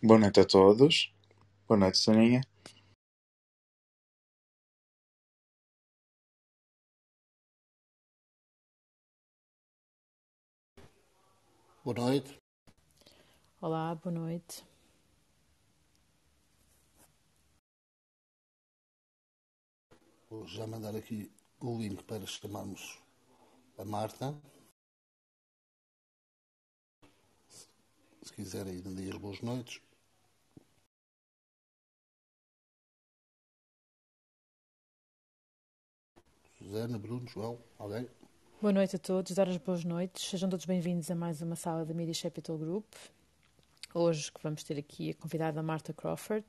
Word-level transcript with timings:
Boa 0.00 0.16
noite 0.16 0.38
a 0.38 0.46
todos. 0.46 1.12
Boa 1.66 1.76
noite, 1.76 1.98
Soninha. 1.98 2.40
Boa 11.84 11.96
noite. 11.96 12.38
Olá, 13.60 13.92
boa 13.96 14.12
noite. 14.14 14.64
Vou 20.30 20.46
já 20.46 20.64
mandar 20.64 20.94
aqui 20.94 21.28
o 21.58 21.76
link 21.76 22.04
para 22.04 22.24
chamarmos 22.24 23.02
a 23.76 23.84
Marta. 23.84 24.32
Se 28.22 28.32
quiserem, 28.32 28.80
dê 28.80 29.10
as 29.10 29.18
boas 29.18 29.40
noites. 29.40 29.87
Susana, 36.68 36.98
Bruno, 36.98 37.26
João, 37.26 37.58
alguém? 37.78 38.06
Boa 38.60 38.74
noite 38.74 38.94
a 38.94 38.98
todos, 38.98 39.34
dar 39.34 39.48
as 39.48 39.56
boas 39.56 39.86
noites. 39.86 40.28
Sejam 40.28 40.50
todos 40.50 40.66
bem-vindos 40.66 41.10
a 41.10 41.14
mais 41.14 41.40
uma 41.40 41.56
sala 41.56 41.82
da 41.86 41.94
Media 41.94 42.12
Capital 42.22 42.58
Group. 42.58 42.84
Hoje 43.94 44.30
que 44.30 44.42
vamos 44.42 44.62
ter 44.62 44.78
aqui 44.78 45.08
a 45.08 45.14
convidada 45.14 45.62
Marta 45.62 45.94
Crawford, 45.94 46.44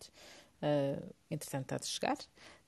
uh, 0.61 1.15
entretanto 1.31 1.63
está 1.63 1.77
de 1.77 1.85
chegar, 1.85 2.17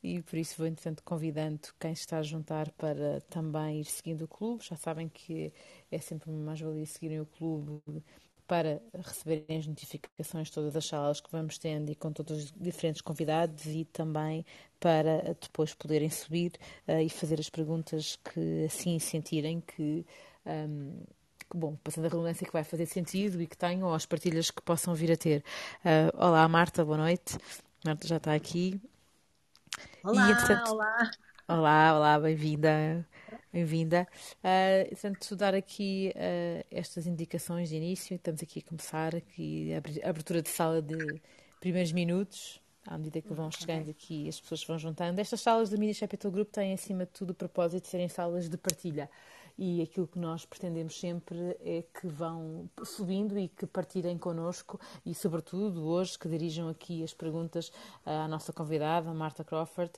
e 0.02 0.22
por 0.22 0.38
isso 0.40 0.56
vou 0.58 0.66
entretanto 0.66 1.04
convidando 1.04 1.60
quem 1.78 1.92
está 1.92 2.20
a 2.20 2.24
juntar 2.24 2.72
para 2.72 3.20
também 3.30 3.82
ir 3.82 3.86
seguindo 3.86 4.22
o 4.22 4.30
clube. 4.30 4.64
Já 4.64 4.78
sabem 4.78 5.10
que 5.10 5.52
é 5.92 6.00
sempre 6.00 6.30
uma 6.30 6.40
mais-valia 6.40 6.86
seguirem 6.86 7.20
o 7.20 7.26
clube 7.26 7.82
para 8.52 8.82
receberem 9.02 9.60
as 9.60 9.66
notificações 9.66 10.50
todas 10.50 10.76
as 10.76 10.86
salas 10.86 11.22
que 11.22 11.32
vamos 11.32 11.58
tendo 11.58 11.90
e 11.90 11.96
com 11.96 12.12
todos 12.12 12.38
os 12.38 12.52
diferentes 12.52 13.02
convidados 13.02 13.66
e 13.66 13.86
também 13.86 14.46
para 14.78 15.38
depois 15.40 15.74
poderem 15.74 16.10
subir 16.10 16.52
uh, 16.86 17.00
e 17.00 17.08
fazer 17.08 17.40
as 17.40 17.50
perguntas 17.50 18.18
que 18.18 18.66
assim 18.66 19.00
sentirem 19.00 19.62
que, 19.62 20.06
um, 20.46 21.00
que, 21.50 21.58
bom, 21.58 21.78
passando 21.82 22.08
a 22.08 22.10
redundância 22.10 22.46
que 22.46 22.52
vai 22.52 22.66
fazer 22.66 22.88
sentido 22.88 23.42
e 23.42 23.48
que 23.48 23.56
tenham 23.56 23.88
ou 23.88 23.94
as 23.94 24.06
partilhas 24.06 24.52
que 24.52 24.62
possam 24.62 24.94
vir 24.94 25.14
a 25.14 25.16
ter. 25.16 25.46
Uh, 25.86 26.12
olá 26.18 26.46
Marta, 26.50 26.84
boa 26.84 26.98
noite. 26.98 27.38
Marta 27.86 28.06
já 28.06 28.18
está 28.18 28.34
aqui. 28.34 28.82
Olá, 30.04 30.30
e, 30.30 30.70
olá. 30.70 31.12
Olá, 31.48 31.96
olá, 31.96 32.20
bem-vinda. 32.20 33.08
Bem-vinda. 33.52 34.08
Uh, 34.38 34.88
portanto, 34.90 35.36
dar 35.36 35.54
aqui 35.54 36.14
uh, 36.16 36.66
estas 36.72 37.06
indicações 37.06 37.68
de 37.68 37.76
início. 37.76 38.16
Estamos 38.16 38.42
aqui 38.42 38.64
a 38.66 38.70
começar 38.70 39.14
aqui 39.14 39.74
a 39.74 40.10
abertura 40.10 40.42
de 40.42 40.48
sala 40.48 40.82
de 40.82 41.20
primeiros 41.60 41.92
minutos, 41.92 42.62
à 42.88 42.98
medida 42.98 43.22
que 43.22 43.34
vão 43.34 43.52
chegando 43.52 43.92
aqui, 43.92 44.30
as 44.30 44.40
pessoas 44.40 44.64
vão 44.64 44.80
juntando. 44.80 45.20
Estas 45.20 45.42
salas 45.42 45.70
do 45.70 45.78
Media 45.78 46.00
Capital 46.00 46.32
Group 46.32 46.50
têm, 46.50 46.74
acima 46.74 47.06
de 47.06 47.12
tudo, 47.12 47.32
o 47.32 47.36
propósito 47.36 47.84
de 47.84 47.90
serem 47.90 48.08
salas 48.08 48.48
de 48.48 48.56
partilha 48.56 49.10
e 49.64 49.80
aquilo 49.80 50.08
que 50.08 50.18
nós 50.18 50.44
pretendemos 50.44 51.00
sempre 51.00 51.56
é 51.64 51.84
que 51.84 52.08
vão 52.08 52.68
subindo 52.84 53.38
e 53.38 53.48
que 53.48 53.68
partilhem 53.68 54.18
connosco 54.18 54.80
e, 55.06 55.14
sobretudo, 55.14 55.86
hoje 55.86 56.18
que 56.18 56.28
dirijam 56.28 56.68
aqui 56.68 57.04
as 57.04 57.14
perguntas 57.14 57.72
à 58.04 58.28
nossa 58.28 58.52
convidada, 58.52 59.14
Marta 59.14 59.44
Crawford, 59.44 59.92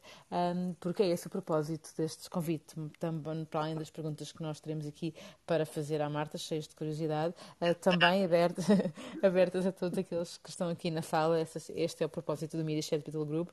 porque 0.82 1.04
é 1.04 1.08
esse 1.08 1.28
o 1.28 1.30
propósito 1.30 1.94
deste 1.96 2.30
convite, 2.30 2.76
também 3.00 3.46
para 3.46 3.62
além 3.62 3.76
das 3.76 3.90
perguntas 3.90 4.34
que 4.34 4.44
nós 4.44 4.60
teremos 4.60 4.86
aqui 4.86 5.16
para 5.46 5.66
fazer 5.66 6.02
à 6.02 6.10
Marta, 6.10 6.38
cheias 6.38 6.68
de 6.68 6.76
curiosidade, 6.76 7.34
ah, 7.62 7.74
também 7.74 8.26
abertas, 8.26 8.66
abertas 9.24 9.66
a 9.66 9.72
todos 9.72 9.98
aqueles 9.98 10.36
que 10.36 10.50
estão 10.50 10.68
aqui 10.68 10.92
na 10.92 11.02
sala. 11.02 11.40
Este 11.74 12.04
é 12.04 12.06
o 12.06 12.10
propósito 12.10 12.58
do 12.58 12.66
Media 12.66 12.84
Capital 12.98 13.26
Group. 13.26 13.50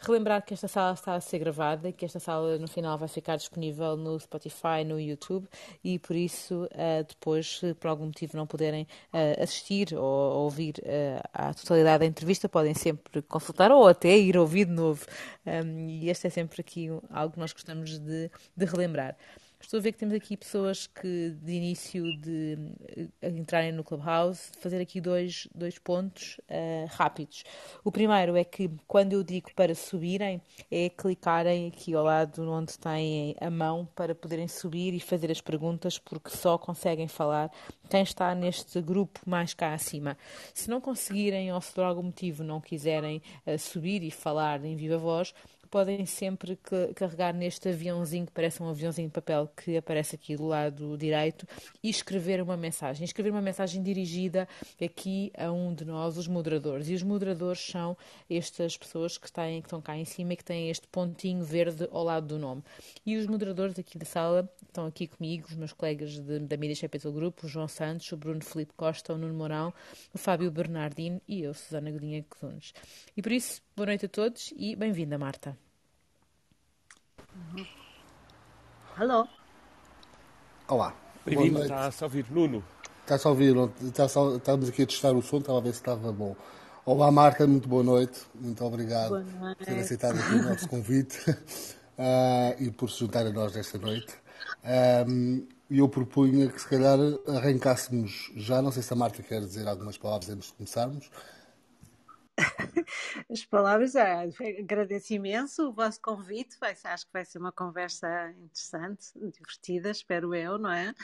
Relembrar 0.00 0.44
que 0.44 0.54
esta 0.54 0.66
sala 0.66 0.94
está 0.94 1.14
a 1.14 1.20
ser 1.20 1.38
gravada 1.38 1.88
e 1.88 1.92
que 1.92 2.04
esta 2.04 2.18
sala 2.18 2.58
no 2.58 2.66
final 2.66 2.98
vai 2.98 3.06
ficar 3.06 3.36
disponível 3.36 3.96
no 3.96 4.18
Spotify, 4.18 4.82
no 4.84 4.98
YouTube 4.98 5.51
e 5.82 5.98
por 5.98 6.16
isso 6.16 6.64
uh, 6.64 7.04
depois, 7.06 7.60
por 7.80 7.88
algum 7.88 8.06
motivo 8.06 8.36
não 8.36 8.46
puderem 8.46 8.86
uh, 9.12 9.42
assistir 9.42 9.94
ou, 9.94 10.02
ou 10.02 10.44
ouvir 10.44 10.74
uh, 10.80 11.28
à 11.32 11.54
totalidade 11.54 12.00
da 12.00 12.06
entrevista, 12.06 12.48
podem 12.48 12.74
sempre 12.74 13.22
consultar 13.22 13.70
ou 13.70 13.86
até 13.86 14.16
ir 14.16 14.36
ouvir 14.36 14.66
de 14.66 14.72
novo. 14.72 15.04
E 15.88 16.08
este 16.08 16.26
é 16.26 16.30
sempre 16.30 16.60
aqui 16.60 16.88
algo 17.10 17.34
que 17.34 17.38
nós 17.38 17.52
gostamos 17.52 17.98
de, 17.98 18.30
de 18.56 18.64
relembrar. 18.64 19.16
Estou 19.62 19.78
a 19.78 19.80
ver 19.80 19.92
que 19.92 19.98
temos 19.98 20.14
aqui 20.14 20.36
pessoas 20.36 20.86
que, 20.86 21.30
de 21.40 21.52
início 21.52 22.02
de 22.20 22.58
entrarem 23.22 23.72
no 23.72 23.84
Clubhouse, 23.84 24.50
fazer 24.60 24.80
aqui 24.82 25.00
dois, 25.00 25.48
dois 25.54 25.78
pontos 25.78 26.38
uh, 26.40 26.86
rápidos. 26.90 27.44
O 27.82 27.90
primeiro 27.90 28.36
é 28.36 28.44
que, 28.44 28.68
quando 28.86 29.14
eu 29.14 29.22
digo 29.22 29.50
para 29.54 29.74
subirem, 29.74 30.42
é 30.70 30.90
clicarem 30.90 31.68
aqui 31.68 31.94
ao 31.94 32.04
lado 32.04 32.42
onde 32.50 32.76
têm 32.76 33.34
a 33.40 33.48
mão 33.48 33.88
para 33.94 34.14
poderem 34.14 34.48
subir 34.48 34.92
e 34.94 35.00
fazer 35.00 35.30
as 35.30 35.40
perguntas, 35.40 35.96
porque 35.96 36.30
só 36.30 36.58
conseguem 36.58 37.08
falar 37.08 37.50
quem 37.88 38.02
está 38.02 38.34
neste 38.34 38.82
grupo 38.82 39.20
mais 39.24 39.54
cá 39.54 39.72
acima. 39.72 40.18
Se 40.52 40.68
não 40.68 40.80
conseguirem 40.80 41.52
ou 41.52 41.60
se 41.60 41.72
por 41.72 41.84
algum 41.84 42.02
motivo 42.02 42.42
não 42.42 42.60
quiserem 42.60 43.22
uh, 43.46 43.58
subir 43.58 44.02
e 44.02 44.10
falar 44.10 44.62
em 44.64 44.76
viva 44.76 44.98
voz, 44.98 45.32
podem 45.72 46.04
sempre 46.04 46.58
carregar 46.94 47.32
neste 47.32 47.70
aviãozinho 47.70 48.26
que 48.26 48.32
parece 48.32 48.62
um 48.62 48.68
aviãozinho 48.68 49.08
de 49.08 49.14
papel 49.14 49.50
que 49.56 49.74
aparece 49.74 50.14
aqui 50.14 50.36
do 50.36 50.44
lado 50.46 50.98
direito 50.98 51.48
e 51.82 51.88
escrever 51.88 52.42
uma 52.42 52.58
mensagem. 52.58 53.06
Escrever 53.06 53.30
uma 53.30 53.40
mensagem 53.40 53.82
dirigida 53.82 54.46
aqui 54.84 55.32
a 55.34 55.50
um 55.50 55.74
de 55.74 55.86
nós, 55.86 56.18
os 56.18 56.28
moderadores. 56.28 56.90
E 56.90 56.94
os 56.94 57.02
moderadores 57.02 57.58
são 57.58 57.96
estas 58.28 58.76
pessoas 58.76 59.16
que, 59.16 59.32
têm, 59.32 59.62
que 59.62 59.66
estão 59.66 59.80
cá 59.80 59.96
em 59.96 60.04
cima 60.04 60.34
e 60.34 60.36
que 60.36 60.44
têm 60.44 60.68
este 60.68 60.86
pontinho 60.88 61.42
verde 61.42 61.88
ao 61.90 62.04
lado 62.04 62.26
do 62.26 62.38
nome. 62.38 62.62
E 63.06 63.16
os 63.16 63.26
moderadores 63.26 63.78
aqui 63.78 63.96
da 63.96 64.04
sala 64.04 64.46
estão 64.62 64.84
aqui 64.84 65.06
comigo, 65.06 65.46
os 65.48 65.56
meus 65.56 65.72
colegas 65.72 66.18
de, 66.18 66.38
da 66.40 66.56
Media 66.58 66.76
Capital 66.82 67.12
Group, 67.12 67.44
o 67.44 67.48
João 67.48 67.66
Santos, 67.66 68.12
o 68.12 68.16
Bruno 68.18 68.44
Felipe 68.44 68.74
Costa, 68.76 69.14
o 69.14 69.16
Nuno 69.16 69.32
Mourão, 69.32 69.72
o 70.12 70.18
Fábio 70.18 70.50
Bernardino 70.50 71.18
e 71.26 71.40
eu, 71.40 71.54
Susana 71.54 71.90
Godinha 71.90 72.22
Cozunes. 72.28 72.74
E 73.16 73.22
por 73.22 73.32
isso, 73.32 73.62
boa 73.74 73.86
noite 73.86 74.06
a 74.06 74.08
todos 74.08 74.52
e 74.56 74.76
bem-vinda, 74.76 75.16
Marta. 75.16 75.56
Uhum. 77.34 77.66
Alô? 78.96 79.26
Olá. 80.68 80.94
Bem-vindo, 81.24 81.62
está-se 81.62 82.04
a 82.04 82.06
ouvir. 82.06 82.26
Nuno. 82.30 82.62
Está-se 83.00 83.26
a 83.26 83.30
ouvir, 83.30 83.56
está 83.82 84.04
estamos 84.04 84.68
aqui 84.68 84.82
a 84.82 84.86
testar 84.86 85.12
o 85.12 85.22
som, 85.22 85.38
estava 85.38 85.58
a 85.58 85.62
ver 85.62 85.72
se 85.72 85.80
estava 85.80 86.12
bom. 86.12 86.36
Olá, 86.84 87.10
Marca, 87.10 87.46
muito 87.46 87.68
boa 87.68 87.82
noite. 87.82 88.20
Muito 88.34 88.62
obrigado 88.64 89.24
por 89.56 89.64
ter 89.64 89.78
aceitado 89.78 90.18
aqui 90.18 90.34
o 90.34 90.42
nosso 90.42 90.68
convite 90.68 91.30
uh, 91.30 91.34
e 92.60 92.70
por 92.70 92.90
se 92.90 93.00
juntar 93.00 93.26
a 93.26 93.30
nós 93.30 93.54
nesta 93.54 93.78
noite. 93.78 94.14
Um, 95.08 95.46
eu 95.70 95.88
propunha 95.88 96.48
que 96.48 96.60
se 96.60 96.68
calhar 96.68 96.98
arrancássemos 97.26 98.30
já, 98.36 98.60
não 98.60 98.70
sei 98.70 98.82
se 98.82 98.92
a 98.92 98.96
Marta 98.96 99.22
quer 99.22 99.40
dizer 99.40 99.66
algumas 99.66 99.96
palavras 99.96 100.28
antes 100.28 100.48
de 100.48 100.54
começarmos, 100.54 101.10
as 103.30 103.44
palavras, 103.44 103.94
é, 103.94 104.28
agradeço 104.58 105.12
imenso 105.12 105.68
o 105.68 105.72
vosso 105.72 106.00
convite, 106.00 106.56
vai, 106.58 106.74
acho 106.84 107.06
que 107.06 107.12
vai 107.12 107.24
ser 107.24 107.38
uma 107.38 107.52
conversa 107.52 108.32
interessante, 108.42 109.12
divertida, 109.16 109.90
espero 109.90 110.34
eu, 110.34 110.58
não 110.58 110.70
é? 110.72 110.94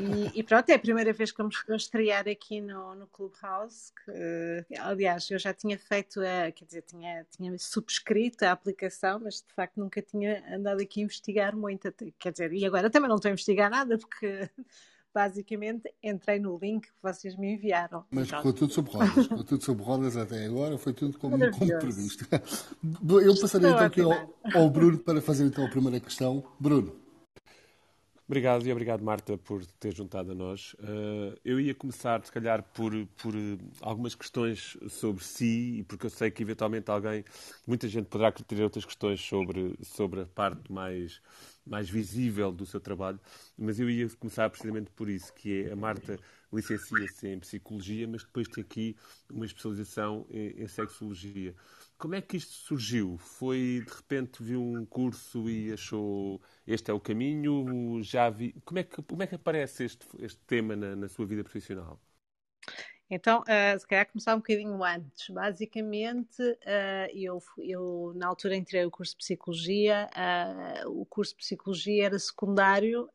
E, 0.00 0.38
e 0.38 0.42
pronto, 0.42 0.68
é 0.70 0.74
a 0.74 0.78
primeira 0.78 1.12
vez 1.12 1.30
que 1.32 1.38
vamos 1.38 1.64
estrear 1.70 2.28
aqui 2.28 2.60
no, 2.60 2.94
no 2.94 3.06
Clubhouse, 3.08 3.92
que, 4.04 4.76
aliás, 4.78 5.28
eu 5.30 5.38
já 5.38 5.52
tinha 5.52 5.78
feito, 5.78 6.20
a, 6.20 6.50
quer 6.52 6.64
dizer, 6.64 6.82
tinha, 6.82 7.26
tinha 7.30 7.58
subscrito 7.58 8.44
a 8.44 8.52
aplicação, 8.52 9.20
mas 9.20 9.42
de 9.42 9.54
facto 9.54 9.78
nunca 9.78 10.00
tinha 10.00 10.44
andado 10.54 10.80
aqui 10.80 11.00
a 11.00 11.04
investigar 11.04 11.56
muito, 11.56 11.92
quer 12.18 12.32
dizer, 12.32 12.52
e 12.52 12.64
agora 12.64 12.90
também 12.90 13.08
não 13.08 13.16
estou 13.16 13.28
a 13.28 13.32
investigar 13.32 13.70
nada, 13.70 13.98
porque 13.98 14.48
basicamente 15.18 15.92
entrei 16.00 16.38
no 16.38 16.56
link 16.56 16.86
que 16.86 17.02
vocês 17.02 17.36
me 17.36 17.54
enviaram. 17.54 18.04
Mas 18.08 18.30
ficou 18.30 18.52
tudo 18.52 18.72
sobre 18.72 18.92
rodas, 18.92 19.10
ficou 19.26 19.42
tudo 19.42 19.64
sobre 19.64 19.82
rodas 19.82 20.16
até 20.16 20.46
agora, 20.46 20.78
foi 20.78 20.92
tudo 20.92 21.18
como, 21.18 21.36
como 21.50 21.78
previsto. 21.80 22.24
Eu 23.20 23.40
passaria 23.40 23.70
então 23.70 23.84
aqui 23.84 24.00
ao, 24.00 24.12
ao 24.54 24.70
Bruno 24.70 24.96
para 24.98 25.20
fazer 25.20 25.44
então 25.44 25.66
a 25.66 25.68
primeira 25.68 25.98
questão. 25.98 26.44
Bruno. 26.60 26.94
Obrigado 28.28 28.64
e 28.64 28.70
obrigado, 28.70 29.02
Marta, 29.02 29.36
por 29.38 29.64
ter 29.80 29.92
juntado 29.92 30.30
a 30.32 30.34
nós. 30.34 30.74
Uh, 30.74 31.36
eu 31.44 31.58
ia 31.58 31.74
começar, 31.74 32.24
se 32.24 32.30
calhar, 32.30 32.62
por, 32.62 32.92
por 33.16 33.34
algumas 33.80 34.14
questões 34.14 34.76
sobre 34.88 35.24
si, 35.24 35.84
porque 35.88 36.06
eu 36.06 36.10
sei 36.10 36.30
que 36.30 36.42
eventualmente 36.42 36.90
alguém, 36.90 37.24
muita 37.66 37.88
gente 37.88 38.06
poderá 38.06 38.30
ter 38.30 38.62
outras 38.62 38.84
questões 38.84 39.20
sobre, 39.20 39.74
sobre 39.82 40.20
a 40.20 40.26
parte 40.26 40.70
mais 40.70 41.22
mais 41.68 41.88
visível 41.88 42.50
do 42.50 42.64
seu 42.66 42.80
trabalho, 42.80 43.20
mas 43.56 43.78
eu 43.78 43.88
ia 43.90 44.08
começar 44.10 44.48
precisamente 44.48 44.90
por 44.90 45.08
isso, 45.08 45.32
que 45.32 45.64
é 45.64 45.72
a 45.72 45.76
Marta 45.76 46.18
licencia-se 46.52 47.28
em 47.28 47.38
Psicologia, 47.38 48.08
mas 48.08 48.24
depois 48.24 48.48
tem 48.48 48.62
aqui 48.62 48.96
uma 49.30 49.44
especialização 49.44 50.26
em, 50.30 50.62
em, 50.62 50.66
Sexologia. 50.66 51.54
Como 51.98 52.14
é 52.14 52.20
que 52.22 52.36
isto 52.36 52.52
surgiu? 52.52 53.18
Foi, 53.18 53.84
de 53.86 53.92
repente, 53.92 54.42
viu 54.42 54.62
um 54.62 54.86
curso 54.86 55.48
e 55.50 55.72
achou 55.72 56.40
este 56.66 56.90
é 56.90 56.94
o 56.94 57.00
caminho? 57.00 58.02
Já 58.02 58.30
vi... 58.30 58.54
Como 58.64 58.78
é 58.78 58.84
que, 58.84 59.02
como 59.02 59.22
é 59.22 59.26
que 59.26 59.34
aparece 59.34 59.84
este, 59.84 60.06
este 60.20 60.40
tema 60.46 60.74
na, 60.74 60.96
na 60.96 61.08
sua 61.08 61.26
vida 61.26 61.42
profissional? 61.42 62.00
Então, 63.10 63.40
uh, 63.40 63.78
se 63.78 63.86
calhar 63.86 64.06
começar 64.06 64.34
um 64.34 64.38
bocadinho 64.38 64.84
antes. 64.84 65.30
Basicamente, 65.30 66.42
uh, 66.42 67.10
eu, 67.14 67.42
eu 67.56 68.12
na 68.14 68.26
altura 68.26 68.54
entrei 68.54 68.84
o 68.84 68.90
curso 68.90 69.14
de 69.14 69.18
Psicologia, 69.18 70.10
uh, 70.84 71.00
o 71.00 71.06
curso 71.06 71.32
de 71.32 71.38
Psicologia 71.38 72.04
era 72.06 72.18
secundário 72.18 73.08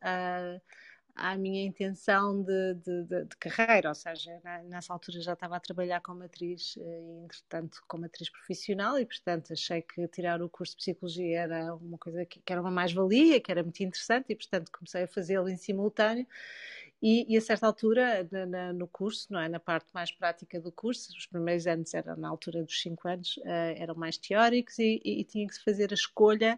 à 1.16 1.38
minha 1.38 1.64
intenção 1.64 2.42
de, 2.42 2.74
de, 2.74 3.04
de, 3.04 3.26
de 3.26 3.38
carreira, 3.38 3.90
ou 3.90 3.96
seja, 3.96 4.40
na, 4.44 4.64
nessa 4.64 4.92
altura 4.92 5.22
já 5.22 5.34
estava 5.34 5.56
a 5.56 5.60
trabalhar 5.60 6.02
como 6.02 6.24
atriz 6.24 6.76
e, 6.76 7.24
entretanto, 7.24 7.84
como 7.88 8.06
atriz 8.06 8.32
profissional 8.32 8.98
e, 8.98 9.06
portanto, 9.06 9.54
achei 9.54 9.84
que 9.84 10.08
tirar 10.08 10.42
o 10.42 10.50
curso 10.50 10.74
de 10.74 10.78
Psicologia 10.78 11.42
era 11.42 11.76
uma 11.76 12.00
coisa 12.00 12.26
que, 12.26 12.42
que 12.42 12.52
era 12.52 12.60
uma 12.60 12.72
mais-valia, 12.72 13.40
que 13.40 13.52
era 13.52 13.62
muito 13.62 13.84
interessante 13.84 14.26
e, 14.30 14.36
portanto, 14.36 14.72
comecei 14.72 15.04
a 15.04 15.08
fazê-lo 15.08 15.48
em 15.48 15.56
simultâneo 15.56 16.26
e, 17.06 17.26
e, 17.28 17.36
a 17.36 17.42
certa 17.42 17.68
altura, 17.68 18.26
na, 18.32 18.46
na, 18.46 18.72
no 18.72 18.88
curso, 18.88 19.28
não 19.30 19.42
é? 19.42 19.50
na 19.50 19.60
parte 19.60 19.88
mais 19.94 20.10
prática 20.10 20.58
do 20.58 20.72
curso, 20.72 21.12
os 21.12 21.26
primeiros 21.26 21.68
anos 21.68 21.94
eram 21.94 22.16
na 22.16 22.30
altura 22.30 22.64
dos 22.64 22.82
5 22.82 23.08
anos, 23.10 23.36
uh, 23.40 23.44
eram 23.76 23.94
mais 23.94 24.18
teóricos 24.18 24.80
e, 24.80 25.02
e, 25.04 25.20
e, 25.20 25.24
tinha 25.26 25.46
que 25.46 25.54
se 25.54 25.62
fazer 25.62 25.92
a 25.92 25.96
escolha 25.96 26.58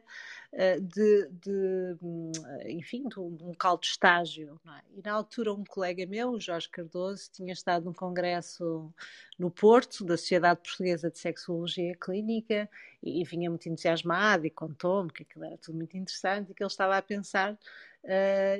uh, 0.54 0.82
de, 0.82 1.30
de, 1.32 1.98
hum, 2.00 2.32
enfim, 2.68 3.08
de 3.08 3.20
um, 3.20 3.36
de 3.36 3.44
um 3.44 3.48
local 3.48 3.76
de 3.80 3.88
estágio. 3.88 4.62
É? 4.68 5.00
E 5.00 5.02
na 5.04 5.14
altura 5.14 5.52
um 5.52 5.64
colega 5.64 6.06
meu, 6.06 6.34
o 6.34 6.40
Jorge 6.40 6.70
Cardoso, 6.70 7.28
tinha 7.34 7.52
estado 7.52 7.86
num 7.86 7.94
congresso 7.94 8.94
no 9.40 9.50
Porto, 9.50 10.06
da 10.06 10.16
Sociedade 10.16 10.62
Portuguesa 10.62 11.10
de 11.10 11.18
Sexologia 11.18 11.96
Clínica, 12.00 12.70
e, 13.02 13.24
vinha 13.24 13.50
muito 13.50 13.68
entusiasmado 13.68 14.46
e 14.46 14.52
contou-me 14.52 15.12
que 15.12 15.24
aquilo 15.24 15.46
era 15.46 15.58
tudo 15.58 15.76
muito 15.76 15.98
interessante 15.98 16.52
e 16.52 16.54
que 16.54 16.64
ele 16.64 16.70
estava 16.70 16.98
a 16.98 17.02
pensar 17.02 17.58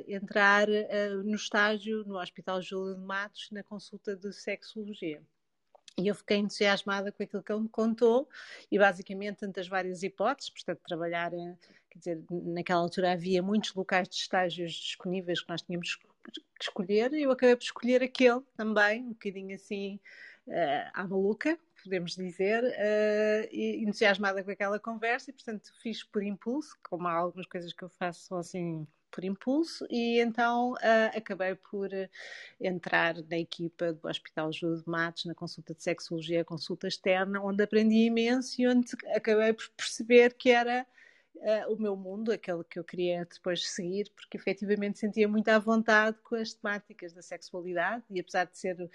entrar 0.08 0.68
uh, 0.68 1.24
no 1.24 1.36
estágio 1.36 2.04
no 2.06 2.20
Hospital 2.20 2.62
Júlio 2.62 2.96
de 2.96 3.02
Matos 3.02 3.50
na 3.52 3.64
consulta 3.64 4.16
de 4.16 4.34
sexologia. 4.34 5.22
E 5.98 6.08
eu 6.10 6.16
fiquei 6.16 6.38
entusiasmada 6.38 7.10
com 7.10 7.24
aquilo 7.24 7.42
que 7.42 7.52
ele 7.52 7.62
me 7.62 7.70
contou 7.70 8.28
e 8.70 8.78
basicamente 8.78 9.38
tantas 9.38 9.68
várias 9.68 10.04
hipóteses, 10.04 10.50
portanto 10.50 10.82
trabalhar, 10.86 11.32
quer 11.90 11.98
dizer, 11.98 12.24
naquela 12.30 12.82
altura 12.82 13.14
havia 13.14 13.42
muitos 13.42 13.74
locais 13.74 14.10
de 14.10 14.16
estágios 14.16 14.74
disponíveis 14.74 15.42
que 15.42 15.50
nós 15.50 15.62
tínhamos 15.62 15.96
que 15.96 16.06
escolher 16.62 17.14
e 17.14 17.22
eu 17.22 17.32
acabei 17.32 17.56
por 17.56 17.64
escolher 17.64 18.04
aquele 18.04 18.42
também, 18.58 19.04
um 19.04 19.10
bocadinho 19.10 19.56
assim 19.56 19.98
uh, 20.48 20.92
à 20.94 21.08
maluca, 21.08 21.58
podemos 21.82 22.16
dizer, 22.16 22.62
uh, 22.62 23.48
entusiasmada 23.54 24.44
com 24.44 24.52
aquela 24.52 24.80
conversa 24.80 25.30
e 25.30 25.34
portanto 25.34 25.72
fiz 25.82 26.04
por 26.04 26.22
impulso, 26.24 26.76
como 26.90 27.08
há 27.08 27.14
algumas 27.14 27.46
coisas 27.48 27.72
que 27.72 27.84
eu 27.84 27.90
faço 27.90 28.36
assim 28.36 28.86
por 29.16 29.24
impulso 29.24 29.88
e 29.90 30.20
então 30.20 30.74
uh, 30.74 31.18
acabei 31.18 31.56
por 31.56 31.88
uh, 31.88 32.10
entrar 32.60 33.16
na 33.30 33.38
equipa 33.38 33.94
do 33.94 34.10
Hospital 34.10 34.52
Júlio 34.52 34.84
de 34.84 34.90
Matos, 34.90 35.24
na 35.24 35.34
consulta 35.34 35.74
de 35.74 35.82
sexologia, 35.82 36.44
consulta 36.44 36.86
externa, 36.86 37.42
onde 37.42 37.64
aprendi 37.64 38.06
imenso 38.06 38.62
e 38.62 38.68
onde 38.68 38.92
acabei 39.16 39.54
por 39.54 39.70
perceber 39.70 40.34
que 40.34 40.52
era 40.52 40.86
uh, 41.38 41.74
o 41.74 41.82
meu 41.82 41.96
mundo, 41.96 42.30
aquele 42.30 42.66
que 42.66 42.78
eu 42.78 42.84
queria 42.84 43.26
depois 43.26 43.66
seguir, 43.70 44.12
porque 44.14 44.36
efetivamente 44.36 45.00
sentia 45.00 45.30
muito 45.30 45.48
à 45.48 45.58
vontade 45.58 46.18
com 46.22 46.36
as 46.36 46.54
temáticas 46.54 47.14
da 47.14 47.22
sexualidade 47.22 48.04
e 48.10 48.20
apesar 48.20 48.46
de 48.46 48.58
ser 48.58 48.82
eh, 48.82 48.90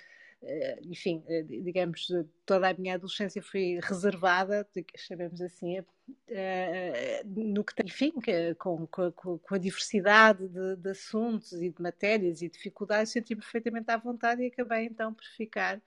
enfim, 0.84 1.22
eh, 1.28 1.42
digamos, 1.42 2.08
toda 2.46 2.70
a 2.70 2.74
minha 2.74 2.94
adolescência 2.94 3.42
foi 3.42 3.78
reservada, 3.82 4.66
chamemos 4.96 5.40
assim, 5.40 5.84
eh, 6.28 7.22
no 7.26 7.62
que 7.62 7.74
tem, 7.74 7.86
enfim, 7.86 8.12
com, 8.58 8.86
com, 8.86 9.38
com 9.38 9.54
a 9.54 9.58
diversidade 9.58 10.48
de, 10.48 10.76
de, 10.76 10.90
assuntos 10.90 11.52
e 11.52 11.70
de 11.70 11.82
matérias 11.82 12.40
e 12.40 12.48
dificuldades, 12.48 13.12
senti 13.12 13.36
perfeitamente 13.36 13.90
à 13.90 13.96
vontade 13.96 14.42
e 14.42 14.46
acabei 14.46 14.86
então 14.86 15.12
por 15.12 15.24
ficar 15.24 15.80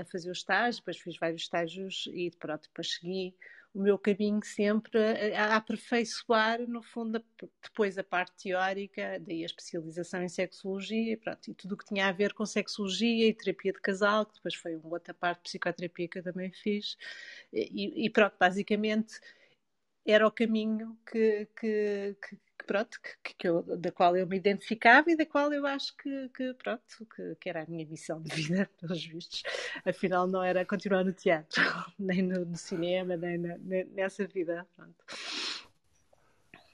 a 0.00 0.04
fazer 0.04 0.28
o 0.28 0.32
estágio, 0.32 0.80
depois 0.80 0.96
fiz 0.96 1.18
vários 1.18 1.42
estágios 1.42 2.08
e 2.12 2.30
pronto, 2.38 2.68
depois 2.68 2.94
segui 2.94 3.34
o 3.76 3.82
meu 3.82 3.98
caminho 3.98 4.40
sempre 4.42 4.98
a, 5.34 5.54
aperfeiçoar, 5.54 6.66
no 6.66 6.82
fundo, 6.82 7.22
depois 7.62 7.98
a 7.98 8.02
parte 8.02 8.44
teórica, 8.44 9.20
daí 9.20 9.42
a 9.42 9.46
especialização 9.46 10.22
em 10.22 10.30
sexologia 10.30 11.12
e, 11.12 11.16
pronto, 11.16 11.50
e 11.50 11.54
tudo 11.54 11.72
o 11.74 11.76
que 11.76 11.84
tinha 11.84 12.08
a 12.08 12.12
ver 12.12 12.32
com 12.32 12.46
sexologia 12.46 13.28
e 13.28 13.34
terapia 13.34 13.74
de 13.74 13.80
casal, 13.80 14.24
que 14.24 14.34
depois 14.36 14.54
foi 14.54 14.76
uma 14.76 14.88
outra 14.88 15.12
parte 15.12 15.40
de 15.40 15.42
psicoterapia 15.50 16.08
que 16.08 16.18
eu 16.18 16.22
também 16.22 16.50
fiz. 16.52 16.96
E, 17.52 18.06
e 18.06 18.08
pronto, 18.08 18.34
basicamente 18.40 19.20
era 20.06 20.26
o 20.26 20.30
caminho 20.30 20.96
que, 21.04 21.46
que, 21.60 22.16
que, 22.26 22.38
pronto, 22.64 22.98
que, 23.22 23.34
que 23.34 23.48
eu, 23.48 23.62
da 23.62 23.90
qual 23.90 24.16
eu 24.16 24.26
me 24.26 24.36
identificava 24.36 25.10
e 25.10 25.16
da 25.16 25.26
qual 25.26 25.52
eu 25.52 25.66
acho 25.66 25.96
que, 25.96 26.28
que 26.30 26.54
pronto, 26.54 26.82
que, 27.14 27.34
que, 27.40 27.48
era 27.48 27.62
a 27.62 27.66
minha 27.66 27.86
missão 27.86 28.20
de 28.22 28.34
vida, 28.34 28.68
pelos 28.80 29.04
vistos. 29.04 29.42
Afinal, 29.84 30.26
não 30.26 30.42
era 30.42 30.64
continuar 30.64 31.04
no 31.04 31.12
teatro, 31.12 31.62
nem 31.98 32.22
no, 32.22 32.44
no 32.44 32.56
cinema, 32.56 33.16
nem 33.16 33.38
na, 33.38 33.56
nessa 33.94 34.26
vida. 34.26 34.66
Pronto. 34.74 35.04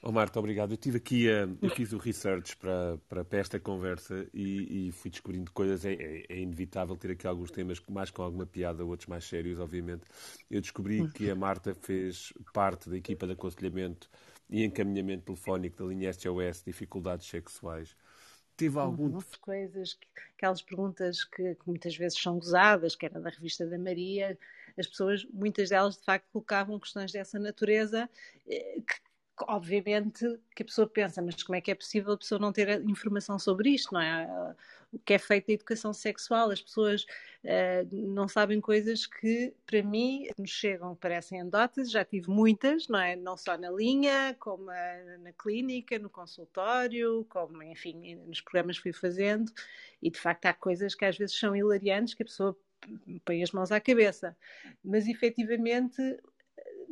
Oh, 0.04 0.10
Marta, 0.10 0.40
obrigado. 0.40 0.72
Eu 0.72 0.76
tive 0.76 0.96
aqui, 0.96 1.30
a, 1.30 1.48
eu 1.62 1.70
fiz 1.70 1.92
o 1.92 1.96
research 1.98 2.56
para, 2.56 2.98
para, 3.08 3.24
para 3.24 3.38
esta 3.38 3.60
conversa 3.60 4.26
e, 4.34 4.88
e, 4.88 4.92
fui 4.92 5.08
descobrindo 5.08 5.52
coisas. 5.52 5.84
É, 5.84 5.92
é, 5.92 6.26
é, 6.28 6.40
inevitável 6.40 6.96
ter 6.96 7.12
aqui 7.12 7.24
alguns 7.24 7.52
temas 7.52 7.80
mais 7.88 8.10
com 8.10 8.20
alguma 8.20 8.44
piada, 8.44 8.84
outros 8.84 9.06
mais 9.06 9.24
sérios, 9.24 9.60
obviamente. 9.60 10.02
Eu 10.50 10.60
descobri 10.60 11.08
que 11.12 11.30
a 11.30 11.36
Marta 11.36 11.72
fez 11.72 12.32
parte 12.52 12.90
da 12.90 12.96
equipa 12.96 13.26
de 13.28 13.34
aconselhamento 13.34 14.10
e 14.52 14.64
encaminhamento 14.64 15.24
telefónico 15.24 15.82
da 15.82 15.88
linha 15.88 16.12
SOS 16.12 16.62
Dificuldades 16.64 17.26
Sexuais. 17.26 17.96
Teve 18.54 18.78
algum. 18.78 19.06
Uhum. 19.06 19.20
Coisas, 19.40 19.98
aquelas 20.36 20.60
perguntas 20.60 21.24
que, 21.24 21.54
que, 21.54 21.66
muitas 21.66 21.96
vezes 21.96 22.20
são 22.20 22.38
gozadas, 22.38 22.94
que 22.94 23.06
era 23.06 23.18
da 23.18 23.30
revista 23.30 23.66
da 23.66 23.78
Maria, 23.78 24.38
as 24.78 24.86
pessoas, 24.86 25.24
muitas 25.32 25.70
delas 25.70 25.96
de 25.96 26.04
facto 26.04 26.26
colocavam 26.30 26.78
questões 26.78 27.10
dessa 27.10 27.38
natureza 27.38 28.08
eh, 28.46 28.76
que, 28.86 28.94
obviamente 29.48 30.38
que 30.54 30.62
a 30.62 30.66
pessoa 30.66 30.86
pensa, 30.86 31.22
mas 31.22 31.42
como 31.42 31.56
é 31.56 31.60
que 31.60 31.70
é 31.70 31.74
possível 31.74 32.12
a 32.12 32.18
pessoa 32.18 32.38
não 32.38 32.52
ter 32.52 32.82
informação 32.82 33.38
sobre 33.38 33.70
isto, 33.70 33.94
não 33.94 34.00
é? 34.00 34.54
O 34.92 34.98
que 34.98 35.14
é 35.14 35.18
feito 35.18 35.46
da 35.46 35.54
educação 35.54 35.92
sexual, 35.92 36.50
as 36.50 36.60
pessoas 36.60 37.04
uh, 37.44 37.88
não 37.90 38.28
sabem 38.28 38.60
coisas 38.60 39.06
que, 39.06 39.54
para 39.66 39.82
mim, 39.82 40.28
nos 40.38 40.50
chegam, 40.50 40.94
parecem 40.94 41.40
anedotas, 41.40 41.90
já 41.90 42.04
tive 42.04 42.28
muitas, 42.28 42.88
não 42.88 43.00
é? 43.00 43.16
Não 43.16 43.36
só 43.36 43.56
na 43.56 43.70
linha, 43.70 44.36
como 44.38 44.66
na 44.66 45.32
clínica, 45.38 45.98
no 45.98 46.10
consultório, 46.10 47.26
como, 47.30 47.62
enfim, 47.62 48.16
nos 48.26 48.40
programas 48.40 48.76
que 48.76 48.82
fui 48.82 48.92
fazendo, 48.92 49.50
e 50.02 50.10
de 50.10 50.18
facto 50.18 50.46
há 50.46 50.52
coisas 50.52 50.94
que 50.94 51.04
às 51.04 51.16
vezes 51.16 51.38
são 51.38 51.56
hilariantes 51.56 52.14
que 52.14 52.22
a 52.22 52.26
pessoa 52.26 52.56
põe 53.24 53.42
as 53.42 53.52
mãos 53.52 53.72
à 53.72 53.80
cabeça. 53.80 54.36
Mas 54.84 55.06
efetivamente 55.06 56.02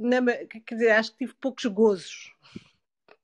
na, 0.00 0.22
quer 0.64 0.74
dizer, 0.74 0.90
acho 0.92 1.12
que 1.12 1.18
tive 1.18 1.34
poucos 1.34 1.66
gozos. 1.66 2.32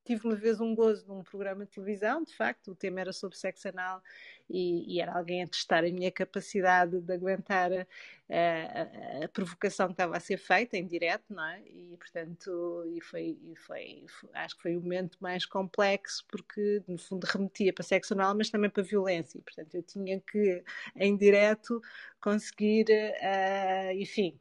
Tive 0.06 0.24
uma 0.24 0.36
vez 0.36 0.60
um 0.60 0.72
gozo 0.72 1.04
num 1.08 1.24
programa 1.24 1.64
de 1.64 1.72
televisão, 1.72 2.22
de 2.22 2.32
facto, 2.32 2.70
o 2.70 2.76
tema 2.76 3.00
era 3.00 3.12
sobre 3.12 3.36
sexo 3.36 3.68
anal 3.68 4.00
e, 4.48 4.94
e 4.94 5.00
era 5.00 5.12
alguém 5.12 5.42
a 5.42 5.48
testar 5.48 5.84
a 5.84 5.90
minha 5.90 6.12
capacidade 6.12 7.00
de 7.00 7.12
aguentar 7.12 7.72
a, 7.72 7.86
a, 8.30 9.24
a, 9.24 9.28
provocação 9.28 9.88
que 9.88 9.94
estava 9.94 10.16
a 10.16 10.20
ser 10.20 10.38
feita 10.38 10.76
em 10.76 10.86
direto, 10.86 11.24
não 11.34 11.44
é? 11.44 11.60
E 11.66 11.96
portanto, 11.96 12.84
e 12.94 13.00
foi, 13.00 13.36
e 13.42 13.56
foi, 13.56 14.04
foi, 14.08 14.30
acho 14.34 14.56
que 14.56 14.62
foi 14.62 14.76
o 14.76 14.80
momento 14.80 15.18
mais 15.20 15.44
complexo 15.44 16.24
porque 16.28 16.80
no 16.86 16.98
fundo 16.98 17.24
remetia 17.24 17.72
para 17.72 17.82
sexo 17.82 18.14
anal, 18.14 18.32
mas 18.36 18.48
também 18.48 18.70
para 18.70 18.84
violência. 18.84 19.38
E, 19.38 19.42
portanto, 19.42 19.74
eu 19.74 19.82
tinha 19.82 20.20
que 20.20 20.62
em 20.94 21.16
direto 21.16 21.82
conseguir, 22.20 22.86
uh, 22.88 23.92
enfim, 23.92 24.38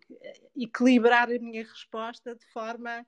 equilibrar 0.56 1.28
a 1.32 1.40
minha 1.40 1.64
resposta 1.64 2.36
de 2.36 2.46
forma 2.46 3.04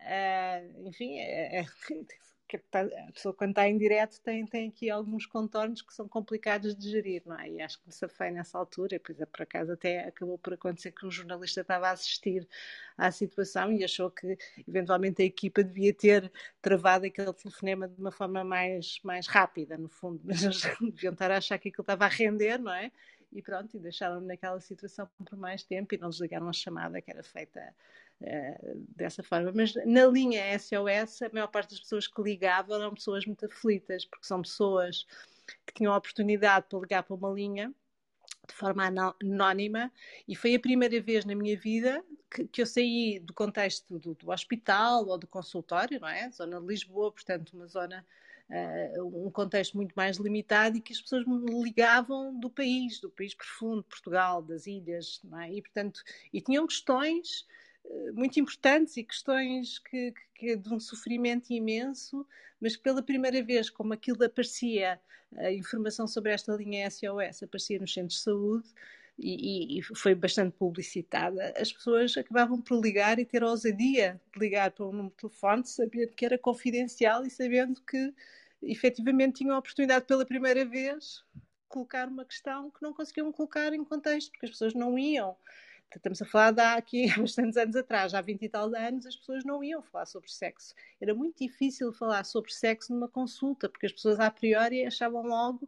Uh, 0.00 0.88
enfim, 0.88 1.18
é, 1.18 1.60
é, 1.60 1.66
tá, 2.70 2.82
a 2.82 3.12
pessoa 3.12 3.34
quando 3.34 3.50
está 3.50 3.68
em 3.68 3.76
direto 3.76 4.20
tem, 4.22 4.46
tem 4.46 4.68
aqui 4.68 4.88
alguns 4.88 5.26
contornos 5.26 5.82
que 5.82 5.92
são 5.92 6.08
complicados 6.08 6.74
de 6.74 6.90
gerir, 6.90 7.22
não 7.26 7.38
é? 7.38 7.50
E 7.50 7.60
acho 7.60 7.78
que 7.80 7.86
me 7.86 7.92
safei 7.92 8.30
nessa 8.30 8.56
altura, 8.56 8.94
e 8.94 8.98
depois 8.98 9.18
por 9.30 9.42
acaso 9.42 9.72
até 9.72 10.04
acabou 10.06 10.38
por 10.38 10.54
acontecer 10.54 10.92
que 10.92 11.04
um 11.04 11.10
jornalista 11.10 11.60
estava 11.60 11.88
a 11.88 11.90
assistir 11.90 12.48
à 12.96 13.10
situação 13.10 13.72
e 13.72 13.84
achou 13.84 14.10
que 14.10 14.38
eventualmente 14.66 15.20
a 15.20 15.24
equipa 15.24 15.62
devia 15.62 15.92
ter 15.92 16.32
travado 16.62 17.06
aquele 17.06 17.32
telefonema 17.34 17.88
de 17.88 18.00
uma 18.00 18.12
forma 18.12 18.42
mais, 18.44 18.98
mais 19.02 19.26
rápida, 19.26 19.76
no 19.76 19.88
fundo, 19.88 20.20
mas 20.24 20.42
eles 20.42 20.62
deviam 20.80 21.12
estar 21.12 21.30
a 21.30 21.36
achar 21.38 21.58
que 21.58 21.68
aquilo 21.68 21.82
estava 21.82 22.04
a 22.06 22.08
render, 22.08 22.58
não 22.58 22.72
é? 22.72 22.90
E 23.30 23.42
pronto, 23.42 23.76
e 23.76 23.80
deixaram-me 23.80 24.26
naquela 24.26 24.58
situação 24.60 25.06
por 25.26 25.36
mais 25.36 25.62
tempo 25.62 25.94
e 25.94 25.98
não 25.98 26.08
desligaram 26.08 26.48
a 26.48 26.52
chamada 26.52 27.02
que 27.02 27.10
era 27.10 27.22
feita 27.22 27.60
eh, 28.20 28.58
dessa 28.96 29.22
forma. 29.22 29.52
Mas 29.54 29.74
na 29.86 30.06
linha 30.06 30.58
SOS, 30.58 31.22
a 31.22 31.30
maior 31.32 31.48
parte 31.48 31.70
das 31.70 31.80
pessoas 31.80 32.06
que 32.06 32.20
ligavam 32.20 32.76
eram 32.76 32.94
pessoas 32.94 33.24
muito 33.24 33.46
aflitas, 33.46 34.04
porque 34.04 34.26
são 34.26 34.42
pessoas 34.42 35.06
que 35.66 35.74
tinham 35.74 35.92
a 35.92 35.96
oportunidade 35.96 36.66
para 36.68 36.78
ligar 36.80 37.02
para 37.04 37.14
uma 37.14 37.30
linha 37.30 37.72
de 38.48 38.54
forma 38.54 38.84
anónima 39.22 39.92
e 40.26 40.34
foi 40.34 40.54
a 40.54 40.60
primeira 40.60 41.00
vez 41.00 41.24
na 41.24 41.34
minha 41.34 41.56
vida 41.56 42.02
que, 42.30 42.46
que 42.46 42.62
eu 42.62 42.66
saí 42.66 43.20
do 43.20 43.32
contexto 43.32 43.98
do, 43.98 44.14
do, 44.14 44.30
hospital 44.30 45.06
ou 45.06 45.18
do 45.18 45.26
consultório, 45.26 46.00
não 46.00 46.08
é? 46.08 46.30
Zona 46.30 46.60
de 46.60 46.66
Lisboa, 46.66 47.12
portanto, 47.12 47.52
uma 47.54 47.66
zona, 47.66 48.04
uh, 48.50 49.26
um 49.26 49.30
contexto 49.30 49.76
muito 49.76 49.92
mais 49.94 50.16
limitado 50.16 50.76
e 50.76 50.80
que 50.80 50.92
as 50.92 51.00
pessoas 51.00 51.24
me 51.26 51.62
ligavam 51.62 52.38
do 52.38 52.50
país, 52.50 53.00
do 53.00 53.10
país 53.10 53.34
profundo, 53.34 53.82
Portugal, 53.84 54.42
das 54.42 54.66
ilhas, 54.66 55.20
não 55.24 55.40
é? 55.40 55.52
E, 55.52 55.62
portanto, 55.62 56.02
e 56.32 56.40
tinham 56.40 56.66
questões 56.66 57.46
muito 58.14 58.38
importantes 58.40 58.96
e 58.96 59.04
questões 59.04 59.78
que, 59.78 60.12
que, 60.12 60.22
que, 60.34 60.56
de 60.56 60.72
um 60.72 60.80
sofrimento 60.80 61.52
imenso, 61.52 62.26
mas 62.60 62.76
que 62.76 62.82
pela 62.82 63.02
primeira 63.02 63.42
vez, 63.42 63.70
como 63.70 63.92
aquilo 63.92 64.24
aparecia, 64.24 65.00
a 65.36 65.52
informação 65.52 66.06
sobre 66.06 66.32
esta 66.32 66.54
linha 66.54 66.90
SOS 66.90 67.42
aparecia 67.42 67.78
nos 67.78 67.92
centros 67.92 68.14
de 68.14 68.20
saúde, 68.20 68.68
e, 69.20 69.78
e, 69.78 69.82
foi 69.82 70.14
bastante 70.14 70.54
publicitada, 70.56 71.52
as 71.56 71.72
pessoas 71.72 72.16
acabavam 72.16 72.60
por 72.60 72.80
ligar 72.80 73.18
e 73.18 73.24
ter 73.24 73.42
a 73.42 73.48
ousadia 73.48 74.20
de 74.32 74.38
ligar 74.38 74.70
para 74.70 74.86
um 74.86 74.92
número 74.92 75.10
de 75.10 75.16
telefone, 75.16 75.66
sabendo 75.66 76.12
que 76.14 76.24
era 76.24 76.38
confidencial 76.38 77.26
e 77.26 77.30
sabendo 77.30 77.82
que 77.82 78.14
efetivamente 78.62 79.38
tinham 79.38 79.56
a 79.56 79.58
oportunidade 79.58 80.04
pela 80.04 80.24
primeira 80.24 80.64
vez 80.64 81.24
colocar 81.68 82.06
uma 82.08 82.24
questão 82.24 82.70
que 82.70 82.80
não 82.80 82.94
conseguiam 82.94 83.32
colocar 83.32 83.72
em 83.74 83.84
contexto, 83.84 84.30
porque 84.30 84.46
as 84.46 84.52
pessoas 84.52 84.74
não 84.74 84.96
iam 84.96 85.36
Estamos 85.96 86.20
a 86.20 86.26
falar 86.26 86.50
de 86.50 86.60
há 86.60 86.74
aqui 86.74 87.08
há 87.10 87.18
bastantes 87.18 87.56
anos 87.56 87.74
atrás, 87.74 88.12
há 88.12 88.20
20 88.20 88.42
e 88.42 88.48
tal 88.48 88.74
anos, 88.74 89.06
as 89.06 89.16
pessoas 89.16 89.42
não 89.44 89.64
iam 89.64 89.82
falar 89.82 90.04
sobre 90.04 90.30
sexo. 90.30 90.74
Era 91.00 91.14
muito 91.14 91.38
difícil 91.38 91.92
falar 91.94 92.24
sobre 92.24 92.52
sexo 92.52 92.92
numa 92.92 93.08
consulta, 93.08 93.70
porque 93.70 93.86
as 93.86 93.92
pessoas 93.92 94.20
a 94.20 94.30
priori 94.30 94.84
achavam 94.84 95.22
logo 95.22 95.66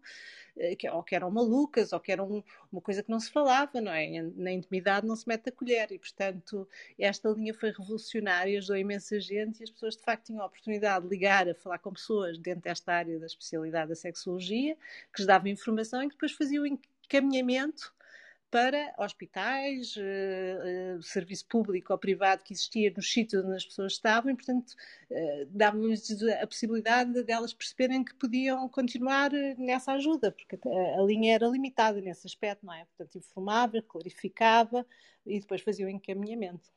eh, 0.58 0.76
que, 0.76 0.88
ou 0.90 1.02
que 1.02 1.14
eram 1.14 1.30
malucas, 1.30 1.94
ou 1.94 2.00
que 2.00 2.12
era 2.12 2.22
uma 2.22 2.80
coisa 2.82 3.02
que 3.02 3.10
não 3.10 3.18
se 3.18 3.30
falava, 3.30 3.80
não 3.80 3.92
é? 3.92 4.22
Na 4.36 4.52
intimidade 4.52 5.06
não 5.06 5.16
se 5.16 5.26
mete 5.26 5.48
a 5.48 5.52
colher, 5.52 5.90
e 5.90 5.98
portanto 5.98 6.68
esta 6.98 7.30
linha 7.30 7.54
foi 7.54 7.70
revolucionária, 7.70 8.58
ajudou 8.58 8.76
imensa 8.76 9.18
gente, 9.18 9.60
e 9.60 9.64
as 9.64 9.70
pessoas 9.70 9.96
de 9.96 10.02
facto 10.02 10.26
tinham 10.26 10.42
a 10.42 10.46
oportunidade 10.46 11.04
de 11.04 11.10
ligar 11.10 11.48
a 11.48 11.54
falar 11.54 11.78
com 11.78 11.92
pessoas 11.94 12.38
dentro 12.38 12.62
desta 12.62 12.92
área 12.92 13.18
da 13.18 13.26
especialidade 13.26 13.88
da 13.88 13.94
sexologia, 13.96 14.76
que 15.14 15.22
lhes 15.22 15.26
davam 15.26 15.48
informação 15.48 16.02
e 16.02 16.08
que 16.08 16.14
depois 16.14 16.32
faziam 16.32 16.66
encaminhamento 16.66 17.94
para 18.50 18.92
hospitais, 18.99 19.95
uh, 19.97 21.02
serviço 21.02 21.47
público 21.47 21.92
ou 21.92 21.99
privado 21.99 22.42
que 22.42 22.52
existia 22.52 22.92
nos 22.95 23.11
sítios 23.11 23.45
onde 23.45 23.57
as 23.57 23.64
pessoas 23.64 23.92
estavam 23.92 24.33
e, 24.33 24.35
portanto, 24.35 24.71
uh, 25.11 25.47
dava-lhes 25.50 26.23
a 26.42 26.47
possibilidade 26.47 27.23
delas 27.23 27.54
perceberem 27.54 28.04
que 28.04 28.14
podiam 28.14 28.69
continuar 28.69 29.30
nessa 29.57 29.92
ajuda, 29.92 30.33
porque 30.33 30.59
a, 30.69 31.00
a, 31.00 31.04
linha 31.04 31.35
era 31.35 31.47
limitada 31.47 32.00
nesse 32.00 32.26
aspecto, 32.26 32.66
não 32.66 32.75
é? 32.75 32.85
Portanto, 32.85 33.16
informava, 33.16 33.80
clarificava 33.83 34.85
e 35.25 35.38
depois 35.40 35.61
fazia 35.61 35.87
o 35.87 35.90
encaminhamento. 35.90 36.69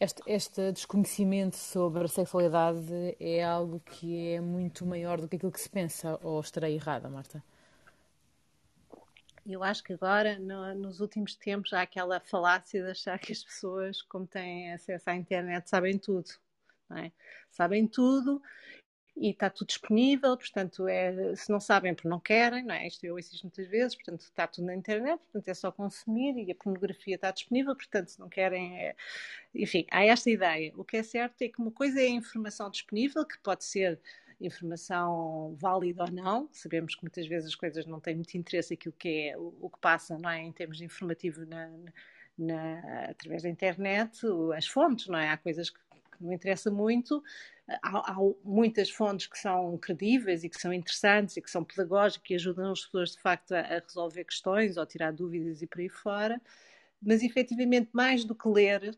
Este, 0.00 0.22
este, 0.26 0.72
desconhecimento 0.72 1.56
sobre 1.56 2.04
a 2.04 2.08
sexualidade 2.08 3.14
é 3.20 3.44
algo 3.44 3.80
que 3.80 4.32
é 4.32 4.40
muito 4.40 4.86
maior 4.86 5.20
do 5.20 5.28
que 5.28 5.36
aquilo 5.36 5.52
que 5.52 5.60
se 5.60 5.68
pensa, 5.68 6.18
ou 6.22 6.40
estarei 6.40 6.74
errada, 6.74 7.08
Marta? 7.10 7.44
Eu 9.52 9.62
acho 9.62 9.82
que 9.82 9.92
agora, 9.92 10.38
no, 10.38 10.74
nos 10.74 11.00
últimos 11.00 11.34
tempos, 11.34 11.72
há 11.72 11.82
aquela 11.82 12.20
falácia 12.20 12.82
de 12.82 12.90
achar 12.90 13.18
que 13.18 13.32
as 13.32 13.42
pessoas, 13.42 14.02
como 14.02 14.26
têm 14.26 14.72
acesso 14.72 15.10
à 15.10 15.14
internet, 15.14 15.68
sabem 15.68 15.98
tudo. 15.98 16.30
É? 16.92 17.12
Sabem 17.50 17.86
tudo 17.86 18.42
e 19.16 19.30
está 19.30 19.50
tudo 19.50 19.68
disponível, 19.68 20.36
portanto, 20.36 20.88
é, 20.88 21.34
se 21.36 21.50
não 21.50 21.60
sabem 21.60 21.94
porque 21.94 22.08
não 22.08 22.18
querem, 22.18 22.64
não 22.64 22.74
é? 22.74 22.86
Isto 22.86 23.04
eu 23.04 23.14
ouço 23.16 23.38
muitas 23.42 23.68
vezes, 23.68 23.94
portanto, 23.94 24.22
está 24.22 24.46
tudo 24.46 24.66
na 24.66 24.74
internet, 24.74 25.20
portanto, 25.20 25.48
é 25.48 25.54
só 25.54 25.70
consumir 25.70 26.36
e 26.38 26.50
a 26.50 26.54
pornografia 26.54 27.16
está 27.16 27.30
disponível, 27.30 27.76
portanto, 27.76 28.08
se 28.08 28.18
não 28.18 28.28
querem, 28.28 28.78
é... 28.78 28.96
enfim, 29.54 29.86
há 29.90 30.04
esta 30.04 30.30
ideia. 30.30 30.72
O 30.76 30.84
que 30.84 30.96
é 30.96 31.02
certo 31.02 31.42
é 31.42 31.48
que 31.48 31.60
uma 31.60 31.70
coisa 31.70 32.00
é 32.00 32.04
a 32.06 32.08
informação 32.08 32.70
disponível, 32.70 33.26
que 33.26 33.38
pode 33.40 33.64
ser 33.64 34.00
informação 34.40 35.54
válida 35.58 36.04
ou 36.04 36.10
não. 36.10 36.48
Sabemos 36.52 36.94
que 36.94 37.02
muitas 37.02 37.26
vezes 37.26 37.48
as 37.48 37.54
coisas 37.54 37.86
não 37.86 38.00
têm 38.00 38.14
muito 38.14 38.34
interesse 38.36 38.74
aquilo 38.74 38.94
que 38.98 39.28
é 39.28 39.38
o, 39.38 39.54
o 39.60 39.70
que 39.70 39.78
passa, 39.78 40.18
não 40.18 40.30
é, 40.30 40.42
em 40.42 40.52
termos 40.52 40.78
de 40.78 40.84
informativo 40.84 41.44
na, 41.46 41.70
na, 42.38 43.04
através 43.10 43.42
da 43.42 43.48
internet, 43.48 44.20
as 44.56 44.66
fontes, 44.66 45.08
não 45.08 45.18
é? 45.18 45.28
Há 45.28 45.36
coisas 45.36 45.70
que, 45.70 45.78
que 45.78 46.24
não 46.24 46.32
interessa 46.32 46.70
muito. 46.70 47.22
Há, 47.68 48.12
há, 48.12 48.16
muitas 48.42 48.90
fontes 48.90 49.26
que 49.26 49.38
são 49.38 49.76
credíveis 49.78 50.42
e 50.42 50.48
que 50.48 50.60
são 50.60 50.72
interessantes 50.72 51.36
e 51.36 51.42
que 51.42 51.50
são 51.50 51.62
pedagógicas 51.62 52.30
e 52.30 52.34
ajudam 52.34 52.72
as 52.72 52.84
pessoas 52.84 53.12
de 53.12 53.20
facto 53.20 53.52
a, 53.52 53.60
a 53.60 53.78
resolver 53.80 54.24
questões 54.24 54.76
ou 54.76 54.86
tirar 54.86 55.12
dúvidas 55.12 55.62
e 55.62 55.66
por 55.66 55.80
aí 55.80 55.88
fora. 55.88 56.40
Mas 57.02 57.22
efetivamente, 57.22 57.90
mais 57.92 58.24
do 58.24 58.34
que 58.34 58.48
ler, 58.48 58.96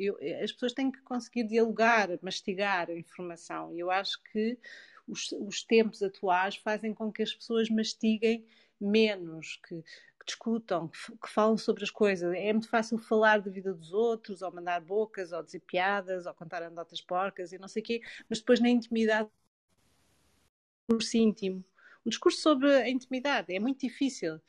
eu, 0.00 0.18
as 0.42 0.52
pessoas 0.52 0.72
têm 0.72 0.90
que 0.90 1.00
conseguir 1.02 1.44
dialogar, 1.44 2.08
mastigar 2.22 2.90
a 2.90 2.94
informação. 2.94 3.74
E 3.74 3.80
eu 3.80 3.90
acho 3.90 4.22
que 4.32 4.58
os, 5.06 5.32
os, 5.32 5.62
tempos 5.62 6.02
atuais 6.02 6.56
fazem 6.56 6.94
com 6.94 7.12
que 7.12 7.22
as 7.22 7.34
pessoas 7.34 7.68
mastiguem 7.68 8.46
menos, 8.80 9.60
que, 9.66 9.82
que 9.82 10.26
discutam, 10.26 10.88
que, 10.88 10.98
que, 11.16 11.28
falam 11.28 11.56
sobre 11.58 11.84
as 11.84 11.90
coisas. 11.90 12.32
É 12.34 12.52
muito 12.52 12.68
fácil 12.68 12.98
falar 12.98 13.40
da 13.40 13.50
vida 13.50 13.74
dos 13.74 13.92
outros, 13.92 14.42
ou 14.42 14.52
mandar 14.52 14.80
bocas, 14.80 15.32
ou 15.32 15.42
dizer 15.42 15.60
piadas, 15.60 16.26
ou 16.26 16.34
contar 16.34 16.62
anedotas 16.62 17.00
porcas 17.00 17.52
e 17.52 17.58
não 17.58 17.68
sei 17.68 17.82
o 17.82 17.84
quê, 17.84 18.00
mas 18.28 18.38
depois 18.38 18.60
na 18.60 18.68
intimidade, 18.68 19.28
um 20.88 20.96
discurso 20.96 21.16
íntimo. 21.16 21.64
Um 22.06 22.10
discurso 22.10 22.40
sobre 22.40 22.72
a 22.72 22.88
intimidade 22.88 23.54
é 23.54 23.58
muito 23.60 23.80
difícil. 23.80 24.40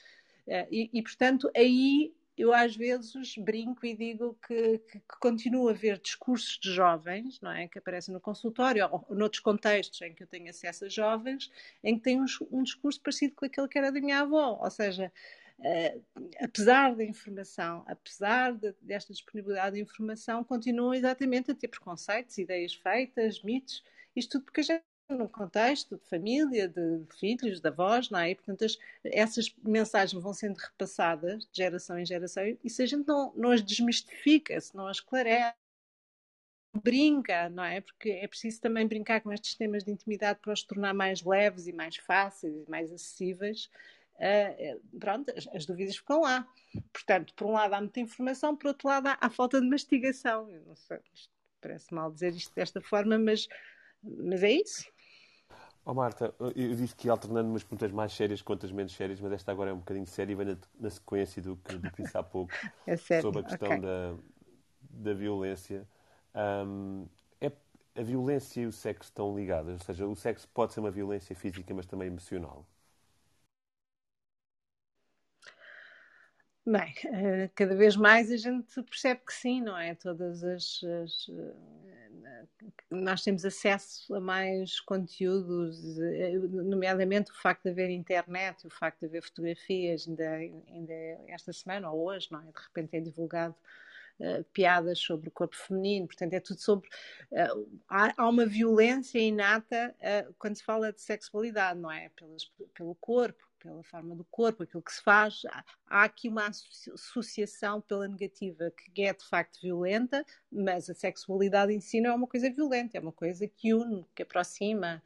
Eh, 0.48 0.68
e, 0.72 0.90
e 0.94 1.04
portanto, 1.04 1.52
aí 1.56 2.14
eu 2.38 2.54
às 2.54 2.76
vezes 2.76 3.36
brinco 3.38 3.86
e 3.86 3.96
digo 3.96 4.38
que, 4.46 4.80
que, 4.80 5.00
que 5.00 5.20
continuo 5.20 5.70
a 5.70 5.74
ver 5.74 6.00
discursos 6.00 6.58
de 6.60 6.72
jovens, 6.74 7.40
não 7.42 7.52
é? 7.52 7.68
Que 7.68 7.80
aparecem 7.80 8.14
no 8.14 8.22
consultório 8.22 8.88
ou, 8.92 9.06
ou 9.10 9.16
noutros 9.16 9.42
contextos 9.42 10.02
em 10.02 10.14
que 10.14 10.24
eu 10.24 10.28
tenho 10.28 10.50
acesso 10.50 10.86
a 10.86 10.90
jovens, 10.90 11.52
em 11.84 11.98
que 11.98 12.04
têm 12.04 12.22
um, 12.22 12.26
um 12.52 12.64
discurso 12.64 13.02
parecido 13.02 13.36
com 13.36 13.46
aquele 13.46 13.68
que 13.68 13.78
era 13.78 13.92
da 13.92 14.00
minha 14.00 14.22
avó, 14.22 14.60
ou 14.62 14.72
seja, 14.72 15.12
Uh, 15.62 16.26
apesar 16.40 16.96
da 16.96 17.04
informação, 17.04 17.84
apesar 17.86 18.52
de, 18.52 18.74
desta 18.82 19.14
disponibilidade 19.14 19.76
de 19.76 19.82
informação, 19.84 20.44
continuam 20.44 20.92
exatamente 20.92 21.52
a 21.52 21.56
ter 21.56 21.68
preconceitos, 21.68 22.36
ideias 22.40 22.74
feitas, 22.74 23.44
mitos, 23.44 23.84
isto 24.16 24.40
tudo 24.40 24.46
porque 24.46 24.62
a 24.62 24.64
gente 24.64 24.84
num 25.16 25.28
contexto 25.28 25.98
de 25.98 26.06
família, 26.06 26.68
de 26.68 27.06
filhos, 27.20 27.60
de 27.60 27.68
avós, 27.68 28.10
não 28.10 28.20
é? 28.20 28.32
E, 28.32 28.36
portanto, 28.36 28.66
as, 28.66 28.78
essas 29.04 29.54
mensagens 29.64 30.22
vão 30.22 30.34
sendo 30.34 30.58
repassadas 30.58 31.44
de 31.46 31.50
geração 31.54 31.98
em 31.98 32.06
geração 32.06 32.44
e 32.64 32.70
se 32.70 32.84
a 32.84 32.86
gente 32.86 33.08
não, 33.08 33.34
não 33.36 33.52
as 33.52 33.62
desmistifica, 33.62 34.60
se 34.60 34.76
não 34.76 34.88
as 34.88 34.98
esclarece, 34.98 35.56
brinca, 36.74 37.50
não 37.50 37.64
é? 37.64 37.82
Porque 37.82 38.10
é 38.12 38.28
preciso 38.28 38.62
também 38.62 38.88
brincar 38.88 39.22
com 39.22 39.32
estes 39.32 39.56
temas 39.56 39.84
de 39.84 39.92
intimidade 39.92 40.40
para 40.40 40.54
os 40.54 40.64
tornar 40.64 40.94
mais 40.94 41.22
leves 41.24 41.68
e 41.68 41.74
mais 41.74 41.98
fáceis 41.98 42.56
e 42.56 42.70
mais 42.70 42.92
acessíveis. 42.92 43.70
Uh, 44.16 45.00
pronto, 45.00 45.34
as, 45.36 45.48
as, 45.48 45.66
dúvidas 45.66 45.98
ficam 45.98 46.22
lá. 46.22 46.48
Portanto, 46.94 47.34
por 47.34 47.48
um 47.48 47.54
lado 47.54 47.74
há 47.74 47.82
muita 47.82 48.00
informação, 48.00 48.56
por 48.56 48.68
outro 48.68 48.88
lado 48.88 49.08
há, 49.08 49.18
há 49.20 49.30
falta 49.30 49.60
de 49.60 49.68
mastigação. 49.68 50.50
Eu 50.50 50.62
não 50.62 50.76
sei, 50.76 51.00
parece 51.60 51.94
mal 51.94 52.12
dizer 52.12 52.34
isto 52.34 52.54
desta 52.54 52.82
forma, 52.82 53.18
mas, 53.18 53.48
mas 54.04 54.44
é 54.44 54.52
isso. 54.52 54.86
Oh, 55.84 55.96
Marta, 55.96 56.34
eu 56.40 56.76
disse 56.76 56.96
que 56.96 57.10
alternando 57.10 57.50
umas 57.50 57.64
perguntas 57.64 57.92
mais 57.92 58.14
sérias 58.14 58.42
com 58.42 58.54
outras 58.54 58.72
menos 58.72 58.94
sérias, 58.94 59.20
mas 59.20 59.32
esta 59.32 59.52
agora 59.52 59.72
é 59.72 59.74
um 59.74 59.80
bocadinho 59.80 60.06
séria 60.06 60.32
e 60.32 60.36
vem 60.36 60.46
na, 60.46 60.58
na 60.80 60.90
sequência 60.92 61.42
do 61.42 61.56
que, 61.58 61.76
disse 62.02 62.16
há 62.16 62.22
pouco 62.22 62.54
é 62.86 62.96
sobre 62.98 63.40
a 63.40 63.44
questão 63.44 63.68
okay. 63.68 63.82
da, 63.82 64.16
da 64.80 65.14
violência. 65.14 65.88
Um, 66.36 67.08
é, 67.40 67.52
a 67.96 68.04
violência 68.04 68.62
e 68.62 68.68
o 68.68 68.72
sexo 68.72 69.10
estão 69.10 69.36
ligadas, 69.36 69.74
ou 69.74 69.86
seja, 69.86 70.08
o 70.08 70.16
sexo 70.16 70.48
pode 70.54 70.74
ser 70.74 70.82
uma 70.82 70.92
violência 70.92 71.36
física, 71.36 71.74
mas 71.74 71.88
também 71.88 72.08
emocional. 72.08 72.64
Bem, 76.64 76.94
eh, 77.06 77.50
cada 77.56 77.76
vez 77.76 77.96
mais 77.96 78.32
a 78.32 78.38
gente 78.38 78.84
percebe 78.84 79.22
que 79.26 79.34
sim, 79.34 79.62
não 79.62 79.76
é? 79.76 79.96
Todas 79.96 80.44
as, 80.44 80.84
as 80.84 81.28
nós 82.90 83.24
temos 83.24 83.46
acesso 83.46 84.14
a 84.16 84.20
mais 84.20 84.80
conteúdos, 84.80 86.00
eh, 86.00 86.38
nomeadamente 86.50 87.32
o 87.32 87.36
facto 87.36 87.64
de 87.64 87.70
haver 87.70 87.90
internet, 87.90 88.66
o 88.66 88.70
facto 88.70 89.00
de 89.02 89.06
haver 89.08 89.24
fotografias, 89.24 90.08
ainda, 90.08 90.30
ainda 90.68 90.94
esta 91.28 91.54
semana 91.54 91.92
ou 91.92 92.06
hoje, 92.06 92.28
não 92.32 92.40
é? 92.40 92.46
De 92.46 92.60
repente 92.64 92.98
é 92.98 93.00
divulgado 93.00 93.56
uh, 94.20 94.44
piadas 94.54 95.00
sobre 95.00 95.30
o 95.30 95.32
corpo 95.32 95.56
feminino, 95.56 96.08
portanto 96.08 96.34
é 96.34 96.40
tudo 96.40 96.60
sobre. 96.60 96.90
Uh, 97.32 97.82
há, 97.88 98.14
há, 98.16 98.30
uma 98.30 98.46
violência 98.46 99.20
inata 99.20 99.96
uh, 100.00 100.34
quando 100.38 100.56
se 100.56 100.64
fala 100.64 100.92
de 100.92 101.02
sexualidade, 101.02 101.80
não 101.80 101.92
é? 101.92 102.10
Pelas, 102.10 102.46
pelo 102.74 102.96
corpo, 102.96 103.51
pela 103.62 103.84
forma 103.84 104.16
do 104.16 104.24
corpo, 104.26 104.64
aquilo 104.64 104.82
que 104.82 104.92
se 104.92 105.02
faz. 105.02 105.42
Há, 105.88 106.04
aqui 106.04 106.28
uma 106.28 106.48
associação 106.48 107.82
pela 107.82 108.08
negativa 108.08 108.72
que 108.72 109.04
é 109.04 109.14
de 109.14 109.24
facto 109.26 109.62
violenta, 109.62 110.26
mas 110.52 110.90
a 110.90 110.94
sexualidade 110.94 111.74
em 111.74 111.80
si 111.80 112.02
não 112.02 112.12
é 112.12 112.14
uma 112.14 112.28
coisa 112.28 112.50
violenta, 112.50 112.98
é 112.98 113.02
uma 113.02 113.12
coisa 113.12 113.48
que 113.48 113.74
une, 113.74 114.06
que 114.16 114.24
aproxima, 114.24 115.02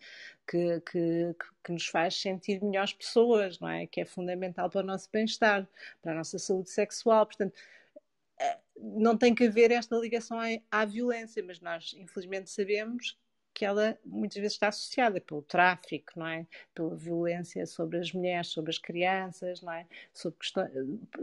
que, 0.48 0.82
que, 0.82 1.36
que 1.64 1.72
nos 1.72 1.88
faz 1.88 2.20
sentir 2.20 2.62
melhores 2.64 2.94
pessoas, 2.94 3.60
não 3.60 3.70
é? 3.70 3.88
Que 3.88 4.02
é 4.02 4.06
fundamental 4.06 4.70
para 4.70 4.82
o 4.82 4.86
nosso 4.86 5.10
bem-estar, 5.12 5.68
para 6.02 6.14
a 6.14 6.16
nossa 6.16 6.40
saúde 6.40 6.70
sexual. 6.70 7.26
Portanto, 7.26 7.54
eh, 8.40 8.60
não 8.78 9.18
tem 9.18 9.34
que 9.34 9.46
haver 9.46 9.72
esta 9.72 9.96
ligação 9.98 10.40
à, 10.40 10.46
à 10.72 10.86
violência, 10.86 11.44
mas 11.44 11.60
nós 11.60 11.94
infelizmente 11.98 12.50
sabemos 12.50 13.18
que 13.56 13.64
ela 13.64 13.98
muitas 14.06 14.36
vezes 14.36 14.54
está 14.54 14.68
associada 14.68 15.22
pelo 15.22 15.42
tráfico, 15.42 16.12
não 16.18 16.28
é? 16.28 16.46
Pela 16.74 16.94
violência 16.94 17.66
sobre 17.66 17.98
as 17.98 18.12
mulheres, 18.12 18.50
sobre 18.50 18.70
as 18.70 18.78
crianças, 18.78 19.62
não 19.62 19.72
é? 19.72 19.88
Sobre, 20.14 20.38
questão, 20.38 20.68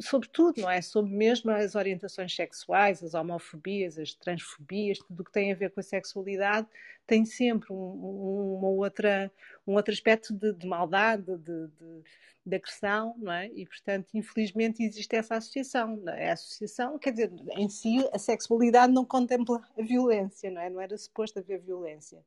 sobre 0.01 0.29
tudo, 0.29 0.63
não 0.63 0.71
é? 0.71 0.81
Sobre 0.81 1.13
mesmo 1.13 1.51
as 1.51 1.75
orientações 1.75 2.35
sexuais, 2.35 3.05
as 3.05 3.13
homofobias, 3.13 3.99
as 3.99 4.15
transfobias, 4.15 4.99
tudo 4.99 5.21
o 5.21 5.25
que 5.25 5.31
tem 5.31 5.53
a 5.53 5.55
ver 5.55 5.71
com 5.71 5.81
a 5.81 5.83
sexualidade 5.83 6.67
tem 7.07 7.25
sempre 7.25 7.73
um, 7.73 8.57
uma 8.59 8.69
outra, 8.69 9.31
um 9.67 9.75
outro 9.75 9.93
aspecto 9.93 10.33
de, 10.33 10.53
de 10.53 10.67
maldade, 10.67 11.25
de, 11.25 11.39
de, 11.39 12.03
de, 12.45 12.57
agressão, 12.57 13.15
não 13.19 13.33
é? 13.33 13.49
E, 13.49 13.67
portanto, 13.67 14.09
infelizmente 14.15 14.83
existe 14.83 15.15
essa 15.15 15.37
associação. 15.37 16.03
É? 16.09 16.31
A 16.31 16.33
associação, 16.33 16.99
quer 16.99 17.13
dizer, 17.13 17.33
em 17.57 17.69
si, 17.69 17.99
a 18.13 18.19
sexualidade 18.19 18.93
não 18.93 19.05
contempla 19.05 19.63
a 19.79 19.83
violência, 19.83 20.51
não 20.51 20.61
é? 20.61 20.69
Não 20.69 20.81
era 20.81 20.97
suposto 20.97 21.39
haver 21.39 21.61
violência. 21.61 22.25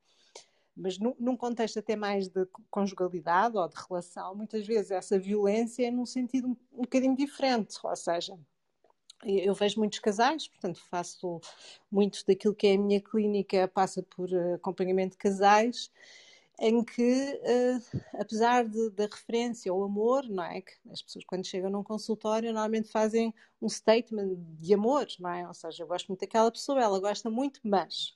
Mas 0.76 0.98
num, 1.00 1.16
num 1.18 1.38
contexto 1.38 1.80
até 1.80 1.96
mais 1.96 2.28
de 2.28 2.46
conjugalidade 2.70 3.58
ou 3.58 3.68
de 3.68 3.76
relação, 3.88 4.36
muitas 4.36 4.66
vezes 4.68 4.92
essa 4.92 5.18
violência 5.18 5.88
é 5.88 5.92
num 5.92 6.06
sentido 6.06 6.50
um, 6.50 6.58
um 6.74 6.82
bocadinho 6.82 7.16
diferente, 7.16 7.78
ou 7.82 7.96
seja, 7.96 8.38
eu 9.24 9.54
vejo 9.54 9.80
muitos 9.80 10.00
casais, 10.00 10.48
portanto 10.48 10.82
faço 10.90 11.40
muito 11.90 12.24
daquilo 12.28 12.54
que 12.54 12.68
é 12.68 12.76
a 12.76 12.78
minha 12.78 13.02
clínica, 13.02 13.68
passa 13.68 14.04
por 14.04 14.32
eh, 14.32 14.54
acompanhamento 14.56 15.12
de 15.12 15.18
casais, 15.18 15.90
em 16.60 16.84
que, 16.84 17.02
uh, 17.04 18.02
apesar 18.20 18.68
de, 18.68 18.90
da 18.92 19.06
referência 19.06 19.72
ao 19.72 19.84
amor, 19.84 20.28
não 20.28 20.44
é? 20.44 20.62
Que 20.62 20.74
as 20.92 21.02
pessoas 21.02 21.26
quando 21.26 21.46
chegam 21.46 21.70
num 21.70 21.84
consultório 21.84 22.52
normalmente 22.54 22.92
fazem 22.92 23.34
um 23.62 23.70
statement 23.70 24.36
de 24.60 24.74
amor, 24.74 25.08
não 25.20 25.30
é? 25.30 25.48
Ou 25.48 25.54
seja, 25.54 25.84
eu 25.84 25.88
gosto 25.88 26.08
muito 26.08 26.22
daquela 26.22 26.52
pessoa, 26.52 26.82
ela 26.82 27.00
gosta 27.00 27.30
muito, 27.30 27.60
mas... 27.64 28.16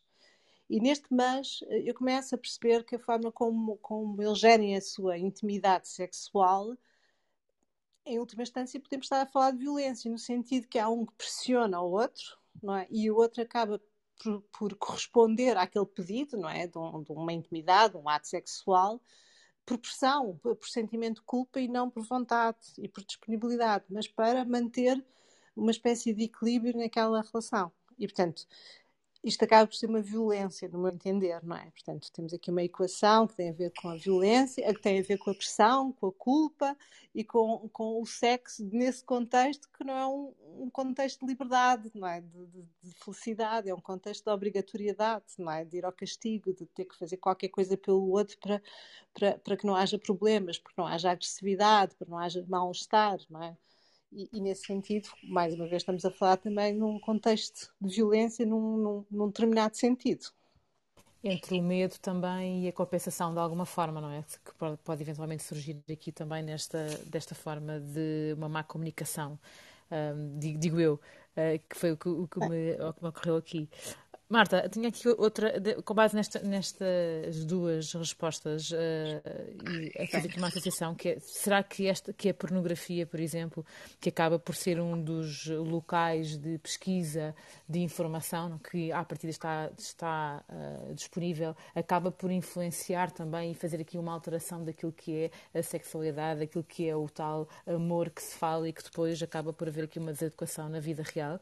E 0.70 0.80
neste 0.80 1.08
mas 1.12 1.62
eh, 1.68 1.90
eu 1.90 1.96
começo 1.96 2.36
a 2.36 2.38
perceber 2.38 2.84
que 2.84 2.96
a 2.96 3.00
forma 3.00 3.32
como, 3.32 3.78
como 3.78 4.22
eles 4.22 4.38
gerem 4.38 4.76
a 4.76 4.82
sua 4.82 5.18
intimidade 5.18 5.88
sexual 5.88 6.78
em 8.06 8.20
última 8.20 8.44
instância, 8.44 8.80
podemos 8.80 9.06
estar 9.06 9.22
a 9.22 9.26
falar 9.26 9.52
de 9.52 9.60
violência, 9.60 10.10
no 10.12 10.18
sentido 10.18 10.68
que 10.68 10.80
há 10.80 10.90
um 10.90 11.06
que 11.06 11.14
pressiona 11.14 11.80
o 11.80 11.92
outro, 11.92 12.38
não 12.62 12.76
é? 12.76 12.88
E 12.90 13.10
o 13.12 13.16
outro 13.16 13.42
acaba 13.42 13.80
por, 14.22 14.42
por 14.58 14.76
corresponder 14.76 15.58
àquele 15.58 15.86
pedido, 15.86 16.38
não 16.38 16.50
é? 16.50 16.68
De, 16.68 16.78
um, 16.78 17.02
de, 17.02 17.12
uma 17.12 17.34
intimidade, 17.34 17.98
um 17.98 18.08
ato 18.08 18.28
sexual, 18.28 19.02
por 19.66 19.78
pressão, 19.78 20.38
por, 20.42 20.58
sentimento 20.68 21.16
de 21.16 21.22
culpa 21.24 21.60
e 21.60 21.68
não 21.68 21.90
por 21.90 22.04
vontade 22.04 22.58
e 22.78 22.88
por 22.88 23.04
disponibilidade, 23.04 23.86
mas 23.90 24.08
para 24.08 24.44
manter 24.46 25.04
uma 25.56 25.72
espécie 25.72 26.14
de 26.14 26.24
equilíbrio 26.24 26.78
naquela 26.78 27.22
relação. 27.22 27.72
E, 27.98 28.08
portanto, 28.08 28.48
isto 29.24 29.44
acaba 29.44 29.68
por 29.68 29.76
ser 29.76 29.88
uma 29.88 30.02
violência, 30.02 30.70
no 30.70 30.80
meu 30.80 30.92
entender, 30.92 31.44
não 31.44 31.56
é? 31.56 31.70
Portanto, 31.72 32.10
temos 32.12 32.34
aqui 32.34 32.50
uma 32.50 32.64
equação 32.64 33.28
que 33.28 33.36
tem 33.36 33.50
a 33.50 33.54
ver 33.54 33.74
com 33.82 33.90
a 33.90 33.96
violência, 33.96 34.74
que 34.74 34.82
tem 34.82 35.00
a 35.00 35.04
ver 35.04 35.18
com 35.18 35.32
a 35.32 35.36
pressão, 35.36 35.92
com 35.92 36.08
a 36.08 36.12
culpa 36.14 36.78
e 37.14 37.24
com, 37.24 37.68
com 37.70 38.02
o 38.02 38.06
sexo 38.06 38.64
nesse 38.72 39.04
contexto 39.04 39.70
que 39.78 39.84
não 39.84 39.94
é 39.94 40.08
um, 40.08 40.34
um 40.64 40.70
contexto 40.70 41.20
de 41.20 41.26
liberdade, 41.26 41.92
não 41.94 42.08
é? 42.08 42.22
De, 42.22 42.46
de, 42.48 42.62
de, 42.82 42.92
felicidade, 43.04 43.70
é 43.70 43.76
um 43.76 43.82
contexto 43.82 44.24
de 44.24 44.32
obrigatoriedade, 44.32 45.26
não 45.38 45.52
é? 45.52 45.66
De 45.66 45.78
ir 45.78 45.86
ao 45.86 45.92
castigo, 45.92 46.54
de 46.54 46.66
ter 46.68 46.86
que 46.86 46.98
fazer 46.98 47.18
qualquer 47.18 47.50
coisa 47.50 47.76
pelo 47.76 48.10
outro 48.12 48.38
para, 48.40 48.62
para, 49.14 49.38
para 49.38 49.58
que 49.58 49.68
não 49.68 49.76
haja 49.76 50.00
problemas, 50.00 50.58
para 50.58 50.72
que 50.72 50.78
não 50.78 50.88
haja 50.88 51.12
agressividade, 51.12 51.94
para 51.96 52.06
que 52.06 52.12
não 52.12 52.20
haja 52.20 52.46
mal-estar, 52.48 53.20
não 53.30 53.44
é? 53.44 53.58
E, 54.12 54.30
e, 54.34 54.42
nesse 54.42 54.66
sentido, 54.66 55.10
mais 55.24 55.54
uma 55.54 55.68
vez, 55.68 55.82
estamos 55.82 56.04
a 56.04 56.12
falar 56.12 56.38
também 56.38 56.74
num 56.74 57.00
contexto 57.00 57.72
de 57.80 57.96
violência 57.96 58.46
num, 58.46 58.78
num, 58.78 59.06
num, 59.12 59.28
determinado 59.28 59.78
sentido. 59.78 60.26
Entre 61.24 61.60
o 61.60 61.62
medo 61.62 62.00
também 62.00 62.66
e 62.66 62.68
a 62.68 62.74
compensação 62.74 63.34
de 63.34 63.40
alguma 63.40 63.66
forma, 63.66 64.02
não 64.02 64.10
é? 64.10 64.24
Que 64.44 64.54
pode, 64.56 64.78
pode 64.78 65.02
eventualmente 65.02 65.44
surgir 65.44 65.84
aqui 65.92 66.12
também 66.12 66.42
nesta, 66.42 66.86
desta 67.06 67.36
forma 67.36 67.80
de 67.80 68.34
uma 68.36 68.50
má 68.50 68.64
comunicação, 68.64 69.38
um, 69.92 70.40
digo, 70.40 70.60
digo, 70.60 70.80
eu, 70.80 70.94
uh, 70.94 71.60
que 71.68 71.76
foi 71.76 71.92
o 71.92 71.98
que, 71.98 72.10
o 72.10 72.28
que, 72.28 72.40
me, 72.40 72.74
o 72.74 72.94
que 72.94 73.04
me 73.04 73.10
ocorreu 73.10 73.36
aqui. 73.38 73.70
Marta, 74.32 74.70
tinha 74.70 74.90
aqui 74.90 75.08
outra, 75.18 75.52
com 75.84 75.92
base 75.96 76.16
nesta, 76.16 76.40
nestas 76.42 77.44
duas 77.46 77.92
respostas, 77.94 78.70
uh, 78.70 78.76
e 79.68 80.04
a 80.04 80.06
fazer 80.06 80.28
aqui 80.28 80.38
uma 80.38 80.50
associação, 80.50 80.94
que 80.94 81.10
é, 81.10 81.20
será 81.20 81.64
que, 81.64 81.88
esta, 81.88 82.14
que 82.14 82.30
a 82.30 82.34
pornografia, 82.36 83.08
por 83.08 83.20
exemplo, 83.20 83.66
que 84.00 84.10
acaba 84.10 84.38
por 84.38 84.54
ser 84.54 84.80
um 84.80 85.02
dos 85.02 85.48
locais 85.48 86.38
de 86.38 86.60
pesquisa 86.60 87.36
de 87.68 87.80
informação, 87.80 88.60
que 88.60 88.92
à 88.92 89.04
partida 89.04 89.32
está, 89.32 89.72
está 89.76 90.44
uh, 90.48 90.94
disponível, 90.94 91.56
acaba 91.74 92.12
por 92.12 92.30
influenciar 92.30 93.10
também 93.10 93.54
e 93.54 93.56
fazer 93.56 93.82
aqui 93.82 93.98
uma 93.98 94.14
alteração 94.14 94.64
daquilo 94.64 94.92
que 94.92 95.32
é 95.54 95.60
a 95.60 95.64
sexualidade, 95.64 96.42
daquilo 96.42 96.64
que 96.64 96.88
é 96.88 96.96
o 96.96 97.10
tal 97.10 97.50
amor 97.66 98.12
que 98.12 98.22
se 98.22 98.38
fala 98.38 98.70
e 98.70 98.74
que 98.74 98.84
depois 98.84 99.24
acaba 99.24 99.52
por 99.52 99.68
haver 99.68 99.86
aqui 99.86 99.98
uma 99.98 100.14
desadequação 100.14 100.70
na 100.70 100.80
vida 100.80 101.02
real? 101.02 101.40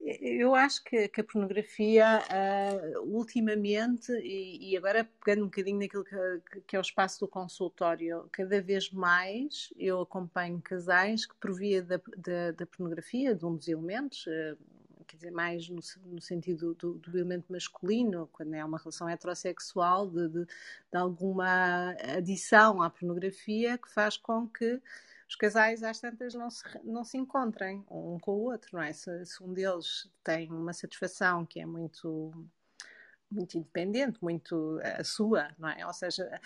Eu 0.00 0.54
acho 0.54 0.84
que, 0.84 1.08
que 1.08 1.20
a 1.20 1.24
pornografia, 1.24 2.22
uh, 2.30 3.00
ultimamente, 3.02 4.12
e, 4.12 4.70
e, 4.70 4.76
agora 4.76 5.08
pegando 5.24 5.42
um 5.42 5.46
bocadinho 5.46 5.80
naquilo 5.80 6.04
que, 6.04 6.60
que, 6.66 6.76
é 6.76 6.78
o 6.78 6.82
espaço 6.82 7.20
do 7.20 7.28
consultório, 7.28 8.28
cada 8.30 8.60
vez 8.60 8.90
mais 8.92 9.72
eu 9.76 10.00
acompanho 10.00 10.60
casais 10.62 11.26
que, 11.26 11.34
por 11.36 11.52
via 11.54 11.82
da, 11.82 12.00
da, 12.16 12.52
da 12.52 12.66
pornografia, 12.66 13.34
de 13.34 13.44
um 13.44 13.56
dos 13.56 13.66
elementos, 13.66 14.26
uh, 14.26 14.56
quer 15.06 15.16
dizer, 15.16 15.30
mais 15.32 15.68
no, 15.68 15.80
no 16.04 16.20
sentido 16.20 16.74
do, 16.74 16.94
do, 16.94 17.18
elemento 17.18 17.50
masculino, 17.50 18.28
quando 18.32 18.54
é 18.54 18.64
uma 18.64 18.78
relação 18.78 19.08
heterossexual, 19.08 20.08
de, 20.08 20.28
de, 20.28 20.44
de 20.44 20.98
alguma 20.98 21.96
adição 22.16 22.82
à 22.82 22.90
pornografia 22.90 23.78
que 23.78 23.90
faz 23.90 24.16
com 24.16 24.48
que 24.48 24.80
os 25.28 25.34
casais 25.34 25.82
às 25.82 26.00
tantas 26.00 26.34
não 26.34 26.50
se, 26.50 26.62
não 26.84 27.04
se 27.04 27.18
encontrem 27.18 27.84
um 27.90 28.18
com 28.18 28.32
o 28.32 28.44
outro, 28.44 28.70
não 28.72 28.82
é? 28.82 28.92
Se, 28.92 29.24
se 29.24 29.42
um 29.42 29.52
deles 29.52 30.08
tem 30.22 30.50
uma 30.50 30.72
satisfação 30.72 31.44
que 31.44 31.60
é 31.60 31.66
muito 31.66 32.32
muito 33.28 33.58
independente, 33.58 34.22
muito 34.22 34.80
a 34.84 35.02
sua, 35.02 35.50
não 35.58 35.68
é? 35.68 35.84
Ou 35.84 35.92
seja, 35.92 36.40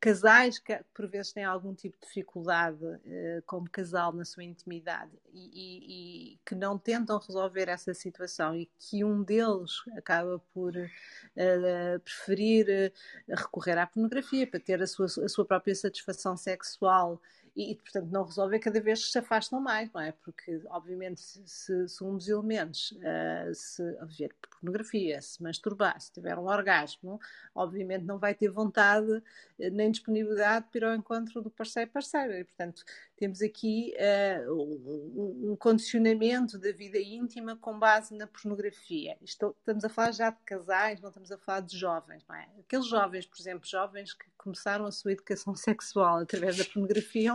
casais 0.00 0.58
que 0.58 0.78
por 0.94 1.08
vezes 1.08 1.32
têm 1.32 1.44
algum 1.44 1.74
tipo 1.74 1.96
de 2.00 2.06
dificuldade 2.06 2.84
uh, 2.84 3.42
como 3.46 3.68
casal 3.68 4.12
na 4.12 4.24
sua 4.24 4.44
intimidade 4.44 5.10
e, 5.32 5.50
e, 5.52 6.32
e, 6.32 6.38
que 6.44 6.54
não 6.54 6.78
tentam 6.78 7.18
resolver 7.18 7.68
essa 7.68 7.92
situação 7.92 8.54
e 8.54 8.66
que 8.78 9.04
um 9.04 9.22
deles 9.22 9.82
acaba 9.96 10.38
por 10.54 10.74
uh, 10.76 12.00
preferir 12.00 12.92
recorrer 13.28 13.78
à 13.78 13.86
pornografia 13.86 14.46
para 14.46 14.60
ter 14.60 14.82
a 14.82 14.86
sua, 14.86 15.06
a 15.06 15.28
sua 15.28 15.44
própria 15.44 15.74
satisfação 15.74 16.36
sexual 16.36 17.20
e, 17.56 17.74
portanto, 17.74 18.10
não 18.10 18.24
resolver 18.24 18.58
cada 18.58 18.78
vez 18.80 19.10
se 19.10 19.18
afastam 19.18 19.58
mais, 19.60 19.90
não 19.90 20.00
é? 20.02 20.12
Porque, 20.12 20.60
obviamente, 20.68 21.22
se, 21.22 21.88
se 21.88 22.04
um 22.04 22.16
dos 22.16 22.28
elementos 22.28 22.92
uh, 22.92 23.54
se 23.54 23.82
ver 24.18 24.34
pornografia, 24.50 25.22
se 25.22 25.42
masturbar, 25.42 25.98
se 25.98 26.12
tiver 26.12 26.38
um 26.38 26.44
orgasmo, 26.44 27.18
obviamente 27.54 28.04
não 28.04 28.18
vai 28.18 28.34
ter 28.34 28.50
vontade 28.50 29.22
eh, 29.58 29.70
nem 29.70 29.90
disponibilidade 29.90 30.66
para 30.70 30.78
ir 30.78 30.84
ao 30.84 30.94
encontro 30.94 31.40
do 31.40 31.50
parceiro 31.50 31.90
parceira. 31.90 32.38
E, 32.38 32.44
portanto, 32.44 32.84
temos 33.16 33.40
aqui 33.40 33.94
uh, 33.96 34.52
um, 34.52 35.52
um, 35.52 35.56
condicionamento 35.56 36.58
da 36.58 36.70
vida 36.70 36.98
íntima 36.98 37.56
com 37.56 37.78
base 37.78 38.14
na 38.14 38.26
pornografia. 38.26 39.16
Isto, 39.22 39.56
estamos 39.58 39.84
a 39.84 39.88
falar 39.88 40.12
já 40.12 40.30
de 40.30 40.42
casais, 40.44 41.00
não 41.00 41.08
estamos 41.08 41.32
a 41.32 41.38
falar 41.38 41.60
de 41.60 41.78
jovens, 41.78 42.24
é? 42.30 42.60
Aqueles 42.60 42.86
jovens, 42.86 43.26
por 43.26 43.38
exemplo, 43.38 43.66
jovens 43.66 44.12
que 44.12 44.26
começaram 44.36 44.84
a 44.84 44.92
sua 44.92 45.12
educação 45.12 45.54
sexual 45.56 46.18
através 46.18 46.58
da 46.58 46.64
pornografia 46.64 47.32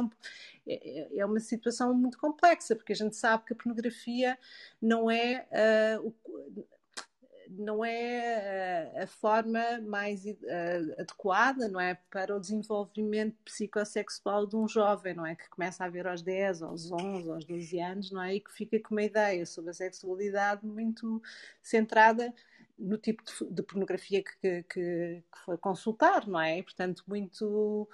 é, 0.68 1.16
é, 1.16 1.18
é 1.18 1.26
uma 1.26 1.40
situação 1.40 1.94
muito 1.94 2.18
complexa, 2.20 2.76
porque 2.76 2.94
a 2.94 2.96
gente 2.96 3.16
sabe 3.16 3.46
que 3.46 3.54
a 3.54 3.56
pornografia 3.56 4.38
não 4.80 5.10
é 5.10 5.48
uh, 6.00 6.08
o 6.08 6.66
não 7.50 7.84
é 7.84 9.04
a, 9.04 9.08
forma 9.08 9.80
mais 9.82 10.26
uh, 10.26 11.00
adequada, 11.00 11.68
não 11.68 11.80
é, 11.80 11.96
para 12.10 12.36
o 12.36 12.40
desenvolvimento 12.40 13.36
psicossexual 13.44 14.46
de 14.46 14.56
um 14.56 14.68
jovem, 14.68 15.14
não 15.14 15.26
é, 15.26 15.36
que 15.36 15.50
começa 15.50 15.84
a 15.84 15.90
ver 15.90 16.08
aos 16.08 16.22
10, 16.22 16.62
aos 16.62 16.92
11, 16.92 17.30
aos 17.30 17.46
12 17.46 17.80
anos, 17.80 18.12
não 18.12 18.22
é, 18.22 18.36
e 18.36 18.40
que 18.40 18.52
fica 18.52 18.80
com 18.80 18.96
uma 18.96 19.04
ideia 19.04 19.46
sobre 19.46 19.72
a 19.72 19.74
sexualidade 19.74 20.66
muito 20.66 21.22
centrada 21.62 22.34
no 22.78 22.98
tipo 22.98 23.24
de, 23.24 23.54
de 23.54 23.64
pornografia 23.64 24.24
que, 24.24 24.64
que, 24.64 24.64
que, 24.64 25.24
foi 25.46 25.58
consultar, 25.58 26.28
não 26.28 26.40
é, 26.40 26.58
e, 26.58 26.64
portanto, 26.64 27.04
muito 27.08 27.88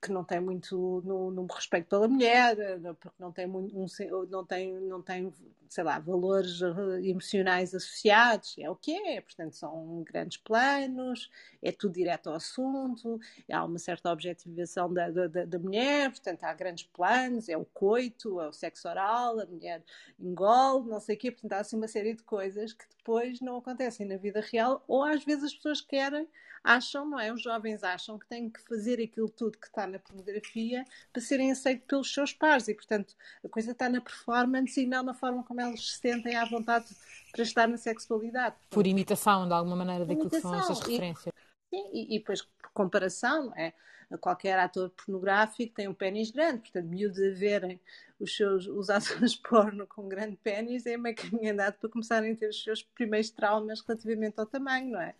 que 0.00 0.12
não 0.12 0.22
tem 0.22 0.40
muito 0.40 1.02
no, 1.04 1.30
no, 1.30 1.46
respeito 1.46 1.88
pela 1.88 2.06
mulher, 2.06 2.56
porque 3.00 3.16
não 3.18 3.32
tem, 3.32 3.46
muito, 3.46 3.76
um, 3.76 3.86
não, 4.30 4.44
tem, 4.44 4.72
não 4.80 5.02
tem, 5.02 5.32
sei 5.68 5.82
lá, 5.82 5.98
valores 5.98 6.60
eh, 6.62 7.08
emocionais 7.08 7.74
associados, 7.74 8.54
é 8.58 8.68
o 8.70 8.76
que 8.76 8.92
é, 8.92 9.20
portanto 9.20 9.54
são 9.54 10.02
grandes 10.02 10.38
planos, 10.38 11.30
é 11.62 11.72
tudo 11.72 11.94
direto 11.94 12.28
ao 12.28 12.36
assunto, 12.36 13.18
há 13.50 13.64
uma 13.64 13.78
certa 13.78 14.12
objetivação 14.12 14.92
da, 14.92 15.10
da, 15.10 15.26
da 15.26 15.58
mulher, 15.58 16.10
portanto 16.10 16.44
há 16.44 16.52
grandes 16.52 16.84
planos, 16.84 17.48
é 17.48 17.56
o 17.56 17.64
coito, 17.64 18.40
é 18.40 18.48
o 18.48 18.52
sexo 18.52 18.88
oral, 18.88 19.40
a 19.40 19.46
mulher 19.46 19.82
engole, 20.18 20.88
não 20.88 21.00
sei 21.00 21.16
o 21.16 21.18
quê, 21.18 21.30
portanto 21.30 21.52
há 21.54 21.58
assim 21.60 21.76
uma 21.76 21.88
série 21.88 22.14
de 22.14 22.22
coisas 22.22 22.72
que 22.72 22.84
depois 23.04 23.38
não 23.42 23.58
acontecem 23.58 24.06
na 24.06 24.16
vida 24.16 24.40
real, 24.40 24.82
ou 24.88 25.04
às 25.04 25.22
vezes 25.22 25.44
as 25.44 25.54
pessoas 25.54 25.82
querem 25.82 26.26
acham, 26.64 27.04
não 27.04 27.20
é? 27.20 27.30
Os 27.30 27.42
jovens 27.42 27.84
acham 27.84 28.18
que 28.18 28.26
têm 28.26 28.48
que 28.48 28.58
fazer 28.62 28.98
aquilo 28.98 29.28
tudo 29.28 29.58
que 29.58 29.66
está 29.66 29.86
na 29.86 29.98
pornografia 29.98 30.86
para 31.12 31.20
serem 31.20 31.52
aceitos 31.52 31.84
pelos 31.86 32.12
seus 32.12 32.32
pares 32.32 32.66
e, 32.66 32.74
portanto, 32.74 33.14
a 33.44 33.48
coisa 33.50 33.72
está 33.72 33.90
na 33.90 34.00
performance 34.00 34.80
e 34.80 34.86
não 34.86 35.02
na 35.02 35.12
forma 35.12 35.44
como 35.44 35.60
eles 35.60 35.92
se 35.92 35.98
sentem 35.98 36.34
à 36.34 36.46
vontade 36.46 36.86
para 37.30 37.42
estar 37.42 37.68
na 37.68 37.76
sexualidade. 37.76 38.56
Por 38.70 38.86
imitação, 38.86 39.46
de 39.46 39.52
alguma 39.52 39.76
maneira, 39.76 40.06
daquilo 40.06 40.28
imitação. 40.28 40.52
que 40.52 40.56
são 40.56 40.72
estas 40.72 40.88
referências. 40.88 41.26
E, 41.26 41.43
sim, 41.74 41.90
e, 41.92 42.14
e 42.14 42.18
depois, 42.18 42.42
por 42.42 42.70
comparação, 42.72 43.52
é? 43.56 43.72
qualquer 44.20 44.58
ator 44.58 44.90
pornográfico 44.90 45.74
tem 45.74 45.88
um 45.88 45.94
pênis 45.94 46.30
grande, 46.30 46.60
portanto, 46.60 46.86
miúdos 46.86 47.18
a 47.18 47.30
verem 47.30 47.80
os 48.20 48.36
seus 48.36 48.66
os 48.66 48.88
atores 48.90 49.34
porno 49.34 49.86
com 49.86 50.08
grande 50.08 50.36
pênis 50.36 50.86
é 50.86 50.96
meio 50.96 51.16
caminho 51.16 51.52
andado 51.52 51.74
para 51.78 51.88
começarem 51.88 52.32
a 52.32 52.36
ter 52.36 52.48
os 52.48 52.62
seus 52.62 52.82
primeiros 52.82 53.30
traumas 53.30 53.80
relativamente 53.80 54.38
ao 54.38 54.46
tamanho, 54.46 54.92
não 54.92 55.00
é? 55.00 55.14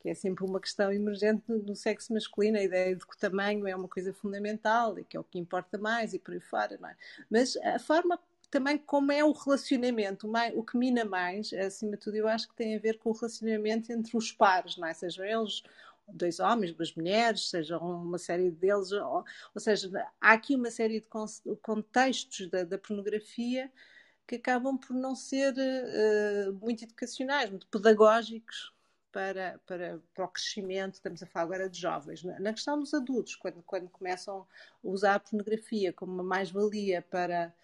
que 0.00 0.08
é 0.08 0.14
sempre 0.14 0.44
uma 0.44 0.58
questão 0.58 0.92
emergente 0.92 1.44
do 1.46 1.76
sexo 1.76 2.12
masculino, 2.12 2.58
a 2.58 2.62
ideia 2.62 2.96
de 2.96 3.06
que 3.06 3.14
o 3.14 3.18
tamanho 3.18 3.68
é 3.68 3.76
uma 3.76 3.86
coisa 3.86 4.12
fundamental 4.12 4.98
e 4.98 5.04
que 5.04 5.16
é 5.16 5.20
o 5.20 5.22
que 5.22 5.38
importa 5.38 5.78
mais 5.78 6.12
e 6.12 6.18
por 6.18 6.34
aí 6.34 6.40
fora, 6.40 6.76
não 6.80 6.88
é? 6.88 6.96
Mas 7.30 7.56
a 7.58 7.78
forma 7.78 8.18
também 8.50 8.76
como 8.76 9.12
é 9.12 9.24
o 9.24 9.30
relacionamento, 9.30 10.30
o 10.56 10.62
que 10.64 10.76
mina 10.76 11.04
mais, 11.04 11.52
acima 11.52 11.92
de 11.92 11.98
tudo, 11.98 12.16
eu 12.16 12.26
acho 12.26 12.48
que 12.48 12.54
tem 12.56 12.76
a 12.76 12.80
ver 12.80 12.98
com 12.98 13.10
o 13.10 13.12
relacionamento 13.14 13.92
entre 13.92 14.16
os 14.16 14.32
pares, 14.32 14.76
não 14.76 14.88
é? 14.88 14.92
Sejam 14.92 15.24
eles 15.24 15.62
dois 16.12 16.40
homens, 16.40 16.72
duas 16.72 16.94
mulheres, 16.94 17.48
sejam 17.50 17.80
uma 17.80 18.18
série 18.18 18.50
deles, 18.50 18.92
ou, 18.92 19.24
ou 19.54 19.60
seja, 19.60 19.90
há 20.20 20.32
aqui 20.32 20.54
uma 20.54 20.70
série 20.70 21.00
de 21.00 21.08
contextos 21.60 22.48
da, 22.48 22.64
da 22.64 22.78
pornografia 22.78 23.70
que 24.26 24.36
acabam 24.36 24.78
por 24.78 24.94
não 24.94 25.14
ser 25.14 25.52
uh, 25.52 26.52
muito 26.54 26.84
educacionais, 26.84 27.50
muito 27.50 27.66
pedagógicos 27.66 28.72
para, 29.10 29.60
para, 29.66 30.00
para 30.14 30.24
o 30.24 30.28
crescimento, 30.28 30.94
estamos 30.94 31.22
a 31.22 31.26
falar 31.26 31.44
agora 31.44 31.68
de 31.68 31.78
jovens. 31.78 32.24
Na 32.24 32.52
questão 32.52 32.78
dos 32.78 32.94
adultos, 32.94 33.36
quando, 33.36 33.62
quando 33.62 33.90
começam 33.90 34.40
a 34.40 34.46
usar 34.82 35.16
a 35.16 35.20
pornografia 35.20 35.92
como 35.92 36.12
uma 36.12 36.22
mais-valia 36.22 37.02
para, 37.02 37.54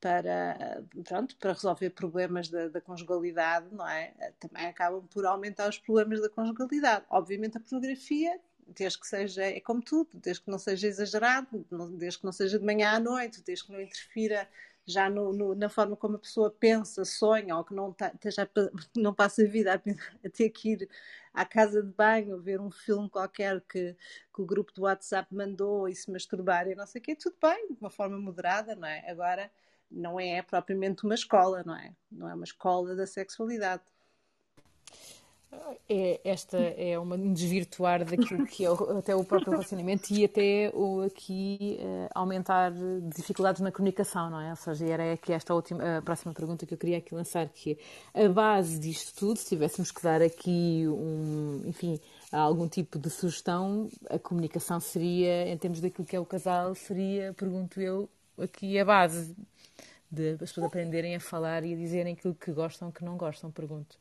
para, 0.00 0.84
pronto, 1.04 1.36
para 1.36 1.52
resolver 1.52 1.90
problemas 1.90 2.48
da, 2.48 2.68
da, 2.68 2.80
conjugalidade, 2.80 3.66
não 3.72 3.88
é? 3.88 4.12
Também 4.38 4.66
acabam 4.66 5.04
por 5.08 5.26
aumentar 5.26 5.68
os 5.68 5.78
problemas 5.78 6.20
da 6.20 6.28
conjugalidade. 6.28 7.04
Obviamente 7.10 7.56
a 7.56 7.60
pornografia, 7.60 8.38
desde 8.66 8.98
que 8.98 9.06
seja, 9.06 9.42
é 9.42 9.60
como 9.60 9.82
tudo, 9.82 10.10
desde 10.14 10.42
que 10.42 10.50
não 10.50 10.58
seja 10.58 10.86
exagerado, 10.86 11.66
desde 11.96 12.20
que 12.20 12.24
não 12.24 12.32
seja 12.32 12.58
de 12.58 12.64
manhã 12.64 12.90
à 12.92 13.00
noite, 13.00 13.42
desde 13.42 13.66
que 13.66 13.72
não 13.72 13.80
interfira 13.80 14.48
já 14.86 15.10
no, 15.10 15.32
no, 15.34 15.54
na 15.54 15.68
forma 15.68 15.94
como 15.96 16.16
a 16.16 16.18
pessoa 16.18 16.50
pensa, 16.50 17.04
sonha, 17.04 17.54
ou 17.56 17.62
que 17.62 17.74
não, 17.74 17.92
tá, 17.92 18.10
já, 18.24 18.48
não 18.96 19.12
passa 19.12 19.42
a 19.42 19.46
vida 19.46 19.74
a, 19.74 20.26
a, 20.26 20.30
ter 20.30 20.48
que 20.48 20.70
ir 20.72 20.88
à 21.34 21.44
casa 21.44 21.82
de 21.82 21.92
banho, 21.92 22.40
ver 22.40 22.58
um 22.60 22.70
filme 22.70 23.08
qualquer 23.10 23.60
que, 23.60 23.94
que 24.34 24.42
o 24.42 24.46
grupo 24.46 24.72
do 24.72 24.82
WhatsApp 24.82 25.32
mandou 25.34 25.88
e 25.88 25.94
se 25.94 26.10
masturbar 26.10 26.68
e 26.68 26.74
não 26.74 26.86
sei 26.86 27.00
o 27.00 27.04
quê, 27.04 27.14
tudo 27.14 27.36
bem, 27.40 27.68
de 27.68 27.78
uma 27.80 27.90
forma 27.90 28.18
moderada, 28.18 28.74
não 28.74 28.88
é? 28.88 29.10
Agora, 29.10 29.50
não 29.90 30.18
é 30.20 30.42
propriamente 30.42 31.04
uma 31.04 31.14
escola, 31.14 31.62
não 31.64 31.76
é? 31.76 31.92
Não 32.10 32.28
é 32.28 32.34
uma 32.34 32.44
escola 32.44 32.94
da 32.94 33.06
sexualidade. 33.06 33.82
É, 35.88 36.20
esta 36.24 36.58
é 36.58 36.98
uma, 36.98 37.16
um 37.16 37.32
desvirtuar 37.32 38.04
daquilo 38.04 38.46
que 38.46 38.66
é 38.66 38.70
o, 38.70 38.98
até 38.98 39.16
o 39.16 39.24
próprio 39.24 39.52
relacionamento 39.52 40.12
e 40.12 40.24
até 40.24 40.70
o 40.74 41.00
aqui 41.00 41.78
uh, 41.80 42.08
aumentar 42.14 42.70
dificuldades 43.14 43.62
na 43.62 43.72
comunicação, 43.72 44.28
não 44.28 44.40
é? 44.40 44.50
Ou 44.50 44.56
seja, 44.56 44.86
era 44.86 45.12
aqui 45.14 45.32
esta 45.32 45.54
última, 45.54 45.98
a 45.98 46.02
próxima 46.02 46.34
pergunta 46.34 46.66
que 46.66 46.74
eu 46.74 46.78
queria 46.78 46.98
aqui 46.98 47.14
lançar, 47.14 47.48
que 47.48 47.78
é 48.12 48.26
a 48.26 48.28
base 48.28 48.78
disto 48.78 49.18
tudo, 49.18 49.38
se 49.38 49.48
tivéssemos 49.48 49.90
que 49.90 50.02
dar 50.02 50.20
aqui 50.20 50.84
um, 50.86 51.62
enfim, 51.64 51.98
algum 52.30 52.68
tipo 52.68 52.98
de 52.98 53.08
sugestão, 53.08 53.88
a 54.10 54.18
comunicação 54.18 54.78
seria, 54.80 55.48
em 55.48 55.56
termos 55.56 55.80
daquilo 55.80 56.06
que 56.06 56.14
é 56.14 56.20
o 56.20 56.26
casal, 56.26 56.74
seria, 56.74 57.32
pergunto 57.32 57.80
eu, 57.80 58.06
aqui 58.38 58.78
a 58.78 58.84
base 58.84 59.34
de 60.10 60.32
as 60.32 60.38
pessoas 60.38 60.66
aprenderem 60.66 61.14
a 61.16 61.20
falar 61.20 61.64
e 61.64 61.74
a 61.74 61.76
dizerem 61.76 62.14
aquilo 62.14 62.34
que 62.34 62.52
gostam, 62.52 62.90
que 62.92 63.04
não 63.04 63.16
gostam, 63.16 63.50
pergunto. 63.50 63.98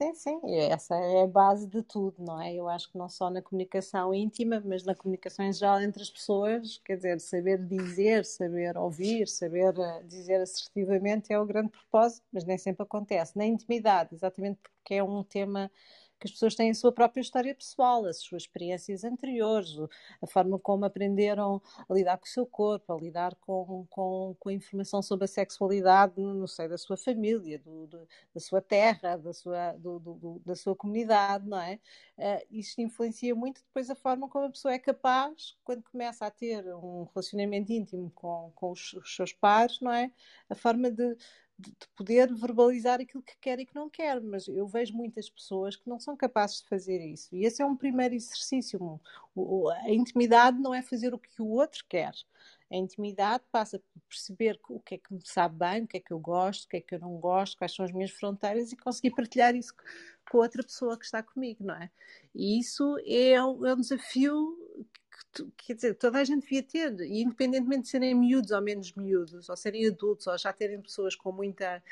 Sim, 0.00 0.14
sim, 0.14 0.40
essa 0.70 0.94
é 0.94 1.22
a 1.24 1.26
base 1.26 1.66
de 1.66 1.82
tudo, 1.82 2.22
não 2.22 2.40
é? 2.40 2.54
Eu 2.54 2.68
acho 2.68 2.88
que 2.90 2.96
não 2.96 3.08
só 3.08 3.28
na 3.30 3.42
comunicação 3.42 4.14
íntima, 4.14 4.62
mas 4.64 4.84
na 4.84 4.94
comunicação 4.94 5.44
em 5.44 5.52
geral 5.52 5.80
entre 5.80 6.00
as 6.00 6.08
pessoas, 6.08 6.78
quer 6.84 6.96
dizer, 6.96 7.20
saber 7.20 7.58
dizer, 7.66 8.24
saber 8.24 8.76
ouvir, 8.78 9.26
saber 9.26 9.74
eh, 9.76 10.02
dizer 10.04 10.40
assertivamente 10.40 11.32
é 11.32 11.38
o 11.40 11.44
grande 11.44 11.70
propósito, 11.70 12.24
mas 12.32 12.44
nem 12.44 12.56
sempre 12.56 12.84
acontece. 12.84 13.36
Na 13.36 13.44
intimidade, 13.44 14.14
exatamente 14.14 14.60
porque 14.62 14.94
é 14.94 15.02
um 15.02 15.24
tema 15.24 15.68
que 16.18 16.26
as 16.26 16.32
pessoas 16.32 16.54
têm 16.54 16.70
a 16.70 16.74
sua 16.74 16.92
própria 16.92 17.20
história 17.20 17.54
pessoal, 17.54 18.04
as 18.04 18.18
suas 18.18 18.42
experiências 18.42 19.04
anteriores, 19.04 19.76
a 20.20 20.26
forma 20.26 20.58
como 20.58 20.84
aprenderam 20.84 21.62
a 21.88 21.94
lidar 21.94 22.18
com 22.18 22.26
o 22.26 22.28
seu 22.28 22.46
corpo, 22.46 22.92
a 22.92 23.00
lidar 23.00 23.34
com, 23.36 23.86
com, 23.88 24.36
com 24.38 24.48
a 24.48 24.52
informação 24.52 25.00
sobre 25.00 25.24
a 25.24 25.28
sexualidade 25.28 26.20
no 26.20 26.48
seio 26.48 26.68
da 26.68 26.78
sua 26.78 26.96
família, 26.96 27.58
do, 27.58 27.86
do, 27.86 28.08
da 28.34 28.40
sua 28.40 28.60
terra, 28.60 29.16
da 29.16 29.32
sua, 29.32 29.72
do, 29.74 30.42
da 30.44 30.56
sua 30.56 30.74
comunidade, 30.74 31.46
não 31.46 31.60
é? 31.60 31.78
Uh, 32.18 32.46
isto 32.50 32.80
influencia 32.80 33.34
muito 33.34 33.62
depois 33.62 33.88
a 33.88 33.94
forma 33.94 34.28
como 34.28 34.46
a 34.46 34.50
pessoa 34.50 34.74
é 34.74 34.78
capaz, 34.78 35.56
quando 35.62 35.82
começa 35.84 36.26
a 36.26 36.30
ter 36.30 36.64
um 36.74 37.04
relacionamento 37.14 37.72
íntimo 37.72 38.10
com, 38.14 38.50
com 38.54 38.72
os, 38.72 38.92
os 38.94 39.14
seus 39.14 39.32
pares, 39.32 39.80
não 39.80 39.92
é? 39.92 40.10
A 40.48 40.54
forma 40.54 40.90
de 40.90 41.16
de, 41.58 41.72
poder 41.96 42.32
verbalizar 42.32 43.00
aquilo 43.00 43.22
que 43.22 43.36
quer 43.40 43.58
e 43.58 43.66
que 43.66 43.74
não 43.74 43.90
quer, 43.90 44.20
mas 44.20 44.46
eu 44.46 44.66
vejo 44.66 44.94
muitas 44.94 45.28
pessoas 45.28 45.74
que 45.74 45.88
não 45.88 45.98
são 45.98 46.16
capazes 46.16 46.62
de 46.62 46.68
fazer 46.68 47.04
isso. 47.04 47.34
E 47.34 47.44
esse 47.44 47.60
é 47.60 47.66
um 47.66 47.76
primeiro 47.76 48.14
exercício. 48.14 49.00
A 49.84 49.90
intimidade 49.90 50.58
não 50.58 50.72
é 50.72 50.82
fazer 50.82 51.12
o 51.12 51.18
que 51.18 51.42
o 51.42 51.48
outro 51.48 51.84
quer. 51.88 52.12
A 52.70 52.76
intimidade 52.76 53.42
passa 53.50 53.78
por 53.78 54.00
perceber 54.08 54.60
o 54.68 54.78
que 54.78 54.96
é 54.96 54.98
que 54.98 55.12
me 55.12 55.22
sabe 55.24 55.56
bem, 55.58 55.84
o 55.84 55.88
que 55.88 55.96
é 55.96 56.00
que 56.00 56.12
eu 56.12 56.18
gosto, 56.18 56.64
o 56.64 56.68
que 56.68 56.76
é 56.76 56.80
que 56.80 56.94
eu 56.94 57.00
não 57.00 57.16
gosto, 57.16 57.56
quais 57.56 57.74
são 57.74 57.84
as 57.84 57.92
minhas 57.92 58.10
fronteiras 58.10 58.70
e 58.70 58.76
conseguir 58.76 59.10
partilhar 59.12 59.54
isso 59.54 59.74
com 60.30 60.38
outra 60.38 60.62
pessoa 60.62 60.98
que 60.98 61.04
está 61.06 61.22
comigo, 61.22 61.64
não 61.64 61.74
é? 61.74 61.90
E 62.34 62.60
isso 62.60 62.96
é 63.06 63.32
é 63.32 63.44
um 63.44 63.80
desafio 63.80 64.56
quer 65.56 65.74
dizer, 65.74 65.94
toda 65.94 66.18
a 66.18 66.24
gente 66.24 66.42
devia 66.42 66.62
ter, 66.62 67.00
e 67.00 67.22
independentemente 67.22 67.82
de 67.82 67.88
serem 67.88 68.14
miúdos 68.14 68.50
ou 68.50 68.62
menos 68.62 68.92
miúdos, 68.94 69.48
ou 69.48 69.56
serem 69.56 69.86
adultos, 69.86 70.26
ou 70.26 70.38
já 70.38 70.52
terem 70.52 70.80
pessoas 70.80 71.14
com 71.14 71.32
muita, 71.32 71.82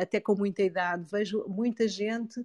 até 0.00 0.20
com 0.20 0.34
muita 0.34 0.62
idade, 0.62 1.06
vejo 1.10 1.44
muita 1.48 1.86
gente 1.88 2.44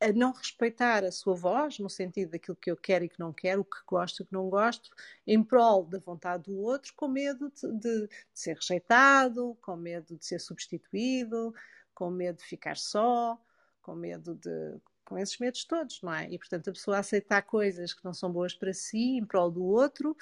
a 0.00 0.12
não 0.12 0.32
respeitar 0.32 1.04
a 1.04 1.12
sua 1.12 1.34
voz, 1.34 1.78
no 1.78 1.88
sentido 1.88 2.32
daquilo 2.32 2.56
que 2.56 2.70
eu 2.70 2.76
quero 2.76 3.04
e 3.04 3.08
que 3.08 3.18
não 3.18 3.32
quero, 3.32 3.62
o 3.62 3.64
que 3.64 3.78
gosto 3.86 4.20
e 4.20 4.22
o 4.22 4.26
que 4.26 4.32
não 4.32 4.50
gosto, 4.50 4.90
em 5.26 5.42
prol 5.42 5.84
da 5.84 5.98
vontade 5.98 6.44
do 6.44 6.58
outro, 6.58 6.92
com 6.94 7.08
medo 7.08 7.50
de, 7.50 7.72
de 7.72 8.08
ser 8.32 8.56
rejeitado, 8.56 9.56
com 9.62 9.76
medo 9.76 10.16
de 10.16 10.24
ser 10.24 10.40
substituído, 10.40 11.54
com 11.94 12.10
medo 12.10 12.38
de 12.38 12.44
ficar 12.44 12.76
só, 12.76 13.40
com 13.80 13.94
medo 13.94 14.34
de 14.34 14.78
com 15.04 15.18
esses 15.18 15.38
medos 15.38 15.64
todos, 15.64 16.00
não 16.02 16.12
é? 16.12 16.28
E 16.30 16.38
portanto 16.38 16.68
a 16.68 16.72
pessoa 16.72 16.98
aceitar 16.98 17.42
coisas 17.42 17.92
que 17.92 18.04
não 18.04 18.14
são 18.14 18.32
boas 18.32 18.54
para 18.54 18.72
si, 18.72 19.16
em 19.18 19.24
prol 19.24 19.50
do 19.50 19.64
outro, 19.64 20.16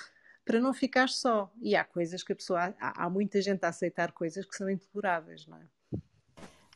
para 0.45 0.61
não 0.61 0.75
ficar 0.75 1.09
só. 1.09 1.53
E 1.61 1.77
há 1.77 1.85
coisas 1.85 2.23
que 2.23 2.33
a 2.33 2.37
pessoa. 2.37 2.75
Há, 2.81 3.05
há 3.05 3.11
muita 3.11 3.41
gente 3.41 3.65
a 3.65 3.69
aceitar 3.69 4.13
coisas 4.13 4.45
que 4.45 4.57
são 4.57 4.69
intoleráveis, 4.69 5.47
não 5.47 5.59
é? 5.59 5.67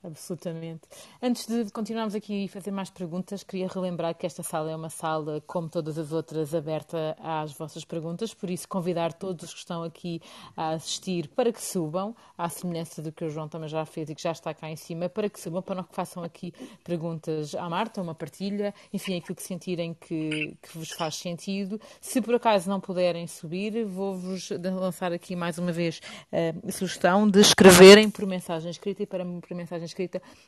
Absolutamente. 0.06 0.82
Antes 1.20 1.46
de 1.46 1.70
continuarmos 1.72 2.14
aqui 2.14 2.44
e 2.44 2.48
fazer 2.48 2.70
mais 2.70 2.90
perguntas, 2.90 3.42
queria 3.42 3.66
relembrar 3.66 4.14
que 4.14 4.24
esta 4.24 4.40
sala 4.40 4.70
é 4.70 4.76
uma 4.76 4.88
sala, 4.88 5.42
como 5.46 5.68
todas 5.68 5.98
as 5.98 6.12
outras, 6.12 6.54
aberta 6.54 7.16
às 7.18 7.52
vossas 7.52 7.84
perguntas, 7.84 8.32
por 8.32 8.48
isso 8.48 8.68
convidar 8.68 9.12
todos 9.12 9.46
os 9.46 9.52
que 9.52 9.58
estão 9.58 9.82
aqui 9.82 10.20
a 10.56 10.70
assistir 10.70 11.28
para 11.28 11.52
que 11.52 11.60
subam, 11.60 12.14
à 12.38 12.48
semelhança 12.48 13.02
do 13.02 13.10
que 13.10 13.24
o 13.24 13.30
João 13.30 13.48
também 13.48 13.68
já 13.68 13.84
fez 13.84 14.08
e 14.08 14.14
que 14.14 14.22
já 14.22 14.30
está 14.30 14.54
cá 14.54 14.70
em 14.70 14.76
cima, 14.76 15.08
para 15.08 15.28
que 15.28 15.40
subam, 15.40 15.60
para 15.60 15.82
que 15.82 15.94
façam 15.94 16.22
aqui 16.22 16.52
perguntas 16.84 17.54
à 17.56 17.68
Marta, 17.68 18.00
uma 18.00 18.14
partilha, 18.14 18.72
enfim, 18.92 19.16
aquilo 19.16 19.34
que 19.34 19.42
sentirem 19.42 19.92
que, 19.92 20.56
que 20.62 20.78
vos 20.78 20.90
faz 20.90 21.16
sentido. 21.16 21.80
Se 22.00 22.20
por 22.20 22.36
acaso 22.36 22.70
não 22.70 22.80
puderem 22.80 23.26
subir, 23.26 23.84
vou-vos 23.84 24.50
lançar 24.50 25.12
aqui 25.12 25.34
mais 25.34 25.58
uma 25.58 25.72
vez 25.72 26.00
a 26.32 26.70
sugestão 26.70 27.28
de 27.28 27.40
escreverem 27.40 28.08
por 28.08 28.24
mensagem 28.24 28.70
escrita 28.70 29.02
e 29.02 29.06
para 29.06 29.24
por 29.24 29.54
mensagem 29.54 29.84
escrita 29.84 29.95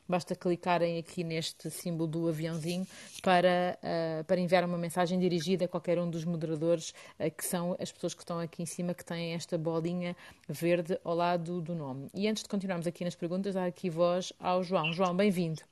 basta 0.08 0.34
clicarem 0.34 0.98
aqui 0.98 1.24
neste 1.24 1.70
símbolo 1.70 2.06
do 2.06 2.28
aviãozinho 2.28 2.87
para, 3.22 3.78
uh, 3.82 4.24
para 4.24 4.40
enviar 4.40 4.64
uma 4.64 4.78
mensagem 4.78 5.18
dirigida 5.18 5.64
a 5.64 5.68
qualquer 5.68 5.98
um 5.98 6.08
dos 6.08 6.24
moderadores, 6.24 6.92
uh, 7.18 7.30
que 7.30 7.44
são 7.44 7.76
as 7.80 7.90
pessoas 7.90 8.14
que 8.14 8.22
estão 8.22 8.38
aqui 8.38 8.62
em 8.62 8.66
cima, 8.66 8.94
que 8.94 9.04
têm 9.04 9.34
esta 9.34 9.56
bolinha 9.56 10.16
verde 10.48 10.98
ao 11.04 11.14
lado 11.14 11.61
do 11.61 11.74
nome. 11.74 12.08
E 12.14 12.28
antes 12.28 12.42
de 12.42 12.48
continuarmos 12.48 12.87
aqui 12.87 13.04
nas 13.04 13.14
perguntas, 13.14 13.56
há 13.56 13.66
aqui 13.66 13.90
voz 13.90 14.32
ao 14.38 14.62
João. 14.62 14.92
João, 14.92 15.16
bem-vindo. 15.16 15.62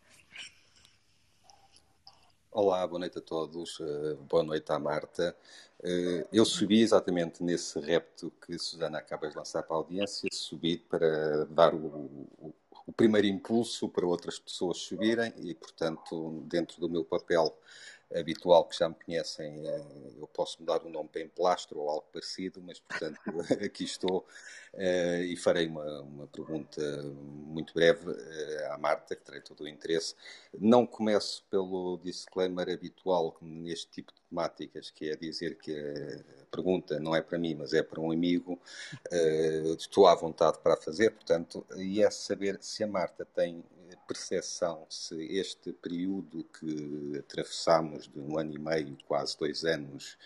Olá, 2.56 2.86
boa 2.86 3.00
noite 3.00 3.18
a 3.18 3.20
todos. 3.20 3.78
Uh, 3.80 4.16
boa 4.30 4.42
noite 4.42 4.72
à 4.72 4.78
Marta. 4.78 5.36
Uh, 5.80 6.26
eu 6.32 6.42
subi 6.42 6.80
exatamente 6.80 7.42
nesse 7.42 7.78
repto 7.78 8.32
que 8.46 8.58
Susana 8.58 8.96
acaba 8.96 9.28
de 9.28 9.36
lançar 9.36 9.62
para 9.62 9.76
a 9.76 9.78
audiência, 9.78 10.26
subi 10.32 10.78
para 10.78 11.44
dar 11.50 11.74
o, 11.74 11.86
o, 12.38 12.54
o, 12.86 12.92
primeiro 12.92 13.26
impulso 13.26 13.88
para 13.88 14.06
outras 14.06 14.38
pessoas 14.38 14.78
subirem 14.78 15.32
e, 15.38 15.54
portanto, 15.54 16.42
dentro 16.46 16.80
do 16.80 16.88
meu 16.88 17.04
papel 17.04 17.56
habitual 18.14 18.64
que 18.66 18.78
já 18.78 18.88
me 18.88 18.94
conhecem, 18.94 19.66
uh, 19.66 20.14
eu 20.18 20.26
posso 20.26 20.60
mudar 20.60 20.84
o 20.84 20.88
nome 20.88 21.08
para 21.08 21.22
Emplastro 21.22 21.80
ou 21.80 21.90
algo 21.90 22.06
parecido, 22.12 22.62
mas, 22.62 22.78
portanto, 22.78 23.18
aqui 23.64 23.84
estou 23.84 24.26
Uh, 24.76 25.24
e 25.24 25.36
farei 25.38 25.66
uma, 25.66 26.02
uma, 26.02 26.26
pergunta 26.26 26.82
muito 27.02 27.72
breve 27.72 28.10
uh, 28.10 28.72
à 28.72 28.76
Marta, 28.76 29.16
que 29.16 29.24
terei 29.24 29.40
todo 29.40 29.64
o 29.64 29.68
interesse. 29.68 30.14
Não 30.52 30.86
começo 30.86 31.42
pelo 31.50 31.98
disclaimer 32.04 32.68
habitual 32.68 33.34
neste 33.40 33.90
tipo 33.90 34.12
de 34.12 34.20
temáticas, 34.28 34.90
que 34.90 35.08
é 35.08 35.16
dizer 35.16 35.56
que 35.56 35.72
a 35.72 36.44
pergunta 36.54 37.00
não 37.00 37.16
é 37.16 37.22
para 37.22 37.38
mim, 37.38 37.54
mas 37.54 37.72
é 37.72 37.82
para 37.82 38.02
um 38.02 38.12
amigo. 38.12 38.60
Estou 39.78 40.06
à 40.06 40.14
vontade 40.14 40.58
para 40.58 40.74
a 40.74 40.76
fazer, 40.76 41.10
portanto, 41.12 41.66
e 41.76 42.02
é 42.02 42.10
saber 42.10 42.58
se 42.60 42.84
a 42.84 42.86
Marta 42.86 43.24
tem 43.24 43.64
percepção 44.06 44.86
se 44.88 45.16
este 45.36 45.72
período 45.72 46.44
que 46.44 47.18
atravessamos 47.18 48.08
de 48.08 48.20
um 48.20 48.38
ano 48.38 48.54
e 48.54 48.58
meio, 48.58 48.96
quase 49.06 49.38
dois 49.38 49.64
anos, 49.64 50.16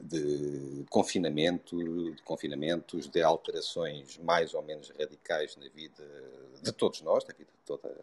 de 0.00 0.84
confinamento, 0.90 1.76
de 2.14 2.22
confinamentos, 2.22 3.06
de 3.06 3.22
alterações 3.22 4.18
mais 4.18 4.52
ou 4.52 4.62
menos 4.62 4.90
radicais 4.98 5.56
na 5.56 5.68
vida 5.68 6.04
de 6.62 6.72
todos 6.72 7.00
nós, 7.02 7.24
na 7.24 7.34
vida 7.34 7.50
de 7.50 7.64
toda 7.64 7.94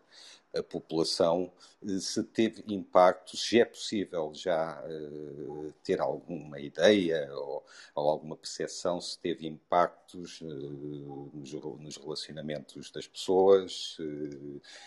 a 0.53 0.61
população, 0.61 1.51
se 1.99 2.23
teve 2.23 2.63
impacto, 2.67 3.37
se 3.37 3.59
é 3.59 3.65
possível 3.65 4.31
já 4.33 4.83
uh, 4.85 5.73
ter 5.83 6.01
alguma 6.01 6.59
ideia 6.59 7.29
ou, 7.33 7.65
ou, 7.95 8.09
alguma 8.09 8.35
percepção 8.35 8.99
se 8.99 9.17
teve 9.17 9.47
impactos 9.47 10.41
uh, 10.41 11.31
nos, 11.33 11.97
relacionamentos 11.97 12.91
das 12.91 13.07
pessoas, 13.07 13.97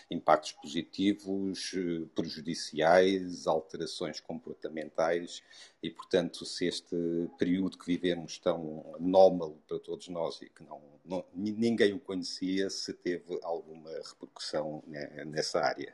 impactos 0.09 0.51
positivos, 0.53 1.71
prejudiciais, 2.13 3.47
alterações 3.47 4.19
comportamentais 4.19 5.41
e, 5.81 5.89
portanto, 5.89 6.45
se 6.45 6.65
este 6.65 6.95
período 7.37 7.77
que 7.77 7.85
vivemos 7.85 8.39
tão 8.39 8.95
anómalo 8.95 9.61
para 9.67 9.79
todos 9.79 10.07
nós 10.07 10.41
e 10.41 10.49
que 10.49 10.63
não, 10.63 10.81
não 11.03 11.23
ninguém 11.33 11.93
o 11.93 11.99
conhecia, 11.99 12.69
se 12.69 12.91
teve 12.93 13.39
alguma 13.43 13.91
repercussão 13.91 14.83
né, 14.87 15.23
nessa 15.25 15.54
área. 15.61 15.93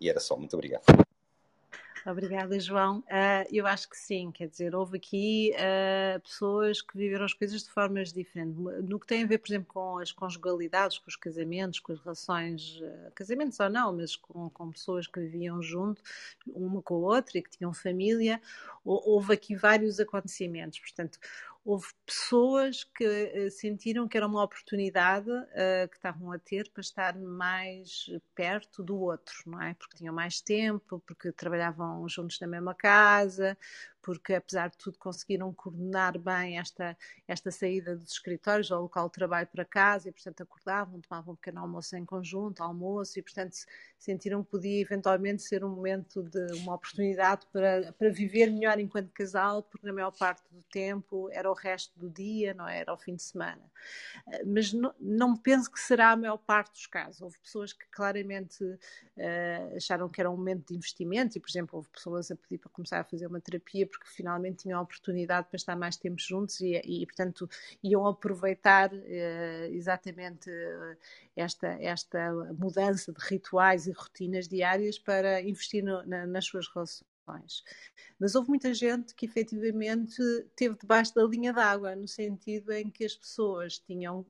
E 0.00 0.08
era 0.08 0.20
só. 0.20 0.36
Muito 0.36 0.54
obrigado. 0.54 0.84
Obrigada, 2.06 2.60
João. 2.60 3.00
Uh, 3.00 3.48
eu 3.50 3.66
acho 3.66 3.90
que 3.90 3.96
sim, 3.96 4.30
quer 4.30 4.48
dizer, 4.48 4.76
houve 4.76 4.96
aqui 4.96 5.52
uh, 5.56 6.20
pessoas 6.20 6.80
que 6.80 6.96
viveram 6.96 7.24
as 7.24 7.34
coisas 7.34 7.64
de 7.64 7.70
formas 7.70 8.12
diferentes. 8.12 8.56
No 8.56 9.00
que 9.00 9.08
tem 9.08 9.24
a 9.24 9.26
ver, 9.26 9.38
por 9.38 9.48
exemplo, 9.48 9.66
com 9.74 9.98
as 9.98 10.12
conjugalidades, 10.12 10.98
com 10.98 11.08
os 11.08 11.16
casamentos, 11.16 11.80
com 11.80 11.92
as 11.92 11.98
relações, 11.98 12.80
uh, 12.80 13.10
casamentos 13.12 13.58
ou 13.58 13.68
não, 13.68 13.92
mas 13.92 14.14
com, 14.14 14.48
com, 14.50 14.70
pessoas 14.70 15.08
que 15.08 15.18
viviam 15.18 15.60
junto, 15.60 16.00
uma 16.46 16.80
com 16.80 16.94
a 16.94 17.16
outra 17.16 17.38
e 17.38 17.42
que 17.42 17.50
tinham 17.50 17.74
família, 17.74 18.40
houve 18.84 19.34
aqui 19.34 19.56
vários 19.56 19.98
acontecimentos. 19.98 20.78
Portanto, 20.78 21.18
houve 21.66 21.88
pessoas 22.06 22.84
que 22.84 23.04
uh, 23.04 23.50
sentiram 23.50 24.06
que 24.06 24.16
era 24.16 24.26
uma 24.26 24.42
oportunidade 24.44 25.28
uh, 25.28 25.88
que 25.90 25.96
estavam 25.96 26.30
a 26.30 26.38
ter 26.38 26.70
para 26.70 26.80
estar 26.80 27.18
mais 27.18 28.06
perto 28.36 28.84
do 28.84 28.96
outro, 28.96 29.34
não 29.46 29.60
é? 29.60 29.74
Porque 29.74 29.96
tinham 29.96 30.14
mais 30.14 30.40
tempo, 30.40 31.02
porque 31.04 31.32
trabalhavam 31.32 32.08
juntos 32.08 32.38
na 32.38 32.46
mesma 32.46 32.72
casa, 32.72 33.58
porque 34.06 34.34
apesar 34.34 34.70
de 34.70 34.78
tudo 34.78 34.96
conseguiram 34.98 35.52
coordenar 35.52 36.16
bem 36.16 36.60
esta, 36.60 36.96
esta 37.26 37.50
saída 37.50 37.96
dos 37.96 38.12
escritórios 38.12 38.70
ao 38.70 38.82
local 38.82 39.08
de 39.08 39.14
trabalho 39.14 39.48
para 39.48 39.64
casa 39.64 40.08
e 40.08 40.12
portanto 40.12 40.42
acordavam, 40.42 41.00
tomavam 41.00 41.32
um 41.32 41.36
pequeno 41.36 41.58
almoço 41.58 41.96
em 41.96 42.04
conjunto, 42.04 42.62
almoço 42.62 43.18
e 43.18 43.22
portanto 43.22 43.56
sentiram 43.98 44.44
que 44.44 44.50
podia 44.50 44.80
eventualmente 44.80 45.42
ser 45.42 45.64
um 45.64 45.70
momento 45.70 46.22
de 46.22 46.52
uma 46.60 46.76
oportunidade 46.76 47.48
para, 47.52 47.92
para 47.94 48.08
viver 48.10 48.48
melhor 48.48 48.78
enquanto 48.78 49.10
casal, 49.10 49.64
porque 49.64 49.84
na 49.84 49.92
maior 49.92 50.12
parte 50.12 50.44
do 50.52 50.62
tempo 50.70 51.28
era 51.32 51.50
o 51.50 51.54
resto 51.54 51.98
do 51.98 52.08
dia, 52.08 52.54
não 52.54 52.68
é? 52.68 52.78
era 52.78 52.92
o 52.92 52.96
fim 52.96 53.16
de 53.16 53.22
semana. 53.24 53.62
Eh, 54.32 54.44
mas 54.44 54.72
não, 54.72 54.94
não 55.00 55.36
penso 55.36 55.68
que 55.68 55.80
será 55.80 56.12
a 56.12 56.16
maior 56.16 56.36
parte 56.36 56.72
dos 56.72 56.86
casos. 56.86 57.20
Houve 57.20 57.38
pessoas 57.40 57.72
que 57.72 57.86
claramente 57.90 58.62
uh, 58.62 59.76
acharam 59.76 60.08
que 60.08 60.20
era 60.20 60.30
um 60.30 60.36
momento 60.36 60.68
de 60.68 60.76
investimento 60.76 61.36
e, 61.36 61.40
por 61.40 61.48
exemplo, 61.48 61.76
houve 61.76 61.88
pessoas 61.88 62.30
a 62.30 62.36
pedir 62.36 62.58
para 62.58 62.70
começar 62.70 63.00
a 63.00 63.04
fazer 63.04 63.26
uma 63.26 63.40
terapia 63.40 63.86
porque 63.98 64.10
finalmente 64.10 64.62
tinham 64.62 64.78
a 64.78 64.82
oportunidade 64.82 65.48
para 65.48 65.56
estar 65.56 65.76
mais 65.76 65.96
tempo 65.96 66.20
juntos 66.20 66.60
e, 66.60 66.80
e 66.84 67.06
portanto, 67.06 67.48
iam 67.82 68.06
aproveitar 68.06 68.92
uh, 68.92 69.72
exatamente 69.72 70.50
uh, 70.50 70.96
esta, 71.34 71.68
esta 71.80 72.32
mudança 72.58 73.12
de 73.12 73.18
rituais 73.20 73.86
e 73.86 73.92
rotinas 73.92 74.48
diárias 74.48 74.98
para 74.98 75.40
investir 75.42 75.82
no, 75.82 76.04
na, 76.06 76.26
nas 76.26 76.44
suas 76.44 76.68
relações. 76.68 77.15
Mas 78.18 78.34
houve 78.34 78.48
muita 78.48 78.72
gente 78.72 79.14
que 79.14 79.26
efetivamente 79.26 80.16
teve 80.54 80.76
debaixo 80.78 81.14
da 81.14 81.24
linha 81.24 81.52
d'água, 81.52 81.96
no 81.96 82.08
sentido 82.08 82.72
em 82.72 82.90
que 82.90 83.04
as 83.04 83.14
pessoas 83.14 83.78
tinham 83.78 84.24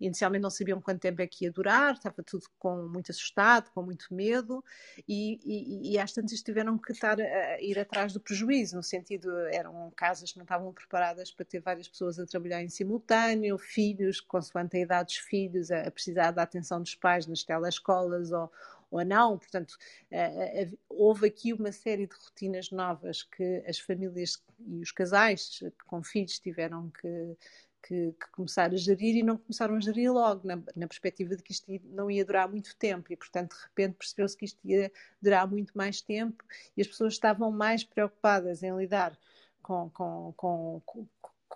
inicialmente 0.00 0.42
não 0.42 0.50
sabiam 0.50 0.80
quanto 0.80 1.00
tempo 1.00 1.22
é 1.22 1.26
que 1.26 1.44
ia 1.44 1.52
durar, 1.52 1.94
estava 1.94 2.22
tudo 2.22 2.46
com 2.58 2.88
muito 2.88 3.10
assustado, 3.10 3.70
com 3.70 3.82
muito 3.82 4.12
medo, 4.12 4.64
e, 5.06 5.38
e, 5.44 5.92
e 5.92 5.98
às 5.98 6.12
tantas 6.12 6.42
tiveram 6.42 6.76
que 6.78 6.92
estar 6.92 7.20
a 7.20 7.60
ir 7.60 7.78
atrás 7.78 8.12
do 8.12 8.20
prejuízo, 8.20 8.76
no 8.76 8.82
sentido, 8.82 9.30
eram 9.52 9.90
casas 9.96 10.32
que 10.32 10.38
não 10.38 10.44
estavam 10.44 10.72
preparadas 10.72 11.30
para 11.30 11.44
ter 11.44 11.60
várias 11.60 11.88
pessoas 11.88 12.18
a 12.18 12.26
trabalhar 12.26 12.62
em 12.62 12.68
simultâneo, 12.68 13.58
filhos, 13.58 14.20
consoante 14.20 14.76
a 14.76 14.80
idade 14.80 15.06
dos 15.06 15.16
filhos, 15.16 15.70
a, 15.70 15.82
a 15.82 15.90
precisar 15.90 16.30
da 16.32 16.42
atenção 16.42 16.80
dos 16.80 16.94
pais 16.94 17.26
nas 17.26 17.44
telescolas 17.44 18.32
ou 18.32 18.50
ou 18.90 19.04
não. 19.04 19.38
Portanto, 19.38 19.76
uh, 20.10 20.72
uh, 20.72 20.78
houve 20.88 21.26
aqui 21.26 21.52
uma 21.52 21.72
série 21.72 22.06
de 22.06 22.14
rotinas 22.14 22.70
novas 22.70 23.22
que 23.22 23.62
as 23.66 23.78
famílias 23.78 24.42
e 24.66 24.80
os 24.80 24.90
casais 24.90 25.62
com 25.86 26.02
filhos 26.02 26.38
tiveram 26.38 26.90
que, 26.90 27.36
que, 27.82 28.12
que, 28.12 28.30
começar 28.32 28.72
a 28.72 28.76
gerir 28.76 29.16
e 29.16 29.22
não 29.22 29.36
começaram 29.36 29.74
a 29.76 29.80
gerir 29.80 30.12
logo, 30.12 30.46
na, 30.46 30.56
na, 30.76 30.86
perspectiva 30.86 31.36
de 31.36 31.42
que 31.42 31.52
isto 31.52 31.70
não 31.84 32.10
ia 32.10 32.24
durar 32.24 32.48
muito 32.48 32.76
tempo 32.76 33.12
e, 33.12 33.16
portanto, 33.16 33.56
de 33.56 33.62
repente 33.62 33.96
percebeu-se 33.96 34.36
que 34.36 34.44
isto 34.44 34.58
ia 34.64 34.92
durar 35.20 35.48
muito 35.48 35.76
mais 35.76 36.00
tempo 36.00 36.44
e 36.76 36.80
as 36.80 36.86
pessoas 36.86 37.14
estavam 37.14 37.50
mais 37.50 37.84
preocupadas 37.84 38.62
em 38.62 38.76
lidar 38.76 39.18
com, 39.62 39.90
com, 39.90 40.32
com, 40.36 40.82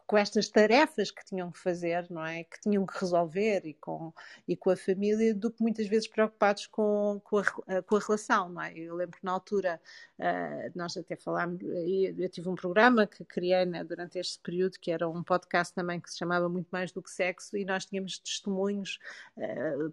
com 0.06 0.18
estas 0.18 0.48
tarefas 0.48 1.10
que 1.10 1.24
tinham 1.24 1.50
que 1.50 1.58
fazer, 1.58 2.06
não 2.10 2.24
é? 2.24 2.44
Que 2.44 2.60
tinham 2.60 2.84
que 2.84 2.98
resolver 2.98 3.62
e 3.64 3.72
com, 3.74 4.12
e 4.46 4.54
com 4.54 4.70
a 4.70 4.76
família, 4.76 5.34
do 5.34 5.50
que 5.50 5.62
muitas 5.62 5.86
vezes 5.86 6.06
preocupados 6.06 6.66
com, 6.66 7.20
com, 7.24 7.38
a, 7.38 7.82
com 7.82 7.96
a 7.96 8.00
relação, 8.00 8.50
não 8.50 8.62
é? 8.62 8.76
Eu 8.76 8.94
lembro 8.94 9.18
que 9.18 9.24
na 9.24 9.32
altura 9.32 9.80
uh, 10.18 10.72
nós 10.74 10.96
até 10.96 11.16
falámos, 11.16 11.60
eu 11.62 12.28
tive 12.28 12.48
um 12.48 12.54
programa 12.54 13.06
que 13.06 13.24
criei 13.24 13.64
né, 13.64 13.82
durante 13.82 14.18
este 14.18 14.38
período, 14.40 14.78
que 14.78 14.90
era 14.90 15.08
um 15.08 15.22
podcast 15.22 15.74
também 15.74 15.98
que 15.98 16.10
se 16.10 16.18
chamava 16.18 16.48
Muito 16.50 16.68
Mais 16.70 16.92
do 16.92 17.02
que 17.02 17.10
Sexo, 17.10 17.56
e 17.56 17.64
nós 17.64 17.86
tínhamos 17.86 18.18
testemunhos 18.18 18.98
uh, 19.38 19.92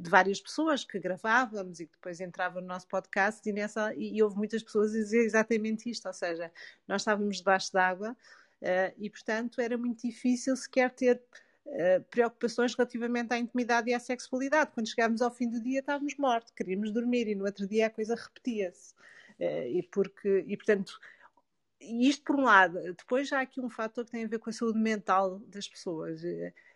de 0.00 0.10
várias 0.10 0.40
pessoas 0.40 0.84
que 0.84 0.98
gravávamos 0.98 1.78
e 1.78 1.86
que 1.86 1.92
depois 1.92 2.20
entravam 2.20 2.60
no 2.60 2.66
nosso 2.66 2.88
podcast, 2.88 3.48
e, 3.48 3.52
nessa, 3.52 3.94
e 3.94 4.20
houve 4.20 4.36
muitas 4.36 4.64
pessoas 4.64 4.92
a 4.92 4.98
dizer 4.98 5.24
exatamente 5.24 5.88
isto, 5.88 6.06
ou 6.06 6.12
seja, 6.12 6.50
nós 6.88 7.02
estávamos 7.02 7.36
debaixo 7.36 7.72
d'água 7.72 8.16
Uh, 8.60 8.92
e, 8.98 9.08
portanto, 9.08 9.60
era 9.60 9.78
muito 9.78 10.02
difícil 10.06 10.56
sequer 10.56 10.90
ter 10.90 11.22
uh, 11.66 12.02
preocupações 12.10 12.74
relativamente 12.74 13.32
à 13.32 13.38
intimidade 13.38 13.90
e 13.90 13.94
à 13.94 14.00
sexualidade. 14.00 14.72
Quando 14.72 14.88
chegávamos 14.88 15.22
ao 15.22 15.30
fim 15.30 15.48
do 15.48 15.62
dia, 15.62 15.80
estávamos 15.80 16.16
mortos, 16.16 16.52
queríamos 16.52 16.92
dormir 16.92 17.28
e 17.28 17.34
no 17.34 17.44
outro 17.44 17.66
dia 17.66 17.86
a 17.86 17.90
coisa 17.90 18.14
repetia-se. 18.14 18.94
Uh, 19.38 19.66
e, 19.68 19.82
porque, 19.92 20.44
e, 20.46 20.56
portanto, 20.56 20.98
isto 21.80 22.24
por 22.24 22.36
um 22.36 22.42
lado. 22.42 22.80
Depois 22.94 23.28
já 23.28 23.38
há 23.38 23.42
aqui 23.42 23.60
um 23.60 23.70
fator 23.70 24.04
que 24.04 24.10
tem 24.10 24.24
a 24.24 24.28
ver 24.28 24.38
com 24.38 24.50
a 24.50 24.52
saúde 24.52 24.78
mental 24.78 25.38
das 25.46 25.68
pessoas. 25.68 26.20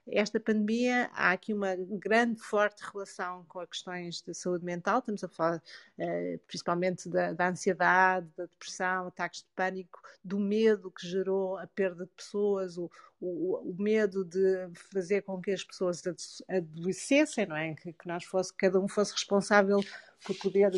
Esta 0.09 0.41
pandemia 0.41 1.11
há 1.13 1.33
aqui 1.33 1.55
uma 1.55 1.77
grande, 1.77 2.41
forte 2.41 2.83
relação 2.93 3.45
com 3.49 3.61
as 3.61 3.69
questões 3.69 4.23
de 4.23 4.35
saúde 4.35 4.65
mental. 4.65 4.99
Estamos 4.99 5.23
a 5.23 5.29
falar 5.29 5.63
uh, 5.99 6.39
principalmente 6.47 7.09
da, 7.09 7.33
da, 7.33 7.49
ansiedade, 7.49 8.29
da 8.37 8.47
depressão, 8.47 9.07
ataques 9.07 9.41
de 9.41 9.49
pânico, 9.55 10.03
do 10.25 10.39
medo 10.39 10.91
que 10.91 11.07
gerou 11.07 11.57
a 11.57 11.67
perda 11.67 12.05
de 12.05 12.11
pessoas, 12.13 12.77
o, 12.77 12.91
o, 13.21 13.71
o 13.71 13.77
medo 13.79 14.25
de 14.25 14.69
fazer 14.93 15.23
com 15.23 15.41
que 15.41 15.53
as 15.53 15.63
pessoas 15.63 16.03
adoecessem, 16.49 17.47
não 17.47 17.57
é? 17.57 17.75
Que, 17.75 17.93
que 17.93 18.09
nós 18.09 18.25
fosse, 18.25 18.53
cada 18.55 18.81
um 18.81 18.89
fosse 18.89 19.13
responsável 19.13 19.81
por 20.27 20.37
poder 20.39 20.73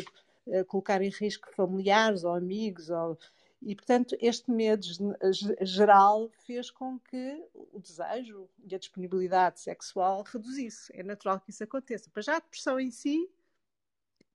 uh, 0.47 0.65
colocar 0.65 1.01
em 1.01 1.09
risco 1.09 1.49
familiares 1.55 2.23
ou 2.23 2.33
amigos 2.35 2.89
ou 2.89 3.17
e, 3.65 3.75
portanto, 3.75 4.15
este 4.21 4.51
medo 4.51 4.85
geral 5.61 6.29
fez 6.45 6.69
com 6.69 6.99
que 6.99 7.43
o 7.53 7.79
desejo 7.79 8.47
e 8.63 8.75
a 8.75 8.77
disponibilidade 8.77 9.59
sexual 9.59 10.21
reduzisse. 10.21 10.91
É 10.95 11.01
natural 11.01 11.39
que 11.39 11.49
isso 11.49 11.63
aconteça. 11.63 12.07
Para 12.11 12.21
já 12.21 12.35
a 12.35 12.39
depressão 12.39 12.79
em 12.79 12.91
si, 12.91 13.27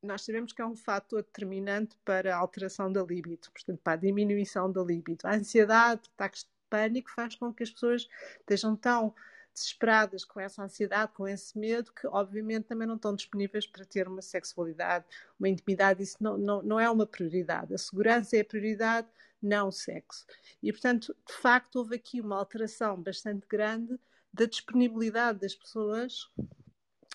nós 0.03 0.23
sabemos 0.23 0.53
que 0.53 0.61
é 0.61 0.67
um 0.67 0.75
fator 0.75 1.23
determinante 1.23 1.97
para 2.05 2.35
a 2.35 2.39
alteração 2.39 2.93
da 2.93 3.05
libido, 3.05 3.49
portanto, 3.53 3.79
para 3.85 3.93
a 3.93 3.97
diminuição 3.97 4.71
da 4.73 4.83
libido. 4.83 5.25
A 5.25 5.37
ansiedade, 5.37 6.11
ataques 6.15 6.43
de 6.43 6.51
pânico 6.69 7.13
faz 7.13 7.37
com 7.37 7.55
que 7.55 7.63
as 7.63 7.71
pessoas 7.71 8.09
estejam 8.41 8.75
tão 8.75 9.15
desesperadas 9.55 10.25
com 10.25 10.41
essa 10.41 10.63
ansiedade, 10.63 11.13
com 11.13 11.27
esse 11.27 11.59
medo, 11.59 11.93
que 11.93 12.07
obviamente 12.07 12.65
também 12.65 12.87
não 12.87 12.97
estão 12.97 13.15
disponíveis 13.15 13.67
para 13.67 13.85
ter 13.85 14.09
uma 14.09 14.23
sexualidade, 14.23 15.05
uma 15.39 15.49
intimidade. 15.49 16.03
Isso 16.03 16.17
não, 16.21 16.39
não, 16.39 16.63
não 16.63 16.81
é 16.81 16.89
uma 16.91 17.07
prioridade. 17.07 17.75
A 17.75 17.79
segurança 17.79 18.37
é 18.37 18.41
a 18.41 18.45
prioridade, 18.45 19.09
não 19.43 19.69
o 19.69 19.73
sexo. 19.73 20.27
E, 20.63 20.73
portanto, 20.73 21.15
de 21.27 21.35
facto, 21.35 21.77
houve 21.77 21.97
aqui 21.97 22.21
uma 22.21 22.37
alteração 22.37 23.01
bastante 23.01 23.47
grande 23.47 23.99
da 24.33 24.45
disponibilidade 24.45 25.41
das 25.41 25.55
pessoas 25.55 26.31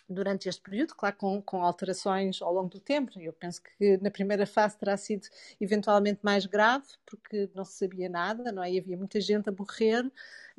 durante 0.08 0.48
este 0.48 0.62
período, 0.62 0.94
claro, 0.96 1.16
com, 1.16 1.42
com, 1.42 1.62
alterações 1.62 2.42
ao 2.42 2.54
longo 2.54 2.70
do 2.70 2.80
tempo. 2.80 3.20
Eu 3.20 3.34
penso 3.34 3.62
que 3.62 3.98
na 3.98 4.12
primeira 4.12 4.46
fase 4.46 4.78
terá 4.78 4.96
sido 4.98 5.28
eventualmente 5.60 6.20
mais 6.24 6.46
grave, 6.46 6.86
porque 7.06 7.50
não 7.56 7.66
se 7.66 7.80
sabia 7.80 8.08
nada, 8.08 8.52
não 8.52 8.64
é? 8.64 8.72
E 8.72 8.80
havia 8.80 8.98
muita 8.98 9.20
gente 9.20 9.50
a 9.50 9.52
morrer, 9.52 10.10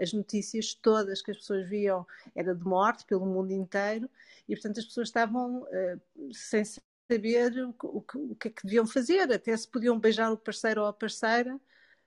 as 0.00 0.12
notícias 0.12 0.74
todas 0.74 1.22
que 1.22 1.30
as 1.30 1.36
pessoas 1.38 1.68
viam 1.68 2.06
era 2.34 2.54
de 2.54 2.64
morte 2.64 3.04
pelo 3.06 3.24
mundo 3.24 3.52
inteiro, 3.52 4.10
e 4.48 4.54
portanto 4.54 4.78
as 4.78 4.86
pessoas 4.86 5.08
estavam 5.08 5.62
uh, 5.62 6.34
sem 6.34 6.64
saber 6.64 7.52
o, 7.64 7.74
o, 7.84 8.04
o, 8.32 8.36
que 8.36 8.48
é 8.48 8.50
que 8.50 8.64
deviam 8.64 8.86
fazer, 8.86 9.32
até 9.32 9.56
se 9.56 9.68
podiam 9.68 9.98
beijar 9.98 10.32
o 10.32 10.36
parceiro 10.36 10.82
ou 10.82 10.88
a 10.88 10.92
parceira. 10.92 11.58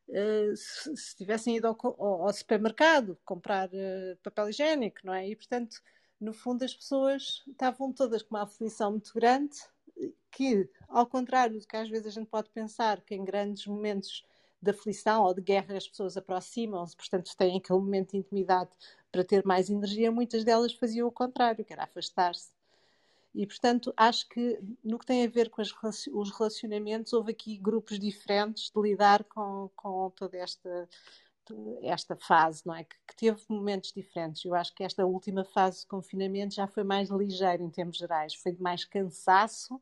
Uh, 0.09 0.55
se, 0.57 0.97
se, 0.97 1.15
tivessem 1.15 1.57
ido 1.57 1.67
ao, 1.67 1.77
ao, 1.83 2.23
ao 2.23 2.33
supermercado 2.33 3.15
comprar 3.23 3.69
uh, 3.69 4.17
papel 4.23 4.49
higiênico, 4.49 4.97
não 5.03 5.13
é? 5.13 5.29
E 5.29 5.35
portanto, 5.35 5.79
no 6.19 6.33
fundo, 6.33 6.63
as 6.63 6.73
pessoas 6.73 7.43
estavam 7.47 7.91
todas 7.93 8.21
com 8.21 8.35
uma 8.35 8.43
aflição 8.43 8.91
muito 8.91 9.13
grande, 9.13 9.57
que, 10.31 10.69
ao 10.87 11.05
contrário 11.05 11.59
do 11.59 11.67
que 11.67 11.75
às 11.75 11.89
vezes 11.89 12.07
a 12.07 12.11
gente 12.11 12.27
pode 12.27 12.49
pensar, 12.49 13.01
que 13.01 13.15
em 13.15 13.23
grandes 13.23 13.65
momentos 13.65 14.25
de 14.61 14.71
aflição 14.71 15.23
ou 15.23 15.33
de 15.33 15.41
guerra 15.41 15.77
as 15.77 15.87
pessoas 15.87 16.17
aproximam-se, 16.17 16.95
portanto 16.95 17.35
têm 17.37 17.57
aquele 17.57 17.79
momento 17.79 18.11
de 18.11 18.17
intimidade 18.17 18.71
para 19.11 19.23
ter 19.23 19.45
mais 19.45 19.69
energia, 19.69 20.11
muitas 20.11 20.43
delas 20.43 20.73
faziam 20.73 21.07
o 21.07 21.11
contrário, 21.11 21.63
que 21.63 21.73
era 21.73 21.83
afastar-se. 21.83 22.51
E, 23.33 23.45
portanto, 23.45 23.93
acho 23.95 24.27
que 24.27 24.59
no 24.83 24.97
que 24.97 25.05
tem 25.05 25.23
a 25.23 25.29
ver 25.29 25.49
com 25.49 25.61
os 25.61 26.31
relacionamentos, 26.31 27.13
houve 27.13 27.31
aqui 27.31 27.57
grupos 27.57 27.99
diferentes 27.99 28.71
de 28.71 28.81
lidar 28.81 29.23
com, 29.23 29.69
com 29.75 30.09
toda 30.11 30.37
esta 30.37 30.89
esta 31.81 32.15
fase, 32.15 32.63
não 32.65 32.75
é? 32.75 32.83
Que, 32.83 32.95
que, 33.07 33.15
teve 33.15 33.41
momentos 33.49 33.91
diferentes. 33.91 34.43
Eu 34.45 34.55
acho 34.55 34.73
que 34.73 34.83
esta 34.83 35.05
última 35.05 35.43
fase 35.43 35.81
de 35.81 35.87
confinamento 35.87 36.55
já 36.55 36.67
foi 36.67 36.83
mais 36.83 37.09
ligeira 37.09 37.61
em 37.61 37.69
termos 37.69 37.97
gerais, 37.97 38.35
foi 38.35 38.51
de 38.51 38.61
mais 38.61 38.85
cansaço, 38.85 39.81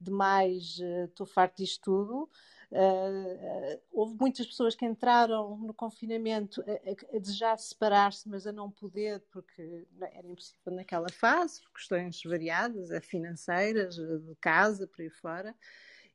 de 0.00 0.10
mais 0.10 0.78
uh, 0.78 1.04
estou 1.04 1.26
farto 1.26 1.56
disto 1.56 1.82
tudo. 1.82 2.30
Uh, 2.70 3.76
uh, 3.76 3.80
houve 3.92 4.16
muitas 4.18 4.46
pessoas 4.46 4.74
que 4.74 4.84
entraram 4.84 5.56
no 5.58 5.72
confinamento 5.72 6.62
a, 6.62 6.72
a, 6.72 7.16
a 7.16 7.20
desejar 7.20 7.58
separar-se, 7.58 8.28
mas 8.28 8.46
a 8.46 8.52
não 8.52 8.70
poder, 8.70 9.20
porque 9.30 9.86
era 10.00 10.26
impossível 10.26 10.72
naquela 10.72 11.08
fase, 11.10 11.60
por 11.62 11.72
questões 11.72 12.20
variadas, 12.24 12.88
financeiras, 13.06 13.96
de 13.96 14.34
casa, 14.40 14.86
por 14.86 15.02
aí 15.02 15.10
fora. 15.10 15.54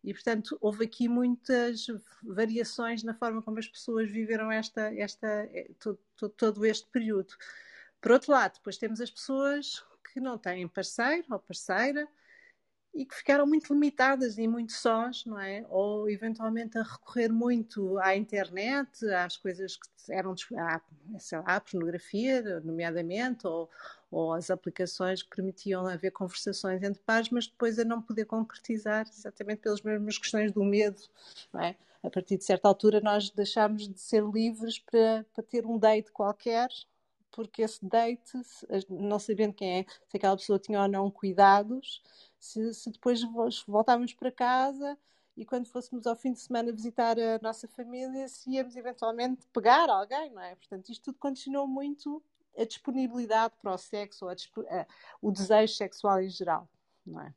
E, 0.03 0.13
portanto, 0.13 0.57
houve 0.61 0.85
aqui 0.85 1.09
muitas 1.09 1.87
variações 2.23 3.03
na 3.03 3.13
forma 3.13 3.41
como 3.41 3.59
as 3.59 3.67
pessoas 3.67 4.09
viveram 4.09 4.51
esta, 4.51 4.93
esta, 4.95 5.27
eh, 5.27 5.71
todo, 5.79 5.99
todo, 6.15 6.31
todo 6.31 6.65
este 6.65 6.87
período. 6.87 7.33
Por 7.99 8.13
outro 8.13 8.31
lado, 8.31 8.53
depois 8.55 8.77
temos 8.77 9.01
as 9.01 9.11
pessoas 9.11 9.83
que 10.13 10.19
não 10.19 10.37
têm 10.37 10.67
parceiro 10.67 11.25
ou 11.29 11.39
parceira 11.39 12.07
e 12.93 13.05
que 13.05 13.15
ficaram 13.15 13.45
muito 13.45 13.71
limitadas 13.73 14.37
e 14.37 14.47
muito 14.47 14.73
sós, 14.73 15.23
não 15.25 15.39
é? 15.39 15.65
Ou 15.69 16.09
eventualmente 16.09 16.77
a 16.77 16.83
recorrer 16.83 17.29
muito 17.29 17.97
à 17.99 18.15
internet, 18.15 19.07
às 19.09 19.37
coisas 19.37 19.77
que 19.77 20.11
eram, 20.11 20.33
à, 20.57 20.81
sei 21.19 21.37
lá, 21.37 21.55
à 21.55 21.61
pornografia, 21.61 22.59
nomeadamente, 22.61 23.45
ou, 23.45 23.69
ou 24.11 24.33
as 24.33 24.49
aplicações 24.49 25.21
que 25.21 25.29
permitiam 25.29 25.85
haver 25.87 26.11
conversações 26.11 26.81
entre 26.83 27.01
pares, 27.03 27.29
mas 27.29 27.47
depois 27.47 27.77
a 27.77 27.85
não 27.85 28.01
poder 28.01 28.25
concretizar, 28.25 29.07
exatamente 29.07 29.61
pelas 29.61 29.81
mesmas 29.81 30.17
questões 30.17 30.51
do 30.51 30.63
medo, 30.63 31.01
não 31.53 31.61
é? 31.61 31.75
A 32.01 32.09
partir 32.09 32.37
de 32.37 32.45
certa 32.45 32.67
altura 32.67 33.01
nós 33.01 33.29
deixámos 33.29 33.87
de 33.87 33.99
ser 33.99 34.23
livres 34.23 34.79
para, 34.79 35.25
para 35.33 35.43
ter 35.43 35.65
um 35.65 35.77
date 35.77 36.11
qualquer, 36.11 36.69
porque 37.31 37.61
esse 37.61 37.85
date, 37.85 38.31
não 38.89 39.19
sabendo 39.19 39.53
quem 39.53 39.79
é, 39.79 39.85
se 40.07 40.17
aquela 40.17 40.37
pessoa 40.37 40.59
tinha 40.59 40.81
ou 40.81 40.87
não 40.87 41.11
cuidados, 41.11 42.01
se, 42.39 42.73
se 42.73 42.91
depois 42.91 43.21
voltávamos 43.67 44.13
para 44.13 44.31
casa 44.31 44.97
e 45.35 45.45
quando 45.45 45.67
fôssemos 45.67 46.05
ao 46.05 46.15
fim 46.15 46.33
de 46.33 46.39
semana 46.39 46.71
visitar 46.71 47.17
a 47.17 47.39
nossa 47.41 47.67
família, 47.67 48.27
se 48.27 48.51
íamos 48.51 48.75
eventualmente 48.75 49.47
pegar 49.53 49.89
alguém, 49.89 50.31
não 50.31 50.41
é? 50.41 50.55
Portanto, 50.55 50.89
isto 50.89 51.05
tudo 51.05 51.17
condicionou 51.17 51.67
muito 51.67 52.21
a 52.57 52.65
disponibilidade 52.65 53.53
para 53.61 53.73
o 53.73 53.77
sexo, 53.77 54.27
a, 54.27 54.33
a, 54.33 54.85
o 55.21 55.31
desejo 55.31 55.73
sexual 55.73 56.21
em 56.21 56.29
geral, 56.29 56.67
não 57.05 57.21
é? 57.21 57.33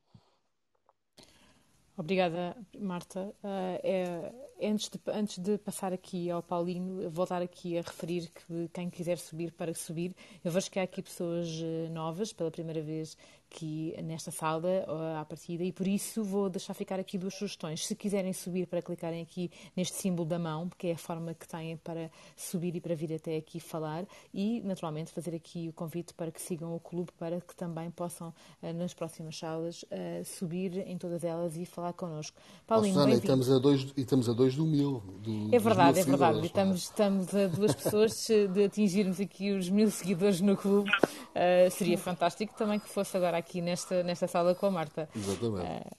Obrigada, 1.97 2.57
Marta. 2.79 3.35
Uh, 3.45 3.79
é, 3.83 4.33
antes, 4.63 4.89
de, 4.89 4.99
antes 5.09 5.39
de 5.39 5.59
passar 5.59 5.93
aqui 5.93 6.31
ao 6.31 6.43
Paulino, 6.43 7.11
voltar 7.11 7.43
aqui 7.43 7.77
a 7.77 7.83
referir 7.83 8.31
que 8.31 8.69
quem 8.73 8.89
quiser 8.89 9.19
subir 9.19 9.53
para 9.53 9.75
subir, 9.75 10.15
eu 10.43 10.51
vejo 10.51 10.71
que 10.71 10.79
há 10.79 10.85
aqui 10.85 11.03
pessoas 11.03 11.49
eh, 11.63 11.89
novas 11.91 12.33
pela 12.33 12.51
primeira 12.51 12.81
vez 12.81 13.17
aqui 13.53 13.95
nesta 14.03 14.31
sala 14.31 14.87
à 15.21 15.25
partida 15.27 15.63
e 15.63 15.71
por 15.71 15.87
isso 15.87 16.25
vou 16.25 16.49
deixar 16.49 16.73
ficar 16.73 16.99
aqui 16.99 17.19
duas 17.19 17.35
sugestões. 17.35 17.87
Se 17.87 17.95
quiserem 17.95 18.33
subir 18.33 18.67
para 18.67 18.81
clicarem 18.81 19.21
aqui 19.21 19.51
neste 19.77 19.97
símbolo 19.99 20.27
da 20.27 20.39
mão, 20.39 20.69
porque 20.69 20.89
é 20.89 20.93
a 20.93 20.99
forma 20.99 21.35
que 21.35 21.47
têm 21.47 21.77
para 21.77 22.11
subir 22.35 22.75
e 22.75 22.81
para 22.81 22.95
vir 22.95 23.13
até 23.13 23.37
aqui 23.37 23.61
falar 23.61 24.07
e 24.33 24.63
naturalmente 24.63 25.13
fazer 25.13 25.35
aqui 25.35 25.69
o 25.69 25.73
convite 25.73 26.15
para 26.15 26.31
que 26.31 26.41
sigam 26.41 26.75
o 26.75 26.81
clube 26.81 27.11
para 27.19 27.41
que 27.41 27.55
também 27.55 27.91
possam 27.91 28.33
eh, 28.63 28.73
nas 28.73 28.95
próximas 28.95 29.37
salas 29.37 29.85
eh, 29.91 30.23
subir 30.25 30.79
em 30.89 30.97
todas 30.97 31.23
elas 31.23 31.57
e 31.57 31.67
falar 31.67 31.93
connosco. 31.93 32.41
Paulinho, 32.67 32.95
Susana, 32.95 33.13
e 33.13 33.19
estamos, 33.19 33.51
a 33.51 33.59
dois, 33.59 33.83
e 33.97 34.01
estamos 34.01 34.29
a 34.29 34.33
dois 34.33 34.57
do 34.57 34.65
mil. 34.65 35.03
Do, 35.23 35.55
é 35.55 35.59
verdade, 35.59 36.01
é 36.01 36.05
verdade. 36.05 36.39
E 36.41 36.47
estamos, 36.47 36.83
estamos 36.83 37.35
a 37.35 37.47
duas 37.49 37.75
pessoas 37.75 38.27
de 38.27 38.65
atingirmos 38.65 39.21
aqui 39.21 39.53
os 39.53 39.69
mil 39.69 39.91
seguidores 39.91 40.41
no 40.41 40.57
clube. 40.57 40.91
Uh, 40.91 41.71
seria 41.71 41.99
fantástico 41.99 42.55
também 42.57 42.79
que 42.79 42.89
fosse 42.89 43.17
agora 43.17 43.42
aqui 43.43 43.61
nesta, 43.61 44.05
nesta 44.05 44.29
sala 44.29 44.55
com 44.55 44.67
a 44.67 44.71
Marta. 44.71 45.09
Exatamente. 45.15 45.67
Uh, 45.67 45.97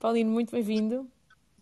Paulino, 0.00 0.30
muito 0.30 0.50
bem-vindo. 0.50 1.08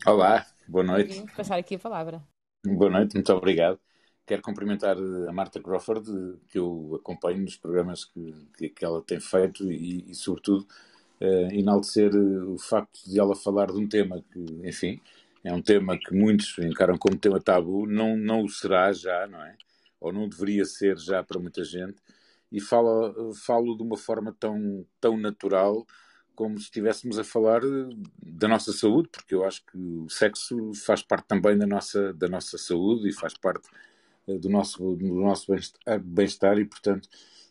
Olá, 0.06 0.46
boa 0.66 0.82
noite. 0.82 1.22
Passar 1.36 1.58
aqui 1.58 1.74
a 1.74 1.78
palavra. 1.78 2.22
Boa 2.64 2.90
noite, 2.90 3.14
muito 3.14 3.30
obrigado. 3.32 3.78
Quero 4.26 4.40
cumprimentar 4.40 4.96
a 4.96 5.32
Marta 5.32 5.60
Crawford, 5.60 6.38
que 6.48 6.58
eu 6.58 6.98
acompanho 7.00 7.42
nos 7.42 7.56
programas 7.56 8.06
que, 8.06 8.70
que 8.70 8.84
ela 8.84 9.02
tem 9.02 9.20
feito 9.20 9.70
e, 9.70 10.10
e 10.10 10.14
sobretudo, 10.14 10.66
uh, 11.20 11.52
enaltecer 11.52 12.14
o 12.16 12.58
facto 12.58 12.98
de 13.06 13.20
ela 13.20 13.36
falar 13.36 13.66
de 13.66 13.78
um 13.78 13.86
tema 13.86 14.24
que, 14.32 14.40
enfim, 14.64 14.98
é 15.44 15.52
um 15.52 15.60
tema 15.60 15.98
que 15.98 16.14
muitos 16.14 16.58
encaram 16.58 16.96
como 16.96 17.18
tema 17.18 17.40
tabu, 17.40 17.86
não, 17.86 18.16
não 18.16 18.44
o 18.44 18.48
será 18.48 18.92
já, 18.92 19.26
não 19.26 19.42
é? 19.42 19.56
Ou 20.00 20.10
não 20.10 20.26
deveria 20.26 20.64
ser 20.64 20.96
já 20.96 21.22
para 21.22 21.38
muita 21.38 21.62
gente, 21.64 21.96
e 22.50 22.60
falo, 22.60 23.32
falo 23.34 23.76
de 23.76 23.82
uma 23.82 23.96
forma 23.96 24.34
tão, 24.38 24.84
tão 25.00 25.16
natural 25.16 25.86
como 26.38 26.56
se 26.56 26.66
estivéssemos 26.66 27.18
a 27.18 27.24
falar 27.24 27.62
da 28.22 28.46
nossa 28.46 28.72
saúde, 28.72 29.08
porque 29.10 29.34
eu 29.34 29.44
acho 29.44 29.60
que 29.66 29.76
o 29.76 30.08
sexo 30.08 30.72
faz 30.86 31.02
parte 31.02 31.26
também 31.26 31.58
da 31.58 31.66
nossa, 31.66 32.12
da 32.14 32.28
nossa 32.28 32.56
saúde 32.56 33.08
e 33.08 33.12
faz 33.12 33.36
parte 33.36 33.68
eh, 34.28 34.38
do 34.38 34.48
nosso, 34.48 34.94
do 34.94 35.14
nosso 35.16 35.52
bem-estar 36.00 36.56
e, 36.58 36.64
portanto, 36.64 37.08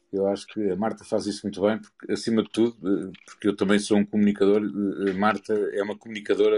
eu 0.09 0.25
acho 0.27 0.47
que 0.47 0.71
a 0.71 0.75
Marta 0.77 1.03
faz 1.03 1.25
isso 1.25 1.41
muito 1.43 1.59
bem, 1.61 1.79
porque, 1.79 2.13
acima 2.13 2.41
de 2.41 2.49
tudo, 2.49 2.77
eh, 2.81 3.11
porque 3.25 3.49
eu 3.49 3.57
também 3.57 3.77
sou 3.77 3.97
um 3.97 4.05
comunicador, 4.05 4.61
a 4.61 5.09
eh, 5.09 5.13
Marta 5.13 5.53
é 5.53 5.83
uma 5.83 5.97
comunicadora 5.97 6.57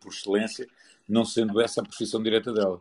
por 0.00 0.10
excelência, 0.10 0.66
não 1.06 1.22
sendo 1.26 1.60
essa 1.60 1.82
a 1.82 1.84
profissão 1.84 2.22
direta 2.22 2.50
dela. 2.50 2.80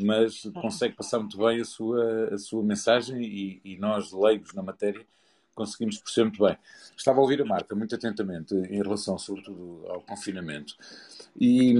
Mas 0.00 0.42
consegue 0.60 0.94
passar 0.94 1.18
muito 1.18 1.38
bem 1.38 1.60
a 1.60 1.64
sua, 1.64 2.34
a 2.34 2.38
sua 2.38 2.62
mensagem 2.62 3.22
e, 3.22 3.60
e 3.64 3.76
nós, 3.78 4.12
leigos 4.12 4.54
na 4.54 4.62
matéria, 4.62 5.04
conseguimos 5.54 5.98
perceber 5.98 6.28
muito 6.28 6.44
bem. 6.44 6.56
Estava 6.96 7.18
a 7.18 7.22
ouvir 7.22 7.42
a 7.42 7.44
Marta 7.44 7.74
muito 7.74 7.94
atentamente 7.94 8.54
em 8.54 8.80
relação, 8.80 9.18
sobretudo, 9.18 9.84
ao 9.88 10.00
confinamento 10.00 10.76
e, 11.36 11.72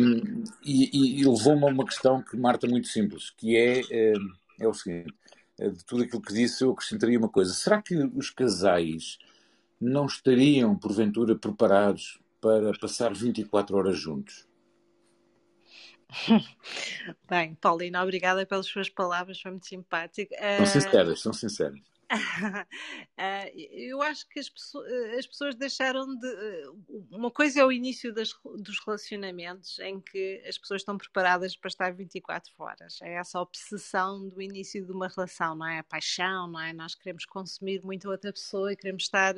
e, 0.64 1.20
e 1.20 1.24
levou-me 1.24 1.64
a 1.64 1.66
uma 1.66 1.84
questão 1.84 2.20
que, 2.22 2.36
Marta, 2.36 2.66
é 2.66 2.70
muito 2.70 2.88
simples, 2.88 3.30
que 3.30 3.56
é, 3.56 3.82
é, 3.90 4.12
é 4.60 4.68
o 4.68 4.74
seguinte, 4.74 5.14
eh, 5.58 5.70
de 5.70 5.84
tudo 5.84 6.02
aquilo 6.02 6.22
que 6.22 6.32
disse 6.32 6.64
eu 6.64 6.72
acrescentaria 6.72 7.18
uma 7.18 7.28
coisa. 7.28 7.52
Será 7.52 7.80
que 7.80 7.96
os 7.96 8.30
casais 8.30 9.18
não 9.80 10.06
estariam, 10.06 10.76
porventura, 10.76 11.36
preparados 11.36 12.18
para 12.40 12.72
passar 12.78 13.14
24 13.14 13.76
horas 13.76 13.98
juntos? 13.98 14.47
Bem, 17.28 17.54
Paulina, 17.56 18.02
obrigada 18.02 18.46
pelas 18.46 18.66
suas 18.66 18.88
palavras, 18.88 19.40
foi 19.40 19.50
muito 19.50 19.66
simpático. 19.66 20.34
São 20.56 20.66
sinceras, 20.66 21.20
são 21.20 21.32
sinceras. 21.32 21.78
Uh, 22.10 22.64
eu 23.70 24.00
acho 24.02 24.26
que 24.28 24.40
as 24.40 24.48
pessoas, 24.48 24.90
as 25.18 25.26
pessoas 25.26 25.54
deixaram 25.54 26.16
de. 26.16 26.28
Uma 27.10 27.30
coisa 27.30 27.60
é 27.60 27.64
o 27.64 27.70
início 27.70 28.12
das, 28.12 28.34
dos 28.56 28.78
relacionamentos, 28.84 29.78
em 29.80 30.00
que 30.00 30.42
as 30.46 30.56
pessoas 30.56 30.80
estão 30.80 30.96
preparadas 30.96 31.56
para 31.56 31.68
estar 31.68 31.94
24 31.94 32.52
horas. 32.58 32.98
É 33.02 33.14
essa 33.14 33.40
obsessão 33.40 34.28
do 34.28 34.40
início 34.40 34.84
de 34.84 34.92
uma 34.92 35.08
relação, 35.08 35.54
não 35.54 35.66
é? 35.66 35.80
A 35.80 35.84
paixão, 35.84 36.48
não 36.48 36.60
é? 36.60 36.72
Nós 36.72 36.94
queremos 36.94 37.26
consumir 37.26 37.82
muito 37.84 38.08
a 38.08 38.12
outra 38.12 38.32
pessoa 38.32 38.72
e 38.72 38.76
queremos 38.76 39.02
estar 39.04 39.34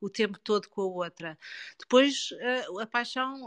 o 0.00 0.08
tempo 0.08 0.38
todo 0.38 0.68
com 0.68 0.82
a 0.82 0.86
outra. 0.86 1.38
Depois 1.78 2.30
a 2.80 2.86
paixão 2.86 3.46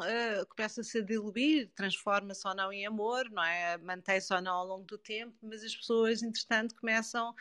começa-se 0.56 1.00
a 1.00 1.02
diluir, 1.02 1.70
transforma-se 1.76 2.48
ou 2.48 2.56
não 2.56 2.72
em 2.72 2.86
amor, 2.86 3.30
não 3.32 3.44
é? 3.44 3.78
Mantém-se 3.78 4.34
ou 4.34 4.42
não 4.42 4.54
ao 4.54 4.68
longo 4.68 4.86
do 4.86 4.98
tempo, 4.98 5.36
mas 5.42 5.64
as 5.64 5.76
pessoas, 5.76 6.22
entretanto, 6.22 6.76
começam 6.76 7.34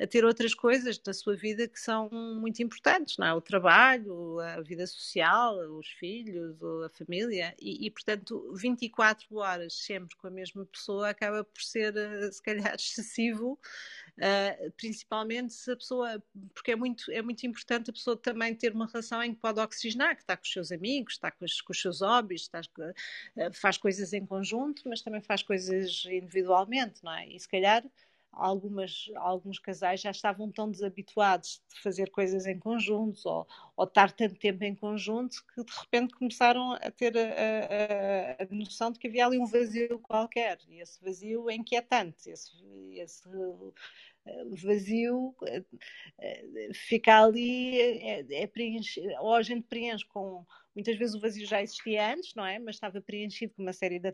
a 0.00 0.06
ter 0.06 0.24
outras 0.24 0.54
coisas 0.54 0.83
da 1.04 1.12
sua 1.12 1.36
vida 1.36 1.66
que 1.68 1.80
são 1.80 2.08
muito 2.10 2.62
importantes, 2.62 3.16
não 3.18 3.26
é? 3.26 3.34
O 3.34 3.40
trabalho, 3.40 4.38
a 4.40 4.60
vida 4.60 4.86
social, 4.86 5.56
os 5.78 5.88
filhos, 5.88 6.56
a 6.84 6.88
família, 6.88 7.54
e, 7.60 7.86
e 7.86 7.90
portanto 7.90 8.52
24 8.54 9.36
horas 9.36 9.74
sempre 9.74 10.16
com 10.16 10.26
a 10.26 10.30
mesma 10.30 10.64
pessoa 10.66 11.08
acaba 11.08 11.44
por 11.44 11.62
ser 11.62 11.96
eh, 11.96 12.30
se 12.30 12.42
calhar 12.42 12.74
excessivo, 12.76 13.58
uh, 14.18 14.70
principalmente 14.76 15.52
se 15.52 15.70
a 15.70 15.76
pessoa, 15.76 16.22
porque 16.54 16.72
é 16.72 16.76
muito, 16.76 17.10
é 17.10 17.22
muito 17.22 17.46
importante 17.46 17.90
a 17.90 17.92
pessoa 17.92 18.16
também 18.16 18.54
ter 18.54 18.72
uma 18.72 18.86
relação 18.86 19.22
em 19.22 19.34
que 19.34 19.40
pode 19.40 19.60
oxigenar, 19.60 20.16
que 20.16 20.22
está 20.22 20.36
com 20.36 20.44
os 20.44 20.52
seus 20.52 20.72
amigos, 20.72 21.14
está 21.14 21.30
com 21.30 21.44
os, 21.44 21.60
com 21.60 21.72
os 21.72 21.80
seus 21.80 22.00
hobbies, 22.00 22.42
está, 22.42 22.60
uh, 22.60 23.52
faz 23.52 23.76
coisas 23.76 24.12
em 24.12 24.24
conjunto, 24.24 24.82
mas 24.88 25.02
também 25.02 25.20
faz 25.20 25.42
coisas 25.42 26.04
individualmente, 26.06 27.02
não 27.02 27.12
é? 27.12 27.28
E 27.28 27.38
se 27.38 27.48
calhar 27.48 27.84
algumas, 28.36 29.10
alguns 29.16 29.58
casais 29.58 30.00
já 30.00 30.10
estavam 30.10 30.50
tão 30.50 30.70
desabituados 30.70 31.62
de 31.72 31.80
fazer 31.80 32.10
coisas 32.10 32.46
em 32.46 32.58
conjunto 32.58 33.20
ou, 33.24 33.46
ou 33.76 33.84
estar 33.84 34.12
tanto 34.12 34.36
tempo 34.36 34.64
em 34.64 34.74
conjunto 34.74 35.44
que 35.54 35.64
de 35.64 35.72
repente 35.72 36.14
começaram 36.14 36.72
a 36.72 36.90
ter 36.90 37.16
a, 37.16 38.40
a, 38.40 38.42
a 38.42 38.54
noção 38.54 38.90
de 38.90 38.98
que 38.98 39.08
havia 39.08 39.26
ali 39.26 39.38
um 39.38 39.46
vazio 39.46 39.98
qualquer. 40.00 40.58
E 40.68 40.80
esse 40.80 41.02
vazio 41.02 41.48
é 41.50 41.54
inquietante, 41.54 42.30
esse, 42.30 42.52
esse 42.96 43.28
eh, 44.26 44.44
vazio 44.62 45.34
eh, 45.46 45.64
eh, 46.18 46.70
fica 46.74 47.22
ali, 47.22 47.78
é, 47.80 48.42
é 48.42 48.46
preenche, 48.46 49.00
ou 49.20 49.34
a 49.34 49.42
gente 49.42 49.66
preenche 49.66 50.06
com 50.06 50.44
Muitas 50.74 50.96
vezes 50.96 51.14
o 51.14 51.20
vazio 51.20 51.46
já 51.46 51.62
existia 51.62 52.12
antes, 52.12 52.34
não 52.34 52.44
é? 52.44 52.58
Mas 52.58 52.74
estava 52.74 53.00
preenchido 53.00 53.54
com 53.54 53.62
uma 53.62 53.72
série 53.72 54.00
de 54.00 54.08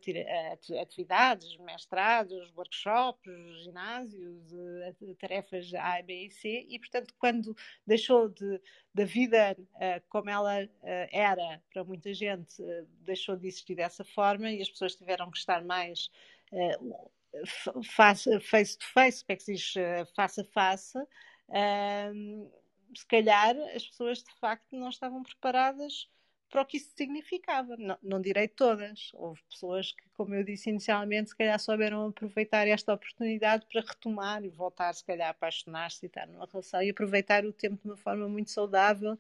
atividades, 0.79 1.57
mestrados, 1.59 2.53
workshops, 2.55 3.65
ginásios, 3.65 4.53
eh, 4.53 5.15
tarefas 5.19 5.73
A, 5.73 6.03
B 6.03 6.27
e 6.27 6.31
C, 6.31 6.67
e 6.69 6.79
portanto, 6.79 7.15
quando 7.19 7.57
deixou 7.87 8.29
de, 8.29 8.61
da 8.95 9.05
vida 9.05 9.57
uh, 9.59 10.07
como 10.11 10.29
ela 10.29 10.65
uh, 10.65 10.69
era 11.11 11.63
para 11.73 11.83
muita 11.83 12.13
gente, 12.13 12.63
deixou 13.01 13.37
de 13.37 13.49
existir 13.49 13.75
dessa 13.75 14.05
forma 14.05 14.51
e 14.51 14.61
as 14.61 14.69
pessoas 14.69 14.95
tiveram 14.95 15.31
que 15.31 15.39
estar 15.39 15.65
mais 15.65 16.11
face, 17.85 18.39
face 18.41 18.77
to 18.77 18.87
face, 18.87 19.25
como 19.25 19.33
é 19.33 19.37
que 19.37 19.43
se 19.43 19.55
diz, 19.55 19.75
face 20.15 20.41
a 20.41 20.45
face. 20.45 20.99
se 22.95 23.07
calhar 23.07 23.57
as 23.75 23.87
pessoas 23.87 24.19
de 24.19 24.35
facto 24.41 24.77
não 24.77 24.89
estavam 24.89 25.23
preparadas 25.23 26.09
para 26.51 26.63
o 26.63 26.67
que 26.67 26.77
isso 26.77 26.93
significava. 26.97 27.77
Não, 27.77 27.97
não 28.03 28.21
direi 28.21 28.49
todas. 28.49 29.11
Houve 29.15 29.41
pessoas 29.49 29.93
que, 29.93 30.03
como 30.15 30.35
eu 30.35 30.45
disse 30.45 30.69
inicialmente, 30.69 31.31
se 31.31 31.37
calhar 31.37 31.59
souberam 31.59 32.09
aproveitar 32.09 32.67
esta 32.67 32.93
oportunidade 32.93 33.65
para 33.67 33.81
retomar 33.81 34.45
e 34.45 34.49
voltar, 34.49 34.93
se 34.93 35.05
calhar, 35.05 35.29
a 35.29 35.31
apaixonar-se 35.31 36.05
e 36.05 36.09
estar 36.09 36.27
numa 36.27 36.47
relação 36.47 36.83
e 36.83 36.91
aproveitar 36.91 37.45
o 37.47 37.53
tempo 37.53 37.77
de 37.83 37.89
uma 37.89 37.97
forma 37.97 38.29
muito 38.29 38.51
saudável 38.51 39.17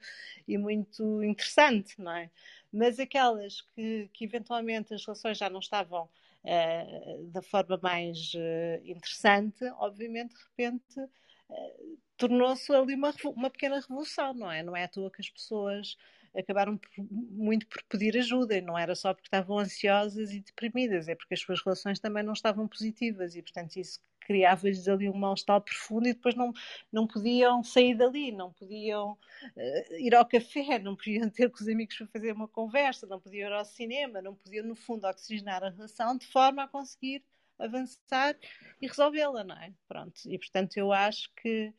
e 0.46 0.58
muito 0.58 1.22
interessante, 1.22 2.00
não 2.00 2.12
é? 2.12 2.30
Mas 2.72 2.98
aquelas 2.98 3.60
que, 3.60 4.10
que 4.12 4.24
eventualmente 4.24 4.92
as 4.92 5.04
relações 5.04 5.38
já 5.38 5.48
não 5.48 5.60
estavam 5.60 6.04
uh, 6.44 7.24
da 7.30 7.42
forma 7.42 7.78
mais 7.80 8.32
uh, 8.34 8.84
interessante, 8.84 9.64
obviamente, 9.78 10.34
de 10.34 10.42
repente. 10.42 11.00
Uh, 11.48 11.98
tornou-se 12.20 12.70
ali 12.70 12.94
uma, 12.94 13.14
uma 13.34 13.50
pequena 13.50 13.80
revolução, 13.80 14.34
não 14.34 14.52
é? 14.52 14.62
Não 14.62 14.76
é 14.76 14.84
à 14.84 14.88
toa 14.88 15.10
que 15.10 15.22
as 15.22 15.30
pessoas 15.30 15.96
acabaram 16.36 16.76
por, 16.76 16.90
muito 16.98 17.66
por 17.66 17.82
pedir 17.84 18.16
ajuda, 18.16 18.56
e 18.56 18.60
não 18.60 18.78
era 18.78 18.94
só 18.94 19.12
porque 19.12 19.26
estavam 19.26 19.58
ansiosas 19.58 20.32
e 20.32 20.40
deprimidas, 20.40 21.08
é 21.08 21.14
porque 21.14 21.34
as 21.34 21.40
suas 21.40 21.62
relações 21.62 21.98
também 21.98 22.22
não 22.22 22.32
estavam 22.32 22.68
positivas 22.68 23.34
e, 23.34 23.42
portanto, 23.42 23.76
isso 23.76 24.00
criava-lhes 24.20 24.86
ali 24.86 25.08
um 25.08 25.16
mal-estar 25.16 25.60
profundo 25.60 26.06
e 26.06 26.14
depois 26.14 26.36
não, 26.36 26.52
não 26.92 27.06
podiam 27.06 27.64
sair 27.64 27.96
dali, 27.96 28.30
não 28.30 28.52
podiam 28.52 29.12
uh, 29.12 29.96
ir 29.98 30.14
ao 30.14 30.24
café, 30.24 30.78
não 30.78 30.94
podiam 30.94 31.28
ter 31.28 31.50
com 31.50 31.60
os 31.60 31.68
amigos 31.68 31.96
para 31.96 32.06
fazer 32.06 32.32
uma 32.32 32.46
conversa, 32.46 33.06
não 33.06 33.18
podiam 33.20 33.48
ir 33.48 33.52
ao 33.52 33.64
cinema, 33.64 34.22
não 34.22 34.34
podiam, 34.34 34.64
no 34.64 34.76
fundo, 34.76 35.06
oxigenar 35.06 35.64
a 35.64 35.70
relação 35.70 36.16
de 36.16 36.26
forma 36.26 36.62
a 36.62 36.68
conseguir 36.68 37.24
avançar 37.58 38.36
e 38.80 38.86
resolvê-la, 38.86 39.42
não 39.42 39.56
é? 39.56 39.72
Pronto, 39.88 40.20
e 40.26 40.38
portanto 40.38 40.76
eu 40.76 40.92
acho 40.92 41.30
que 41.34 41.74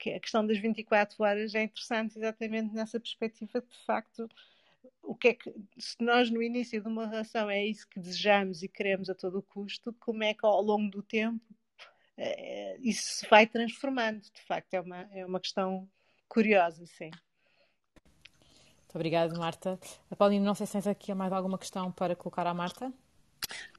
que 0.00 0.10
a 0.10 0.20
questão 0.20 0.46
das 0.46 0.58
24 0.58 1.22
horas 1.22 1.54
é 1.54 1.62
interessante 1.62 2.18
exatamente 2.18 2.74
nessa 2.74 2.98
perspectiva 2.98 3.60
de 3.60 3.84
facto 3.84 4.28
o 5.02 5.14
que 5.14 5.28
é 5.28 5.34
que 5.34 5.52
se 5.78 5.96
nós 6.00 6.30
no 6.30 6.42
início 6.42 6.80
de 6.80 6.88
uma 6.88 7.06
relação 7.06 7.50
é 7.50 7.64
isso 7.64 7.88
que 7.88 8.00
desejamos 8.00 8.62
e 8.62 8.68
queremos 8.68 9.08
a 9.10 9.14
todo 9.14 9.38
o 9.38 9.42
custo, 9.42 9.94
como 9.98 10.22
é 10.22 10.34
que 10.34 10.44
ao 10.44 10.62
longo 10.62 10.90
do 10.90 11.02
tempo 11.02 11.44
é, 12.16 12.76
isso 12.80 13.02
se 13.02 13.28
vai 13.28 13.46
transformando? 13.46 14.20
De 14.20 14.42
facto, 14.46 14.74
é 14.74 14.80
uma, 14.80 15.08
é 15.12 15.24
uma 15.24 15.40
questão 15.40 15.88
curiosa, 16.28 16.84
sim. 16.86 17.10
Muito 17.10 18.94
obrigada, 18.94 19.38
Marta. 19.38 19.78
A 20.10 20.16
Paulina, 20.16 20.44
não 20.44 20.54
sei 20.54 20.66
se 20.66 20.72
tens 20.72 20.86
aqui 20.86 21.14
mais 21.14 21.32
alguma 21.32 21.58
questão 21.58 21.90
para 21.90 22.14
colocar 22.14 22.46
à 22.46 22.52
Marta. 22.52 22.92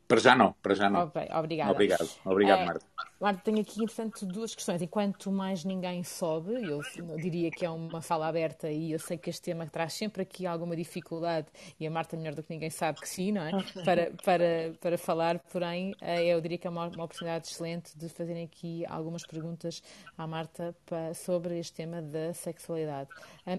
Para 0.08 0.20
já 0.20 0.36
não, 0.36 0.54
para 0.54 0.74
já 0.74 0.90
não. 0.90 1.04
Okay, 1.04 1.28
obrigada. 1.34 1.72
Obrigado, 1.72 2.10
obrigado, 2.26 2.60
é, 2.62 2.66
Marta. 2.66 2.86
Marta, 3.22 3.40
tenho 3.44 3.62
aqui, 3.62 3.84
entretanto, 3.84 4.26
duas 4.26 4.56
questões. 4.56 4.82
Enquanto 4.82 5.32
mais 5.32 5.64
ninguém 5.64 6.04
sobe, 6.04 6.54
eu 6.68 6.82
diria 7.18 7.52
que 7.52 7.64
é 7.64 7.70
uma 7.70 8.02
fala 8.02 8.28
aberta 8.28 8.68
e 8.68 8.92
eu 8.92 8.98
sei 8.98 9.16
que 9.16 9.30
este 9.30 9.44
tema 9.44 9.68
traz 9.68 9.94
sempre 9.94 10.24
aqui 10.24 10.48
alguma 10.48 10.76
dificuldade 10.76 11.46
e 11.80 11.86
a 11.86 11.92
Marta, 11.92 12.18
melhor 12.18 12.34
do 12.34 12.42
que 12.42 12.52
ninguém, 12.52 12.72
sabe 12.72 13.00
que 13.00 13.08
sim, 13.08 13.32
não 13.32 13.44
é? 13.44 13.52
Para, 13.86 14.12
para, 14.24 14.74
para 14.82 14.98
falar, 14.98 15.38
porém, 15.52 15.94
eh, 16.02 16.26
eu 16.26 16.42
diria 16.42 16.58
que 16.58 16.66
é 16.66 16.70
uma, 16.72 16.88
uma 16.88 17.04
oportunidade 17.04 17.48
excelente 17.48 17.96
de 17.96 18.10
fazerem 18.10 18.44
aqui 18.44 18.84
algumas 18.88 19.24
perguntas 19.24 19.84
à 20.18 20.26
Marta 20.26 20.76
para, 20.88 21.14
sobre 21.14 21.60
este 21.60 21.74
tema 21.74 22.02
da 22.02 22.34
sexualidade. 22.34 23.10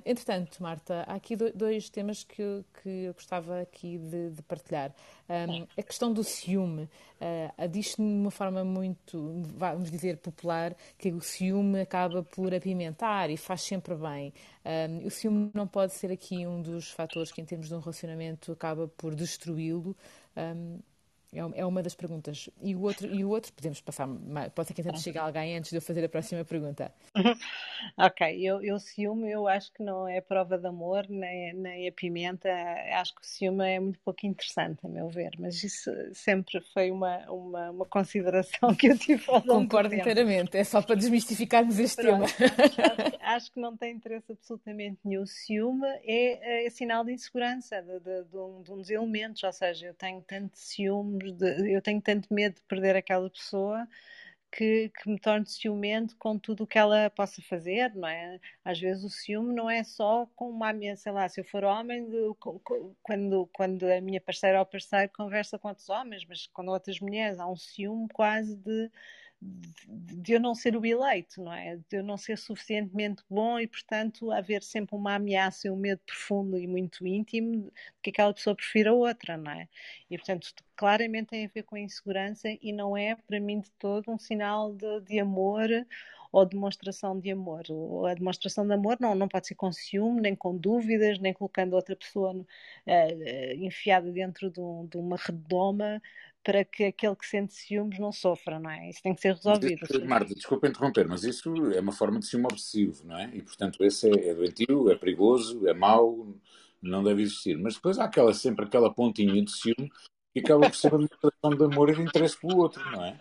Entretanto, 0.04 0.60
Marta, 0.60 1.04
há 1.06 1.14
aqui 1.14 1.36
dois 1.36 1.88
temas 1.88 2.24
que, 2.24 2.64
que 2.82 3.04
eu 3.04 3.14
gostava 3.14 3.60
aqui 3.60 3.96
de, 3.96 4.30
de 4.30 4.42
partilhar. 4.42 4.92
A 5.78 5.82
questão 5.82 6.12
do 6.12 6.24
ciúme. 6.24 6.88
Uh, 7.22 7.68
Diz-se 7.68 7.96
de 7.96 8.02
uma 8.02 8.32
forma 8.32 8.64
muito, 8.64 9.16
vamos 9.56 9.90
dizer, 9.90 10.18
popular, 10.18 10.74
que 10.98 11.12
o 11.12 11.20
ciúme 11.20 11.80
acaba 11.80 12.22
por 12.22 12.54
apimentar 12.54 13.30
e 13.30 13.36
faz 13.36 13.62
sempre 13.62 13.94
bem. 13.94 14.32
Um, 14.64 15.06
o 15.06 15.10
ciúme 15.10 15.50
não 15.54 15.66
pode 15.66 15.92
ser 15.94 16.10
aqui 16.10 16.46
um 16.46 16.62
dos 16.62 16.90
fatores 16.90 17.32
que, 17.32 17.40
em 17.40 17.44
termos 17.44 17.68
de 17.68 17.74
um 17.74 17.80
relacionamento, 17.80 18.52
acaba 18.52 18.88
por 18.88 19.14
destruí-lo. 19.14 19.96
Um, 20.36 20.78
é, 21.32 21.60
é 21.60 21.64
uma 21.64 21.82
das 21.82 21.94
perguntas. 21.94 22.50
E 22.60 22.74
o 22.74 22.82
outro, 22.82 23.06
e 23.06 23.24
o 23.24 23.30
outro 23.30 23.52
podemos 23.54 23.80
passar. 23.80 24.06
Pode 24.54 24.68
ser 24.68 24.74
que 24.74 24.82
entretanto 24.82 25.02
chegue 25.02 25.18
alguém 25.18 25.56
antes 25.56 25.70
de 25.70 25.76
eu 25.76 25.82
fazer 25.82 26.04
a 26.04 26.08
próxima 26.08 26.44
pergunta. 26.44 26.92
ok, 27.96 28.38
eu, 28.38 28.62
eu 28.62 28.78
ciúme, 28.78 29.30
eu 29.30 29.48
acho 29.48 29.72
que 29.72 29.82
não 29.82 30.06
é 30.06 30.20
prova 30.20 30.58
de 30.58 30.66
amor, 30.66 31.06
nem, 31.08 31.54
nem 31.54 31.88
a 31.88 31.92
pimenta. 31.92 32.50
Acho 33.00 33.14
que 33.14 33.22
o 33.22 33.24
ciúme 33.24 33.66
é 33.66 33.80
muito 33.80 33.98
pouco 34.00 34.26
interessante, 34.26 34.80
a 34.84 34.88
meu 34.88 35.08
ver. 35.08 35.30
Mas 35.38 35.64
isso 35.64 35.90
sempre 36.12 36.60
foi 36.74 36.90
uma, 36.90 37.18
uma, 37.30 37.70
uma 37.70 37.86
consideração 37.86 38.74
que 38.76 38.88
eu 38.88 38.98
tive 38.98 39.24
ao 39.28 39.36
longo 39.36 39.62
Concordo 39.62 39.94
inteiramente, 39.94 40.56
é 40.58 40.64
só 40.64 40.82
para 40.82 40.96
desmistificarmos 40.96 41.78
este 41.78 42.02
Pronto. 42.02 42.30
tema. 42.34 42.52
Acho, 42.52 43.16
acho, 43.22 43.52
que 43.52 43.60
não 43.60 43.74
tem 43.74 43.96
interesse 43.96 44.32
absolutamente 44.32 44.98
nenhum. 45.02 45.22
O 45.22 45.26
ciúme 45.26 45.86
é, 46.04 46.66
é 46.66 46.70
sinal 46.70 47.04
de 47.04 47.12
insegurança 47.12 47.80
de, 47.80 48.00
de, 48.00 48.24
de, 48.24 48.36
um, 48.36 48.62
de 48.62 48.72
um 48.72 48.76
dos 48.76 48.90
elementos, 48.90 49.42
ou 49.42 49.52
seja, 49.52 49.86
eu 49.86 49.94
tenho 49.94 50.20
tanto 50.20 50.58
ciúme 50.58 51.21
de, 51.30 51.72
eu 51.72 51.80
tenho 51.82 52.00
tanto 52.00 52.32
medo 52.32 52.56
de 52.56 52.62
perder 52.62 52.96
aquela 52.96 53.28
pessoa 53.30 53.86
que, 54.52 54.90
que, 54.90 55.08
me 55.08 55.18
torne 55.18 55.46
ciumento 55.46 56.14
com 56.18 56.38
tudo 56.38 56.64
o 56.64 56.66
que 56.66 56.78
ela 56.78 57.08
possa 57.10 57.40
fazer, 57.42 57.94
não 57.94 58.06
é? 58.08 58.38
Às 58.64 58.78
vezes 58.78 59.04
o 59.04 59.08
ciúme 59.08 59.54
não 59.54 59.68
é 59.70 59.82
só 59.82 60.26
com 60.36 60.50
uma 60.50 60.70
ameaça, 60.70 61.04
sei 61.04 61.12
lá, 61.12 61.28
se 61.28 61.40
eu 61.40 61.44
for 61.44 61.64
homem, 61.64 62.06
quando, 63.02 63.48
quando 63.52 63.84
a 63.84 64.00
minha 64.00 64.20
parceira 64.20 64.58
ou 64.58 64.66
parceiro 64.66 65.10
conversa 65.16 65.58
com 65.58 65.68
outros 65.68 65.88
homens, 65.88 66.24
mas 66.28 66.46
com 66.48 66.66
outras 66.66 67.00
mulheres, 67.00 67.40
há 67.40 67.46
um 67.48 67.56
ciúme 67.56 68.08
quase 68.12 68.56
de 68.56 68.90
de 70.22 70.32
eu 70.34 70.40
não 70.40 70.54
ser 70.54 70.76
o 70.76 70.86
eleito, 70.86 71.42
não 71.42 71.52
é? 71.52 71.76
De 71.76 71.96
eu 71.96 72.02
não 72.02 72.16
ser 72.16 72.38
suficientemente 72.38 73.22
bom 73.28 73.58
e, 73.58 73.66
portanto, 73.66 74.30
haver 74.30 74.62
sempre 74.62 74.94
uma 74.94 75.14
ameaça 75.16 75.66
e 75.66 75.70
um 75.70 75.76
medo 75.76 76.00
profundo 76.06 76.58
e 76.58 76.66
muito 76.66 77.06
íntimo 77.06 77.64
de 77.64 77.72
que 78.02 78.10
aquela 78.10 78.32
pessoa 78.32 78.54
prefira 78.54 78.92
outra, 78.92 79.36
não 79.36 79.50
é? 79.50 79.68
E, 80.10 80.16
portanto, 80.16 80.52
claramente 80.76 81.28
tem 81.30 81.44
a 81.46 81.50
ver 81.52 81.64
com 81.64 81.76
a 81.76 81.80
insegurança 81.80 82.48
e 82.60 82.72
não 82.72 82.96
é, 82.96 83.16
para 83.16 83.40
mim, 83.40 83.60
de 83.60 83.70
todo 83.72 84.10
um 84.10 84.18
sinal 84.18 84.72
de, 84.72 85.00
de 85.00 85.18
amor 85.18 85.68
ou 86.32 86.46
demonstração 86.46 87.18
de 87.20 87.30
amor. 87.30 87.64
A 88.08 88.14
demonstração 88.14 88.66
de 88.66 88.72
amor 88.72 88.96
não, 89.00 89.14
não 89.14 89.28
pode 89.28 89.46
ser 89.48 89.54
com 89.54 89.70
ciúme, 89.70 90.20
nem 90.20 90.34
com 90.34 90.56
dúvidas, 90.56 91.18
nem 91.18 91.34
colocando 91.34 91.74
outra 91.74 91.94
pessoa 91.94 92.32
uh, 92.34 93.54
enfiada 93.56 94.10
dentro 94.10 94.50
de, 94.50 94.60
um, 94.60 94.86
de 94.86 94.96
uma 94.96 95.16
redoma 95.16 96.00
para 96.42 96.64
que 96.64 96.84
aquele 96.84 97.14
que 97.14 97.26
sente 97.26 97.54
ciúmes 97.54 97.98
não 97.98 98.12
sofra, 98.12 98.58
não 98.58 98.70
é? 98.70 98.88
Isso 98.88 99.02
tem 99.02 99.14
que 99.14 99.20
ser 99.20 99.34
resolvido. 99.34 99.84
Isso, 99.84 100.04
Marta, 100.06 100.34
desculpa 100.34 100.66
interromper, 100.66 101.06
mas 101.08 101.22
isso 101.22 101.54
é 101.72 101.80
uma 101.80 101.92
forma 101.92 102.18
de 102.18 102.26
ciúme 102.26 102.46
obsessivo, 102.46 103.06
não 103.06 103.18
é? 103.18 103.30
E, 103.32 103.42
portanto, 103.42 103.82
esse 103.84 104.08
é, 104.08 104.28
é 104.28 104.34
doentio, 104.34 104.90
é 104.90 104.96
perigoso, 104.96 105.66
é 105.68 105.74
mau, 105.74 106.34
não 106.80 107.02
deve 107.02 107.22
existir. 107.22 107.56
Mas 107.56 107.74
depois 107.74 107.98
há 107.98 108.04
aquela, 108.04 108.34
sempre 108.34 108.64
aquela 108.64 108.92
pontinha 108.92 109.42
de 109.42 109.52
ciúme 109.52 109.90
que 110.32 110.40
acaba 110.40 110.68
por 110.68 110.76
ser 110.76 110.92
uma 110.92 111.06
demonstração 111.06 111.50
de 111.50 111.64
amor 111.64 111.90
e 111.90 111.94
de 111.94 112.02
interesse 112.02 112.40
pelo 112.40 112.58
outro, 112.58 112.82
não 112.90 113.04
é? 113.04 113.18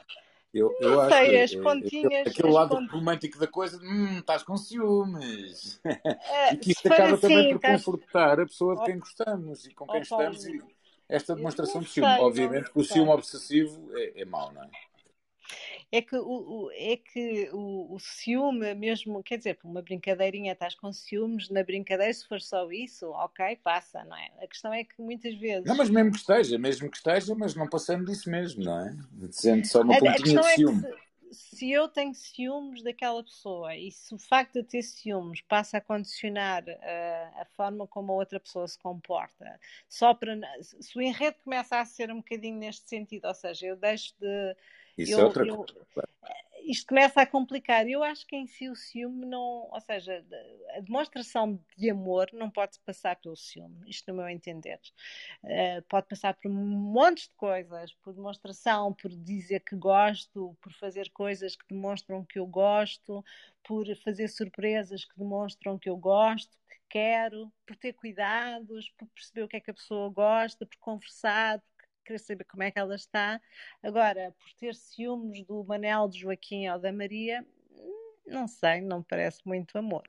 Eu, 0.53 0.75
eu 0.81 0.97
não 0.97 1.09
sei, 1.09 1.41
as 1.41 1.55
pontinhas. 1.55 2.11
É, 2.11 2.29
aquele 2.29 2.51
lado 2.51 2.75
pont... 2.75 2.91
romântico 2.91 3.39
da 3.39 3.47
coisa, 3.47 3.79
hum, 3.81 4.19
estás 4.19 4.43
com 4.43 4.57
ciúmes. 4.57 5.79
É, 5.85 6.53
e 6.53 6.57
que 6.57 6.71
isto 6.71 6.91
acaba 6.91 7.13
assim, 7.13 7.21
também 7.21 7.49
por 7.49 7.55
estás... 7.55 7.85
confortar 7.85 8.39
a 8.39 8.45
pessoa 8.45 8.75
de 8.75 8.83
quem 8.83 8.99
gostamos 8.99 9.65
e 9.65 9.73
com 9.73 9.85
quem 9.85 9.99
oh, 9.99 10.03
estamos. 10.03 10.45
E 10.45 10.61
esta 11.11 11.35
demonstração 11.35 11.81
de 11.81 11.89
ciúme. 11.89 12.09
Obviamente 12.19 12.71
que 12.71 12.79
o 12.79 12.83
ciúme 12.83 13.11
obsessivo 13.11 13.91
é, 13.95 14.21
é 14.21 14.25
mau, 14.25 14.51
não 14.51 14.63
é? 14.63 14.69
É 15.93 16.01
que, 16.01 16.15
o, 16.15 16.21
o 16.23 16.71
é 16.71 16.95
que 16.95 17.49
o, 17.51 17.93
o, 17.93 17.99
ciúme 17.99 18.73
mesmo, 18.73 19.21
quer 19.21 19.37
dizer, 19.37 19.59
uma 19.61 19.81
brincadeirinha, 19.81 20.53
estás 20.53 20.73
com 20.73 20.93
ciúmes 20.93 21.49
na 21.49 21.63
brincadeira, 21.63 22.13
se 22.13 22.25
for 22.25 22.39
só 22.39 22.71
isso, 22.71 23.07
ok, 23.09 23.57
passa, 23.61 24.01
não 24.05 24.15
é? 24.15 24.31
A 24.41 24.47
questão 24.47 24.73
é 24.73 24.85
que 24.85 25.01
muitas 25.01 25.35
vezes. 25.35 25.65
Não, 25.65 25.75
mas 25.75 25.89
mesmo 25.89 26.11
que 26.11 26.19
esteja, 26.19 26.57
mesmo 26.57 26.89
que 26.89 26.95
esteja, 26.95 27.35
mas 27.35 27.55
não 27.55 27.67
passando 27.67 28.05
disso 28.05 28.29
mesmo, 28.29 28.63
não 28.63 28.79
é? 28.79 28.95
Dizendo 29.11 29.67
só 29.67 29.81
uma 29.81 29.99
pontinha 29.99 30.39
de 30.39 30.53
ciúme. 30.53 30.85
É 30.85 30.91
se 30.91 31.10
eu 31.61 31.87
tenho 31.87 32.13
ciúmes 32.13 32.83
daquela 32.83 33.23
pessoa 33.23 33.75
e 33.75 33.91
se 33.91 34.13
o 34.13 34.17
facto 34.17 34.61
de 34.61 34.63
ter 34.63 34.81
ciúmes 34.81 35.41
passa 35.41 35.77
a 35.77 35.81
condicionar 35.81 36.63
uh, 36.63 37.41
a 37.41 37.45
forma 37.55 37.87
como 37.87 38.11
a 38.11 38.15
outra 38.15 38.39
pessoa 38.39 38.67
se 38.67 38.77
comporta, 38.77 39.59
só 39.87 40.13
para 40.13 40.37
se 40.61 40.97
o 40.97 41.01
enredo 41.01 41.37
começa 41.43 41.79
a 41.79 41.85
ser 41.85 42.11
um 42.11 42.17
bocadinho 42.17 42.57
neste 42.57 42.87
sentido, 42.89 43.27
ou 43.27 43.33
seja, 43.33 43.67
eu 43.67 43.75
deixo 43.75 44.13
de 44.19 44.55
isso 44.97 45.13
eu, 45.13 45.19
é 45.19 45.23
outra 45.23 45.45
coisa. 45.45 46.09
Isto 46.65 46.87
começa 46.87 47.21
a 47.21 47.25
complicar. 47.25 47.87
Eu 47.87 48.03
acho 48.03 48.25
que 48.25 48.35
em 48.35 48.47
si 48.47 48.69
o 48.69 48.75
ciúme 48.75 49.25
não. 49.25 49.69
Ou 49.71 49.79
seja, 49.81 50.23
a 50.75 50.79
demonstração 50.79 51.59
de 51.77 51.89
amor 51.89 52.29
não 52.33 52.49
pode 52.49 52.79
passar 52.79 53.15
pelo 53.17 53.35
ciúme, 53.35 53.89
isto 53.89 54.11
no 54.11 54.17
meu 54.17 54.29
entender. 54.29 54.79
Uh, 55.43 55.81
pode 55.89 56.07
passar 56.07 56.33
por 56.35 56.49
montes 56.49 57.27
de 57.27 57.35
coisas, 57.35 57.93
por 57.95 58.13
demonstração, 58.13 58.93
por 58.93 59.09
dizer 59.09 59.61
que 59.61 59.75
gosto, 59.75 60.55
por 60.61 60.73
fazer 60.73 61.09
coisas 61.11 61.55
que 61.55 61.65
demonstram 61.69 62.25
que 62.25 62.39
eu 62.39 62.45
gosto, 62.45 63.23
por 63.63 63.85
fazer 63.97 64.27
surpresas 64.27 65.05
que 65.05 65.17
demonstram 65.17 65.77
que 65.77 65.89
eu 65.89 65.97
gosto, 65.97 66.57
que 66.69 66.79
quero, 66.89 67.51
por 67.65 67.75
ter 67.75 67.93
cuidados, 67.93 68.89
por 68.97 69.07
perceber 69.09 69.43
o 69.43 69.47
que 69.47 69.57
é 69.57 69.59
que 69.59 69.71
a 69.71 69.73
pessoa 69.73 70.09
gosta, 70.09 70.65
por 70.65 70.77
conversar, 70.77 71.61
querer 72.01 72.19
saber 72.19 72.43
como 72.45 72.63
é 72.63 72.71
que 72.71 72.79
ela 72.79 72.95
está. 72.95 73.39
Agora, 73.81 74.33
por 74.37 74.53
ter 74.59 74.75
ciúmes 74.75 75.45
do 75.45 75.63
Manel, 75.63 76.07
do 76.07 76.17
Joaquim 76.17 76.67
ou 76.69 76.79
da 76.79 76.91
Maria, 76.91 77.45
não 78.27 78.47
sei, 78.47 78.81
não 78.81 79.01
parece 79.03 79.39
muito 79.45 79.77
amor. 79.77 80.03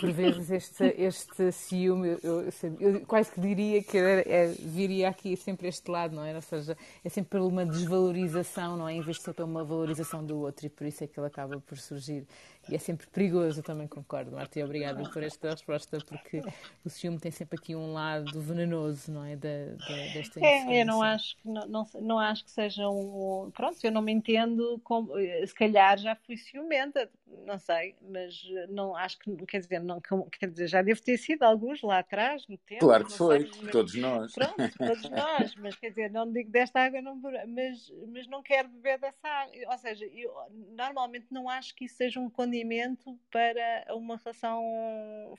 Por 0.00 0.10
vezes 0.10 0.50
este, 0.50 0.84
este 0.96 1.52
ciúme, 1.52 2.18
eu, 2.22 2.42
eu, 2.42 2.50
eu 2.80 3.06
quase 3.06 3.30
que 3.30 3.40
diria 3.40 3.82
que 3.82 3.98
é, 3.98 4.46
viria 4.58 5.10
aqui 5.10 5.36
sempre 5.36 5.68
este 5.68 5.90
lado, 5.90 6.16
não 6.16 6.24
é? 6.24 6.34
Ou 6.34 6.40
seja, 6.40 6.76
é 7.04 7.08
sempre 7.08 7.38
uma 7.38 7.66
desvalorização, 7.66 8.78
não 8.78 8.88
é? 8.88 8.94
Em 8.94 9.02
vez 9.02 9.18
de 9.18 9.22
ser 9.22 9.42
uma 9.42 9.62
valorização 9.62 10.24
do 10.24 10.38
outro, 10.38 10.66
e 10.66 10.70
por 10.70 10.86
isso 10.86 11.04
é 11.04 11.06
que 11.06 11.20
ele 11.20 11.26
acaba 11.26 11.60
por 11.60 11.76
surgir. 11.76 12.26
E 12.68 12.74
é 12.74 12.78
sempre 12.78 13.06
perigoso, 13.06 13.62
também 13.62 13.86
concordo, 13.86 14.32
Marta, 14.32 14.58
e 14.58 14.64
obrigada 14.64 15.02
por 15.10 15.22
esta 15.22 15.50
resposta, 15.50 15.98
porque 16.06 16.40
o 16.84 16.88
ciúme 16.88 17.18
tem 17.18 17.30
sempre 17.30 17.58
aqui 17.58 17.76
um 17.76 17.92
lado 17.92 18.40
venenoso, 18.40 19.12
não 19.12 19.24
é? 19.24 19.36
Da, 19.36 19.48
da, 19.48 20.12
desta 20.14 20.40
É, 20.40 20.80
eu 20.80 20.86
não 20.86 21.02
acho, 21.02 21.36
que, 21.36 21.48
não, 21.48 21.66
não, 21.66 21.86
não, 22.00 22.18
acho 22.18 22.44
que 22.44 22.50
seja 22.50 22.88
um. 22.88 23.50
Pronto, 23.54 23.78
eu 23.82 23.92
não 23.92 24.00
me 24.00 24.12
entendo, 24.12 24.80
como, 24.82 25.12
se 25.46 25.54
calhar 25.54 25.98
já 25.98 26.14
fui 26.14 26.36
ciumenta, 26.36 27.10
não 27.46 27.58
sei, 27.58 27.94
mas 28.00 28.42
não 28.70 28.96
acho 28.96 29.18
que, 29.18 29.36
quer 29.46 29.60
dizer, 29.60 29.80
não, 29.80 30.00
quer 30.00 30.50
dizer, 30.50 30.68
já 30.68 30.80
devo 30.80 31.02
ter 31.02 31.18
sido 31.18 31.42
alguns 31.42 31.82
lá 31.82 31.98
atrás, 31.98 32.46
no 32.48 32.56
tempo. 32.56 32.80
Claro 32.80 33.04
que 33.04 33.12
foi, 33.12 33.40
sei, 33.40 33.62
mas, 33.62 33.70
todos 33.72 33.94
nós. 33.94 34.32
Pronto, 34.32 34.78
todos 34.78 35.10
nós, 35.10 35.54
mas 35.56 35.76
quer 35.76 35.90
dizer, 35.90 36.10
não 36.10 36.30
digo 36.32 36.50
desta 36.50 36.80
água, 36.80 37.02
não, 37.02 37.20
mas, 37.48 37.92
mas 38.08 38.26
não 38.26 38.42
quero 38.42 38.68
beber 38.68 38.98
dessa 38.98 39.28
água. 39.28 39.54
Ou 39.70 39.78
seja, 39.78 40.06
eu 40.06 40.32
normalmente 40.74 41.26
não 41.30 41.48
acho 41.48 41.74
que 41.74 41.84
isso 41.84 41.96
seja 41.96 42.18
um 42.18 42.30
condimento 42.30 42.53
condimento 42.54 43.18
para 43.30 43.84
uma 43.94 44.16
relação 44.16 45.34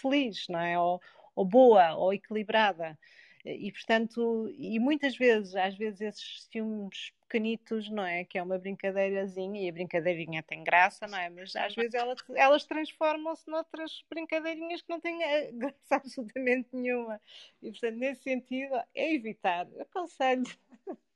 feliz, 0.00 0.46
não 0.48 0.60
é? 0.60 0.78
Ou, 0.78 1.00
ou 1.34 1.44
boa, 1.44 1.94
ou 1.96 2.14
equilibrada. 2.14 2.98
E, 3.44 3.72
portanto, 3.72 4.52
e 4.58 4.78
muitas 4.78 5.16
vezes, 5.16 5.56
às 5.56 5.74
vezes 5.74 6.02
esses 6.02 6.46
ciúmes 6.50 7.12
pequenitos, 7.22 7.88
não 7.88 8.04
é? 8.04 8.22
Que 8.24 8.36
é 8.36 8.42
uma 8.42 8.58
brincadeirazinha, 8.58 9.62
e 9.62 9.68
a 9.68 9.72
brincadeirinha 9.72 10.42
tem 10.42 10.62
graça, 10.62 11.06
não 11.06 11.18
é? 11.18 11.30
Mas 11.30 11.56
às 11.56 11.74
vezes 11.74 11.94
elas, 11.94 12.18
elas 12.36 12.64
transformam-se 12.66 13.48
noutras 13.50 14.04
brincadeirinhas 14.10 14.82
que 14.82 14.90
não 14.90 15.00
têm 15.00 15.22
eh, 15.22 15.50
graça 15.56 15.96
absolutamente 15.96 16.68
nenhuma. 16.72 17.20
E, 17.62 17.70
portanto, 17.70 17.96
nesse 17.96 18.22
sentido, 18.22 18.74
é 18.94 19.14
evitar. 19.14 19.66
Aconselho 19.80 20.44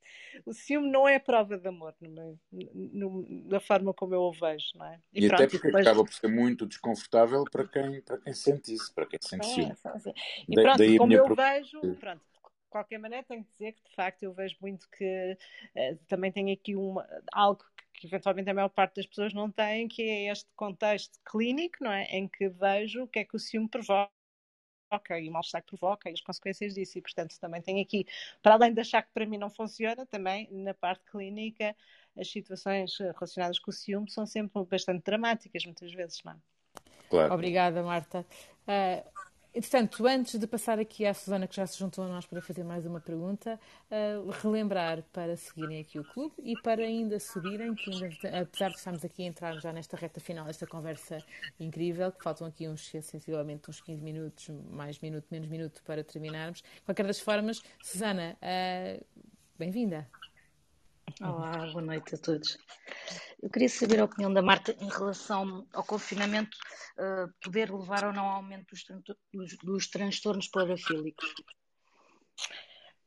o 0.44 0.52
ciúme 0.52 0.90
não 0.90 1.08
é 1.08 1.18
prova 1.18 1.56
de 1.58 1.68
amor 1.68 1.94
no 2.00 2.38
no, 2.74 3.48
da 3.48 3.60
forma 3.60 3.92
como 3.92 4.14
eu 4.14 4.22
o 4.22 4.32
vejo, 4.32 4.66
não 4.74 4.86
é? 4.86 5.00
E, 5.12 5.24
e 5.24 5.28
pronto, 5.28 5.42
até 5.42 5.50
porque 5.50 5.66
depois... 5.66 5.86
acaba 5.86 6.04
por 6.04 6.12
ser 6.12 6.28
muito 6.28 6.66
desconfortável 6.66 7.44
para 7.44 7.66
quem, 7.66 8.00
para 8.02 8.18
quem 8.18 8.32
sente 8.32 8.74
isso, 8.74 8.92
para 8.94 9.06
quem 9.06 9.18
sente 9.20 9.46
é, 9.46 9.54
ciúme. 9.54 9.74
E 10.48 10.54
pronto, 10.54 10.78
da, 10.78 10.98
como 10.98 11.12
eu 11.12 11.24
pro... 11.24 11.34
vejo, 11.34 11.80
pronto, 11.96 12.20
de 12.20 12.70
qualquer 12.70 12.98
maneira 12.98 13.24
tenho 13.24 13.44
que 13.44 13.50
dizer 13.50 13.72
que 13.72 13.84
de 13.88 13.94
facto 13.94 14.22
eu 14.22 14.32
vejo 14.32 14.56
muito 14.60 14.88
que 14.90 15.36
uh, 15.76 15.98
também 16.08 16.32
tem 16.32 16.52
aqui 16.52 16.74
uma, 16.74 17.06
algo 17.32 17.64
que, 17.76 18.00
que 18.00 18.06
eventualmente 18.06 18.50
a 18.50 18.54
maior 18.54 18.68
parte 18.68 18.96
das 18.96 19.06
pessoas 19.06 19.32
não 19.32 19.50
tem, 19.50 19.88
que 19.88 20.02
é 20.02 20.32
este 20.32 20.50
contexto 20.56 21.18
clínico, 21.24 21.76
não 21.80 21.92
é? 21.92 22.04
Em 22.04 22.28
que 22.28 22.48
vejo 22.48 23.04
o 23.04 23.08
que 23.08 23.20
é 23.20 23.24
que 23.24 23.36
o 23.36 23.38
ciúme 23.38 23.68
provoca 23.68 24.12
provoca 24.98 25.18
e 25.18 25.28
o 25.28 25.32
mal-estar 25.32 25.62
que 25.62 25.76
provoca 25.76 26.10
e 26.10 26.12
as 26.12 26.20
consequências 26.20 26.74
disso. 26.74 26.98
E, 26.98 27.02
portanto, 27.02 27.38
também 27.40 27.60
tem 27.60 27.80
aqui, 27.80 28.06
para 28.42 28.54
além 28.54 28.72
de 28.72 28.80
achar 28.80 29.02
que 29.02 29.12
para 29.12 29.26
mim 29.26 29.38
não 29.38 29.50
funciona, 29.50 30.06
também 30.06 30.48
na 30.50 30.74
parte 30.74 31.04
clínica, 31.10 31.74
as 32.16 32.30
situações 32.30 32.96
relacionadas 32.98 33.58
com 33.58 33.70
o 33.70 33.74
ciúme 33.74 34.10
são 34.10 34.26
sempre 34.26 34.64
bastante 34.64 35.04
dramáticas, 35.04 35.64
muitas 35.64 35.92
vezes, 35.92 36.22
não 36.24 36.32
é? 36.32 36.36
Claro. 37.08 37.34
Obrigada, 37.34 37.82
Marta. 37.82 38.26
Uh, 38.66 39.13
Entretanto, 39.54 40.04
antes 40.04 40.36
de 40.36 40.48
passar 40.48 40.80
aqui 40.80 41.06
à 41.06 41.14
Susana, 41.14 41.46
que 41.46 41.54
já 41.54 41.64
se 41.64 41.78
juntou 41.78 42.02
a 42.02 42.08
nós 42.08 42.26
para 42.26 42.42
fazer 42.42 42.64
mais 42.64 42.84
uma 42.84 43.00
pergunta, 43.00 43.58
uh, 43.88 44.28
relembrar 44.42 45.04
para 45.12 45.36
seguirem 45.36 45.80
aqui 45.80 45.96
o 45.96 46.02
clube 46.02 46.34
e 46.42 46.60
para 46.60 46.82
ainda 46.82 47.20
subirem, 47.20 47.72
que 47.72 47.88
ainda, 47.88 48.40
apesar 48.40 48.70
de 48.70 48.78
estarmos 48.78 49.04
aqui 49.04 49.22
a 49.22 49.26
entrar 49.26 49.60
já 49.60 49.72
nesta 49.72 49.96
reta 49.96 50.18
final 50.18 50.44
desta 50.44 50.66
conversa 50.66 51.24
incrível, 51.60 52.10
que 52.10 52.24
faltam 52.24 52.48
aqui 52.48 52.66
uns 52.68 52.84
sensivelmente 52.84 53.70
uns 53.70 53.80
15 53.80 54.02
minutos, 54.02 54.48
mais 54.72 54.98
minuto, 54.98 55.26
menos 55.30 55.48
minuto 55.48 55.84
para 55.84 56.02
terminarmos. 56.02 56.60
De 56.60 56.82
qualquer 56.84 57.06
das 57.06 57.20
formas, 57.20 57.62
Susana, 57.80 58.36
uh, 58.42 59.04
bem-vinda. 59.56 60.04
Olá, 61.20 61.52
boa 61.72 61.82
noite 61.82 62.14
a 62.14 62.18
todos. 62.18 62.58
Eu 63.40 63.48
queria 63.48 63.68
saber 63.68 64.00
a 64.00 64.04
opinião 64.04 64.32
da 64.32 64.42
Marta 64.42 64.74
em 64.80 64.88
relação 64.88 65.66
ao 65.72 65.84
confinamento 65.84 66.56
uh, 66.98 67.32
poder 67.40 67.70
levar 67.70 68.04
ou 68.04 68.12
não 68.12 68.24
ao 68.24 68.36
aumento 68.36 68.66
dos, 68.70 68.84
dos, 69.32 69.56
dos 69.58 69.86
transtornos 69.86 70.48
parafílicos. 70.48 71.32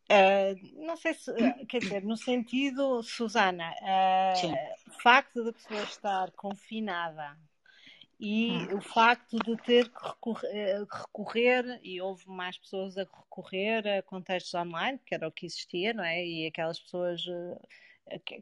Uh, 0.09 0.85
não 0.85 0.95
sei 0.95 1.13
se, 1.13 1.33
quer 1.65 1.79
dizer, 1.79 2.03
no 2.03 2.15
sentido, 2.15 3.03
Susana, 3.03 3.73
uh, 3.81 4.89
o 4.89 5.01
facto 5.01 5.43
da 5.43 5.51
pessoa 5.51 5.83
estar 5.83 6.31
confinada 6.31 7.37
e 8.19 8.51
hum. 8.51 8.77
o 8.77 8.81
facto 8.81 9.37
de 9.37 9.55
ter 9.57 9.89
que 9.89 10.07
recorrer, 10.07 10.49
eh, 10.51 10.79
recorrer, 10.79 11.79
e 11.83 12.01
houve 12.01 12.27
mais 12.27 12.57
pessoas 12.57 12.97
a 12.97 13.01
recorrer 13.01 13.87
a 13.87 14.01
contextos 14.01 14.53
online, 14.55 14.99
que 15.05 15.13
era 15.13 15.27
o 15.27 15.31
que 15.31 15.45
existia, 15.45 15.93
não 15.93 16.03
é? 16.03 16.25
E 16.25 16.47
aquelas 16.47 16.79
pessoas, 16.79 17.23
eh, 17.27 17.59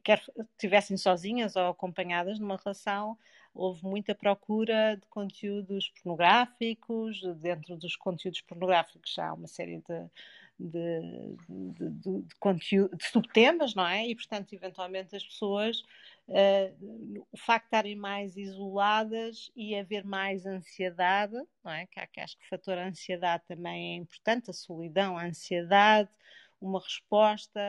quer 0.04 0.22
estivessem 0.52 0.98
sozinhas 0.98 1.56
ou 1.56 1.68
acompanhadas 1.68 2.40
numa 2.40 2.58
relação, 2.58 3.18
houve 3.54 3.84
muita 3.84 4.14
procura 4.14 4.98
de 4.98 5.08
conteúdos 5.08 5.90
pornográficos, 5.90 7.22
dentro 7.38 7.78
dos 7.78 7.96
conteúdos 7.96 8.42
pornográficos 8.42 9.18
há 9.18 9.34
uma 9.34 9.48
série 9.48 9.78
de 9.78 10.10
de, 10.60 11.36
de, 11.50 11.90
de, 11.90 12.22
de, 12.22 12.36
conteúdo, 12.40 12.96
de 12.96 13.06
subtemas, 13.06 13.76
não 13.76 13.86
é? 13.86 14.08
E, 14.08 14.16
portanto, 14.16 14.54
eventualmente 14.54 15.16
as 15.16 15.24
pessoas, 15.24 15.82
uh, 16.28 17.26
o 17.32 17.38
facto 17.38 17.66
de 17.66 17.68
estarem 17.68 17.96
mais 17.96 18.38
isoladas 18.38 19.52
e 19.56 19.76
haver 19.76 20.06
mais 20.06 20.46
ansiedade, 20.46 21.36
não 21.64 21.72
é? 21.72 21.86
Que, 21.88 22.06
que 22.08 22.20
acho 22.22 22.38
que 22.38 22.46
o 22.46 22.50
fator 22.50 22.78
ansiedade 22.78 23.44
também 23.48 23.94
é 23.94 23.98
importante, 23.98 24.50
a 24.50 24.54
solidão, 24.54 25.18
a 25.18 25.26
ansiedade, 25.26 26.10
uma 26.62 26.80
resposta, 26.80 27.60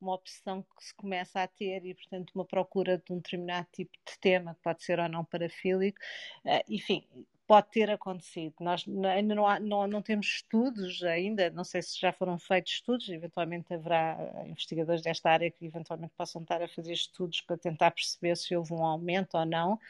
uma 0.00 0.14
opção 0.14 0.62
que 0.62 0.84
se 0.84 0.94
começa 0.94 1.42
a 1.42 1.46
ter 1.46 1.84
e, 1.84 1.94
portanto, 1.94 2.32
uma 2.34 2.44
procura 2.44 2.98
de 2.98 3.12
um 3.12 3.16
determinado 3.16 3.66
tipo 3.72 3.92
de 4.06 4.18
tema, 4.18 4.54
que 4.54 4.62
pode 4.62 4.82
ser 4.82 4.98
ou 4.98 5.08
não 5.08 5.24
parafílico, 5.24 5.98
uh, 6.44 6.62
enfim, 6.68 7.04
pode 7.48 7.70
ter 7.70 7.90
acontecido. 7.90 8.54
Nós 8.60 8.84
ainda 8.86 9.34
não, 9.34 9.46
há, 9.46 9.58
não, 9.58 9.86
não, 9.86 10.02
temos 10.02 10.26
estudos 10.26 11.02
ainda, 11.02 11.48
não 11.48 11.64
sei 11.64 11.80
se 11.80 11.98
já 11.98 12.12
foram 12.12 12.38
feitos 12.38 12.74
estudos, 12.74 13.08
eventualmente 13.08 13.72
haverá 13.72 14.18
eh, 14.44 14.48
investigadores 14.50 15.00
desta 15.00 15.30
área 15.30 15.50
que 15.50 15.64
eventualmente 15.64 16.12
possam 16.14 16.42
estar 16.42 16.62
a 16.62 16.68
fazer 16.68 16.92
estudos 16.92 17.40
para 17.40 17.56
tentar 17.56 17.90
perceber 17.92 18.36
se 18.36 18.54
houve 18.54 18.74
um 18.74 18.84
aumento 18.84 19.38
ou 19.38 19.46
não, 19.46 19.80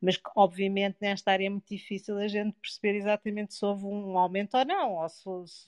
mas 0.00 0.18
obviamente 0.34 0.96
nesta 1.02 1.32
área 1.32 1.46
é 1.46 1.50
muito 1.50 1.68
difícil 1.68 2.16
a 2.16 2.26
gente 2.28 2.54
perceber 2.54 2.94
exatamente 2.96 3.54
se 3.54 3.64
houve 3.64 3.84
um 3.84 4.16
aumento 4.18 4.56
ou 4.56 4.64
não. 4.64 4.94
Ou 4.94 5.08
se, 5.10 5.22
se, 5.46 5.66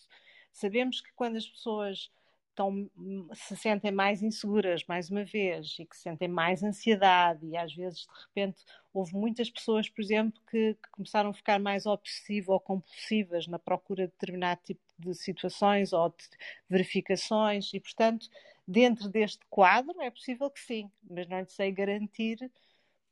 sabemos 0.50 1.02
que 1.02 1.12
quando 1.14 1.36
as 1.36 1.46
pessoas 1.46 2.10
estão, 2.54 2.88
se 3.34 3.56
sentem 3.56 3.90
mais 3.90 4.22
inseguras, 4.22 4.84
mais 4.88 5.10
uma 5.10 5.24
vez, 5.24 5.76
e 5.78 5.84
que 5.84 5.96
sentem 5.96 6.28
mais 6.28 6.62
ansiedade, 6.62 7.44
e 7.46 7.56
às 7.56 7.74
vezes, 7.74 8.00
de 8.00 8.06
repente, 8.28 8.64
houve 8.92 9.12
muitas 9.14 9.50
pessoas, 9.50 9.88
por 9.88 10.00
exemplo, 10.00 10.40
que, 10.50 10.74
que 10.74 10.90
começaram 10.92 11.30
a 11.30 11.34
ficar 11.34 11.58
mais 11.58 11.84
obsessivas 11.84 12.48
ou 12.48 12.60
compulsivas 12.60 13.46
na 13.48 13.58
procura 13.58 14.06
de 14.06 14.12
determinado 14.12 14.60
tipo 14.64 14.80
de 14.98 15.14
situações 15.14 15.92
ou 15.92 16.08
de 16.10 16.24
verificações, 16.68 17.72
e, 17.74 17.80
portanto, 17.80 18.28
dentro 18.66 19.08
deste 19.08 19.44
quadro 19.50 20.00
é 20.00 20.10
possível 20.10 20.48
que 20.50 20.60
sim, 20.60 20.90
mas 21.10 21.28
não 21.28 21.40
lhe 21.40 21.50
sei 21.50 21.72
garantir 21.72 22.50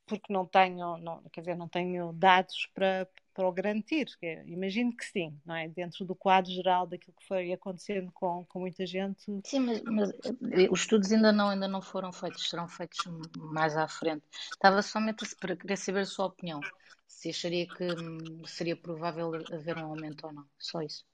porque 0.05 0.31
não 0.31 0.45
tenho, 0.45 0.97
não, 0.97 1.21
quer 1.31 1.41
dizer, 1.41 1.55
não 1.55 1.67
tenho 1.67 2.11
dados 2.13 2.69
para, 2.73 3.07
para 3.33 3.47
o 3.47 3.51
garantir. 3.51 4.07
Imagino 4.45 4.95
que 4.95 5.05
sim, 5.05 5.37
não 5.45 5.55
é? 5.55 5.67
Dentro 5.67 6.05
do 6.05 6.15
quadro 6.15 6.51
geral 6.51 6.85
daquilo 6.85 7.15
que 7.19 7.27
foi 7.27 7.51
acontecendo 7.51 8.11
com, 8.11 8.45
com 8.45 8.59
muita 8.59 8.85
gente. 8.85 9.23
Sim, 9.45 9.59
mas, 9.59 9.81
mas, 9.83 10.09
eh, 10.11 10.67
os 10.69 10.81
estudos 10.81 11.11
ainda 11.11 11.31
não, 11.31 11.49
ainda 11.49 11.67
não 11.67 11.81
foram 11.81 12.11
feitos, 12.11 12.49
serão 12.49 12.67
feitos 12.67 12.99
mais 13.37 13.75
à 13.75 13.87
frente. 13.87 14.23
Estava 14.51 14.81
somente 14.81 15.35
para 15.35 15.55
querer 15.55 15.77
saber 15.77 16.01
a 16.01 16.05
sua 16.05 16.27
opinião. 16.27 16.59
Se 17.07 17.29
acharia 17.29 17.67
que 17.67 17.83
hum, 17.83 18.45
seria 18.45 18.75
provável 18.75 19.31
haver 19.51 19.77
um 19.77 19.85
aumento 19.85 20.27
ou 20.27 20.33
não. 20.33 20.45
Só 20.59 20.81
isso. 20.81 21.05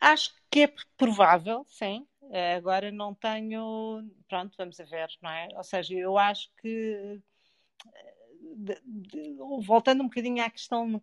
Acho 0.00 0.34
que 0.50 0.62
é 0.62 0.74
provável, 0.96 1.64
sim. 1.68 2.06
Eh, 2.30 2.54
agora 2.54 2.92
não 2.92 3.14
tenho. 3.14 4.08
Pronto, 4.28 4.54
vamos 4.56 4.76
ver, 4.76 5.08
não 5.20 5.30
é? 5.30 5.48
Ou 5.54 5.64
seja, 5.64 5.94
eu 5.94 6.16
acho 6.16 6.48
que 6.60 7.20
de, 8.56 8.80
de, 8.84 9.36
voltando 9.64 10.02
um 10.02 10.06
bocadinho 10.06 10.42
à 10.44 10.50
questão 10.50 11.02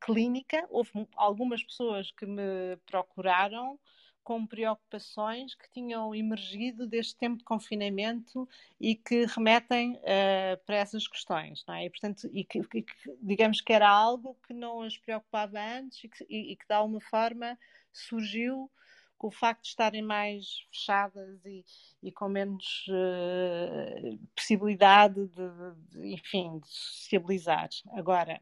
clínica, 0.00 0.66
houve 0.70 0.90
algumas 1.16 1.62
pessoas 1.62 2.10
que 2.10 2.26
me 2.26 2.76
procuraram 2.86 3.78
com 4.22 4.46
preocupações 4.46 5.54
que 5.54 5.70
tinham 5.70 6.14
emergido 6.14 6.86
deste 6.86 7.14
tempo 7.16 7.36
de 7.36 7.44
confinamento 7.44 8.48
e 8.80 8.94
que 8.94 9.26
remetem 9.26 9.96
uh, 9.96 10.64
para 10.64 10.76
essas 10.76 11.06
questões, 11.06 11.62
não 11.68 11.74
é? 11.74 11.84
E, 11.84 11.90
portanto, 11.90 12.28
e 12.32 12.42
que, 12.42 12.62
que, 12.66 12.86
digamos 13.20 13.60
que 13.60 13.72
era 13.72 13.88
algo 13.88 14.36
que 14.46 14.54
não 14.54 14.80
as 14.80 14.96
preocupava 14.96 15.60
antes 15.60 16.04
e 16.04 16.08
que, 16.08 16.26
e, 16.28 16.52
e 16.52 16.56
que 16.56 16.66
de 16.66 16.74
alguma 16.74 17.00
forma 17.02 17.58
surgiu 17.92 18.70
com 19.16 19.28
o 19.28 19.30
facto 19.30 19.62
de 19.62 19.68
estarem 19.68 20.02
mais 20.02 20.60
fechadas 20.70 21.44
e, 21.44 21.64
e 22.02 22.12
com 22.12 22.28
menos 22.28 22.86
uh, 22.88 24.18
possibilidade 24.34 25.26
de, 25.28 25.74
de, 25.88 26.12
enfim, 26.14 26.58
de 26.58 26.68
sociabilizar. 26.68 27.68
Agora, 27.92 28.40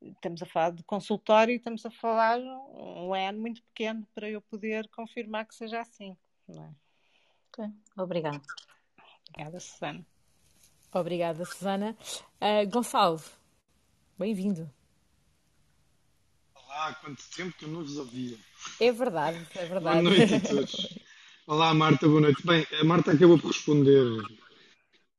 estamos 0.00 0.42
a 0.42 0.46
falar 0.46 0.70
de 0.72 0.82
consultório 0.84 1.52
e 1.52 1.56
estamos 1.56 1.84
a 1.86 1.90
falar 1.90 2.38
um 2.38 3.14
N 3.14 3.38
muito 3.38 3.62
pequeno 3.64 4.06
para 4.14 4.28
eu 4.28 4.40
poder 4.42 4.88
confirmar 4.88 5.46
que 5.46 5.54
seja 5.54 5.80
assim. 5.80 6.16
Não 6.48 6.64
é? 6.64 6.74
Ok, 7.48 7.72
obrigada. 7.96 8.40
Obrigada, 9.28 9.60
Susana. 9.60 10.06
Obrigada, 10.92 11.44
Susana. 11.44 11.96
Uh, 12.40 12.68
Gonçalo, 12.70 13.20
bem-vindo. 14.18 14.70
Olá, 16.54 16.94
quanto 16.96 17.22
tempo 17.30 17.56
que 17.56 17.64
eu 17.64 17.68
não 17.68 17.82
vos 17.82 17.96
ouvia. 17.96 18.38
É 18.80 18.92
verdade, 18.92 19.38
é 19.54 19.64
verdade. 19.66 20.02
Boa 20.02 20.02
noite 20.02 20.34
a 20.34 20.40
todos. 20.40 20.98
Olá, 21.46 21.74
Marta, 21.74 22.06
boa 22.06 22.20
noite. 22.20 22.46
Bem, 22.46 22.66
a 22.80 22.84
Marta 22.84 23.12
acabou 23.12 23.38
por 23.38 23.48
responder, 23.48 24.04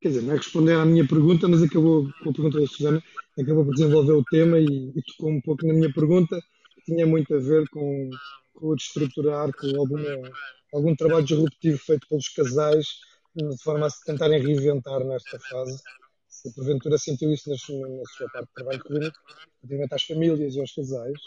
quer 0.01 0.09
dizer, 0.09 0.21
não 0.21 0.33
é 0.33 0.37
responder 0.37 0.73
à 0.73 0.85
minha 0.85 1.07
pergunta, 1.07 1.47
mas 1.47 1.61
acabou 1.61 2.09
com 2.23 2.29
a 2.29 2.33
pergunta 2.33 2.59
da 2.59 2.67
Susana, 2.67 3.03
acabou 3.37 3.65
por 3.65 3.73
desenvolver 3.73 4.13
o 4.13 4.23
tema 4.23 4.59
e, 4.59 4.91
e 4.95 5.01
tocou 5.03 5.29
um 5.29 5.41
pouco 5.41 5.65
na 5.65 5.73
minha 5.73 5.91
pergunta, 5.93 6.41
que 6.75 6.81
tinha 6.85 7.05
muito 7.05 7.33
a 7.35 7.39
ver 7.39 7.67
com, 7.69 8.09
com 8.53 8.67
o 8.67 8.75
de 8.75 8.83
estruturar, 8.83 9.51
com 9.53 9.67
alguma, 9.79 10.31
algum 10.73 10.95
trabalho 10.95 11.25
disruptivo 11.25 11.77
feito 11.77 12.07
pelos 12.07 12.29
casais, 12.29 12.87
de 13.35 13.63
forma 13.63 13.85
a 13.85 13.89
se 13.89 14.03
tentarem 14.05 14.41
reinventar 14.41 15.03
nesta 15.03 15.39
fase. 15.39 15.81
Se 16.27 16.53
porventura 16.53 16.97
sentiu 16.97 17.31
isso 17.31 17.49
na 17.49 17.57
sua, 17.57 17.87
na 17.87 18.03
sua 18.17 18.29
parte 18.29 18.47
de 18.47 18.53
trabalho 18.53 18.83
clínico, 18.83 19.17
relativamente 19.61 19.93
às 19.93 20.03
famílias 20.03 20.55
e 20.55 20.59
aos 20.59 20.73
casais, 20.73 21.19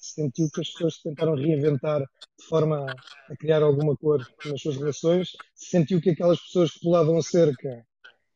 sentiu 0.00 0.48
que 0.52 0.60
as 0.60 0.70
pessoas 0.70 0.96
se 0.96 1.02
tentaram 1.02 1.34
reinventar 1.34 2.00
de 2.00 2.46
forma 2.48 2.86
a, 3.28 3.36
criar 3.36 3.62
alguma 3.62 3.96
cor 3.96 4.26
nas 4.46 4.60
suas 4.60 4.76
relações, 4.76 5.30
sentiu 5.54 6.00
que 6.00 6.10
aquelas 6.10 6.40
pessoas 6.40 6.72
que 6.72 6.80
pulavam 6.80 7.18
a 7.18 7.22
cerca, 7.22 7.84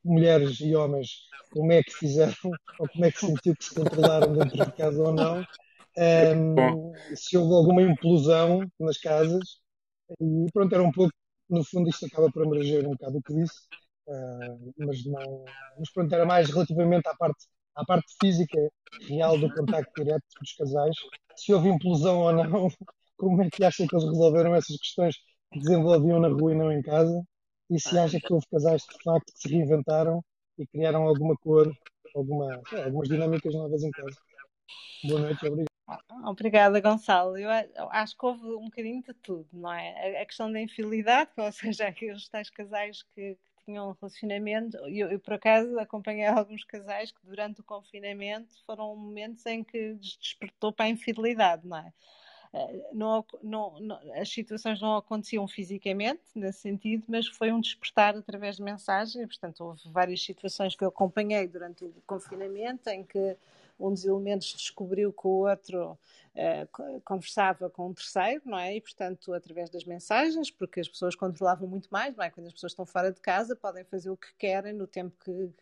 mulheres 0.04 0.60
e 0.60 0.74
homens, 0.76 1.08
como 1.50 1.72
é 1.72 1.82
que 1.82 1.92
fizeram, 1.92 2.34
ou 2.78 2.88
como 2.88 3.04
é 3.04 3.10
que 3.10 3.20
sentiu 3.20 3.56
que 3.56 3.64
se 3.64 3.74
controlaram 3.74 4.32
dentro 4.34 4.64
de 4.64 4.72
casa 4.72 5.02
ou 5.02 5.12
não, 5.12 5.44
um, 5.96 6.92
se 7.14 7.36
houve 7.36 7.54
alguma 7.54 7.82
implosão 7.82 8.66
nas 8.78 8.98
casas, 8.98 9.60
e 10.20 10.46
pronto, 10.52 10.74
era 10.74 10.82
um 10.82 10.92
pouco, 10.92 11.12
no 11.48 11.64
fundo 11.64 11.88
isto 11.88 12.06
acaba 12.06 12.30
por 12.30 12.44
emerger 12.44 12.86
um 12.86 12.90
bocado 12.90 13.18
o 13.18 13.22
que 13.22 13.34
disse, 13.34 13.60
uh, 14.08 14.74
mas 14.78 15.04
não, 15.04 15.44
mas 15.78 15.90
pronto, 15.92 16.14
era 16.14 16.26
mais 16.26 16.50
relativamente 16.50 17.08
à 17.08 17.14
parte 17.14 17.46
à 17.74 17.84
parte 17.84 18.14
física 18.20 18.58
real 19.08 19.38
do 19.38 19.52
contacto 19.52 19.92
direto 20.02 20.24
dos 20.40 20.52
casais, 20.54 20.96
se 21.36 21.52
houve 21.52 21.68
implosão 21.68 22.20
ou 22.20 22.32
não, 22.32 22.68
como 23.16 23.42
é 23.42 23.50
que 23.50 23.64
acha 23.64 23.86
que 23.86 23.94
eles 23.94 24.06
resolveram 24.06 24.54
essas 24.54 24.76
questões 24.76 25.16
que 25.52 25.60
desenvolviam 25.60 26.20
na 26.20 26.28
rua 26.28 26.52
e 26.52 26.56
não 26.56 26.72
em 26.72 26.82
casa, 26.82 27.22
e 27.70 27.80
se 27.80 27.98
acha 27.98 28.20
que 28.20 28.32
houve 28.32 28.46
casais 28.50 28.82
de 28.82 29.02
facto 29.02 29.32
que 29.32 29.38
se 29.38 29.48
reinventaram 29.48 30.22
e 30.58 30.66
criaram 30.66 31.02
alguma 31.02 31.36
cor, 31.36 31.72
alguma, 32.14 32.60
algumas 32.84 33.08
dinâmicas 33.08 33.54
novas 33.54 33.82
em 33.82 33.90
casa. 33.90 34.16
Boa 35.04 35.20
noite, 35.20 35.46
obrigado. 35.46 35.74
Obrigada, 36.24 36.80
Gonçalo. 36.80 37.36
Eu 37.36 37.50
acho 37.90 38.16
que 38.16 38.24
houve 38.24 38.46
um 38.46 38.64
bocadinho 38.64 39.02
de 39.02 39.12
tudo, 39.14 39.46
não 39.52 39.72
é? 39.72 40.22
A 40.22 40.26
questão 40.26 40.50
da 40.50 40.60
infidelidade, 40.60 41.30
ou 41.36 41.52
seja, 41.52 41.86
aqueles 41.86 42.28
tais 42.28 42.48
casais 42.48 43.02
que, 43.14 43.36
tinham 43.64 43.88
um 43.88 43.92
relacionamento. 43.92 44.76
Eu, 44.88 45.10
eu, 45.10 45.20
por 45.20 45.34
acaso, 45.34 45.78
acompanhei 45.78 46.26
alguns 46.26 46.64
casais 46.64 47.10
que, 47.10 47.20
durante 47.24 47.60
o 47.60 47.64
confinamento, 47.64 48.54
foram 48.66 48.94
momentos 48.96 49.44
em 49.46 49.64
que 49.64 49.94
despertou 49.94 50.72
para 50.72 50.86
a 50.86 50.88
infidelidade, 50.88 51.66
não 51.66 51.78
é? 51.78 51.92
Eh, 52.54 52.90
não, 52.92 53.24
não, 53.42 53.80
não, 53.80 53.98
as 54.14 54.28
situações 54.28 54.80
não 54.80 54.96
aconteciam 54.96 55.46
fisicamente, 55.48 56.22
nesse 56.36 56.60
sentido, 56.60 57.04
mas 57.08 57.26
foi 57.26 57.50
um 57.52 57.60
despertar 57.60 58.16
através 58.16 58.56
de 58.56 58.62
mensagem. 58.62 59.26
Portanto, 59.26 59.64
houve 59.64 59.82
várias 59.90 60.22
situações 60.22 60.76
que 60.76 60.84
eu 60.84 60.88
acompanhei 60.88 61.48
durante 61.48 61.84
o 61.84 61.92
confinamento 62.06 62.88
em 62.90 63.02
que 63.02 63.36
um 63.78 63.90
dos 63.90 64.04
elementos 64.04 64.54
descobriu 64.54 65.12
que 65.12 65.26
o 65.26 65.48
outro 65.48 65.98
uh, 66.34 67.00
conversava 67.04 67.70
com 67.70 67.88
um 67.88 67.94
terceiro, 67.94 68.42
não 68.44 68.58
é? 68.58 68.76
E, 68.76 68.80
portanto, 68.80 69.32
através 69.32 69.70
das 69.70 69.84
mensagens, 69.84 70.50
porque 70.50 70.80
as 70.80 70.88
pessoas 70.88 71.14
controlavam 71.14 71.68
muito 71.68 71.88
mais, 71.90 72.14
não 72.16 72.24
é? 72.24 72.30
Quando 72.30 72.46
as 72.46 72.52
pessoas 72.52 72.72
estão 72.72 72.86
fora 72.86 73.12
de 73.12 73.20
casa, 73.20 73.56
podem 73.56 73.84
fazer 73.84 74.10
o 74.10 74.16
que 74.16 74.28
querem 74.38 74.72
no 74.72 74.86
tempo 74.86 75.16
que, 75.24 75.52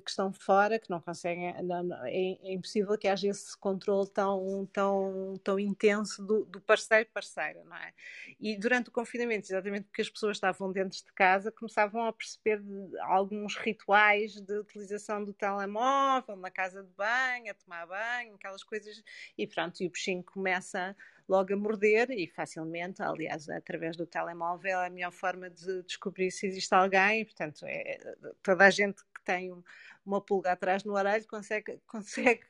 que 0.00 0.10
estão 0.10 0.32
fora, 0.32 0.78
que 0.78 0.88
não 0.88 1.00
conseguem, 1.00 1.60
não, 1.64 1.82
não, 1.82 2.06
é, 2.06 2.38
é, 2.42 2.52
impossível 2.52 2.96
que 2.96 3.08
haja 3.08 3.28
esse 3.28 3.56
controle 3.58 4.08
tão, 4.10 4.68
tão, 4.72 5.34
tão 5.42 5.58
intenso 5.58 6.24
do, 6.24 6.44
do 6.44 6.60
parceiro 6.60 7.08
parceira, 7.12 7.64
não 7.64 7.76
é? 7.76 7.92
E 8.38 8.56
durante 8.56 8.90
o 8.90 8.92
confinamento, 8.92 9.46
exatamente 9.46 9.84
porque 9.84 10.02
as 10.02 10.08
pessoas 10.08 10.36
estavam 10.36 10.70
dentro 10.70 10.98
de 10.98 11.12
casa, 11.12 11.50
começavam 11.50 12.04
a 12.06 12.12
perceber 12.12 12.62
alguns 13.00 13.56
rituais 13.56 14.40
de 14.40 14.58
utilização 14.58 15.24
do 15.24 15.32
telemóvel 15.32 16.36
na 16.36 16.50
casa 16.50 16.82
de 16.82 16.90
banho, 16.92 17.50
a 17.50 17.54
tomar 17.54 17.86
banho, 17.86 18.34
aquelas 18.36 18.62
coisas, 18.62 19.02
e 19.36 19.46
pronto, 19.46 19.82
e 19.82 19.90
bichinho 19.92 20.22
começa 20.22 20.96
logo 21.28 21.52
a 21.52 21.56
morder 21.56 22.10
e 22.10 22.26
facilmente, 22.26 23.02
aliás, 23.02 23.48
através 23.48 23.96
do 23.96 24.06
telemóvel, 24.06 24.80
é 24.80 24.86
a 24.86 24.90
melhor 24.90 25.12
forma 25.12 25.48
de 25.48 25.82
descobrir 25.82 26.30
se 26.30 26.46
existe 26.46 26.74
alguém, 26.74 27.24
portanto, 27.24 27.64
é, 27.66 27.98
toda 28.42 28.66
a 28.66 28.70
gente 28.70 29.02
que 29.14 29.22
tem 29.24 29.52
uma 30.04 30.20
pulga 30.20 30.52
atrás 30.52 30.84
no 30.84 30.94
orelho 30.94 31.26
consegue, 31.26 31.80
consegue 31.86 32.42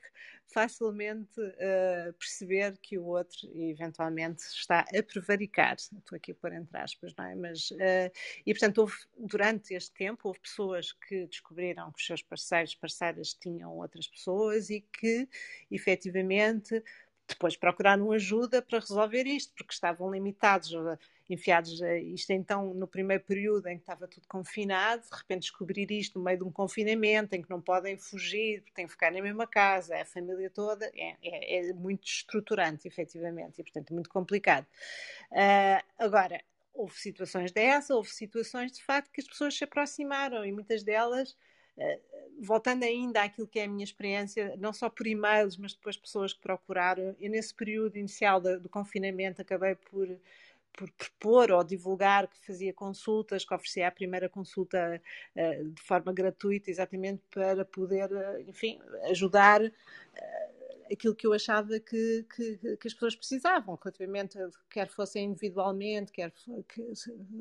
facilmente 0.52 1.40
uh, 1.40 2.12
perceber 2.18 2.76
que 2.78 2.98
o 2.98 3.06
outro 3.06 3.48
eventualmente 3.54 4.42
está 4.42 4.80
a 4.80 5.02
prevaricar. 5.02 5.76
Estou 5.76 6.16
aqui 6.16 6.32
a 6.32 6.34
pôr 6.34 6.52
entre 6.52 6.76
aspas, 6.76 7.14
não 7.16 7.24
é? 7.24 7.34
Mas, 7.34 7.70
uh, 7.70 8.10
e 8.44 8.52
portanto, 8.52 8.78
houve, 8.78 8.94
durante 9.16 9.74
este 9.74 9.92
tempo, 9.92 10.28
houve 10.28 10.40
pessoas 10.40 10.92
que 10.92 11.26
descobriram 11.26 11.90
que 11.92 12.00
os 12.00 12.06
seus 12.06 12.22
parceiros, 12.22 12.74
parceiras 12.74 13.32
tinham 13.32 13.76
outras 13.76 14.06
pessoas 14.06 14.68
e 14.68 14.80
que 14.80 15.28
efetivamente 15.70 16.82
depois 17.26 17.56
procuraram 17.56 18.12
ajuda 18.12 18.60
para 18.60 18.78
resolver 18.78 19.24
isto, 19.26 19.52
porque 19.54 19.72
estavam 19.72 20.10
limitados, 20.10 20.72
enfiados, 21.28 21.80
eh, 21.80 22.00
isto 22.00 22.30
então 22.30 22.74
no 22.74 22.86
primeiro 22.86 23.22
período 23.24 23.66
em 23.68 23.76
que 23.76 23.82
estava 23.82 24.06
tudo 24.06 24.26
confinado, 24.28 25.02
de 25.02 25.16
repente 25.16 25.42
descobrir 25.42 25.90
isto 25.90 26.18
no 26.18 26.24
meio 26.24 26.38
de 26.38 26.44
um 26.44 26.50
confinamento, 26.50 27.34
em 27.34 27.42
que 27.42 27.50
não 27.50 27.60
podem 27.60 27.96
fugir, 27.96 28.62
têm 28.74 28.86
que 28.86 28.92
ficar 28.92 29.10
na 29.10 29.22
mesma 29.22 29.46
casa, 29.46 29.94
é 29.94 30.02
a 30.02 30.06
família 30.06 30.50
toda, 30.50 30.90
é, 30.94 31.16
é, 31.22 31.68
é 31.68 31.72
muito 31.72 32.06
estruturante, 32.06 32.86
efetivamente, 32.86 33.60
e 33.60 33.62
portanto 33.62 33.94
muito 33.94 34.10
complicado. 34.10 34.66
Uh, 35.30 35.82
agora, 35.98 36.42
houve 36.74 36.98
situações 36.98 37.52
dessa, 37.52 37.94
houve 37.94 38.10
situações 38.10 38.72
de 38.72 38.82
facto 38.82 39.10
que 39.10 39.20
as 39.20 39.26
pessoas 39.26 39.56
se 39.56 39.64
aproximaram 39.64 40.44
e 40.44 40.52
muitas 40.52 40.82
delas 40.82 41.36
voltando 42.40 42.82
ainda 42.82 43.22
àquilo 43.22 43.46
que 43.46 43.60
é 43.60 43.64
a 43.64 43.68
minha 43.68 43.84
experiência, 43.84 44.56
não 44.58 44.72
só 44.72 44.90
por 44.90 45.06
e-mails, 45.06 45.56
mas 45.56 45.74
depois 45.74 45.96
pessoas 45.96 46.32
que 46.32 46.40
procuraram, 46.40 47.14
eu 47.20 47.30
nesse 47.30 47.54
período 47.54 47.96
inicial 47.96 48.40
do, 48.40 48.60
do 48.60 48.68
confinamento 48.68 49.40
acabei 49.40 49.74
por, 49.74 50.08
por 50.72 50.90
propor 50.92 51.52
ou 51.52 51.62
divulgar 51.62 52.26
que 52.26 52.46
fazia 52.46 52.72
consultas, 52.72 53.44
que 53.44 53.54
oferecia 53.54 53.88
a 53.88 53.92
primeira 53.92 54.28
consulta 54.28 55.00
uh, 55.36 55.68
de 55.70 55.82
forma 55.82 56.12
gratuita, 56.12 56.70
exatamente 56.70 57.22
para 57.30 57.64
poder, 57.64 58.10
uh, 58.10 58.40
enfim, 58.40 58.80
ajudar 59.10 59.62
uh, 59.62 60.61
aquilo 60.92 61.14
que 61.14 61.26
eu 61.26 61.32
achava 61.32 61.80
que, 61.80 62.26
que, 62.34 62.76
que, 62.76 62.88
as 62.88 62.92
pessoas 62.92 63.16
precisavam, 63.16 63.78
relativamente, 63.82 64.38
quer 64.70 64.88
fossem 64.88 65.24
individualmente, 65.24 66.12
quer 66.12 66.30
que, 66.30 66.92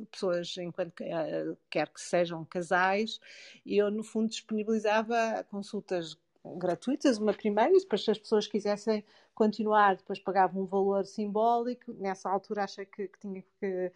pessoas 0.09 0.55
enquanto 0.57 1.01
eh, 1.01 1.55
quer 1.69 1.89
que 1.89 1.99
sejam 2.01 2.45
casais, 2.45 3.19
e 3.65 3.77
eu 3.77 3.91
no 3.91 4.03
fundo 4.03 4.29
disponibilizava 4.29 5.45
consultas 5.49 6.17
gratuitas, 6.57 7.17
uma 7.17 7.33
primeira, 7.33 7.71
e 7.71 7.79
depois 7.79 8.03
se 8.03 8.11
as 8.11 8.17
pessoas 8.17 8.47
quisessem 8.47 9.03
continuar, 9.35 9.95
depois 9.97 10.19
pagavam 10.19 10.63
um 10.63 10.65
valor 10.65 11.05
simbólico, 11.05 11.93
nessa 11.93 12.29
altura 12.29 12.63
achei 12.63 12.85
que, 12.85 13.07
que 13.07 13.19
tinha 13.19 13.43
que 13.59 13.91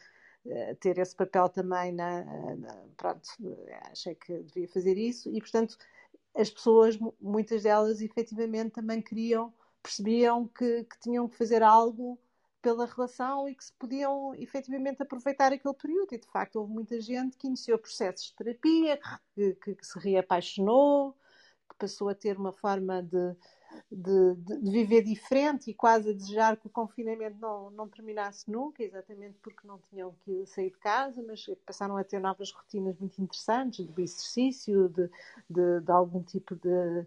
eh, 0.47 0.76
ter 0.80 0.97
esse 0.99 1.16
papel 1.16 1.49
também 1.49 1.91
na, 1.91 2.24
na, 2.56 2.76
pronto, 2.97 3.28
achei 3.91 4.16
que 4.16 4.43
devia 4.43 4.68
fazer 4.68 4.97
isso. 4.97 5.30
E 5.30 5.39
portanto 5.39 5.78
as 6.36 6.50
pessoas, 6.50 6.98
muitas 7.22 7.64
delas, 7.64 8.02
efetivamente 8.02 8.72
também 8.72 9.02
queriam, 9.02 9.54
percebiam 9.82 10.48
que, 10.48 10.84
que, 10.84 11.00
tinham 11.00 11.28
que 11.28 11.38
fazer 11.38 11.64
algo 11.64 12.20
pela 12.62 12.86
relação 12.86 13.48
e 13.48 13.56
que 13.56 13.64
se 13.64 13.74
podiam 13.74 14.34
efetivamente 14.36 15.02
aproveitar 15.02 15.54
aquele 15.54 15.74
período. 15.74 16.14
E 16.14 16.18
de 16.18 16.28
facto 16.28 16.58
houve 16.58 16.74
muita 16.74 17.00
gente 17.00 17.38
que 17.38 17.48
iniciou 17.48 17.78
processos 17.78 18.28
de 18.28 18.36
terapia, 18.36 19.00
que, 19.34 19.54
que, 19.56 19.76
que 19.76 19.86
se 19.86 19.98
reapaixonou, 20.00 21.14
que 21.70 21.76
passou 21.78 22.10
a 22.10 22.16
ter 22.16 22.38
uma 22.38 22.52
forma 22.52 23.02
de, 23.02 23.36
de, 23.91 24.36
de, 24.36 24.71
viver 24.71 25.03
diferente 25.03 25.69
e 25.69 25.73
quase 25.73 26.09
a 26.09 26.13
desejar 26.13 26.57
que 26.57 26.67
o 26.67 26.69
confinamento 26.69 27.38
não, 27.39 27.69
não 27.71 27.88
terminasse 27.88 28.49
nunca, 28.49 28.84
exatamente 28.84 29.38
porque 29.41 29.67
não 29.67 29.80
tinham 29.89 30.13
que 30.23 30.45
sair 30.45 30.71
de 30.71 30.78
casa, 30.78 31.23
mas 31.26 31.45
passaram 31.65 31.97
a 31.97 32.03
ter 32.03 32.19
novas 32.19 32.51
rotinas 32.51 32.97
muito 32.99 33.21
interessantes 33.21 33.86
de 33.86 34.01
exercício, 34.01 34.89
de, 34.89 35.09
de, 35.49 35.82
de 35.82 35.91
algum 35.91 36.21
tipo 36.23 36.55
de, 36.55 37.05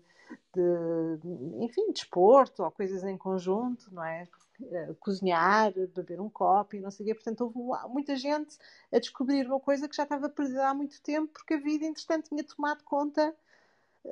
enfim, 1.60 1.92
desporto 1.92 2.62
ou 2.62 2.70
coisas 2.70 3.04
em 3.04 3.16
conjunto, 3.16 3.92
não 3.92 4.04
é? 4.04 4.26
Eh, 4.60 4.94
cozinhar, 4.98 5.72
beber 5.94 6.20
um 6.20 6.28
copo 6.28 6.74
e 6.74 6.80
não 6.80 6.90
sei 6.90 7.04
o 7.04 7.08
quê. 7.08 7.14
Portanto, 7.14 7.42
houve 7.42 7.88
muita 7.92 8.16
gente 8.16 8.58
a 8.92 8.98
descobrir 8.98 9.46
uma 9.46 9.60
coisa 9.60 9.88
que 9.88 9.96
já 9.96 10.02
estava 10.02 10.28
perdida 10.28 10.68
há 10.68 10.74
muito 10.74 11.00
tempo 11.00 11.32
porque 11.32 11.54
a 11.54 11.60
vida, 11.60 11.84
entretanto, 11.84 12.28
tinha 12.28 12.42
tomado 12.42 12.82
conta 12.84 13.34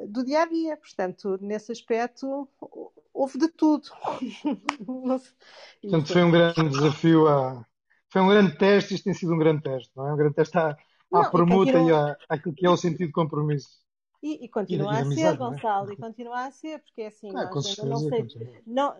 do 0.08 0.24
dia 0.24 0.42
a 0.42 0.46
dia. 0.46 0.76
Portanto, 0.76 1.38
nesse 1.40 1.72
aspecto, 1.72 2.48
houve 3.12 3.38
de 3.38 3.48
tudo. 3.48 3.88
Portanto, 5.82 6.12
foi 6.12 6.22
um 6.22 6.30
grande 6.30 6.68
desafio. 6.70 7.28
A... 7.28 7.64
Foi 8.08 8.22
um 8.22 8.28
grande 8.28 8.56
teste. 8.56 8.94
Isto 8.94 9.04
tem 9.04 9.14
sido 9.14 9.34
um 9.34 9.38
grande 9.38 9.62
teste, 9.62 9.90
não 9.96 10.08
é? 10.08 10.12
Um 10.12 10.16
grande 10.16 10.34
teste 10.34 10.56
à, 10.58 10.70
à 10.70 10.76
não, 11.10 11.30
permuta 11.30 11.70
e, 11.70 11.72
continua... 11.72 12.16
e 12.20 12.24
àquilo 12.28 12.54
que 12.54 12.66
é 12.66 12.70
o 12.70 12.76
sentido 12.76 13.06
de 13.06 13.12
compromisso. 13.12 13.68
E, 14.22 14.44
e 14.44 14.48
continua 14.48 14.94
e, 14.94 14.98
a 14.98 15.04
ser, 15.04 15.20
é? 15.20 15.36
Gonçalo, 15.36 15.90
é? 15.90 15.94
e 15.94 15.96
continua 15.96 16.46
a 16.46 16.50
ser, 16.50 16.80
porque 16.80 17.02
é 17.02 17.06
assim, 17.08 17.28
ah, 17.30 17.50
nós 17.50 17.78
ainda 17.78 17.90
não 17.90 17.98
sei. 17.98 18.26
Não, 18.66 18.94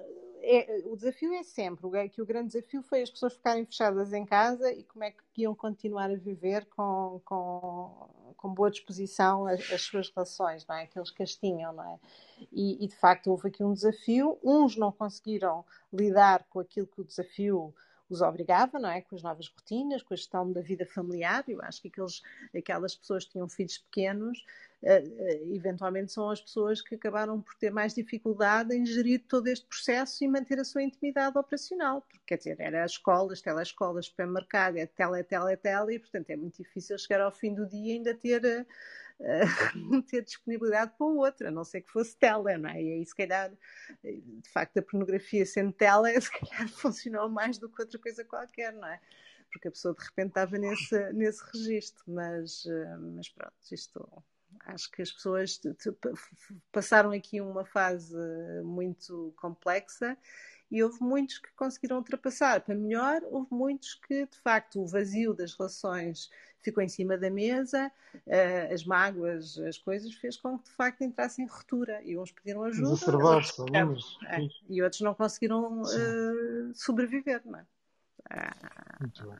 é, 0.47 0.83
o 0.87 0.95
desafio 0.95 1.33
é 1.35 1.43
sempre, 1.43 2.09
que 2.09 2.23
o 2.23 2.27
grande 2.27 2.53
desafio 2.53 2.81
foi 2.83 3.03
as 3.03 3.11
pessoas 3.11 3.35
ficarem 3.35 3.67
fechadas 3.67 4.13
em 4.13 4.25
casa 4.25 4.73
e 4.73 4.85
como 4.85 5.03
é 5.03 5.11
que 5.11 5.43
iam 5.43 5.55
continuar 5.55 6.11
a 6.11 6.15
viver 6.15 6.65
com, 6.67 7.21
com, 7.25 8.33
com 8.37 8.55
boa 8.55 8.71
disposição 8.71 9.47
as, 9.47 9.73
as, 9.73 9.83
suas 9.83 10.09
relações, 10.09 10.65
não 10.67 10.77
é? 10.77 10.85
Aqueles 10.85 11.11
que 11.11 11.23
as 11.23 11.35
tinham, 11.35 11.73
não 11.73 11.85
é? 11.85 11.99
E, 12.53 12.85
e, 12.85 12.87
de 12.87 12.97
facto 12.97 13.29
houve 13.29 13.49
aqui 13.49 13.65
um 13.65 13.73
desafio. 13.73 14.39
Uns 14.43 14.77
não 14.77 14.93
conseguiram 14.93 15.65
lidar 15.93 16.45
com 16.49 16.61
aquilo 16.61 16.87
que 16.87 17.01
o 17.01 17.05
desafio 17.05 17.75
os 18.09 18.21
obrigava, 18.21 18.79
não 18.79 18.89
é? 18.89 19.01
Com 19.01 19.17
as 19.17 19.23
novas 19.23 19.49
rotinas, 19.49 20.03
com 20.03 20.15
a 20.15 20.17
gestão 20.17 20.53
da 20.53 20.61
vida 20.61 20.87
familiar. 20.87 21.45
Eu 21.49 21.61
acho 21.63 21.83
que 21.83 21.89
aqueles, 21.89 22.23
aquelas 22.57 22.95
pessoas 22.95 23.25
que 23.25 23.33
tinham 23.33 23.49
filhos 23.49 23.79
pequenos 23.79 24.45
uh, 24.83 25.55
eventualmente 25.55 26.13
são 26.13 26.31
as 26.31 26.41
pessoas 26.41 26.81
que 26.81 26.95
acabaram 26.95 27.41
por 27.41 27.55
ter 27.57 27.71
mais 27.71 27.95
dificuldade 27.95 28.75
em 28.75 28.87
gerir 28.87 29.25
todo 29.29 29.49
este 29.49 29.67
processo 29.67 30.23
e 30.25 30.29
manter 30.29 30.59
a 30.59 30.65
sua 30.65 30.83
intimidade 30.83 31.37
operacional, 31.37 32.03
porque 32.03 32.21
quer 32.27 32.39
dizer, 32.39 32.57
era 32.61 32.85
as 32.85 32.93
escolas, 32.93 33.41
telescolas, 33.41 34.07
supermercado, 34.07 34.77
é 34.77 34.87
tele, 34.87 35.23
tele, 35.25 35.57
tele, 35.57 35.95
e 35.95 35.99
portanto 35.99 36.31
é 36.31 36.37
muito 36.37 36.63
difícil 36.63 36.99
chegar 36.99 37.21
ao 37.21 37.33
fim 37.33 37.55
do 37.55 37.67
dia 37.67 37.95
e 37.95 37.97
ainda 37.97 38.15
ter, 38.15 38.67
uh, 39.97 40.03
ter 40.03 40.23
disponibilidade 40.23 40.93
para 40.97 41.07
o 41.07 41.17
outro, 41.17 41.49
a 41.49 41.51
não 41.51 41.65
ser 41.65 41.83
que 41.83 41.91
fosse 41.91 42.17
tele, 42.17 42.57
não 42.59 42.71
é? 42.71 42.83
E 42.83 42.93
aí 42.93 43.05
se 43.05 43.15
calhar, 43.15 43.51
de 44.03 44.51
facto, 44.53 44.79
a 44.79 44.83
pornografia 44.83 45.45
sendo 45.47 45.73
tele, 45.73 46.19
se 46.21 46.31
calhar 46.31 46.69
funcionou 46.69 47.29
mais 47.29 47.59
do 47.59 47.69
que 47.69 47.83
outra 47.83 47.99
coisa 47.99 48.25
qualquer, 48.25 48.73
não 48.73 48.89
é? 48.89 49.01
porque 49.57 49.69
a 49.69 49.71
pessoa 49.71 49.95
de 49.95 50.05
repente 50.05 50.29
estava 50.29 50.59
nesse, 50.59 51.13
nesse 51.13 51.43
registro, 51.53 52.05
mas, 52.07 52.65
mas 53.15 53.29
pronto, 53.31 53.55
isto 53.73 54.25
acho 54.67 54.91
que 54.91 55.03
as 55.03 55.13
pessoas 55.13 55.61
passaram 56.73 57.11
aqui 57.11 57.41
uma 57.41 57.65
fase 57.65 58.15
muito 58.65 59.33
complexa 59.37 60.17
e 60.71 60.83
houve 60.83 61.01
muitos 61.01 61.39
que 61.39 61.49
conseguiram 61.55 61.99
ultrapassar. 61.99 62.61
Para 62.61 62.75
melhor, 62.75 63.23
houve 63.31 63.49
muitos 63.51 63.95
que 63.95 64.27
de 64.27 64.39
facto 64.39 64.81
o 64.81 64.87
vazio 64.87 65.33
das 65.35 65.55
relações 65.55 66.31
ficou 66.61 66.83
em 66.83 66.89
cima 66.89 67.17
da 67.17 67.31
mesa, 67.31 67.91
uh, 68.15 68.75
as 68.75 68.85
mágoas, 68.85 69.57
as 69.59 69.79
coisas, 69.79 70.13
fez 70.15 70.37
com 70.37 70.59
que 70.59 70.65
de 70.65 70.75
facto 70.75 71.03
entrassem 71.03 71.45
em 71.45 71.49
ruptura. 71.49 72.03
E 72.03 72.19
uns 72.19 72.33
pediram 72.33 72.65
ajuda 72.65 72.89
outros, 72.89 73.09
é, 74.27 74.39
e 74.69 74.83
outros 74.83 75.01
não 75.01 75.15
conseguiram 75.15 75.83
uh, 75.83 76.75
sobreviver. 76.75 77.41
Não 77.45 77.61
é? 77.61 77.67
Muito, 79.01 79.35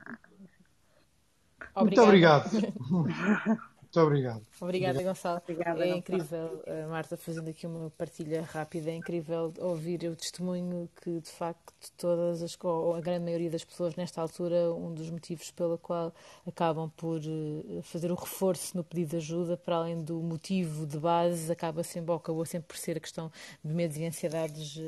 Muito 1.77 2.01
obrigado. 2.01 2.51
Muito 3.87 4.01
obrigado. 4.01 4.47
Obrigada, 4.61 5.03
Gonçalo. 5.03 5.41
Obrigada, 5.43 5.87
é 5.87 5.97
incrível, 5.97 6.63
a 6.67 6.89
Marta 6.89 7.17
fazendo 7.17 7.49
aqui 7.49 7.67
uma 7.67 7.89
partilha 7.91 8.43
rápida, 8.43 8.91
é 8.91 8.95
incrível 8.95 9.53
ouvir 9.59 10.05
o 10.05 10.17
testemunho 10.17 10.89
que, 11.03 11.21
de 11.21 11.31
facto, 11.31 11.73
todas 11.97 12.43
as, 12.43 12.59
ou 12.63 12.95
a 12.95 13.01
grande 13.01 13.25
maioria 13.25 13.51
das 13.51 13.65
pessoas 13.65 13.95
nesta 13.95 14.21
altura, 14.21 14.73
um 14.73 14.93
dos 14.93 15.09
motivos 15.09 15.51
pelo 15.51 15.79
qual 15.79 16.13
acabam 16.47 16.91
por 16.97 17.21
eh, 17.21 17.81
fazer 17.83 18.11
o 18.11 18.17
reforço 18.17 18.77
no 18.77 18.85
pedido 18.85 19.11
de 19.11 19.17
ajuda, 19.17 19.57
para 19.57 19.77
além 19.77 20.03
do 20.03 20.21
motivo 20.21 20.85
de 20.85 20.99
base, 20.99 21.51
acaba 21.51 21.83
sempre, 21.83 22.11
ou 22.11 22.17
acabou 22.17 22.45
sempre 22.45 22.69
por 22.69 22.77
ser 22.77 22.97
a 22.97 23.01
questão 23.01 23.31
de 23.65 23.73
medos 23.73 23.97
e 23.97 24.05
ansiedades. 24.05 24.79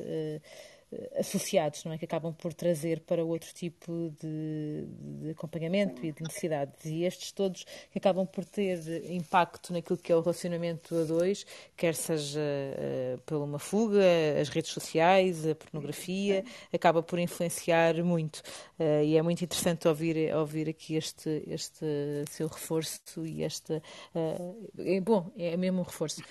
Associados, 1.18 1.84
não 1.84 1.92
é? 1.92 1.98
Que 1.98 2.06
acabam 2.06 2.32
por 2.32 2.54
trazer 2.54 3.00
para 3.00 3.22
outro 3.22 3.52
tipo 3.52 4.10
de, 4.20 4.86
de 5.22 5.30
acompanhamento 5.30 6.04
e 6.04 6.12
de 6.12 6.22
necessidades. 6.22 6.84
E 6.86 7.04
estes 7.04 7.30
todos 7.30 7.64
que 7.90 7.98
acabam 7.98 8.26
por 8.26 8.44
ter 8.44 8.78
impacto 9.10 9.72
naquilo 9.72 9.98
que 9.98 10.10
é 10.10 10.16
o 10.16 10.20
relacionamento 10.20 10.96
a 10.96 11.04
dois, 11.04 11.44
quer 11.76 11.94
seja 11.94 12.40
uh, 12.40 13.20
por 13.26 13.36
uma 13.36 13.58
fuga, 13.58 14.02
as 14.40 14.48
redes 14.48 14.70
sociais, 14.70 15.46
a 15.46 15.54
pornografia, 15.54 16.42
acaba 16.72 17.02
por 17.02 17.18
influenciar 17.18 18.02
muito. 18.02 18.38
Uh, 18.78 19.02
e 19.04 19.16
é 19.16 19.22
muito 19.22 19.44
interessante 19.44 19.86
ouvir, 19.88 20.34
ouvir 20.34 20.70
aqui 20.70 20.94
este, 20.94 21.42
este 21.46 21.84
seu 22.30 22.48
reforço 22.48 23.26
e 23.26 23.42
este. 23.42 23.74
Uh, 24.14 24.70
é, 24.78 25.00
bom, 25.00 25.30
é 25.36 25.56
mesmo 25.56 25.80
um 25.80 25.84
reforço. 25.84 26.22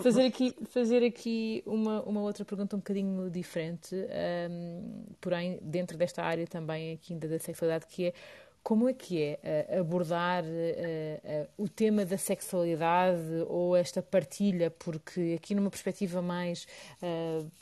fazer 0.00 0.26
aqui, 0.26 0.54
fazer 0.70 1.04
aqui 1.04 1.62
uma, 1.66 2.02
uma 2.02 2.20
outra 2.20 2.44
pergunta 2.44 2.76
um 2.76 2.78
bocadinho 2.78 3.28
diferente, 3.30 3.47
um, 4.50 5.04
porém, 5.20 5.58
dentro 5.62 5.96
desta 5.96 6.22
área 6.22 6.46
também 6.46 6.92
aqui 6.92 7.12
ainda 7.12 7.28
da 7.28 7.38
sexualidade, 7.38 7.86
que 7.86 8.06
é 8.06 8.12
como 8.62 8.88
é 8.88 8.92
que 8.92 9.22
é 9.22 9.66
uh, 9.76 9.80
abordar 9.80 10.44
uh, 10.44 10.46
uh, 10.46 11.48
o 11.56 11.68
tema 11.68 12.04
da 12.04 12.18
sexualidade 12.18 13.44
ou 13.48 13.76
esta 13.76 14.02
partilha? 14.02 14.70
Porque 14.70 15.34
aqui 15.36 15.54
numa 15.54 15.70
perspectiva 15.70 16.20
mais, 16.20 16.66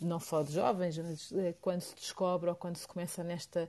não 0.00 0.18
só 0.18 0.42
de 0.42 0.52
jovens, 0.52 0.98
mas 0.98 1.32
quando 1.60 1.80
se 1.80 1.94
descobre 1.94 2.50
ou 2.50 2.56
quando 2.56 2.76
se 2.76 2.86
começa 2.86 3.22
nesta 3.22 3.68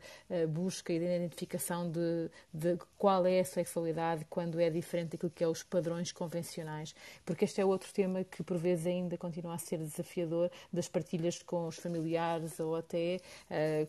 busca 0.49 0.93
e 0.93 0.99
de 0.99 1.05
identificação 1.05 1.89
de, 1.89 2.29
de, 2.53 2.77
qual 2.97 3.25
é 3.25 3.39
a 3.39 3.45
sexualidade, 3.45 4.25
quando 4.29 4.59
é 4.59 4.69
diferente 4.69 5.11
daquilo 5.11 5.31
que 5.31 5.43
é 5.43 5.47
os 5.47 5.63
padrões 5.63 6.11
convencionais. 6.11 6.95
Porque 7.25 7.45
este 7.45 7.61
é 7.61 7.65
outro 7.65 7.91
tema 7.93 8.23
que 8.23 8.43
por 8.43 8.57
vezes 8.57 8.87
ainda 8.87 9.17
continua 9.17 9.55
a 9.55 9.57
ser 9.57 9.77
desafiador 9.77 10.49
das 10.71 10.87
partilhas 10.87 11.41
com 11.43 11.67
os 11.67 11.77
familiares 11.77 12.59
ou 12.59 12.75
até 12.75 13.19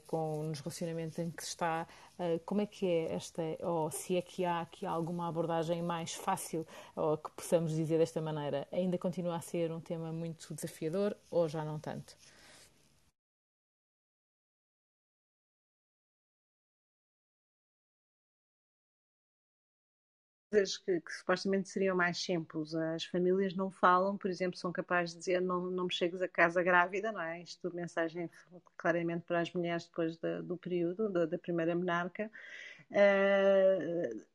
com 0.07 0.43
nos 0.45 0.61
relacionamentos 0.61 1.19
em 1.19 1.31
que 1.31 1.43
se 1.43 1.51
está 1.51 1.87
eh, 1.89 2.08
como 2.45 2.61
é 2.61 2.67
que 2.67 2.87
é 2.87 3.15
esta, 3.15 3.43
ou 3.61 3.91
se 3.91 4.17
é 4.17 4.23
que 4.23 4.45
há 4.45 4.61
aqui 4.61 4.85
alguma 4.87 5.29
abordagem 5.29 5.83
mais 5.83 6.15
fácil, 6.15 6.67
ou 6.97 7.17
que 7.17 7.31
possamos 7.31 7.73
dizer 7.73 7.99
desta 7.99 8.21
maneira, 8.21 8.67
ainda 8.73 8.99
continua 8.99 9.37
a 9.37 9.41
ser 9.41 9.71
um 9.73 9.81
tema 9.81 10.13
muito 10.13 10.55
desafiador 10.55 11.17
ou 11.31 11.49
já 11.49 11.65
não 11.65 11.79
tanto? 11.79 12.17
Coisas 20.51 20.77
que, 20.79 21.01
que, 21.01 21.13
supostamente 21.13 21.69
seriam 21.69 21.97
mais 21.97 22.19
simples. 22.19 22.75
As 22.75 23.05
famílias 23.05 23.55
não 23.55 23.71
falam, 23.71 24.17
por 24.17 24.31
exemplo, 24.31 24.59
são 24.59 24.73
capazes 24.73 25.15
de 25.15 25.21
dizer 25.21 25.41
não, 25.41 25.71
não 25.71 25.85
me 25.85 25.93
chegues 25.93 26.21
a 26.21 26.29
casa 26.29 26.63
grávida, 26.63 27.13
não 27.13 27.21
é? 27.21 27.43
Isto 27.43 27.75
mensagem 27.75 28.31
claramente 28.77 29.25
para 29.25 29.41
as 29.41 29.53
mulheres 29.53 29.87
depois 29.87 30.17
da, 30.17 30.41
do 30.41 30.57
período, 30.57 31.09
da, 31.11 31.27
da 31.27 31.39
primeira 31.39 31.75
menarca. 31.75 32.31
Uh, 32.91 34.27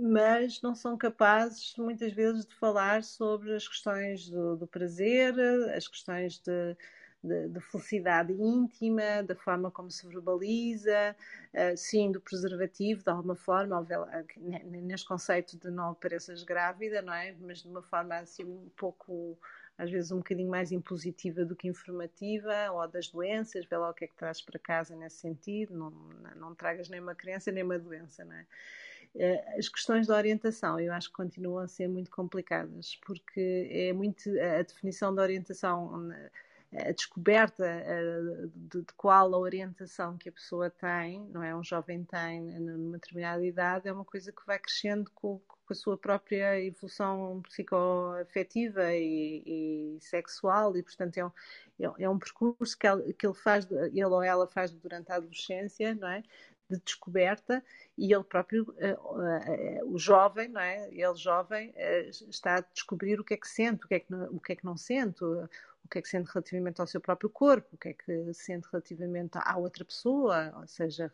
mas 0.00 0.62
não 0.62 0.74
são 0.74 0.96
capazes 0.96 1.74
muitas 1.76 2.12
vezes 2.12 2.46
de 2.46 2.54
falar 2.54 3.02
sobre 3.02 3.54
as 3.54 3.66
questões 3.66 4.28
do, 4.30 4.56
do 4.56 4.66
prazer, 4.66 5.34
as 5.74 5.88
questões 5.88 6.38
de, 6.38 6.76
de, 7.22 7.48
de, 7.48 7.60
felicidade 7.60 8.32
íntima, 8.32 9.22
da 9.22 9.34
forma 9.34 9.70
como 9.70 9.90
se 9.90 10.06
verbaliza, 10.06 11.16
uh, 11.52 11.76
sim, 11.76 12.12
do 12.12 12.20
preservativo, 12.20 13.02
de 13.02 13.10
alguma 13.10 13.34
forma, 13.34 13.86
neste 14.64 15.06
conceito 15.06 15.58
de 15.58 15.70
não 15.70 15.90
apareças 15.90 16.42
grávida, 16.44 17.02
não 17.02 17.12
é? 17.12 17.34
Mas 17.40 17.62
de 17.62 17.68
uma 17.68 17.82
forma 17.82 18.16
assim 18.16 18.44
um 18.44 18.68
pouco 18.76 19.38
às 19.78 19.90
vezes 19.90 20.10
um 20.10 20.18
bocadinho 20.18 20.50
mais 20.50 20.72
impositiva 20.72 21.44
do 21.44 21.54
que 21.54 21.68
informativa, 21.68 22.52
ou 22.72 22.86
das 22.88 23.06
doenças, 23.08 23.64
vê 23.64 23.76
lá 23.76 23.90
o 23.90 23.94
que 23.94 24.04
é 24.04 24.08
que 24.08 24.16
trazes 24.16 24.42
para 24.42 24.58
casa 24.58 24.96
nesse 24.96 25.18
sentido, 25.18 25.76
não, 25.76 25.90
não 26.34 26.54
tragas 26.54 26.88
nem 26.88 27.00
uma 27.00 27.14
criança 27.14 27.52
nem 27.52 27.62
uma 27.62 27.78
doença, 27.78 28.24
não 28.24 28.34
é? 28.34 28.46
Eh, 29.14 29.56
as 29.56 29.68
questões 29.68 30.06
da 30.06 30.16
orientação 30.16 30.78
eu 30.78 30.92
acho 30.92 31.08
que 31.08 31.14
continuam 31.14 31.58
a 31.58 31.68
ser 31.68 31.88
muito 31.88 32.10
complicadas, 32.10 32.96
porque 33.06 33.68
é 33.70 33.92
muito 33.92 34.28
a 34.58 34.62
definição 34.62 35.14
da 35.14 35.22
orientação 35.22 36.10
a 36.74 36.92
descoberta 36.92 37.64
de, 38.54 38.82
de, 38.82 38.92
qual 38.96 39.34
a 39.34 39.38
orientação 39.38 40.18
que 40.18 40.28
a 40.28 40.32
pessoa 40.32 40.68
tem, 40.68 41.20
não 41.30 41.42
é? 41.42 41.54
Um 41.56 41.64
jovem 41.64 42.04
tem 42.04 42.42
numa 42.60 42.98
determinada 42.98 43.44
idade, 43.44 43.88
é 43.88 43.92
uma 43.92 44.04
coisa 44.04 44.30
que 44.30 44.44
vai 44.46 44.58
crescendo 44.58 45.10
com, 45.14 45.38
com 45.38 45.72
a 45.72 45.74
sua 45.74 45.96
própria 45.96 46.62
evolução 46.62 47.40
psicoafetiva 47.48 48.92
e, 48.92 49.42
e 49.46 49.98
sexual, 50.00 50.76
e 50.76 50.82
portanto 50.82 51.16
é 51.16 51.24
um, 51.24 51.32
é, 51.80 52.04
é 52.04 52.08
um 52.08 52.18
percurso 52.18 52.76
que 52.78 52.86
ele, 52.86 53.14
que 53.14 53.26
ele 53.26 53.34
faz, 53.34 53.66
ele 53.70 54.04
ou 54.04 54.22
ela 54.22 54.46
faz 54.46 54.70
durante 54.70 55.10
a 55.10 55.16
adolescência, 55.16 55.94
não 55.94 56.08
é? 56.08 56.22
de 56.70 56.78
descoberta 56.80 57.64
e 57.96 58.12
ele 58.12 58.24
próprio, 58.24 58.64
uh, 58.64 59.86
uh, 59.86 59.94
o 59.94 59.98
jovem, 59.98 60.48
não 60.48 60.60
é? 60.60 60.88
Ele 60.92 61.14
jovem 61.14 61.70
uh, 61.70 62.10
está 62.28 62.56
a 62.56 62.60
descobrir 62.60 63.18
o 63.18 63.24
que 63.24 63.34
é 63.34 63.36
que 63.36 63.48
sente, 63.48 63.84
o 63.84 63.88
que 63.88 63.94
é 63.94 64.00
que 64.00 64.10
não, 64.10 64.26
o 64.26 64.40
que 64.40 64.52
é 64.52 64.56
que 64.56 64.64
não 64.64 64.76
sente, 64.76 65.24
o 65.88 65.90
que 65.90 65.98
é 65.98 66.02
que 66.02 66.08
sente 66.08 66.30
relativamente 66.30 66.80
ao 66.80 66.86
seu 66.86 67.00
próprio 67.00 67.30
corpo, 67.30 67.66
o 67.72 67.78
que 67.78 67.88
é 67.88 67.92
que 67.94 68.34
sente 68.34 68.68
relativamente 68.70 69.38
à 69.38 69.56
outra 69.56 69.84
pessoa, 69.84 70.52
ou 70.60 70.68
seja, 70.68 71.10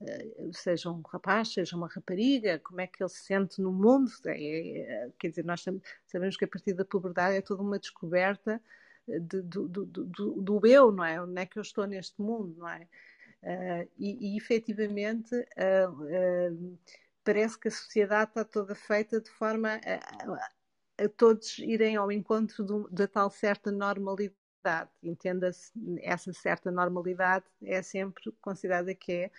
eh, 0.00 0.50
seja 0.52 0.90
um 0.90 1.02
rapaz, 1.02 1.52
seja 1.52 1.76
uma 1.76 1.88
rapariga, 1.88 2.58
como 2.58 2.80
é 2.80 2.86
que 2.86 3.02
ele 3.02 3.10
se 3.10 3.22
sente 3.26 3.60
no 3.60 3.70
mundo. 3.70 4.10
É, 4.24 4.78
é, 4.78 5.10
quer 5.18 5.28
dizer, 5.28 5.44
nós 5.44 5.62
sabemos 6.06 6.36
que 6.38 6.44
a 6.46 6.48
partir 6.48 6.72
da 6.72 6.86
puberdade 6.86 7.36
é 7.36 7.42
toda 7.42 7.62
uma 7.62 7.78
descoberta 7.78 8.60
de, 9.06 9.42
do, 9.42 9.68
do, 9.68 9.84
do, 9.84 10.42
do, 10.42 10.66
eu, 10.66 10.90
não 10.90 11.04
é? 11.04 11.20
Onde 11.20 11.42
é 11.42 11.46
que 11.46 11.58
eu 11.58 11.62
estou 11.62 11.86
neste 11.86 12.20
mundo, 12.22 12.56
não 12.56 12.68
é? 12.68 12.88
Uh, 13.42 13.90
e, 13.98 14.34
e 14.34 14.36
efetivamente 14.38 15.34
uh, 15.34 15.90
uh, 15.90 16.78
parece 17.22 17.58
que 17.58 17.68
a 17.68 17.70
sociedade 17.70 18.30
está 18.30 18.42
toda 18.42 18.74
feita 18.74 19.20
de 19.20 19.28
forma 19.28 19.78
a 19.84 20.63
todos 21.16 21.58
irem 21.58 21.96
ao 21.96 22.10
encontro 22.10 22.64
do, 22.64 22.88
da 22.90 23.06
tal 23.06 23.30
certa 23.30 23.70
normalidade. 23.70 24.34
Entenda-se, 25.02 25.72
essa 26.00 26.32
certa 26.32 26.70
normalidade 26.70 27.44
é 27.62 27.82
sempre 27.82 28.32
considerada 28.40 28.94
que 28.94 29.12
é, 29.12 29.30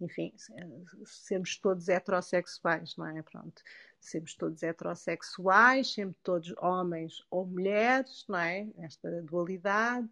enfim, 0.00 0.34
sermos 1.06 1.56
todos 1.58 1.88
heterossexuais, 1.88 2.96
não 2.96 3.06
é? 3.06 3.22
Pronto. 3.22 3.62
Sermos 4.00 4.34
todos 4.34 4.62
heterossexuais, 4.62 5.94
sempre 5.94 6.16
todos 6.22 6.52
homens 6.58 7.24
ou 7.30 7.46
mulheres, 7.46 8.24
não 8.28 8.38
é? 8.38 8.68
Esta 8.78 9.22
dualidade. 9.22 10.08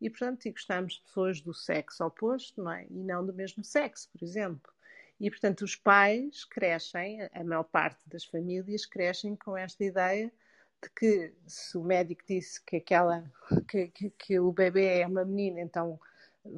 E, 0.00 0.10
portanto, 0.10 0.46
e 0.46 0.50
gostamos 0.50 0.94
de 0.94 1.02
pessoas 1.02 1.40
do 1.40 1.54
sexo 1.54 2.04
oposto, 2.04 2.62
não 2.62 2.72
é? 2.72 2.86
E 2.90 3.02
não 3.02 3.24
do 3.24 3.32
mesmo 3.32 3.62
sexo, 3.64 4.08
por 4.10 4.22
exemplo. 4.22 4.72
E, 5.18 5.30
portanto, 5.30 5.62
os 5.62 5.74
pais 5.74 6.44
crescem, 6.44 7.22
a 7.32 7.44
maior 7.44 7.64
parte 7.64 8.06
das 8.06 8.24
famílias 8.24 8.84
crescem 8.84 9.34
com 9.36 9.56
esta 9.56 9.82
ideia 9.82 10.26
de 10.26 10.45
que 10.90 11.32
se 11.46 11.76
o 11.76 11.82
médico 11.82 12.22
disse 12.26 12.62
que 12.64 12.76
aquela 12.76 13.24
que, 13.68 13.88
que, 13.88 14.10
que 14.10 14.40
o 14.40 14.52
bebê 14.52 15.00
é 15.00 15.06
uma 15.06 15.24
menina, 15.24 15.60
então 15.60 15.98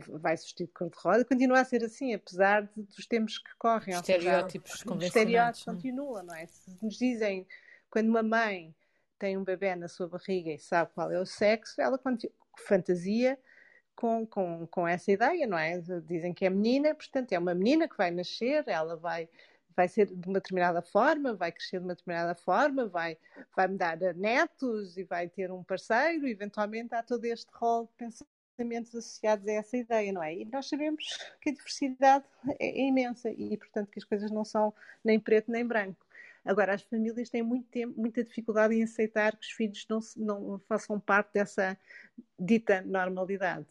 vai 0.09 0.37
se 0.37 0.45
vestir 0.45 0.66
de 0.66 0.72
cor-de-rosa, 0.72 1.24
continua 1.24 1.61
a 1.61 1.64
ser 1.64 1.85
assim, 1.85 2.14
apesar 2.14 2.62
de, 2.62 2.83
dos 2.83 3.07
tempos 3.07 3.39
que 3.39 3.51
correm. 3.59 3.95
Estereótipos 3.95 4.72
seja, 4.72 4.85
convencionais. 4.85 5.16
estereótipos 5.16 5.68
é? 5.68 5.70
continuam, 5.72 6.22
não 6.22 6.35
é? 6.35 6.47
Se 6.47 6.79
nos 6.83 6.99
dizem, 6.99 7.47
quando 7.91 8.09
uma 8.09 8.22
mãe 8.22 8.74
tem 9.18 9.37
um 9.37 9.45
bebê 9.45 9.74
na 9.74 9.89
sua 9.89 10.09
barriga 10.09 10.51
e 10.51 10.59
sabe 10.59 10.91
qual 10.95 11.11
é 11.11 11.18
o 11.18 11.26
sexo, 11.26 11.81
ela 11.81 11.99
fantasia 12.59 13.39
com, 13.95 14.26
com, 14.26 14.66
com 14.68 14.87
essa 14.87 15.11
ideia, 15.11 15.47
não 15.47 15.59
é? 15.59 15.79
Dizem 16.07 16.33
que 16.33 16.45
é 16.45 16.51
menina, 16.51 16.95
portanto 16.95 17.33
é 17.33 17.39
uma 17.39 17.55
menina 17.55 17.89
que 17.89 17.97
vai 17.97 18.11
nascer, 18.11 18.64
ela 18.68 18.97
vai 18.97 19.29
vai 19.79 19.87
ser 19.87 20.07
de 20.07 20.29
uma 20.29 20.41
determinada 20.41 20.83
forma, 20.83 21.35
vai 21.35 21.53
crescer 21.53 21.79
de 21.79 21.85
uma 21.85 21.95
determinada 21.95 22.35
forma, 22.35 22.89
vai, 22.89 23.16
vai 23.55 23.68
me 23.68 23.79
dar 23.79 23.97
netos 24.16 24.97
e 24.97 25.05
vai 25.05 25.29
ter 25.29 25.53
um 25.53 25.62
parceiro, 25.62 26.26
eventualmente 26.26 26.97
há 26.97 27.01
todo 27.01 27.24
este 27.24 27.47
rol 27.53 27.85
de 27.85 28.11
pensamentos 28.57 28.93
associados 28.93 29.47
a 29.47 29.53
essa 29.53 29.76
ideia, 29.76 30.12
não 30.12 30.20
é? 30.20 30.35
E 30.35 30.45
nós 30.47 30.68
sabemos 30.68 31.05
que 31.41 31.51
a 31.51 31.53
diversidade 31.53 32.24
é, 32.59 32.66
é 32.66 32.89
imensa 32.89 33.31
e, 33.31 33.57
portanto, 33.57 33.89
que 33.89 34.01
as 34.01 34.05
coisas 34.05 34.33
não 34.33 34.45
são 34.45 34.74
nem 35.05 35.20
preto 35.20 35.49
nem 35.49 35.64
branco. 35.64 36.05
Agora, 36.45 36.74
as 36.74 36.83
famílias 36.83 37.31
têm 37.31 37.45
muito 37.45 37.68
tempo, 37.68 37.95
muita 37.97 38.24
dificuldade 38.24 38.74
em 38.74 38.83
aceitar 38.83 39.37
que 39.37 39.47
os 39.47 39.53
filhos 39.53 39.87
não, 39.89 40.01
não 40.16 40.59
façam 40.66 40.99
parte 40.99 41.35
dessa 41.35 41.79
dita 42.37 42.83
normalidade. 42.83 43.66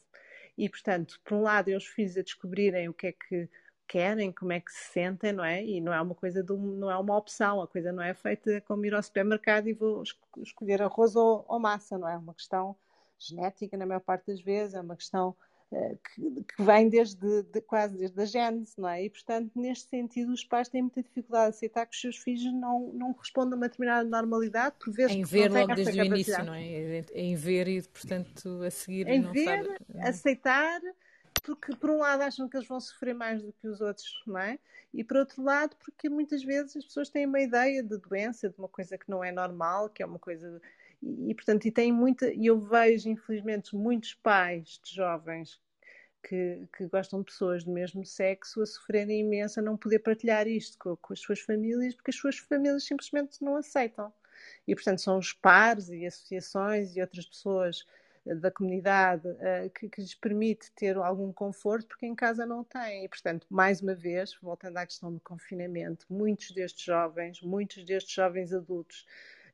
E, 0.58 0.70
portanto, 0.70 1.20
por 1.26 1.34
um 1.34 1.42
lado, 1.42 1.70
é 1.70 1.76
os 1.76 1.86
filhos 1.86 2.16
a 2.18 2.22
descobrirem 2.22 2.88
o 2.88 2.94
que 2.94 3.08
é 3.08 3.12
que 3.12 3.50
querem, 3.88 4.32
como 4.32 4.52
é 4.52 4.60
que 4.60 4.72
se 4.72 4.92
sentem, 4.92 5.32
não 5.32 5.44
é? 5.44 5.64
E 5.64 5.80
não 5.80 5.94
é 5.94 6.02
uma 6.02 6.16
coisa 6.16 6.44
de, 6.44 6.54
não 6.54 6.92
é 6.92 6.98
uma 6.98 7.18
opção, 7.18 7.62
a 7.62 7.68
coisa 7.68 7.92
não 7.92 8.04
é 8.04 8.14
feita 8.14 8.62
como 8.62 8.86
ir 8.86 8.94
ao 8.94 9.02
supermercado 9.02 9.68
e 9.68 9.74
vou 9.74 10.04
escolher 10.38 10.82
arroz 10.82 11.16
ou, 11.16 11.46
ou 11.48 11.60
massa, 11.60 11.98
não 11.98 12.08
é? 12.08 12.14
É 12.14 12.18
uma 12.18 12.34
questão 12.34 12.76
genética 13.18 13.78
na 13.78 13.86
maior 13.86 14.02
parte 14.02 14.28
das 14.28 14.42
vezes, 14.42 14.76
é 14.76 14.82
uma 14.82 14.96
questão 14.96 15.36
eh, 15.72 15.98
que, 16.14 16.44
que 16.44 16.64
vem 16.64 16.88
desde 16.88 17.44
de, 17.44 17.60
quase 17.62 17.98
desde 17.98 18.22
a 18.22 18.26
gênese, 18.26 18.74
não 18.78 18.88
é? 18.88 19.04
E, 19.04 19.10
portanto, 19.10 19.52
neste 19.56 19.90
sentido, 19.90 20.32
os 20.32 20.44
pais 20.44 20.70
têm 20.70 20.82
muita 20.82 21.04
dificuldade 21.04 21.48
a 21.48 21.50
aceitar 21.50 21.86
que 21.86 21.94
os 21.94 22.00
seus 22.00 22.18
filhos 22.18 22.54
não, 22.54 22.92
não 22.94 23.12
respondam 23.12 23.54
a 23.54 23.58
uma 23.58 23.68
determinada 23.68 24.08
normalidade, 24.08 24.76
por 24.80 24.94
vezes 24.94 25.16
em 25.16 25.24
ver 25.24 25.52
logo 25.52 25.76
desde 25.76 26.00
o 26.00 26.06
início, 26.06 26.46
não 26.46 26.54
é? 26.54 27.04
Em 27.14 27.36
ver 27.36 27.68
e, 27.68 27.82
portanto, 27.82 28.62
a 28.64 28.72
seguir 28.72 29.08
em 29.10 29.22
não 29.22 29.34
ver, 29.34 29.66
sabe... 29.66 29.78
aceitar, 30.00 30.80
porque 31.48 31.74
por 31.78 31.90
um 31.90 32.00
lado 32.00 32.24
acham 32.24 32.50
que 32.50 32.58
eles 32.58 32.68
vão 32.68 32.80
sofrer 32.80 33.16
mais 33.16 33.42
do 33.42 33.54
que 33.54 33.68
os 33.68 33.80
outros, 33.80 34.22
não 34.28 34.38
é? 34.38 34.60
E 34.94 35.02
por 35.02 35.16
outro 35.16 35.42
lado, 35.42 35.78
porque 35.78 36.10
muitas 36.10 36.44
vezes 36.44 36.76
as 36.76 36.86
pessoas 36.86 37.10
têm 37.10 37.26
uma 37.26 37.40
ideia 37.40 37.82
de 37.82 37.98
doença, 37.98 38.50
de 38.50 38.58
uma 38.58 38.68
coisa 38.68 38.98
que 38.98 39.10
não 39.10 39.24
é 39.24 39.32
normal, 39.32 39.90
que 39.90 40.04
é 40.04 40.06
uma 40.06 40.20
coisa 40.20 40.62
e, 41.02 41.34
portanto, 41.34 41.66
e 41.66 41.72
tem 41.72 41.92
muita, 41.92 42.34
e 42.34 42.48
eu 42.48 42.60
vejo, 42.60 43.08
infelizmente, 43.08 43.76
muitos 43.76 44.16
pais 44.16 44.80
de 44.84 44.96
jovens 44.96 45.62
que, 46.24 46.68
que, 46.76 46.88
gostam 46.88 47.20
de 47.20 47.26
pessoas 47.26 47.64
do 47.64 47.72
mesmo 47.72 48.04
sexo 48.04 48.62
a 48.62 48.66
sofrerem 48.66 49.22
imenso 49.22 49.60
a 49.60 49.64
não 49.64 49.78
poder 49.78 50.00
partilhar 50.00 50.48
isto 50.48 50.78
com, 50.80 50.98
com, 50.98 51.14
as 51.14 51.20
suas 51.20 51.40
famílias, 51.40 51.96
porque 51.96 52.12
as 52.12 52.18
suas 52.18 52.38
famílias 52.40 52.84
simplesmente 52.84 53.42
não 53.42 53.56
aceitam. 53.56 54.12
E, 54.68 54.76
portanto, 54.76 55.02
são 55.02 55.18
os 55.18 55.34
pares 55.34 55.90
e 55.90 56.06
associações 56.06 56.96
e 56.96 57.02
outras 57.02 57.26
pessoas 57.26 57.86
da 58.36 58.52
comunidade 58.52 59.28
uh, 59.28 59.70
que, 59.74 59.90
que, 59.90 60.02
lhes 60.02 60.14
permite 60.16 60.72
ter 60.72 60.98
algum 60.98 61.32
conforto, 61.32 61.88
porque 61.88 62.06
em 62.06 62.16
casa 62.16 62.46
não 62.46 62.64
têm. 62.64 63.06
E, 63.06 63.10
portanto, 63.10 63.48
mais 63.50 63.82
uma 63.82 63.96
vez, 63.96 64.38
voltando 64.42 64.78
à 64.78 64.86
questão 64.86 65.14
do 65.14 65.20
confinamento, 65.20 66.06
muitos 66.10 66.52
destes 66.52 66.84
jovens, 66.84 67.42
muitos 67.42 67.84
destes 67.84 68.14
jovens 68.14 68.54
adultos 68.54 69.06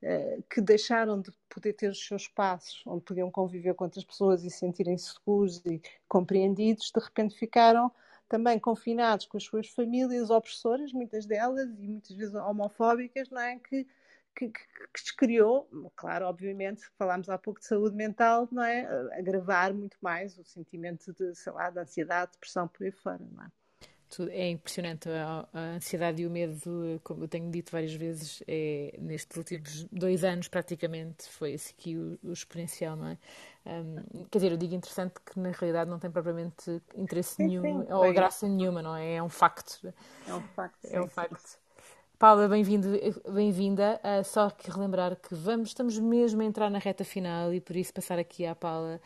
eh, 0.05 0.39
que 0.49 0.59
deixaram 0.59 1.21
de 1.21 1.32
poder 1.47 1.71
ter 1.74 1.89
os 1.89 2.05
seus 2.05 2.24
espaços, 2.24 2.84
onde 2.86 3.05
podiam 3.05 3.32
conviver 3.32 3.74
com 3.74 3.86
outras 3.86 4.03
pessoas 4.03 4.43
e 4.43 4.49
sentirem-se 4.49 5.13
seguros 5.13 5.65
e 5.65 5.82
compreendidos, 6.09 6.91
de 6.93 7.01
repente 7.01 7.38
ficaram 7.38 7.89
também 8.28 8.59
confinados 8.59 9.26
com 9.26 9.38
as 9.38 9.43
suas 9.43 9.69
famílias 9.69 10.30
opressoras, 10.30 10.91
muitas 10.91 11.26
delas, 11.26 11.69
e 11.80 11.88
muitas 11.88 12.17
vezes 12.17 12.36
homofóbicas, 12.36 13.30
não 13.30 13.39
é? 13.39 13.57
Que, 13.59 13.88
que, 14.36 14.49
que, 14.49 14.61
que 14.93 15.15
criou, 15.15 15.69
claro, 15.95 16.25
obviamente, 16.25 16.84
falámos 16.97 17.29
há 17.29 17.38
pouco 17.38 17.59
de 17.59 17.65
saúde 17.65 17.95
mental, 17.95 18.47
não 18.51 18.63
é? 18.63 18.86
Agravar 19.17 19.73
muito 19.73 19.97
mais 20.01 20.38
o 20.38 20.43
sentimento 20.43 21.13
de, 21.13 21.36
sei 21.36 21.53
lá, 21.53 21.69
de 21.69 21.79
ansiedade, 21.79 22.31
depressão 22.34 22.67
por 22.67 22.84
aí 22.84 22.91
fora, 22.91 23.25
não 23.31 23.43
é? 23.43 23.47
é 24.29 24.49
impressionante. 24.49 25.09
A, 25.09 25.47
a, 25.53 25.59
ansiedade 25.75 26.21
e 26.21 26.27
o 26.27 26.29
medo, 26.29 26.99
como 27.03 27.23
eu 27.23 27.27
tenho 27.27 27.49
dito 27.49 27.71
várias 27.71 27.93
vezes, 27.93 28.43
é, 28.47 28.95
nestes 28.99 29.36
últimos 29.36 29.86
dois 29.86 30.23
anos, 30.23 30.47
praticamente, 30.47 31.27
foi 31.29 31.53
esse 31.53 31.73
aqui 31.73 31.97
o, 31.97 32.19
o 32.23 32.31
exponencial, 32.31 32.95
não 32.95 33.07
é? 33.07 33.17
Um, 33.65 34.25
quer 34.25 34.39
dizer, 34.39 34.51
eu 34.51 34.57
digo 34.57 34.75
interessante 34.75 35.13
que 35.25 35.39
na 35.39 35.51
realidade 35.51 35.89
não 35.89 35.97
tem 35.97 36.11
propriamente 36.11 36.81
interesse 36.95 37.36
sim, 37.36 37.47
nenhum 37.47 37.61
sim, 37.81 37.93
ou 37.93 38.13
graça 38.13 38.47
nenhuma, 38.47 38.81
não 38.81 38.95
é? 38.95 39.15
É 39.15 39.23
um 39.23 39.29
facto. 39.29 39.93
É 40.27 40.34
um 40.34 40.41
facto. 40.41 40.86
É 40.86 41.01
um 41.01 41.07
facto. 41.07 41.62
Paula, 42.24 42.47
bem-vinda. 42.47 42.88
Bem 43.34 43.51
uh, 43.51 44.24
só 44.24 44.49
que 44.49 44.71
relembrar 44.71 45.13
que 45.13 45.36
vamos, 45.36 45.67
estamos 45.67 45.99
mesmo 45.99 46.41
a 46.41 46.45
entrar 46.45 46.69
na 46.69 46.80
reta 46.80 47.03
final 47.03 47.53
e 47.53 47.59
por 47.59 47.76
isso 47.76 47.93
passar 47.93 48.17
aqui 48.17 48.45
à 48.45 48.55
Paula 48.55 49.01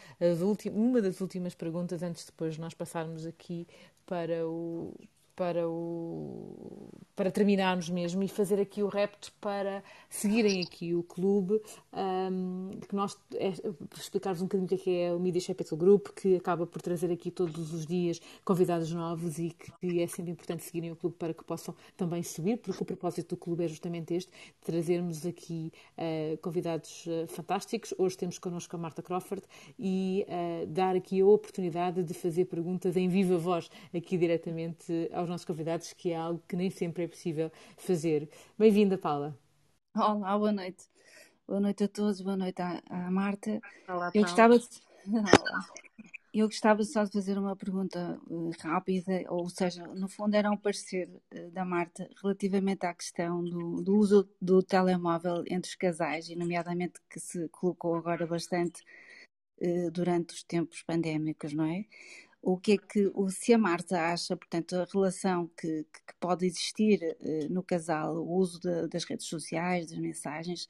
uma 0.70 1.02
das 1.02 1.20
últimas 1.20 1.56
perguntas 1.56 2.04
antes 2.04 2.22
de 2.22 2.28
depois 2.28 2.60
nós 2.60 2.76
passarmos 2.76 3.26
aqui 3.26 3.68
para 4.06 4.48
o, 4.48 4.94
para, 5.38 5.70
o, 5.70 6.90
para 7.16 7.30
terminarmos 7.30 7.90
mesmo 7.92 8.24
e 8.24 8.28
fazer 8.28 8.60
aqui 8.60 8.82
o 8.82 8.88
repto 8.88 9.32
para 9.40 9.84
seguirem 10.10 10.64
aqui 10.64 10.96
o 10.96 11.04
clube, 11.04 11.62
um, 11.94 12.72
que 12.90 12.96
nós, 12.96 13.16
é, 13.36 13.54
explicar-vos 13.96 14.42
um 14.42 14.46
bocadinho 14.46 14.66
o 14.66 14.84
que 14.84 14.90
é, 14.90 15.04
é 15.04 15.14
o 15.14 15.20
Media 15.20 15.40
Capital 15.46 15.78
Group, 15.78 16.08
que 16.20 16.36
acaba 16.36 16.66
por 16.66 16.82
trazer 16.82 17.12
aqui 17.12 17.30
todos 17.30 17.72
os 17.72 17.86
dias 17.86 18.20
convidados 18.44 18.92
novos 18.92 19.38
e 19.38 19.52
que, 19.52 19.72
que 19.80 20.02
é 20.02 20.08
sempre 20.08 20.32
importante 20.32 20.64
seguirem 20.64 20.92
o 20.92 20.96
clube 20.96 21.16
para 21.20 21.36
que 21.36 21.44
possam 21.44 21.76
também 21.96 22.24
subir, 22.24 22.58
porque 22.58 22.82
o 22.82 22.86
propósito 22.86 23.36
do 23.36 23.38
clube 23.38 23.64
é 23.64 23.68
justamente 23.68 24.16
este, 24.16 24.32
trazermos 24.62 25.24
aqui 25.24 25.72
uh, 26.00 26.38
convidados 26.40 27.06
uh, 27.06 27.28
fantásticos. 27.28 27.94
Hoje 28.00 28.18
temos 28.18 28.40
connosco 28.40 28.76
a 28.76 28.80
Marta 28.80 29.04
Crawford 29.04 29.44
e 29.78 30.26
uh, 30.28 30.66
dar 30.66 30.96
aqui 30.96 31.22
a 31.22 31.26
oportunidade 31.28 32.02
de 32.02 32.14
fazer 32.16 32.46
perguntas 32.46 32.98
em 32.98 33.08
viva 33.08 33.38
voz 33.38 33.70
aqui 33.94 34.18
diretamente 34.18 35.08
aos 35.14 35.27
aos 35.28 35.30
nossos 35.30 35.46
convidados, 35.46 35.94
que 35.94 36.12
é 36.12 36.16
algo 36.16 36.42
que 36.48 36.56
nem 36.56 36.70
sempre 36.70 37.04
é 37.04 37.08
possível 37.08 37.52
fazer. 37.78 38.30
Bem-vinda, 38.58 38.98
Paula. 38.98 39.38
Olá, 39.94 40.38
boa 40.38 40.52
noite. 40.52 40.86
Boa 41.46 41.60
noite 41.60 41.84
a 41.84 41.88
todos, 41.88 42.22
boa 42.22 42.38
noite 42.38 42.62
à, 42.62 42.82
à 42.90 43.12
Marta. 43.12 43.62
Olá, 43.88 44.12
Eu 44.14 44.24
gostava 44.24 44.58
de... 44.58 44.66
Eu 46.34 46.46
gostava 46.48 46.84
só 46.84 47.04
de 47.04 47.12
fazer 47.12 47.38
uma 47.38 47.56
pergunta 47.56 48.20
uh, 48.28 48.52
rápida, 48.60 49.24
ou 49.30 49.50
seja, 49.50 49.88
no 49.88 50.08
fundo 50.08 50.36
era 50.36 50.52
um 50.52 50.58
parecer 50.58 51.10
uh, 51.34 51.50
da 51.52 51.66
Marta 51.66 52.08
relativamente 52.22 52.86
à 52.86 52.94
questão 52.94 53.44
do, 53.44 53.82
do, 53.82 53.98
uso 53.98 54.30
do 54.40 54.62
telemóvel 54.62 55.44
entre 55.48 55.70
os 55.70 55.76
casais, 55.76 56.30
e 56.30 56.36
nomeadamente 56.36 57.00
que 57.10 57.20
se 57.20 57.50
colocou 57.50 57.96
agora 57.96 58.28
bastante 58.28 58.84
uh, 59.62 59.90
durante 59.90 60.36
os 60.36 60.44
tempos 60.44 60.84
pandémicos, 60.84 61.54
não 61.54 61.66
é? 61.66 61.86
O 62.48 62.58
que 62.58 62.74
é 62.74 62.78
que 62.78 63.12
o, 63.14 63.30
se 63.30 63.54
a 63.54 63.58
Marta 63.58 64.00
acha, 64.00 64.38
portanto, 64.38 64.78
a 64.78 64.86
relação 64.86 65.48
que, 65.48 65.84
que 65.84 66.14
pode 66.18 66.46
existir 66.46 67.18
uh, 67.20 67.54
no 67.54 67.62
casal, 67.62 68.16
o 68.16 68.38
uso 68.38 68.58
de, 68.62 68.88
das 68.88 69.04
redes 69.04 69.26
sociais, 69.26 69.88
das 69.88 70.00
mensagens, 70.00 70.66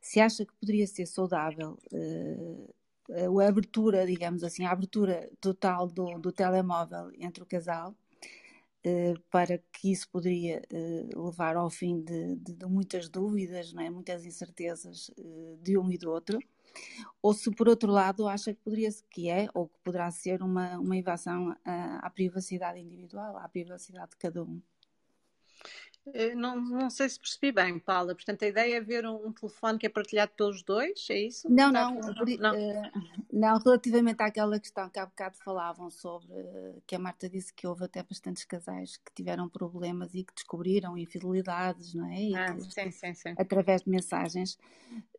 se 0.00 0.18
acha 0.18 0.44
que 0.44 0.52
poderia 0.54 0.84
ser 0.84 1.06
saudável 1.06 1.78
uh, 1.92 3.40
a 3.40 3.46
abertura, 3.46 4.04
digamos 4.04 4.42
assim, 4.42 4.64
a 4.64 4.72
abertura 4.72 5.30
total 5.40 5.86
do, 5.86 6.18
do 6.18 6.32
telemóvel 6.32 7.12
entre 7.16 7.40
o 7.40 7.46
casal, 7.46 7.94
uh, 8.84 9.20
para 9.30 9.58
que 9.72 9.92
isso 9.92 10.08
poderia 10.10 10.60
levar 11.14 11.56
ao 11.56 11.70
fim 11.70 12.00
de, 12.02 12.34
de, 12.34 12.52
de, 12.52 12.66
muitas 12.66 13.08
dúvidas, 13.08 13.72
não 13.72 13.82
é? 13.84 13.88
muitas 13.88 14.26
incertezas 14.26 15.08
de 15.62 15.78
um 15.78 15.88
e 15.92 15.96
do 15.96 16.10
outro 16.10 16.40
ou 17.20 17.32
se 17.32 17.50
por 17.50 17.68
outro 17.68 17.90
lado 17.90 18.26
acha 18.26 18.52
que 18.52 18.60
poderia 18.60 18.90
que 19.10 19.28
é 19.28 19.48
ou 19.54 19.68
que 19.68 19.78
poderá 19.84 20.10
ser 20.10 20.42
uma, 20.42 20.78
uma 20.78 20.96
invasão 20.96 21.56
à, 21.64 22.06
à 22.06 22.10
privacidade 22.10 22.78
individual, 22.78 23.36
à 23.36 23.48
privacidade 23.48 24.10
de 24.10 24.16
cada 24.16 24.42
um. 24.42 24.60
Eh, 26.14 26.34
não, 26.34 26.60
não 26.60 26.90
sei 26.90 27.08
se 27.08 27.18
percebi 27.18 27.52
bem, 27.52 27.78
Paula. 27.78 28.14
Portanto, 28.14 28.42
a 28.42 28.48
ideia 28.48 28.76
é 28.76 28.80
ver 28.80 29.06
um, 29.06 29.28
um 29.28 29.32
telefone 29.32 29.78
que 29.78 29.86
é 29.86 29.88
partilhado 29.88 30.32
pelos 30.36 30.62
dois, 30.62 31.06
é 31.10 31.18
isso? 31.18 31.48
Não, 31.48 31.70
não, 31.70 31.94
não, 31.94 32.12
não. 32.38 32.54
Uh, 32.54 32.90
não, 33.32 33.58
relativamente 33.58 34.20
àquela 34.20 34.58
questão 34.58 34.88
que 34.88 34.98
há 34.98 35.06
bocado 35.06 35.36
falavam 35.44 35.90
sobre, 35.90 36.32
uh, 36.32 36.82
que 36.86 36.96
a 36.96 36.98
Marta 36.98 37.28
disse 37.28 37.52
que 37.54 37.66
houve 37.66 37.84
até 37.84 38.02
bastantes 38.02 38.44
casais 38.44 38.96
que 38.96 39.12
tiveram 39.14 39.48
problemas 39.48 40.12
e 40.14 40.24
que 40.24 40.34
descobriram 40.34 40.98
infidelidades, 40.98 41.94
não 41.94 42.06
é? 42.06 42.20
E 42.20 42.34
ah, 42.34 42.52
que, 42.52 42.62
sim, 42.62 42.90
sim, 42.90 43.14
sim. 43.14 43.34
Através 43.38 43.82
de 43.82 43.90
mensagens. 43.90 44.58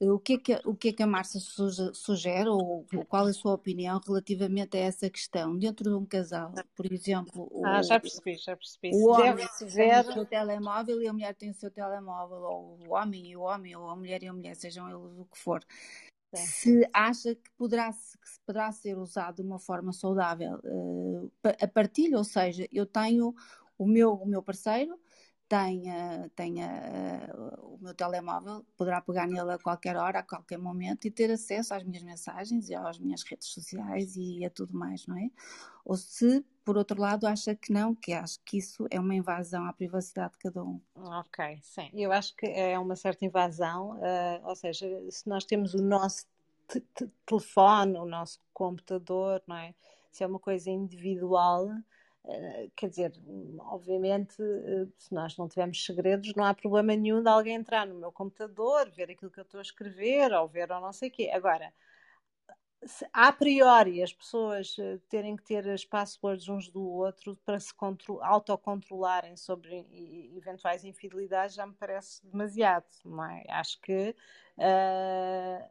Uh, 0.01 0.13
o, 0.13 0.19
que 0.19 0.33
é 0.33 0.37
que, 0.37 0.61
o 0.65 0.75
que 0.75 0.89
é 0.89 0.93
que 0.93 1.03
a 1.03 1.07
Marta 1.07 1.39
sugere, 1.39 2.49
ou, 2.49 2.85
ou, 2.93 3.05
qual 3.05 3.27
é 3.27 3.31
a 3.31 3.33
sua 3.33 3.53
opinião 3.53 4.01
relativamente 4.05 4.75
a 4.75 4.81
essa 4.81 5.09
questão? 5.09 5.57
Dentro 5.57 5.89
de 5.89 5.95
um 5.95 6.05
casal, 6.05 6.53
por 6.75 6.91
exemplo. 6.91 7.49
Ah, 7.63 7.81
já 7.81 7.99
percebi, 8.01 8.35
já 8.35 8.55
percebi. 8.57 8.91
O 8.93 9.07
homem 9.07 9.35
deve 9.35 9.47
tiver... 9.57 10.05
o 10.17 10.25
telemóvel 10.25 10.72
telemóvel 10.73 11.01
e 11.01 11.07
a 11.07 11.13
mulher 11.13 11.35
tem 11.35 11.49
o 11.49 11.53
seu 11.53 11.69
telemóvel, 11.69 12.37
ou 12.37 12.79
o 12.87 12.93
homem 12.93 13.31
e 13.31 13.37
o 13.37 13.41
homem, 13.41 13.75
ou 13.75 13.89
a 13.89 13.95
mulher 13.95 14.23
e 14.23 14.27
a 14.27 14.33
mulher, 14.33 14.55
sejam 14.55 14.89
eles 14.89 15.17
o 15.17 15.25
que 15.25 15.37
for. 15.37 15.63
Se 16.35 16.89
acha 16.91 17.35
que 17.35 17.51
poderá, 17.55 17.91
que 17.91 18.39
poderá 18.45 18.71
ser 18.71 18.97
usado 18.97 19.35
de 19.35 19.41
uma 19.43 19.59
forma 19.59 19.93
saudável 19.93 20.59
uh, 20.63 21.31
a 21.61 21.67
partilha, 21.67 22.17
ou 22.17 22.23
seja, 22.23 22.67
eu 22.71 22.87
tenho 22.87 23.35
o 23.77 23.85
meu, 23.85 24.13
o 24.13 24.25
meu 24.25 24.41
parceiro, 24.41 24.99
tenha, 25.53 26.31
tenha 26.35 26.67
uh, 27.31 27.75
o 27.75 27.77
meu 27.79 27.93
telemóvel, 27.93 28.65
poderá 28.75 28.99
pegar 28.99 29.27
nele 29.27 29.51
a 29.51 29.59
qualquer 29.59 29.95
hora, 29.95 30.19
a 30.19 30.23
qualquer 30.23 30.57
momento 30.57 31.05
e 31.05 31.11
ter 31.11 31.29
acesso 31.29 31.75
às 31.75 31.83
minhas 31.83 32.01
mensagens 32.01 32.69
e 32.69 32.73
às 32.73 32.97
minhas 32.97 33.21
redes 33.21 33.49
sociais 33.49 34.15
e 34.15 34.43
a 34.43 34.49
tudo 34.49 34.75
mais, 34.75 35.05
não 35.05 35.15
é? 35.15 35.29
Ou 35.85 35.95
se, 35.95 36.43
por 36.65 36.75
outro 36.75 36.99
lado, 36.99 37.27
acha 37.27 37.53
que 37.55 37.71
não, 37.71 37.93
que 37.93 38.13
acho 38.13 38.39
que 38.43 38.57
isso 38.57 38.87
é 38.89 38.99
uma 38.99 39.13
invasão 39.13 39.65
à 39.65 39.73
privacidade 39.73 40.33
de 40.33 40.39
cada 40.39 40.63
um. 40.63 40.81
Ok, 40.95 41.59
sim. 41.61 41.87
Eu 41.93 42.11
acho 42.11 42.35
que 42.35 42.47
é 42.47 42.79
uma 42.79 42.95
certa 42.95 43.23
invasão, 43.23 43.91
uh, 43.91 44.47
ou 44.47 44.55
seja, 44.55 44.87
se 45.11 45.29
nós 45.29 45.45
temos 45.45 45.75
o 45.75 45.83
nosso 45.83 46.25
telefone, 47.27 47.99
o 47.99 48.05
nosso 48.05 48.39
computador, 48.51 49.43
não 49.45 49.57
é? 49.57 49.75
Se 50.11 50.23
é 50.23 50.27
uma 50.27 50.39
coisa 50.39 50.71
individual, 50.71 51.69
eh, 51.69 51.83
quer 52.75 52.89
dizer, 52.89 53.13
obviamente, 53.59 54.41
eh, 54.41 54.87
se 54.97 55.13
nós 55.13 55.37
não 55.37 55.47
tivermos 55.47 55.83
segredos, 55.85 56.33
não 56.35 56.45
há 56.45 56.53
problema 56.53 56.95
nenhum 56.95 57.21
de 57.21 57.29
alguém 57.29 57.55
entrar 57.55 57.85
no 57.85 57.95
meu 57.95 58.11
computador, 58.11 58.89
ver 58.91 59.11
aquilo 59.11 59.31
que 59.31 59.39
eu 59.39 59.43
estou 59.43 59.59
a 59.59 59.61
escrever, 59.61 60.31
ou 60.33 60.47
ver 60.47 60.71
ou 60.71 60.79
não 60.79 60.93
sei 60.93 61.09
o 61.09 61.11
quê. 61.11 61.29
Agora, 61.33 61.73
se, 62.85 63.05
a 63.13 63.31
priori 63.31 64.01
as 64.01 64.13
pessoas 64.13 64.75
eh, 64.79 64.99
terem 65.09 65.35
que 65.35 65.43
ter 65.43 65.67
as 65.69 65.85
passwords 65.85 66.47
uns 66.47 66.69
do 66.69 66.85
outro 66.85 67.35
para 67.45 67.59
se 67.59 67.73
autocontrolarem 68.21 69.35
sobre 69.35 69.85
eventuais 70.35 70.83
infidelidades 70.83 71.55
já 71.55 71.65
me 71.65 71.73
parece 71.73 72.25
demasiado, 72.25 72.85
é? 73.31 73.51
Acho 73.51 73.79
que 73.81 74.15
uh, 74.57 75.69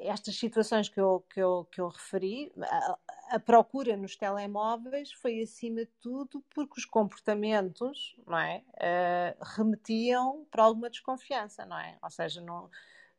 estas 0.00 0.36
situações 0.36 0.88
que 0.88 1.00
eu, 1.00 1.24
que 1.30 1.40
eu, 1.40 1.66
que 1.70 1.80
eu 1.80 1.88
referi, 1.88 2.52
a, 2.60 2.98
a, 3.30 3.40
procura 3.40 3.96
nos 3.96 4.16
telemóveis 4.16 5.12
foi 5.12 5.40
acima 5.40 5.80
de 5.80 5.92
tudo 6.00 6.44
porque 6.54 6.78
os 6.78 6.84
comportamentos 6.84 8.16
não 8.26 8.38
é, 8.38 8.62
uh, 8.74 9.44
remetiam 9.56 10.46
para 10.50 10.64
alguma 10.64 10.90
desconfiança, 10.90 11.64
não 11.64 11.78
é? 11.78 11.98
Ou 12.02 12.10
seja, 12.10 12.40
não, 12.40 12.70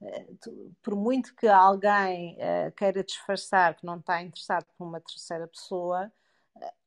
uh, 0.02 0.76
por 0.82 0.96
muito 0.96 1.36
que 1.36 1.48
alguém 1.48 2.38
uh, 2.38 2.72
queira 2.74 3.04
disfarçar 3.04 3.76
que 3.76 3.86
não 3.86 3.98
está 3.98 4.22
interessado 4.22 4.66
por 4.78 4.86
uma 4.86 5.02
terceira 5.02 5.48
pessoa, 5.48 6.12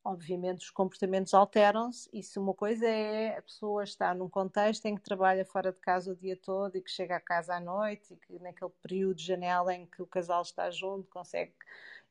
obviamente 0.05 0.65
os 0.65 0.71
comportamentos 0.71 1.35
alteram-se 1.35 2.09
e 2.13 2.23
se 2.23 2.39
uma 2.39 2.55
coisa 2.55 2.87
é 2.87 3.37
a 3.37 3.43
pessoa 3.43 3.85
estar 3.85 4.15
num 4.15 4.29
contexto 4.29 4.87
em 4.87 4.95
que 4.95 5.03
trabalha 5.03 5.45
fora 5.45 5.73
de 5.73 5.81
casa 5.81 6.13
o 6.13 6.17
dia 6.17 6.37
todo 6.37 6.77
e 6.77 6.81
que 6.81 6.91
chega 6.91 7.17
a 7.17 7.21
casa 7.21 7.55
à 7.55 7.61
noite 7.61 8.15
e 8.15 8.17
que 8.17 8.39
naquele 8.39 8.71
período 8.83 9.17
de 9.17 9.27
janela 9.27 9.75
em 9.75 9.87
que 9.87 10.01
o 10.01 10.07
casal 10.07 10.41
está 10.43 10.71
junto 10.71 11.11
consegue, 11.11 11.53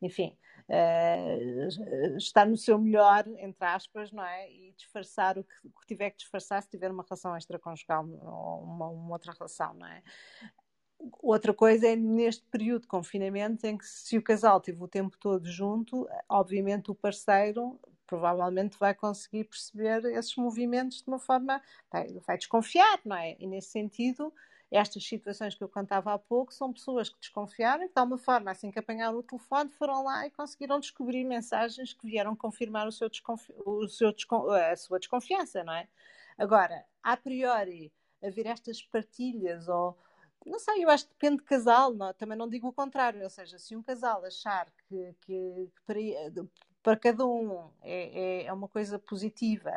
enfim, 0.01 0.37
uh, 0.69 2.17
estar 2.17 2.45
no 2.45 2.57
seu 2.57 2.77
melhor, 2.77 3.27
entre 3.27 3.65
aspas, 3.65 4.11
não 4.11 4.23
é? 4.23 4.51
E 4.51 4.73
disfarçar 4.73 5.37
o 5.39 5.43
que, 5.43 5.55
o 5.63 5.79
que 5.79 5.87
tiver 5.87 6.11
que 6.11 6.17
disfarçar 6.17 6.61
se 6.61 6.69
tiver 6.69 6.91
uma 6.91 7.03
relação 7.03 7.35
extraconjugal 7.35 8.07
ou 8.07 8.63
uma, 8.63 8.89
uma 8.89 9.13
outra 9.13 9.33
relação, 9.33 9.73
não 9.73 9.87
é? 9.87 10.03
Outra 11.21 11.53
coisa 11.53 11.87
é 11.87 11.95
neste 11.95 12.43
período 12.45 12.81
de 12.81 12.87
confinamento 12.87 13.65
em 13.65 13.77
que 13.77 13.85
se 13.85 14.17
o 14.17 14.21
casal 14.21 14.59
teve 14.59 14.83
o 14.83 14.87
tempo 14.87 15.17
todo 15.17 15.45
junto, 15.45 16.07
obviamente 16.27 16.89
o 16.91 16.95
parceiro 16.95 17.79
provavelmente 18.07 18.77
vai 18.79 18.95
conseguir 18.95 19.43
perceber 19.43 20.05
esses 20.05 20.35
movimentos 20.37 21.01
de 21.01 21.07
uma 21.07 21.19
forma, 21.19 21.61
vai, 21.91 22.37
desconfiar, 22.37 23.01
não 23.05 23.17
é? 23.17 23.35
E 23.37 23.45
nesse 23.45 23.69
sentido, 23.69 24.33
estas 24.71 25.05
situações 25.05 25.53
que 25.55 25.63
eu 25.63 25.69
contava 25.69 26.13
há 26.13 26.17
pouco 26.17 26.53
são 26.53 26.73
pessoas 26.73 27.09
que 27.09 27.19
desconfiaram, 27.19 27.85
de 27.85 27.91
tal 27.91 28.17
forma, 28.17 28.49
assim 28.49 28.71
que 28.71 28.79
apanharam 28.79 29.17
o 29.17 29.23
telefone, 29.23 29.69
foram 29.69 30.03
lá 30.03 30.25
e 30.25 30.31
conseguiram 30.31 30.79
descobrir 30.79 31.23
mensagens 31.25 31.93
que 31.93 32.07
vieram 32.07 32.35
confirmar 32.35 32.87
o 32.87 32.91
seu 32.91 33.09
desconfi 33.09 33.53
o 33.65 33.87
seu 33.87 34.13
descon 34.13 34.49
a 34.49 34.75
sua 34.75 34.99
desconfiança, 34.99 35.63
não 35.63 35.73
é? 35.73 35.87
Agora, 36.37 36.85
a 37.03 37.17
priori, 37.17 37.91
haver 38.23 38.45
estas 38.47 38.81
partilhas 38.81 39.67
ou 39.67 39.97
não 40.47 40.59
sei, 40.59 40.83
eu 40.83 40.89
acho 40.89 41.05
que 41.05 41.13
depende 41.13 41.37
de 41.37 41.43
casal, 41.43 41.93
não, 41.93 42.13
também 42.13 42.37
não 42.37 42.47
digo 42.49 42.67
o 42.67 42.73
contrário, 42.73 43.23
ou 43.23 43.29
seja, 43.29 43.57
se 43.59 43.75
um 43.75 43.83
casal 43.83 44.23
achar 44.25 44.67
que, 44.87 45.15
que, 45.21 45.69
que 45.75 45.81
para, 45.85 46.45
para, 46.81 46.97
cada 46.97 47.25
um 47.25 47.69
é, 47.81 48.43
é, 48.43 48.45
é 48.45 48.53
uma 48.53 48.67
coisa 48.67 48.97
positiva 48.97 49.71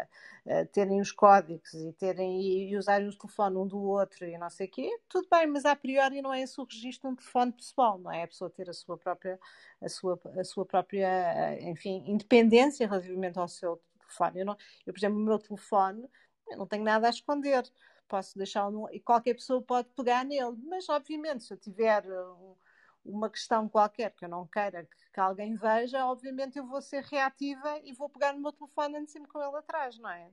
uh, 0.46 0.66
terem 0.72 1.00
os 1.00 1.12
códigos 1.12 1.74
e 1.74 1.92
terem 1.94 2.40
e, 2.40 2.70
e 2.70 2.76
usarem 2.76 3.08
o 3.08 3.18
telefone 3.18 3.56
um 3.56 3.66
do 3.66 3.80
outro 3.80 4.24
e 4.24 4.38
não 4.38 4.50
sei 4.50 4.66
o 4.66 4.70
quê, 4.70 5.00
tudo 5.08 5.28
bem, 5.30 5.46
mas 5.46 5.64
a 5.64 5.74
priori 5.74 6.22
não 6.22 6.32
é 6.32 6.42
esse 6.42 6.60
o 6.60 6.64
registro 6.64 7.08
de 7.08 7.14
um 7.14 7.16
telefone 7.16 7.52
pessoal, 7.52 7.98
não 7.98 8.12
é? 8.12 8.22
A 8.22 8.28
pessoa 8.28 8.50
ter 8.50 8.68
a 8.70 8.72
sua 8.72 8.96
própria, 8.96 9.38
a 9.80 9.88
sua, 9.88 10.20
a 10.38 10.44
sua 10.44 10.64
própria, 10.64 11.08
eh, 11.08 11.70
enfim, 11.70 12.04
independência 12.06 12.86
relativamente 12.86 13.38
ao 13.38 13.48
seu 13.48 13.80
telefone. 13.98 14.40
Eu, 14.40 14.46
não, 14.46 14.56
eu, 14.86 14.92
por 14.92 14.98
exemplo, 14.98 15.18
o 15.18 15.22
meu 15.22 15.38
telefone, 15.38 16.08
eu 16.48 16.58
não 16.58 16.66
tenho 16.66 16.84
nada 16.84 17.06
a 17.06 17.10
esconder 17.10 17.64
posso 18.10 18.36
deixá-lo 18.36 18.88
e 18.90 18.98
qualquer 18.98 19.34
pessoa 19.34 19.62
pode 19.62 19.88
pegar 19.90 20.24
nele, 20.24 20.56
mas 20.64 20.88
obviamente 20.88 21.44
se 21.44 21.54
eu 21.54 21.56
tiver 21.56 22.04
uh, 22.04 22.58
uma 23.04 23.30
questão 23.30 23.68
qualquer 23.68 24.10
que 24.10 24.24
eu 24.24 24.28
não 24.28 24.46
queira 24.48 24.84
que, 24.84 25.10
que, 25.14 25.20
alguém 25.20 25.54
veja, 25.54 26.04
obviamente 26.06 26.58
eu 26.58 26.66
vou 26.66 26.82
ser 26.82 27.04
reativa 27.04 27.78
e 27.84 27.92
vou 27.92 28.08
pegar 28.10 28.32
no 28.32 28.40
meu 28.40 28.52
telefone 28.52 29.04
e 29.04 29.06
sempre 29.06 29.28
com 29.28 29.40
ele 29.40 29.56
atrás, 29.56 29.96
não 29.98 30.10
é? 30.10 30.30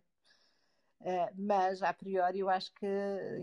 Uh, 1.00 1.32
mas 1.38 1.84
a 1.84 1.94
priori 1.94 2.40
eu 2.40 2.50
acho 2.50 2.74
que, 2.74 2.88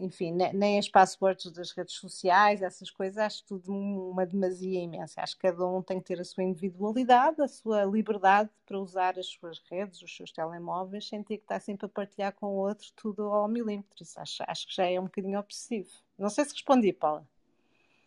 enfim, 0.00 0.32
nem 0.32 0.78
as 0.78 0.88
passwords 0.88 1.52
das 1.52 1.70
redes 1.70 1.94
sociais, 1.94 2.62
essas 2.62 2.90
coisas, 2.90 3.16
acho 3.16 3.44
tudo 3.44 3.72
uma 3.72 4.26
demasia 4.26 4.80
imensa. 4.80 5.22
Acho 5.22 5.36
que 5.36 5.42
cada 5.42 5.64
um 5.66 5.80
tem 5.80 6.00
que 6.00 6.07
ter 6.07 6.20
a 6.20 6.24
sua 6.24 6.42
individualidade, 6.42 7.40
a 7.40 7.48
sua 7.48 7.84
liberdade 7.84 8.50
para 8.66 8.78
usar 8.78 9.18
as 9.18 9.26
suas 9.26 9.61
redes, 9.70 10.02
os 10.02 10.14
seus 10.14 10.32
telemóveis, 10.32 11.09
sem 11.09 11.22
ter 11.22 11.38
que 11.38 11.44
estar 11.44 11.61
sempre 11.61 11.86
a 11.86 11.88
partilhar 11.88 12.32
com 12.32 12.46
o 12.46 12.57
outro 12.57 12.88
tudo 12.96 13.22
ao 13.22 13.48
milímetro. 13.48 14.02
Isso 14.02 14.20
acho, 14.20 14.42
acho 14.46 14.66
que 14.66 14.74
já 14.74 14.86
é 14.86 14.98
um 14.98 15.05
bocadinho 15.05 15.38
obsessivo. 15.38 15.90
Não 16.18 16.30
sei 16.30 16.44
se 16.44 16.52
respondi, 16.52 16.92
Paula. 16.92 17.26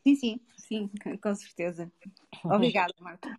Sim, 0.03 0.15
sim, 0.15 0.39
sim, 0.57 0.91
com 1.21 1.35
certeza. 1.35 1.91
Obrigada, 2.43 2.93
Marta. 2.99 3.37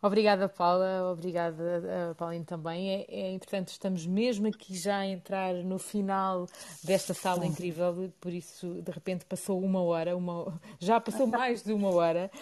Obrigada, 0.00 0.48
Paula. 0.48 1.10
Obrigada, 1.10 2.14
Paulinho, 2.16 2.44
também. 2.44 2.90
É, 2.90 3.06
é, 3.08 3.32
importante, 3.32 3.68
estamos 3.68 4.06
mesmo 4.06 4.46
aqui 4.46 4.76
já 4.76 4.98
a 4.98 5.06
entrar 5.06 5.54
no 5.54 5.78
final 5.78 6.46
desta 6.84 7.14
sala 7.14 7.46
incrível, 7.46 8.12
por 8.20 8.32
isso, 8.32 8.82
de 8.82 8.92
repente, 8.92 9.24
passou 9.24 9.60
uma 9.62 9.82
hora, 9.82 10.16
uma, 10.16 10.60
já 10.78 11.00
passou 11.00 11.26
mais 11.26 11.62
de 11.62 11.72
uma 11.72 11.90
hora. 11.90 12.30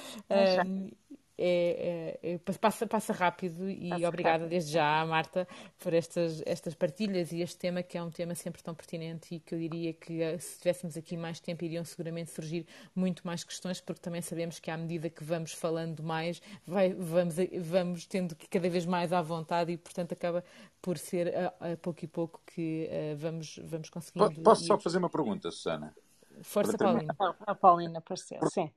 Um, 0.67 0.91
é, 1.37 2.19
é, 2.23 2.35
é, 2.35 2.39
passa, 2.61 2.87
passa 2.87 3.13
rápido 3.13 3.69
e 3.69 3.91
passa 3.91 4.09
obrigada 4.09 4.39
rápido. 4.39 4.51
desde 4.51 4.73
já 4.73 5.01
à 5.01 5.07
Marta 5.07 5.49
por 5.79 5.93
estas, 5.93 6.43
estas 6.47 6.75
partilhas 6.75 7.33
e 7.33 7.41
este 7.41 7.59
tema 7.59 7.83
que 7.83 7.99
é 7.99 8.03
um 8.03 8.11
tema 8.11 8.35
sempre 8.35 8.63
tão 8.63 8.75
pertinente 8.75 9.35
e 9.35 9.41
que 9.41 9.55
eu 9.55 9.59
diria 9.59 9.93
que 9.93 10.23
eh, 10.23 10.39
se 10.39 10.59
tivéssemos 10.59 10.97
aqui 10.97 11.17
mais 11.17 11.41
tempo 11.41 11.65
iriam 11.65 11.85
seguramente 11.85 12.31
surgir 12.31 12.67
muito 12.95 13.27
mais 13.27 13.43
questões 13.43 13.81
porque 13.81 14.01
também 14.01 14.23
sabemos 14.23 14.61
que 14.61 14.71
à 14.71 14.77
medida 14.77 15.11
que 15.11 15.25
vamos 15.25 15.53
falando 15.53 16.03
mais 16.03 16.41
vai, 16.67 16.93
vamos, 16.93 17.35
vamos 17.61 18.07
tendo 18.07 18.37
que 18.37 18.49
cada 18.49 18.69
vez 18.69 18.87
mais 18.87 19.13
à 19.13 19.21
vontade 19.21 19.73
e 19.73 19.77
portanto 19.77 20.13
acaba 20.13 20.45
por 20.81 20.99
ser 20.99 21.35
a, 21.35 21.73
a 21.73 21.77
pouco 21.77 22.05
e 22.05 22.09
pouco 22.09 22.41
que 22.47 22.89
uh, 22.89 23.17
vamos, 23.17 23.59
vamos 23.65 23.91
conseguindo. 23.91 24.41
Posso 24.43 24.65
só 24.65 24.79
fazer 24.79 24.99
uma 24.99 25.11
pergunta, 25.11 25.51
Susana? 25.51 25.95
Força, 26.43 26.77
Paulina. 26.77 27.15
A 27.47 27.55
Paulina 27.55 27.99
apareceu, 27.99 28.39
sim 28.51 28.71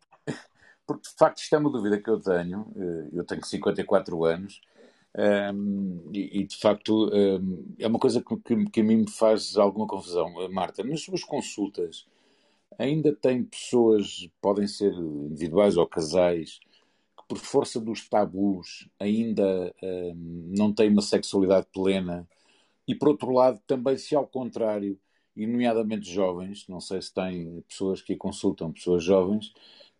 porque 0.88 1.10
de 1.10 1.16
facto 1.18 1.40
isto 1.40 1.56
é 1.56 1.60
uma 1.60 1.70
dúvida 1.70 2.02
que 2.02 2.10
eu 2.10 2.20
tenho. 2.20 2.66
Eh, 2.78 3.10
eu 3.14 3.26
tenho 3.26 3.46
54 3.46 4.26
anos 4.26 4.62
um, 5.16 5.22
ehm, 5.22 6.12
e, 6.14 6.42
e, 6.42 6.48
de 6.48 6.58
facto 6.58 7.10
um, 7.10 7.16
ehm, 7.16 7.76
é 7.80 7.88
uma 7.88 8.00
coisa 8.00 8.24
que, 8.24 8.66
que, 8.72 8.82
a 8.82 8.84
mim 8.84 8.98
me 8.98 9.12
faz 9.12 9.58
alguma 9.58 9.88
confusão. 9.88 10.42
Eh, 10.42 10.48
Marta, 10.50 10.84
nas 10.84 11.02
suas 11.02 11.24
consultas 11.24 12.08
ainda 12.80 13.16
tem 13.16 13.44
pessoas, 13.44 14.30
podem 14.42 14.68
ser 14.68 14.94
individuais 14.94 15.78
ou 15.78 15.88
casais, 15.88 16.60
que 17.18 17.28
por 17.28 17.38
força 17.40 17.80
dos 17.82 18.08
tabus 18.10 18.90
ainda 19.00 19.74
um, 19.84 19.88
ehm, 19.88 20.16
não 20.58 20.74
têm 20.74 20.90
uma 20.90 21.02
sexualidade 21.02 21.68
plena 21.74 22.28
e 22.88 22.96
por 22.96 23.10
outro 23.10 23.32
lado 23.32 23.62
também 23.68 23.98
se 23.98 24.16
ao 24.16 24.28
contrário 24.28 25.00
e 25.36 25.46
nomeadamente 25.46 26.10
jovens, 26.12 26.68
não 26.68 26.82
sei 26.82 27.02
se 27.02 27.14
tem 27.14 27.62
pessoas 27.70 28.02
que 28.02 28.16
consultam, 28.16 28.72
pessoas 28.74 29.04
jovens, 29.04 29.54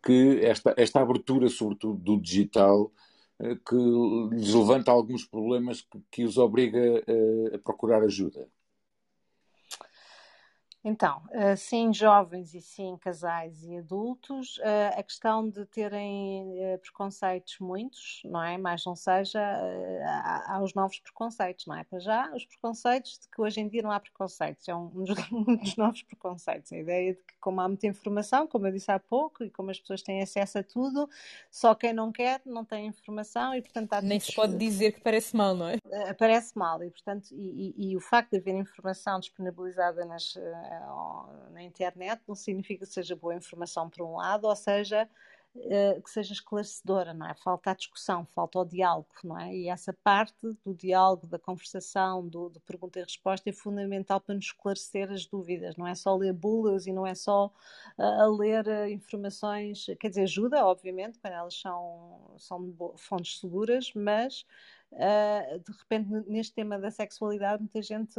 que 0.04 0.40
esta, 0.44 0.74
esta 0.78 1.02
abertura, 1.02 1.50
sobretudo 1.50 1.96
do 2.00 2.20
digital, 2.20 2.92
eh, 3.40 3.56
que 3.58 3.76
lhes 3.76 4.54
levanta 4.54 4.92
alguns 4.92 5.26
problemas 5.26 5.82
que, 5.82 6.00
que 6.12 6.24
os 6.26 6.38
obriga 6.38 6.80
a, 6.80 7.12
eh, 7.12 7.56
a 7.56 7.60
procurar 7.60 8.04
ajuda. 8.04 8.48
Então, 10.88 11.22
eh, 11.32 11.58
sim 11.58 11.94
jovens 11.94 12.54
e 12.54 12.62
sim 12.62 12.96
casais 13.02 13.62
e 13.66 13.76
adultos, 13.76 14.58
eh, 14.64 14.94
a 14.98 15.04
questão 15.04 15.50
de 15.50 15.66
terem 15.66 16.64
eh, 16.64 16.78
preconceitos 16.78 17.60
muitos, 17.60 18.22
não 18.24 18.42
é? 18.42 18.58
Mais 18.58 18.86
não 18.86 18.96
seja, 18.96 19.42
há 20.46 20.62
os 20.64 20.74
novos 20.74 20.98
preconceitos, 21.00 21.66
não 21.66 21.76
é? 21.76 21.84
Para 21.84 22.00
já, 22.00 22.34
os 22.34 22.46
preconceitos 22.46 23.20
de 23.20 23.28
que 23.28 23.42
hoje 23.42 23.60
em 23.60 23.68
dia 23.68 23.82
não 23.82 23.92
há 23.92 24.00
preconceitos, 24.00 24.66
é 24.66 24.74
um 24.74 24.88
dos, 24.88 25.10
novos 25.78 26.04
preconceitos. 26.04 26.72
A 26.72 26.78
ideia 26.78 27.16
de 27.16 27.22
que, 27.22 27.34
como 27.42 27.60
há 27.60 27.68
muita 27.68 27.86
informação, 27.86 28.48
como 28.48 28.68
eu 28.68 28.72
disse 28.72 28.90
há 28.90 28.98
pouco, 28.98 29.44
e 29.44 29.50
como 29.50 29.70
as 29.70 29.82
pessoas 29.82 30.02
têm 30.02 30.22
acesso 30.22 30.60
a 30.60 30.64
tudo, 30.64 31.10
só 31.52 31.76
quem 31.76 31.92
não 31.92 32.14
quer 32.14 32.42
não 32.46 32.64
tem 32.64 32.88
informação 32.88 33.54
e, 33.54 33.62
portanto, 33.62 33.92
há 33.92 34.02
Nem 34.02 34.22
se 34.22 34.34
pode 34.34 34.56
dizer 34.56 34.94
que 34.94 35.02
parece 35.02 35.36
mal, 35.36 35.54
não 35.54 35.68
é? 35.68 36.14
Parece 36.14 36.58
mal 36.58 36.82
e, 36.82 36.90
portanto, 36.90 37.28
e, 37.34 37.74
e, 37.78 37.90
e 37.92 37.98
o 37.98 38.00
facto 38.00 38.32
de 38.32 38.38
haver 38.38 38.56
informação 38.56 39.20
disponibilizada 39.20 40.06
nas 40.06 40.38
na 41.52 41.64
internet 41.64 42.22
não 42.28 42.36
significa 42.36 42.86
que 42.86 42.92
seja 42.92 43.16
boa 43.16 43.36
informação 43.36 43.90
por 43.90 44.06
um 44.06 44.16
lado, 44.16 44.48
ou 44.48 44.56
seja, 44.56 45.10
eh, 45.56 46.00
que 46.02 46.10
seja 46.10 46.34
esclarecedora, 46.34 47.14
não 47.14 47.28
é? 47.28 47.34
Falta 47.34 47.72
a 47.72 47.74
discussão, 47.74 48.26
falta 48.28 48.60
o 48.60 48.66
diálogo, 48.66 49.08
não 49.24 49.40
é? 49.40 49.56
E 49.56 49.70
essa 49.70 49.92
parte 49.92 50.36
do 50.64 50.74
diálogo, 50.74 51.26
da 51.26 51.40
conversação, 51.40 52.28
do, 52.28 52.50
do 52.50 52.60
pergunta 52.62 53.00
e 53.00 53.04
resposta 53.04 53.50
é 53.50 53.54
fundamental 53.54 54.22
para 54.22 54.36
nos 54.36 54.46
esclarecer 54.46 55.12
as 55.12 55.26
dúvidas, 55.26 55.76
não 55.76 55.88
é 55.88 55.96
só 55.96 56.16
ler 56.16 56.34
bulas 56.34 56.86
e 56.86 56.94
não 56.94 57.08
é 57.08 57.16
só 57.16 57.48
uh, 57.98 58.02
a 58.02 58.28
ler 58.28 58.68
uh, 58.68 58.88
informações, 58.88 59.88
quer 60.00 60.10
dizer, 60.10 60.24
ajuda, 60.24 60.66
obviamente, 60.66 61.18
quando 61.20 61.34
elas 61.34 61.60
são, 61.60 62.36
são 62.38 62.74
fontes 62.96 63.40
seguras, 63.40 63.92
mas 63.96 64.46
Uh, 64.90 65.60
de 65.60 65.72
repente, 65.78 66.10
neste 66.30 66.54
tema 66.54 66.80
da 66.80 66.90
sexualidade, 66.90 67.62
muita 67.62 67.82
gente 67.82 68.16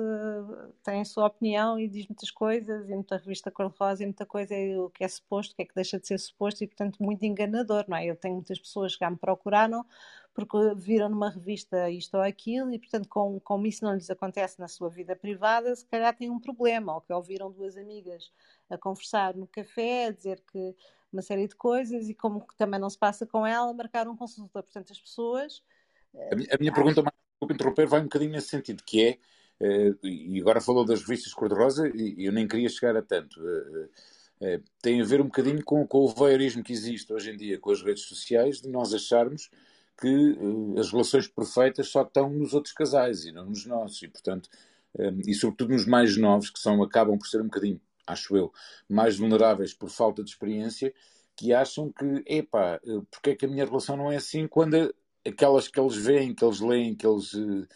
tem 0.82 1.00
a 1.00 1.04
sua 1.04 1.26
opinião 1.26 1.78
e 1.78 1.88
diz 1.88 2.06
muitas 2.06 2.30
coisas, 2.30 2.88
e 2.88 2.94
muita 2.94 3.16
revista 3.16 3.50
cor-de-rosa, 3.50 4.02
e 4.02 4.06
muita 4.06 4.26
coisa 4.26 4.54
é 4.54 4.78
o 4.78 4.90
que 4.90 5.02
é 5.02 5.08
suposto, 5.08 5.54
o 5.54 5.56
que 5.56 5.62
é 5.62 5.64
que 5.64 5.74
deixa 5.74 5.98
de 5.98 6.06
ser 6.06 6.18
suposto, 6.18 6.62
e 6.62 6.66
portanto, 6.66 7.02
muito 7.02 7.24
enganador, 7.24 7.84
não 7.88 7.96
é? 7.96 8.06
Eu 8.06 8.14
tenho 8.16 8.34
muitas 8.34 8.58
pessoas 8.58 8.94
que 8.94 9.00
já 9.00 9.10
me 9.10 9.16
procuraram 9.16 9.84
porque 10.34 10.56
viram 10.76 11.08
numa 11.08 11.30
revista 11.30 11.90
isto 11.90 12.16
ou 12.16 12.22
aquilo, 12.22 12.72
e 12.72 12.78
portanto, 12.78 13.08
com, 13.08 13.40
como 13.40 13.66
isso 13.66 13.84
não 13.84 13.94
lhes 13.94 14.08
acontece 14.08 14.60
na 14.60 14.68
sua 14.68 14.88
vida 14.88 15.16
privada, 15.16 15.74
se 15.74 15.84
calhar 15.86 16.14
têm 16.16 16.30
um 16.30 16.38
problema, 16.38 16.94
ou 16.94 17.00
que 17.00 17.12
ouviram 17.12 17.50
duas 17.50 17.76
amigas 17.76 18.30
a 18.70 18.78
conversar 18.78 19.34
no 19.34 19.48
café, 19.48 20.06
a 20.06 20.10
dizer 20.12 20.40
que 20.52 20.76
uma 21.12 21.22
série 21.22 21.48
de 21.48 21.56
coisas, 21.56 22.08
e 22.08 22.14
como 22.14 22.46
que 22.46 22.54
também 22.56 22.78
não 22.78 22.90
se 22.90 22.98
passa 22.98 23.26
com 23.26 23.44
ela, 23.44 23.72
marcaram 23.72 24.14
consulta. 24.16 24.62
Portanto, 24.62 24.92
as 24.92 25.00
pessoas 25.00 25.62
a 26.30 26.36
minha, 26.36 26.48
a 26.52 26.58
minha 26.58 26.72
pergunta, 26.72 27.02
desculpe 27.02 27.54
interromper, 27.54 27.86
vai 27.86 28.00
um 28.00 28.04
bocadinho 28.04 28.32
nesse 28.32 28.48
sentido, 28.48 28.82
que 28.84 29.02
é, 29.04 29.18
uh, 29.60 30.06
e 30.06 30.40
agora 30.40 30.60
falou 30.60 30.84
das 30.84 31.00
revistas 31.00 31.32
cor-de-rosa, 31.32 31.90
e 31.94 32.26
eu 32.26 32.32
nem 32.32 32.48
queria 32.48 32.68
chegar 32.68 32.96
a 32.96 33.02
tanto, 33.02 33.40
uh, 33.40 33.84
uh, 33.84 34.62
tem 34.82 35.00
a 35.00 35.04
ver 35.04 35.20
um 35.20 35.26
bocadinho 35.26 35.62
com, 35.64 35.86
com 35.86 35.98
o 35.98 36.08
voyeurismo 36.08 36.62
que 36.62 36.72
existe 36.72 37.12
hoje 37.12 37.30
em 37.30 37.36
dia 37.36 37.58
com 37.58 37.70
as 37.70 37.82
redes 37.82 38.04
sociais, 38.04 38.60
de 38.60 38.68
nós 38.68 38.92
acharmos 38.92 39.50
que 40.00 40.38
as 40.78 40.92
relações 40.92 41.26
perfeitas 41.26 41.88
só 41.88 42.02
estão 42.02 42.30
nos 42.30 42.54
outros 42.54 42.72
casais 42.72 43.24
e 43.24 43.32
não 43.32 43.46
nos 43.46 43.66
nossos, 43.66 44.00
e 44.00 44.06
portanto, 44.06 44.48
e 45.26 45.34
sobretudo 45.34 45.72
nos 45.72 45.86
mais 45.86 46.16
novos, 46.16 46.50
que 46.50 46.60
são, 46.60 46.80
acabam 46.84 47.18
por 47.18 47.26
ser 47.26 47.40
um 47.40 47.46
bocadinho, 47.46 47.80
acho 48.06 48.36
eu, 48.36 48.52
mais 48.88 49.18
vulneráveis 49.18 49.74
por 49.74 49.90
falta 49.90 50.22
de 50.22 50.30
experiência, 50.30 50.94
que 51.34 51.52
acham 51.52 51.90
que, 51.90 52.22
epá, 52.26 52.80
porque 53.10 53.30
é 53.30 53.34
que 53.34 53.44
a 53.44 53.48
minha 53.48 53.64
relação 53.64 53.96
não 53.96 54.12
é 54.12 54.14
assim 54.14 54.46
quando 54.46 54.94
aquelas 55.28 55.68
que 55.68 55.78
eles 55.80 55.96
veem, 55.96 56.34
que 56.34 56.44
eles 56.44 56.60
leem, 56.60 56.94
que 56.94 57.06
eles 57.06 57.32
uh, 57.34 57.66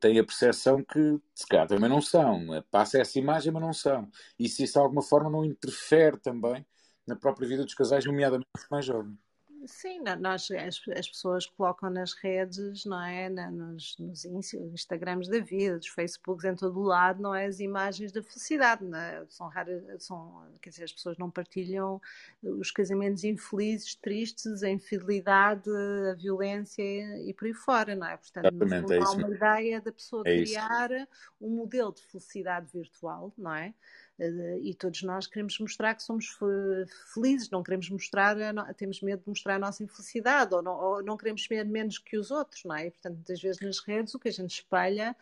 têm 0.00 0.18
a 0.18 0.24
percepção 0.24 0.82
que 0.84 1.18
se 1.34 1.46
calhar 1.46 1.66
também 1.66 1.88
não 1.88 2.00
são. 2.00 2.46
Passa 2.70 2.98
essa 3.00 3.18
imagem, 3.18 3.52
mas 3.52 3.62
não 3.62 3.72
são. 3.72 4.10
E 4.38 4.48
se 4.48 4.64
isso 4.64 4.74
de 4.74 4.78
alguma 4.80 5.02
forma 5.02 5.30
não 5.30 5.44
interfere 5.44 6.18
também 6.18 6.64
na 7.06 7.16
própria 7.16 7.48
vida 7.48 7.64
dos 7.64 7.74
casais, 7.74 8.04
nomeadamente 8.04 8.48
os 8.56 8.68
mais 8.70 8.84
jovens. 8.84 9.21
Sim, 9.64 10.00
nós, 10.20 10.50
as, 10.50 10.80
as 10.96 11.08
pessoas 11.08 11.46
colocam 11.46 11.88
nas 11.88 12.14
redes, 12.14 12.84
não 12.84 13.00
é? 13.00 13.28
Nos, 13.28 13.96
nos 13.98 14.24
Instagrams 14.24 15.28
da 15.28 15.38
vida, 15.38 15.78
dos 15.78 15.86
Facebooks, 15.88 16.44
em 16.44 16.54
todo 16.54 16.80
o 16.80 16.82
lado, 16.82 17.22
não 17.22 17.34
é? 17.34 17.46
As 17.46 17.60
imagens 17.60 18.10
da 18.10 18.22
felicidade, 18.22 18.84
não 18.84 18.98
é? 18.98 19.24
São 19.28 19.48
raras, 19.48 19.82
são, 20.02 20.48
quer 20.60 20.70
dizer, 20.70 20.84
as 20.84 20.92
pessoas 20.92 21.16
não 21.16 21.30
partilham 21.30 22.00
os 22.42 22.70
casamentos 22.70 23.22
infelizes, 23.22 23.94
tristes, 23.94 24.62
a 24.62 24.70
infidelidade, 24.70 25.70
a 26.10 26.14
violência 26.14 26.82
e 26.82 27.32
por 27.32 27.46
aí 27.46 27.54
fora, 27.54 27.94
não 27.94 28.06
é? 28.06 28.16
Portanto, 28.16 28.46
é 28.92 28.98
há 28.98 29.10
uma 29.10 29.30
ideia 29.30 29.80
da 29.80 29.92
pessoa 29.92 30.22
é 30.26 30.42
criar 30.42 30.90
isso. 30.90 31.08
um 31.40 31.50
modelo 31.50 31.92
de 31.92 32.02
felicidade 32.02 32.68
virtual, 32.72 33.32
não 33.38 33.54
é? 33.54 33.72
Eh, 34.18 34.58
e 34.62 34.74
todos 34.74 35.02
nós 35.02 35.26
queremos 35.26 35.58
mostrar 35.58 35.94
que 35.94 36.02
somos 36.02 36.36
felizes, 37.12 37.50
não 37.50 37.62
queremos 37.62 37.88
mostrar, 37.90 38.36
temos 38.76 39.00
medo 39.00 39.22
de 39.22 39.28
mostrar 39.28 39.56
a 39.56 39.58
nossa 39.58 39.82
infelicidade, 39.82 40.54
ou 40.54 40.62
não, 40.62 40.72
ou 40.72 41.02
não 41.02 41.16
queremos 41.16 41.44
ser 41.44 41.64
menos 41.64 41.98
que 41.98 42.16
os 42.16 42.30
outros, 42.30 42.64
não 42.64 42.74
é? 42.74 42.86
E, 42.86 42.90
portanto, 42.90 43.14
muitas 43.14 43.40
vezes 43.40 43.60
nas 43.60 43.78
redes 43.80 44.14
o 44.14 44.18
que 44.18 44.28
a 44.28 44.32
gente 44.32 44.50
espelha 44.50 45.16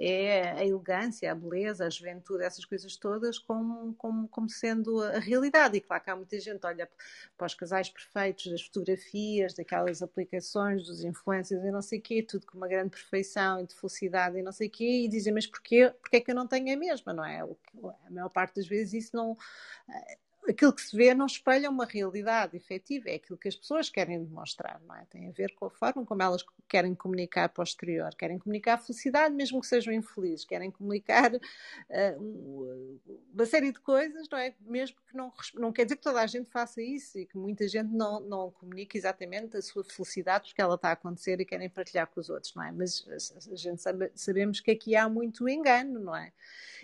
é 0.00 0.52
a 0.52 0.64
elegância, 0.64 1.30
a 1.30 1.34
beleza, 1.34 1.86
a 1.86 1.90
juventude, 1.90 2.42
essas 2.42 2.64
coisas 2.64 2.96
todas 2.96 3.38
como, 3.38 3.94
como, 3.94 4.26
como 4.28 4.48
sendo 4.48 5.02
a 5.02 5.18
realidade. 5.18 5.76
E 5.76 5.80
claro 5.80 6.02
que 6.02 6.10
há 6.10 6.16
muita 6.16 6.40
gente 6.40 6.64
olha 6.66 6.88
para 7.36 7.46
os 7.46 7.54
casais 7.54 7.88
perfeitos, 7.88 8.50
das 8.50 8.62
fotografias, 8.62 9.54
daquelas 9.54 10.02
aplicações, 10.02 10.86
dos 10.86 11.04
influencers 11.04 11.62
e 11.62 11.70
não 11.70 11.82
sei 11.82 11.98
o 11.98 12.02
quê, 12.02 12.22
tudo 12.22 12.46
com 12.46 12.56
uma 12.56 12.68
grande 12.68 12.90
perfeição 12.90 13.60
e 13.60 13.66
de 13.66 13.74
felicidade 13.74 14.38
e 14.38 14.42
não 14.42 14.52
sei 14.52 14.68
o 14.68 14.70
quê, 14.70 15.04
e 15.04 15.08
dizem, 15.08 15.32
mas 15.32 15.46
porquê, 15.46 15.92
porquê 16.00 16.16
é 16.16 16.20
que 16.20 16.30
eu 16.30 16.34
não 16.34 16.46
tenho 16.46 16.74
a 16.74 16.76
mesma, 16.76 17.12
não 17.12 17.24
é? 17.24 17.40
A 17.40 18.10
maior 18.10 18.30
parte 18.30 18.56
das 18.56 18.66
vezes 18.66 19.04
isso 19.04 19.16
não 19.16 19.36
aquilo 20.50 20.72
que 20.72 20.82
se 20.82 20.96
vê 20.96 21.14
não 21.14 21.26
espelha 21.26 21.70
uma 21.70 21.84
realidade 21.84 22.56
efetiva, 22.56 23.08
é 23.08 23.14
aquilo 23.14 23.38
que 23.38 23.48
as 23.48 23.56
pessoas 23.56 23.88
querem 23.88 24.22
demonstrar, 24.22 24.80
não 24.86 24.96
é? 24.96 25.04
Tem 25.08 25.28
a 25.28 25.32
ver 25.32 25.54
com 25.54 25.66
a 25.66 25.70
forma 25.70 26.04
como 26.04 26.22
elas 26.22 26.44
querem 26.68 26.94
comunicar 26.94 27.48
para 27.48 27.62
o 27.62 27.64
exterior, 27.64 28.14
querem 28.16 28.38
comunicar 28.38 28.78
felicidade, 28.78 29.34
mesmo 29.34 29.60
que 29.60 29.66
sejam 29.66 29.92
infelizes, 29.92 30.44
querem 30.44 30.70
comunicar 30.70 31.34
uh, 31.34 33.00
uma 33.32 33.46
série 33.46 33.72
de 33.72 33.80
coisas, 33.80 34.28
não 34.28 34.38
é? 34.38 34.54
Mesmo 34.60 34.96
que 35.08 35.16
não, 35.16 35.32
não 35.54 35.72
quer 35.72 35.84
dizer 35.84 35.96
que 35.96 36.02
toda 36.02 36.20
a 36.20 36.26
gente 36.26 36.50
faça 36.50 36.82
isso 36.82 37.18
e 37.18 37.26
que 37.26 37.38
muita 37.38 37.68
gente 37.68 37.92
não, 37.92 38.20
não 38.20 38.50
comunique 38.50 38.98
exatamente 38.98 39.56
a 39.56 39.62
sua 39.62 39.84
felicidade 39.84 40.48
porque 40.48 40.60
ela 40.60 40.74
está 40.74 40.88
a 40.88 40.92
acontecer 40.92 41.40
e 41.40 41.44
querem 41.44 41.70
partilhar 41.70 42.06
com 42.08 42.20
os 42.20 42.28
outros, 42.28 42.54
não 42.54 42.64
é? 42.64 42.72
Mas 42.72 43.06
a 43.50 43.56
gente 43.56 43.80
sabe, 43.80 44.10
sabemos 44.14 44.60
que 44.60 44.72
aqui 44.72 44.96
há 44.96 45.08
muito 45.08 45.48
engano, 45.48 46.00
não 46.00 46.16
é? 46.16 46.32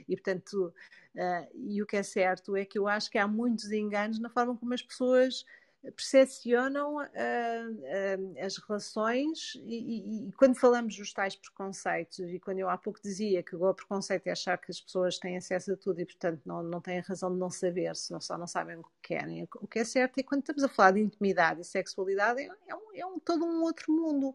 E 0.08 0.14
portanto 0.14 0.72
Uh, 1.16 1.48
e 1.54 1.82
o 1.82 1.86
que 1.86 1.96
é 1.96 2.02
certo 2.02 2.54
é 2.54 2.64
que 2.64 2.78
eu 2.78 2.86
acho 2.86 3.10
que 3.10 3.16
há 3.16 3.26
muitos 3.26 3.72
enganos 3.72 4.18
na 4.18 4.28
forma 4.28 4.54
como 4.54 4.74
as 4.74 4.82
pessoas 4.82 5.46
percepcionam 5.92 6.96
uh, 6.96 7.00
uh, 7.00 8.44
as 8.44 8.56
relações 8.56 9.54
e, 9.56 10.26
e, 10.26 10.28
e, 10.28 10.32
quando 10.32 10.56
falamos 10.56 10.96
dos 10.96 11.12
tais 11.12 11.36
preconceitos 11.36 12.18
e 12.18 12.38
quando 12.40 12.58
eu 12.58 12.68
há 12.68 12.76
pouco 12.76 13.00
dizia 13.00 13.42
que 13.42 13.54
o 13.54 13.74
preconceito 13.74 14.26
é 14.26 14.32
achar 14.32 14.58
que 14.58 14.70
as 14.70 14.80
pessoas 14.80 15.18
têm 15.18 15.36
acesso 15.36 15.72
a 15.72 15.76
tudo 15.76 16.00
e 16.00 16.06
portanto 16.06 16.42
não, 16.44 16.62
não 16.62 16.80
têm 16.80 17.00
razão 17.00 17.32
de 17.32 17.38
não 17.38 17.50
saber 17.50 17.94
se 17.94 18.14
só 18.20 18.36
não 18.36 18.46
sabem 18.46 18.76
o 18.76 18.82
que 18.82 19.14
querem. 19.14 19.48
O 19.56 19.66
que 19.66 19.78
é 19.78 19.84
certo 19.84 20.18
é 20.18 20.22
que 20.22 20.28
quando 20.28 20.40
estamos 20.40 20.64
a 20.64 20.68
falar 20.68 20.92
de 20.92 21.00
intimidade 21.00 21.60
e 21.60 21.64
sexualidade 21.64 22.40
é, 22.40 22.50
é, 22.66 22.74
um, 22.74 22.94
é 22.94 23.06
um, 23.06 23.18
todo 23.18 23.44
um 23.44 23.62
outro 23.62 23.92
mundo. 23.92 24.34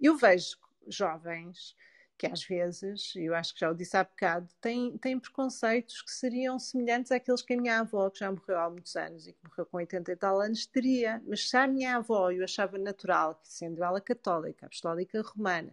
Eu 0.00 0.16
vejo 0.16 0.56
jovens 0.88 1.76
que 2.20 2.26
às 2.26 2.44
vezes, 2.44 3.14
eu 3.16 3.34
acho 3.34 3.54
que 3.54 3.60
já 3.60 3.70
o 3.70 3.74
disse 3.74 3.96
há 3.96 4.04
bocado, 4.04 4.46
têm, 4.60 4.98
têm 4.98 5.18
preconceitos 5.18 6.02
que 6.02 6.10
seriam 6.10 6.58
semelhantes 6.58 7.10
àqueles 7.10 7.40
que 7.40 7.54
a 7.54 7.56
minha 7.56 7.80
avó, 7.80 8.10
que 8.10 8.18
já 8.18 8.30
morreu 8.30 8.58
há 8.58 8.68
muitos 8.68 8.94
anos 8.94 9.26
e 9.26 9.32
que 9.32 9.38
morreu 9.48 9.64
com 9.64 9.78
80 9.78 10.12
e 10.12 10.16
tal 10.16 10.38
anos, 10.38 10.66
teria. 10.66 11.22
Mas 11.26 11.48
se 11.48 11.56
a 11.56 11.66
minha 11.66 11.96
avó 11.96 12.30
eu 12.30 12.44
achava 12.44 12.76
natural, 12.76 13.36
que 13.36 13.48
sendo 13.48 13.82
ela 13.82 14.02
católica, 14.02 14.66
apostólica 14.66 15.22
romana, 15.22 15.72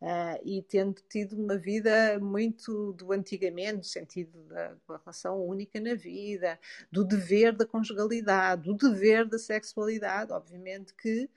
Uh, 0.00 0.40
e 0.42 0.62
tendo 0.62 0.94
tido 1.06 1.36
uma 1.36 1.58
vida 1.58 2.18
muito 2.18 2.94
do 2.94 3.12
antigamente, 3.12 3.76
no 3.76 3.84
sentido 3.84 4.42
da, 4.44 4.68
da, 4.88 4.96
relação 4.96 5.46
única 5.46 5.78
na 5.78 5.94
vida, 5.94 6.58
do 6.90 7.04
dever 7.04 7.52
da 7.54 7.66
conjugalidade, 7.66 8.62
do 8.62 8.74
dever 8.74 9.26
da 9.26 9.38
sexualidade, 9.38 10.32
obviamente 10.32 10.94
que 10.94 11.28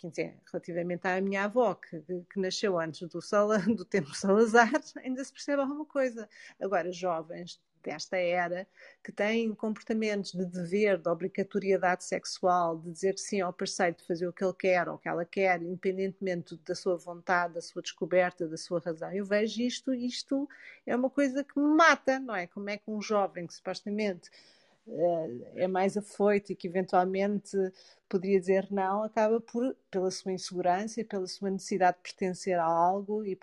quer 0.00 0.08
dizer, 0.08 0.34
relativamente 0.50 1.06
à 1.06 1.20
minha 1.20 1.44
avó, 1.44 1.74
que, 1.74 2.00
que 2.00 2.40
nasceu 2.40 2.78
antes 2.78 3.06
do, 3.06 3.20
do 3.76 3.84
tempo 3.84 4.14
Salazar, 4.14 4.72
ainda 5.04 5.22
se 5.22 5.32
percebe 5.32 5.60
alguma 5.60 5.84
coisa. 5.84 6.26
Agora, 6.58 6.90
jovens 6.90 7.60
desta 7.82 8.16
era 8.16 8.66
que 9.02 9.12
têm 9.12 9.54
comportamentos 9.54 10.32
de 10.32 10.44
dever, 10.46 10.98
de 10.98 11.08
obrigatoriedade 11.08 12.04
sexual, 12.04 12.78
de 12.78 12.90
dizer 12.92 13.18
sim 13.18 13.40
ao 13.40 13.52
parceiro, 13.52 13.96
de 13.96 14.06
fazer 14.06 14.26
o 14.26 14.32
que 14.32 14.44
ele 14.44 14.54
quer 14.54 14.88
ou 14.88 14.94
o 14.94 14.98
que 14.98 15.08
ela 15.08 15.24
quer, 15.24 15.62
independentemente 15.62 16.56
da 16.64 16.74
sua 16.74 16.96
vontade, 16.96 17.54
da 17.54 17.60
sua 17.60 17.82
descoberta, 17.82 18.48
da 18.48 18.56
sua 18.56 18.80
razão. 18.80 19.12
Eu 19.12 19.24
vejo 19.24 19.62
isto, 19.62 19.94
isto 19.94 20.48
é 20.86 20.94
uma 20.96 21.10
coisa 21.10 21.44
que 21.44 21.58
me 21.58 21.74
mata, 21.74 22.18
não 22.18 22.34
é? 22.34 22.46
Como 22.46 22.68
é 22.70 22.76
que 22.76 22.90
um 22.90 23.00
jovem 23.00 23.46
que 23.46 23.54
supostamente 23.54 24.30
é 25.56 25.66
mais 25.68 25.96
afoito 25.96 26.52
e 26.52 26.56
que 26.56 26.66
eventualmente 26.66 27.56
poderia 28.08 28.40
dizer 28.40 28.66
não, 28.70 29.02
acaba 29.02 29.40
por, 29.40 29.76
pela 29.90 30.10
sua 30.10 30.32
insegurança 30.32 31.00
e 31.00 31.04
pela 31.04 31.26
sua 31.26 31.50
necessidade 31.50 31.98
de 31.98 32.02
pertencer 32.02 32.58
a 32.58 32.64
algo 32.64 33.24
e 33.24 33.38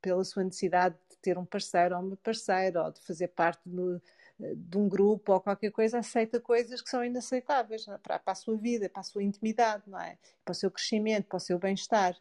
pela 0.00 0.24
sua 0.24 0.44
necessidade 0.44 0.94
de 1.10 1.16
ter 1.18 1.36
um 1.38 1.44
parceiro 1.44 1.96
ou 1.96 2.02
uma 2.02 2.16
parceira 2.16 2.84
ou 2.84 2.92
de 2.92 3.00
fazer 3.00 3.28
parte 3.28 3.60
do, 3.66 4.00
de 4.38 4.78
um 4.78 4.88
grupo 4.88 5.32
ou 5.32 5.40
qualquer 5.40 5.70
coisa, 5.70 5.98
aceita 5.98 6.40
coisas 6.40 6.80
que 6.82 6.90
são 6.90 7.04
inaceitáveis 7.04 7.86
é? 7.88 7.98
para, 7.98 8.18
para, 8.18 8.32
a 8.32 8.36
sua 8.36 8.56
vida, 8.56 8.88
para 8.88 9.00
a 9.00 9.04
sua 9.04 9.22
intimidade, 9.22 9.84
não 9.86 10.00
é? 10.00 10.18
para 10.44 10.52
o 10.52 10.54
seu 10.54 10.70
crescimento, 10.70 11.26
para 11.26 11.36
o 11.36 11.40
seu 11.40 11.58
bem-estar. 11.58 12.16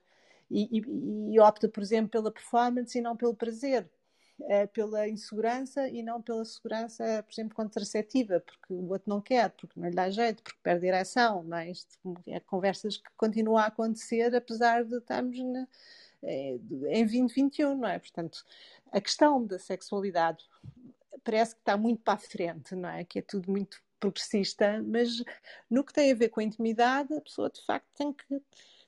E, 0.49 0.79
e, 0.79 1.33
e 1.33 1.39
opta, 1.39 1.67
por 1.67 1.81
exemplo, 1.81 2.11
pela 2.11 2.31
performance 2.31 2.97
e 2.97 3.01
não 3.01 3.17
pelo 3.17 3.33
prazer 3.33 3.89
é 4.41 4.65
pela 4.67 5.07
insegurança 5.07 5.87
e 5.87 6.01
não 6.03 6.21
pela 6.21 6.43
segurança, 6.43 7.23
por 7.23 7.33
exemplo, 7.33 7.55
contraceptiva, 7.55 8.39
porque 8.39 8.73
o 8.73 8.89
outro 8.89 9.09
não 9.09 9.21
quer, 9.21 9.51
porque 9.51 9.79
não 9.79 9.87
lhe 9.87 9.95
dá 9.95 10.09
jeito, 10.09 10.43
porque 10.43 10.59
perde 10.61 10.81
direção. 10.81 11.43
Não 11.43 11.57
é? 11.57 11.71
Isto 11.71 11.97
conversas 12.45 12.97
que 12.97 13.09
continuam 13.15 13.57
a 13.57 13.67
acontecer, 13.67 14.35
apesar 14.35 14.83
de 14.83 14.97
estarmos 14.97 15.39
na, 15.39 15.67
é, 16.23 16.55
em 16.55 17.05
2021, 17.05 17.75
não 17.77 17.87
é? 17.87 17.99
Portanto, 17.99 18.45
a 18.91 19.01
questão 19.01 19.45
da 19.45 19.59
sexualidade 19.59 20.43
parece 21.23 21.55
que 21.55 21.61
está 21.61 21.77
muito 21.77 22.01
para 22.01 22.13
a 22.15 22.17
frente, 22.17 22.75
não 22.75 22.89
é? 22.89 23.03
Que 23.03 23.19
é 23.19 23.21
tudo 23.21 23.51
muito 23.51 23.81
progressista, 23.99 24.83
mas 24.85 25.23
no 25.69 25.83
que 25.83 25.93
tem 25.93 26.11
a 26.11 26.15
ver 26.15 26.29
com 26.29 26.39
a 26.41 26.43
intimidade, 26.43 27.13
a 27.13 27.21
pessoa 27.21 27.49
de 27.49 27.63
facto 27.65 27.87
tem 27.95 28.11
que, 28.11 28.41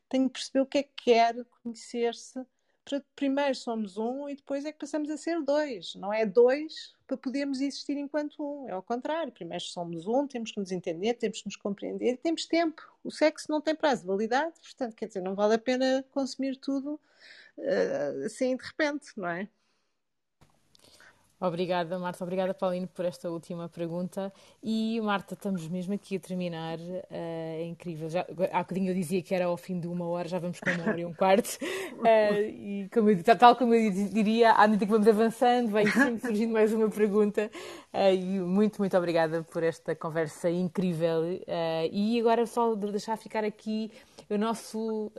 tem 0.09 0.27
que 0.27 0.33
perceber 0.33 0.59
o 0.61 0.65
que 0.65 0.79
é 0.79 0.83
que 0.83 1.03
quer, 1.03 1.45
conhecer-se 1.63 2.45
primeiro 3.15 3.55
somos 3.55 3.97
um 3.97 4.29
e 4.29 4.35
depois 4.35 4.65
é 4.65 4.71
que 4.71 4.79
passamos 4.79 5.09
a 5.09 5.17
ser 5.17 5.41
dois. 5.41 5.95
Não 5.95 6.13
é 6.13 6.25
dois 6.25 6.95
para 7.07 7.17
podermos 7.17 7.61
existir 7.61 7.97
enquanto 7.97 8.41
um. 8.41 8.67
É 8.67 8.71
ao 8.71 8.83
contrário. 8.83 9.31
Primeiro 9.31 9.63
somos 9.63 10.07
um, 10.07 10.27
temos 10.27 10.51
que 10.51 10.59
nos 10.59 10.71
entender, 10.71 11.13
temos 11.15 11.39
que 11.39 11.47
nos 11.47 11.55
compreender 11.55 12.17
temos 12.17 12.45
tempo. 12.45 12.81
O 13.03 13.11
sexo 13.11 13.47
não 13.49 13.61
tem 13.61 13.75
prazo 13.75 14.01
de 14.01 14.07
validade, 14.07 14.53
portanto, 14.61 14.95
quer 14.95 15.07
dizer, 15.07 15.21
não 15.21 15.35
vale 15.35 15.55
a 15.55 15.59
pena 15.59 16.05
consumir 16.11 16.57
tudo 16.57 16.99
uh, 17.57 18.25
assim 18.25 18.55
de 18.55 18.63
repente, 18.63 19.07
não 19.17 19.27
é? 19.29 19.49
Obrigada, 21.39 21.99
Marta. 21.99 22.23
Obrigada, 22.23 22.53
Paulino, 22.53 22.87
por 22.87 23.03
esta 23.03 23.29
última 23.29 23.67
pergunta. 23.67 24.31
E, 24.63 25.01
Marta, 25.01 25.33
estamos 25.33 25.67
mesmo 25.67 25.93
aqui 25.93 26.15
a 26.15 26.19
terminar. 26.19 26.79
Uh, 26.79 27.05
é 27.09 27.65
incrível. 27.65 28.09
Já, 28.09 28.25
há 28.53 28.59
bocadinho 28.59 28.91
eu 28.91 28.95
dizia 28.95 29.21
que 29.21 29.35
era 29.35 29.45
ao 29.45 29.57
fim 29.57 29.79
de 29.79 29.87
uma 29.87 30.07
hora, 30.07 30.29
já 30.29 30.39
vamos 30.39 30.59
com 30.61 30.69
uma 30.69 30.83
hora 30.83 30.99
e 30.99 31.05
um 31.05 31.13
quarto. 31.13 31.57
Uh, 31.59 32.39
e 32.47 32.89
como 32.93 33.09
eu, 33.09 33.23
tal 33.23 33.55
como 33.55 33.73
eu 33.73 33.91
diria, 33.91 34.51
à 34.51 34.65
medida 34.65 34.85
que 34.85 34.91
vamos 34.91 35.07
avançando, 35.07 35.69
vai 35.69 35.85
sempre 35.87 36.21
surgindo 36.25 36.53
mais 36.53 36.71
uma 36.73 36.89
pergunta. 36.89 37.51
Uh, 37.93 38.13
e 38.13 38.39
muito, 38.39 38.79
muito 38.79 38.97
obrigada 38.97 39.43
por 39.43 39.61
esta 39.61 39.93
conversa 39.93 40.49
incrível. 40.49 41.23
e 41.91 42.19
agora 42.19 42.45
só 42.45 42.73
deixar 42.75 43.17
ficar 43.17 43.43
aqui 43.43 43.91
o 44.29 44.37
nosso 44.37 45.11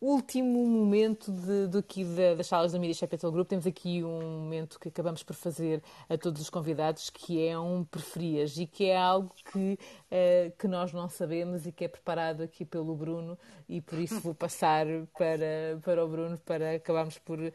último 0.00 0.66
momento 0.66 1.30
de, 1.30 1.68
de 1.68 1.78
aqui 1.78 2.04
das 2.36 2.46
salas 2.46 2.72
da 2.72 2.78
Media 2.78 2.98
Capital 2.98 3.30
Group. 3.30 3.48
Temos 3.48 3.66
aqui 3.66 4.02
um 4.02 4.40
momento 4.40 4.80
que 4.80 4.88
acabamos 4.88 5.22
por 5.22 5.34
fazer 5.36 5.82
a 6.08 6.16
todos 6.16 6.40
os 6.40 6.48
convidados, 6.48 7.10
que 7.10 7.46
é 7.46 7.58
um 7.58 7.84
preferias 7.84 8.56
e 8.56 8.66
que 8.66 8.86
é 8.86 8.96
algo 8.96 9.30
que, 9.52 9.78
uh, 10.10 10.56
que 10.58 10.66
nós 10.66 10.92
não 10.92 11.08
sabemos 11.08 11.66
e 11.66 11.72
que 11.72 11.84
é 11.84 11.88
preparado 11.88 12.42
aqui 12.42 12.64
pelo 12.64 12.94
Bruno 12.94 13.38
e 13.68 13.80
por 13.80 13.98
isso 13.98 14.18
vou 14.20 14.34
passar 14.34 14.86
para, 15.18 15.78
para 15.82 16.04
o 16.04 16.08
Bruno 16.08 16.38
para 16.38 16.76
acabarmos 16.76 17.18
por 17.18 17.38
uh, 17.38 17.52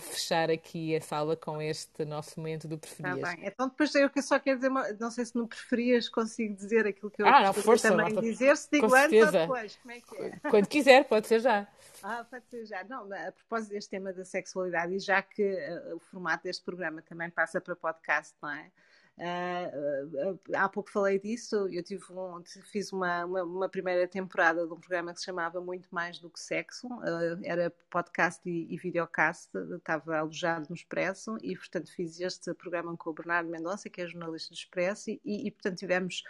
fechar 0.00 0.50
aqui 0.50 0.96
a 0.96 1.00
sala 1.00 1.36
com 1.36 1.62
este 1.62 2.04
nosso 2.04 2.40
momento 2.40 2.66
do 2.66 2.76
preferias. 2.76 3.20
Tá 3.20 3.36
bem. 3.36 3.46
Então 3.46 3.68
depois 3.68 3.94
eu 3.94 4.10
só 4.20 4.38
quero 4.40 4.58
dizer, 4.58 4.70
não 4.98 5.10
sei 5.12 5.24
se 5.24 5.36
no 5.36 5.46
preferias 5.46 6.08
consigo 6.08 6.54
dizer 6.54 6.88
aquilo 6.88 7.10
que 7.10 7.22
eu 7.22 7.26
ah, 7.26 7.44
não, 7.44 7.52
força, 7.52 7.88
também 7.88 8.20
dizer, 8.20 8.56
se 8.56 8.68
digo 8.72 8.92
antes 8.92 9.24
ou 9.24 9.32
depois, 9.32 9.76
como 9.76 9.92
é 9.92 10.00
que 10.00 10.16
é? 10.16 10.50
Quando 10.50 10.66
quiser, 10.66 11.04
pode 11.04 11.28
ser 11.28 11.40
já. 11.40 11.68
Ah, 12.06 12.26
já. 12.66 12.84
Não, 12.84 13.10
a 13.10 13.32
propósito 13.32 13.70
deste 13.70 13.88
tema 13.88 14.12
da 14.12 14.26
sexualidade, 14.26 14.94
e 14.94 14.98
já 14.98 15.22
que 15.22 15.42
uh, 15.42 15.96
o 15.96 15.98
formato 15.98 16.44
deste 16.44 16.62
programa 16.62 17.00
também 17.00 17.30
passa 17.30 17.62
para 17.62 17.74
podcast, 17.74 18.34
não 18.42 18.50
é? 18.50 18.70
Uh, 19.16 20.32
uh, 20.32 20.40
há 20.54 20.68
pouco 20.68 20.90
falei 20.90 21.20
disso, 21.20 21.68
eu 21.70 21.82
tive 21.84 22.04
um, 22.12 22.42
fiz 22.44 22.92
uma, 22.92 23.24
uma, 23.24 23.42
uma, 23.44 23.68
primeira 23.68 24.08
temporada 24.08 24.66
de 24.66 24.72
um 24.72 24.80
programa 24.80 25.14
que 25.14 25.20
se 25.20 25.26
chamava 25.26 25.60
Muito 25.60 25.88
Mais 25.94 26.18
do 26.18 26.28
que 26.28 26.40
Sexo, 26.40 26.88
uh, 26.88 27.40
era 27.44 27.70
podcast 27.88 28.42
e, 28.44 28.74
e 28.74 28.76
videocast, 28.76 29.48
estava 29.76 30.18
alojado 30.18 30.66
no 30.68 30.74
Expresso 30.74 31.38
e, 31.40 31.56
portanto, 31.56 31.90
fiz 31.94 32.20
este 32.20 32.52
programa 32.54 32.94
com 32.98 33.10
o 33.10 33.14
Bernardo 33.14 33.48
Mendonça, 33.48 33.88
que 33.88 34.02
é 34.02 34.06
jornalista 34.06 34.50
do 34.50 34.56
Expresso, 34.56 35.08
e, 35.10 35.20
e 35.24 35.50
portanto, 35.50 35.78
tivemos 35.78 36.22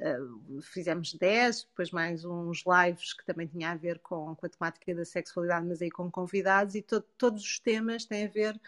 Uh, 0.00 0.62
fizemos 0.62 1.12
10, 1.12 1.64
depois 1.64 1.90
mais 1.90 2.24
uns 2.24 2.64
lives 2.64 3.12
que 3.12 3.22
também 3.26 3.46
tinha 3.46 3.70
a 3.70 3.74
ver 3.76 3.98
com, 3.98 4.34
com 4.34 4.46
a 4.46 4.48
temática 4.48 4.94
da 4.94 5.04
sexualidade, 5.04 5.66
mas 5.66 5.82
aí 5.82 5.90
com 5.90 6.10
convidados, 6.10 6.74
e 6.74 6.80
to 6.80 7.02
todos 7.18 7.42
os 7.42 7.58
temas 7.58 8.06
têm 8.06 8.24
a 8.24 8.28
ver 8.28 8.58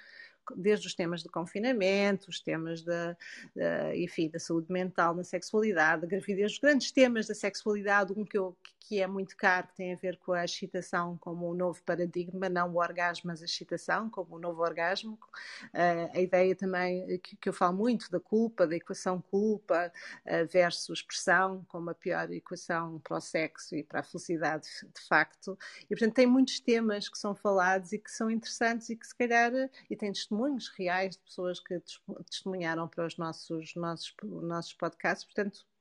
desde 0.56 0.86
os 0.86 0.94
temas 0.94 1.22
do 1.22 1.30
confinamento, 1.30 2.28
os 2.28 2.40
temas 2.40 2.82
da, 2.82 3.16
da, 3.54 3.96
enfim, 3.96 4.28
da 4.28 4.38
saúde 4.38 4.70
mental, 4.70 5.14
na 5.14 5.24
sexualidade, 5.24 6.02
da 6.02 6.08
gravidez, 6.08 6.52
os 6.52 6.58
grandes 6.58 6.90
temas 6.90 7.26
da 7.26 7.34
sexualidade, 7.34 8.12
um 8.12 8.24
que, 8.24 8.36
eu, 8.36 8.56
que 8.82 9.00
é 9.00 9.06
muito 9.06 9.36
caro, 9.36 9.68
que 9.68 9.74
tem 9.76 9.92
a 9.92 9.96
ver 9.96 10.18
com 10.18 10.32
a 10.32 10.44
excitação 10.44 11.16
como 11.18 11.50
um 11.50 11.54
novo 11.54 11.82
paradigma, 11.82 12.48
não 12.48 12.72
o 12.72 12.78
orgasmo, 12.78 13.24
mas 13.26 13.42
a 13.42 13.44
excitação 13.44 14.10
como 14.10 14.36
um 14.36 14.38
novo 14.38 14.62
orgasmo. 14.62 15.18
Uh, 15.66 16.10
a 16.14 16.20
ideia 16.20 16.54
também 16.54 17.18
que, 17.18 17.36
que, 17.36 17.48
eu 17.48 17.52
falo 17.52 17.76
muito 17.76 18.10
da 18.10 18.20
culpa, 18.20 18.66
da 18.66 18.76
equação 18.76 19.20
culpa 19.20 19.92
uh, 20.26 20.46
versus 20.48 21.02
pressão, 21.02 21.64
como 21.68 21.90
a 21.90 21.94
pior 21.94 22.30
equação 22.30 22.98
para 23.00 23.16
o 23.16 23.20
sexo 23.20 23.76
e 23.76 23.82
para 23.82 24.00
a 24.00 24.02
felicidade 24.02 24.68
de 24.94 25.06
facto. 25.08 25.58
E 25.84 25.88
portanto 25.88 26.14
tem 26.14 26.26
muitos 26.26 26.60
temas 26.60 27.08
que 27.08 27.18
são 27.18 27.34
falados 27.34 27.92
e 27.92 27.98
que 27.98 28.10
são 28.10 28.30
interessantes 28.30 28.88
e 28.90 28.96
que 28.96 29.06
se 29.06 29.14
calhar, 29.14 29.52
e 29.88 29.96
tem 29.96 30.12
testemunhos 30.12 30.68
reais 30.68 31.16
de 31.16 31.22
pessoas 31.22 31.60
que 31.60 31.80
testemunharam 32.28 32.88
para 32.88 33.06
os 33.06 33.16
nossos, 33.16 33.74
nossos, 33.74 34.14
nossos 34.22 34.74
podcasts, 34.74 35.24
portanto, 35.24 35.64
eh, 35.70 35.71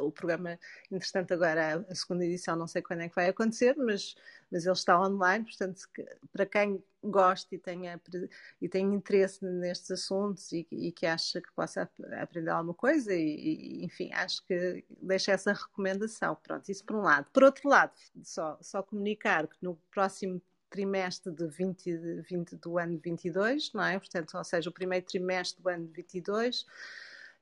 o 0.00 0.10
programa, 0.10 0.58
entretanto, 0.90 1.32
agora 1.32 1.84
a 1.88 1.94
segunda 1.94 2.24
edição, 2.24 2.56
não 2.56 2.66
sei 2.66 2.82
quando 2.82 3.02
é 3.02 3.08
que 3.08 3.14
vai 3.14 3.28
acontecer, 3.28 3.76
mas, 3.76 4.14
mas 4.50 4.64
ele 4.64 4.72
está 4.72 5.00
online, 5.00 5.44
portanto, 5.44 5.80
para 6.32 6.46
quem 6.46 6.82
gosta 7.02 7.54
e 7.54 7.58
tenha 7.58 8.00
e 8.60 8.68
tem 8.68 8.92
interesse 8.92 9.44
nestes 9.44 9.90
assuntos 9.90 10.50
e, 10.52 10.66
e, 10.70 10.90
que 10.90 11.06
acha 11.06 11.40
que 11.40 11.52
possa 11.52 11.88
aprender 12.20 12.50
alguma 12.50 12.74
coisa, 12.74 13.14
e, 13.14 13.80
e, 13.80 13.84
enfim, 13.84 14.12
acho 14.12 14.44
que 14.44 14.84
deixa 15.00 15.32
essa 15.32 15.52
recomendação. 15.52 16.36
Pronto, 16.42 16.68
isso 16.68 16.84
por 16.84 16.96
um 16.96 17.02
lado. 17.02 17.30
Por 17.32 17.44
outro 17.44 17.68
lado, 17.68 17.92
só, 18.22 18.58
só 18.60 18.82
comunicar 18.82 19.46
que 19.46 19.56
no 19.62 19.76
próximo 19.92 20.42
trimestre 20.70 21.32
de 21.32 21.46
20, 21.46 21.96
20 22.28 22.56
do 22.56 22.78
ano 22.78 23.00
22, 23.02 23.72
não 23.72 23.84
é? 23.84 23.98
Portanto, 23.98 24.36
ou 24.36 24.44
seja, 24.44 24.68
o 24.68 24.72
primeiro 24.72 25.06
trimestre 25.06 25.62
do 25.62 25.68
ano 25.68 25.88
22 25.88 26.66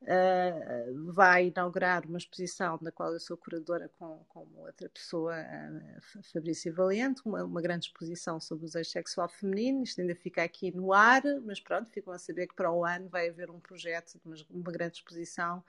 uh, 0.02 1.12
vai 1.12 1.48
inaugurar 1.48 2.06
uma 2.06 2.18
exposição 2.18 2.78
da 2.80 2.92
qual 2.92 3.12
eu 3.12 3.20
sou 3.20 3.36
curadora 3.36 3.88
com, 3.98 4.24
com 4.28 4.46
outra 4.56 4.88
pessoa, 4.88 5.34
uh, 5.34 6.22
Fabrício 6.32 6.74
Valente, 6.74 7.22
uma, 7.24 7.44
uma, 7.44 7.60
grande 7.60 7.86
exposição 7.86 8.40
sobre 8.40 8.64
o 8.64 8.66
desejo 8.66 8.90
sexual 8.90 9.28
feminino. 9.28 9.82
Isto 9.82 10.00
ainda 10.00 10.14
fica 10.14 10.42
aqui 10.42 10.70
no 10.74 10.92
ar, 10.92 11.22
mas 11.44 11.60
pronto, 11.60 11.90
ficam 11.90 12.12
a 12.12 12.18
saber 12.18 12.46
que 12.46 12.54
para 12.54 12.72
o 12.72 12.84
ano 12.84 13.08
vai 13.08 13.28
haver 13.28 13.50
um 13.50 13.60
projeto, 13.60 14.20
uma, 14.24 14.36
uma 14.50 14.72
grande 14.72 14.96
exposição 14.96 15.64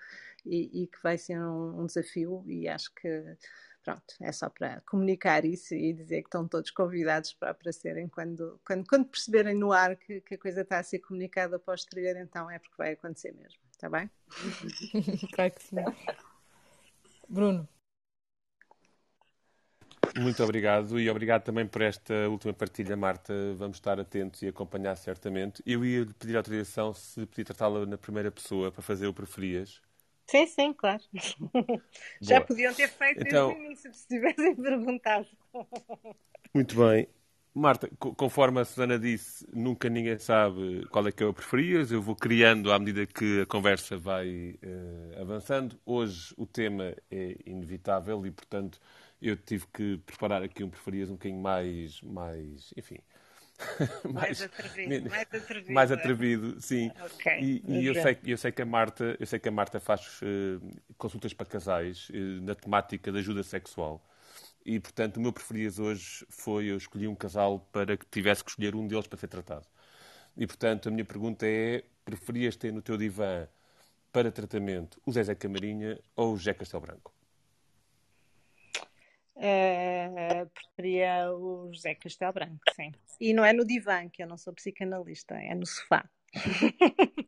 e, 0.46 0.84
e, 0.84 0.88
que 0.88 1.02
vai 1.02 1.18
ser 1.18 1.40
um, 1.40 1.82
um 1.82 1.86
desafio 1.86 2.44
e 2.48 2.68
acho 2.68 2.94
que 2.94 3.38
pronto, 3.88 4.04
é 4.20 4.34
só 4.34 4.50
para 4.50 4.82
comunicar 4.82 5.46
isso 5.46 5.74
e 5.74 5.94
dizer 5.94 6.22
que 6.22 6.28
estão 6.28 6.46
todos 6.46 6.72
convidados 6.72 7.32
para 7.34 7.52
aparecerem 7.52 8.10
quando, 8.10 8.60
quando, 8.66 8.86
quando 8.86 9.06
perceberem 9.06 9.56
no 9.56 9.72
ar 9.72 9.96
que, 9.96 10.20
que 10.20 10.36
a 10.36 10.38
coisa 10.38 10.62
está 10.62 10.80
a 10.80 10.84
ser 10.84 11.00
comunicada 11.00 11.58
para 11.58 11.72
o 11.72 11.76
exterior, 11.76 12.18
então 12.18 12.52
é 12.52 12.60
porque 12.60 12.76
vai 12.78 12.92
acontecer 12.92 13.34
mesmo, 13.34 13.60
está 13.78 13.90
bem? 13.90 14.10
claro 15.34 15.52
que 15.52 15.64
sim. 15.64 15.76
Bruno. 17.30 17.70
Muito 20.20 20.44
obrigado 20.44 21.00
e 21.00 21.10
obrigado 21.10 21.44
também 21.44 21.68
por 21.68 21.82
esta 21.84 22.28
última 22.28 22.54
partilha, 22.54 22.98
Marta. 22.98 23.34
Vamos 23.56 23.78
estar 23.78 24.00
atentos 24.00 24.42
e 24.42 24.48
acompanhar 24.48 24.96
certamente. 24.96 25.62
Eu 25.66 25.86
ia 25.86 26.08
pedir 26.18 26.36
autorização 26.36 26.92
se 26.92 27.26
podia 27.28 27.46
tratá-la 27.46 27.86
na 27.86 27.98
primeira 27.98 28.32
pessoa 28.32 28.72
para 28.72 28.82
fazer 28.82 29.06
o 29.06 29.14
preferias. 29.14 29.80
Sim, 30.26 30.48
sim, 30.48 30.74
claro. 30.74 31.04
Já 32.20 32.42
podiam 32.42 32.74
ter 32.74 32.90
feito 32.90 33.22
então, 33.22 33.50
desde 33.50 33.62
o 33.62 33.66
início 33.66 33.94
se 33.94 34.08
tivessem 34.08 34.56
perguntado. 34.56 35.28
Muito 36.54 36.76
bem. 36.76 37.08
Marta, 37.58 37.90
conforme 37.98 38.62
a 38.62 38.66
Susana 38.66 39.00
disse, 39.00 39.46
nunca 39.52 39.90
ninguém 39.90 40.18
sabe 40.20 40.86
qual 40.92 41.08
é 41.08 41.12
que 41.12 41.24
eu 41.24 41.34
preferias. 41.34 41.92
Eu 41.92 42.02
vou 42.02 42.16
criando 42.16 42.72
à 42.72 42.78
medida 42.78 43.06
que 43.08 43.42
a 43.42 43.46
conversa 43.48 43.98
vai 43.98 44.60
uh, 44.64 45.22
avançando. 45.22 45.80
Hoje 45.84 46.34
o 46.38 46.46
tema 46.46 46.96
é 47.10 47.36
inevitável 47.46 48.24
e, 48.28 48.32
portanto, 48.32 48.80
eu 49.20 49.36
tive 49.36 49.66
que 49.74 49.98
preparar 50.06 50.44
aqui 50.44 50.64
um 50.64 50.70
preferias 50.70 51.10
um 51.10 51.14
bocadinho 51.14 51.42
mais, 51.42 52.00
mais 52.04 52.74
enfim, 52.78 53.00
mais, 54.06 54.14
mais, 54.14 54.42
atrevido, 54.44 55.10
mais, 55.10 55.28
atrevido, 55.34 55.74
mais 55.74 55.92
atrevido, 55.92 56.62
sim. 56.62 56.92
Okay. 57.16 57.40
E, 57.42 57.64
e 57.68 57.86
eu, 57.88 57.96
sei, 57.96 58.18
eu 58.24 58.38
sei 58.38 58.52
que 58.52 58.62
a 58.62 58.66
Marta, 58.68 59.18
eu 59.20 59.26
sei 59.26 59.40
que 59.40 59.50
a 59.50 59.52
Marta 59.52 59.80
faz 59.80 60.22
uh, 60.22 60.62
consultas 60.96 61.34
para 61.34 61.48
casais 61.48 62.10
uh, 62.10 62.44
na 62.44 62.54
temática 62.54 63.12
da 63.12 63.18
ajuda 63.18 63.42
sexual. 63.42 64.00
E, 64.68 64.82
portanto, 64.82 65.16
o 65.16 65.22
meu 65.22 65.32
preferido 65.32 65.82
hoje 65.82 66.26
foi 66.28 66.66
eu 66.66 66.76
escolhi 66.76 67.08
um 67.08 67.16
casal 67.16 67.62
para 67.72 67.96
que 67.96 68.06
tivesse 68.08 68.44
que 68.44 68.50
escolher 68.50 68.76
um 68.76 68.86
deles 68.86 69.08
para 69.08 69.18
ser 69.18 69.30
tratado. 69.30 69.66
E, 70.36 70.46
portanto, 70.46 70.90
a 70.90 70.92
minha 70.92 71.06
pergunta 71.06 71.48
é: 71.48 71.86
preferias 72.04 72.58
ter 72.58 72.74
no 72.74 72.82
teu 72.82 72.98
divã 72.98 73.48
para 74.12 74.30
tratamento 74.30 75.02
o 75.06 75.12
Zezé 75.14 75.36
Camarinha 75.36 75.98
ou 76.18 76.34
o 76.34 76.38
José 76.38 76.54
Castelo 76.54 76.82
Branco? 76.82 77.14
Uh, 79.38 80.50
preferia 80.54 81.32
o 81.32 81.72
José 81.72 81.96
Castelo 81.96 82.34
Branco, 82.34 82.60
sim. 82.76 82.92
E 83.22 83.34
não 83.34 83.46
é 83.46 83.54
no 83.54 83.64
divã, 83.64 84.10
que 84.10 84.22
eu 84.22 84.28
não 84.28 84.38
sou 84.38 84.52
psicanalista, 84.52 85.36
é 85.36 85.56
no 85.56 85.66
sofá. 85.66 86.10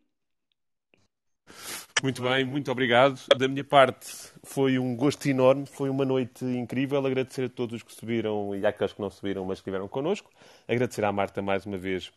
Muito 2.01 2.21
bem, 2.21 2.45
muito 2.45 2.71
obrigado. 2.71 3.19
Da 3.37 3.47
minha 3.47 3.63
parte, 3.63 4.07
foi 4.43 4.79
um 4.79 4.95
gosto 4.95 5.27
enorme, 5.27 5.65
foi 5.65 5.89
uma 5.89 6.05
noite 6.05 6.45
incrível. 6.45 7.05
Agradecer 7.05 7.45
a 7.45 7.49
todos 7.49 7.75
os 7.75 7.83
que 7.83 7.93
subiram 7.93 8.55
e 8.55 8.65
àqueles 8.65 8.93
que 8.93 9.01
não 9.01 9.09
subiram, 9.09 9.43
mas 9.43 9.59
que 9.59 9.63
estiveram 9.63 9.87
connosco. 9.87 10.31
Agradecer 10.65 11.03
à 11.03 11.11
Marta 11.11 11.41
mais 11.41 11.65
uma 11.65 11.77
vez 11.77 12.09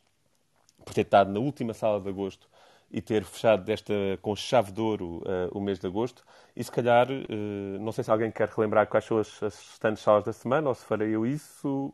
por 0.84 0.94
ter 0.94 1.00
estado 1.00 1.32
na 1.32 1.40
última 1.40 1.74
sala 1.74 2.00
de 2.00 2.08
agosto 2.08 2.48
e 2.92 3.00
ter 3.00 3.24
fechado 3.24 3.64
desta 3.64 3.92
com 4.20 4.36
chave 4.36 4.70
de 4.70 4.80
ouro 4.80 5.22
uh, 5.26 5.50
o 5.50 5.60
mês 5.60 5.80
de 5.80 5.86
agosto. 5.86 6.22
E 6.54 6.62
se 6.62 6.70
calhar, 6.70 7.08
uh, 7.10 7.78
não 7.80 7.90
sei 7.90 8.04
se 8.04 8.10
alguém 8.10 8.30
quer 8.30 8.48
relembrar 8.50 8.86
quais 8.86 9.04
são 9.04 9.18
as, 9.18 9.42
as 9.42 9.56
restantes 9.56 10.02
salas 10.02 10.22
da 10.22 10.32
semana 10.32 10.68
ou 10.68 10.74
se 10.74 10.84
farei 10.84 11.10
eu 11.10 11.26
isso. 11.26 11.92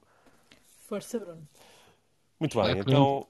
Força, 0.88 1.18
Bruno. 1.18 1.48
Muito 2.38 2.60
bem, 2.60 2.78
então 2.78 3.26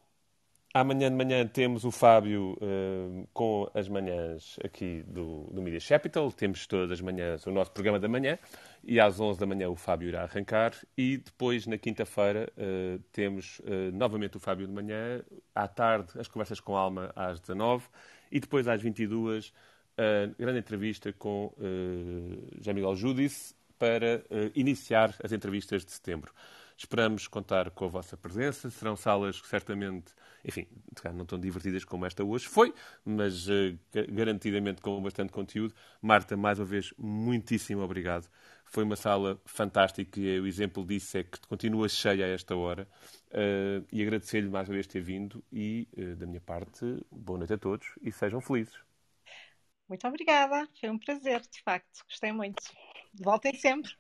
amanhã 0.73 1.11
de 1.11 1.17
manhã 1.17 1.47
temos 1.47 1.85
o 1.85 1.91
Fábio 1.91 2.57
uh, 2.61 3.29
com 3.33 3.71
as 3.75 3.89
manhãs 3.89 4.59
aqui 4.63 5.03
do, 5.07 5.45
do 5.53 5.63
Media 5.63 5.81
Capital. 5.81 6.31
Temos 6.31 6.67
todas 6.67 6.91
as 6.91 7.01
manhãs 7.01 7.47
o 7.47 7.51
nosso 7.51 7.73
programa 7.73 7.99
da 7.99 8.09
manhã 8.09 8.39
e 8.85 9.01
às 9.01 9.19
11 9.19 9.39
da 9.41 9.47
manhã 9.47 9.69
o 9.69 9.77
Fábio 9.77 10.09
irá 10.09 10.23
arrancar. 10.23 10.75
E 10.97 11.19
depois, 11.19 11.67
na 11.67 11.79
quinta-feira, 11.79 12.51
uh, 12.57 12.99
temos 13.13 13.61
uh, 13.61 13.93
novamente 13.93 14.37
o 14.37 14.41
Fábio 14.41 14.67
de 14.67 14.73
manhã. 14.73 15.23
À 15.55 15.67
tarde, 15.67 16.13
as 16.19 16.29
conversas 16.29 16.61
com 16.61 16.77
Alma 16.77 17.13
às 17.17 17.41
19 17.41 17.87
e 18.31 18.39
depois 18.39 18.69
às 18.69 18.81
22 18.81 19.53
a 19.97 20.33
grande 20.41 20.61
entrevista 20.61 21.13
com 21.13 21.47
uh, 21.47 22.57
José 22.59 22.73
Miguel 22.73 22.95
Judice 22.95 23.55
para 23.77 24.25
iniciar 24.55 25.15
as 25.23 25.33
entrevistas 25.33 25.85
de 25.85 25.93
setembro. 25.93 26.33
Esperamos 26.79 27.27
contar 27.27 27.73
com 27.73 27.87
a 27.87 27.89
vossa 27.89 28.17
presença. 28.17 28.71
Serão 28.71 28.97
salas 28.97 29.41
que 29.41 29.49
certamente, 29.49 30.15
enfim, 30.45 30.65
não 31.13 31.27
tão 31.27 31.39
divertidas 31.39 31.85
como 31.85 32.07
esta 32.07 32.23
hoje 32.23 32.47
foi, 32.47 32.73
mas 33.05 33.49
uh, 33.49 33.77
garantidamente 34.11 34.81
com 34.81 35.03
bastante 35.03 35.33
conteúdo. 35.33 35.75
Marta, 36.01 36.37
mais 36.37 36.61
uma 36.61 36.65
vez, 36.65 36.95
muitíssimo 36.97 37.83
obrigado. 37.83 38.31
Foi 38.65 38.85
uma 38.85 38.95
sala 38.95 39.41
fantástica 39.45 40.21
e 40.21 40.39
o 40.39 40.47
exemplo 40.47 40.87
disso 40.87 41.19
é 41.19 41.25
que 41.25 41.41
continua 41.49 41.89
cheia 41.89 42.25
a 42.27 42.29
esta 42.29 42.55
hora. 42.55 42.87
Uh, 43.33 43.85
e 43.91 44.01
agradecer-lhe 44.01 44.49
mais 44.49 44.69
uma 44.69 44.75
vez 44.75 44.87
ter 44.87 45.01
vindo 45.01 45.45
e, 45.53 45.89
uh, 45.99 46.15
da 46.15 46.27
minha 46.27 46.41
parte, 46.41 47.05
boa 47.11 47.39
noite 47.39 47.55
a 47.55 47.59
todos 47.59 47.89
e 48.01 48.13
sejam 48.13 48.41
felizes. 48.41 48.79
Muito 49.89 50.07
obrigada, 50.07 50.69
foi 50.79 50.91
um 50.91 50.99
prazer, 50.99 51.41
de 51.41 51.61
facto, 51.63 52.05
gostei 52.09 52.31
muito. 52.31 52.63
Voltem 53.21 53.55
sempre. 53.55 53.91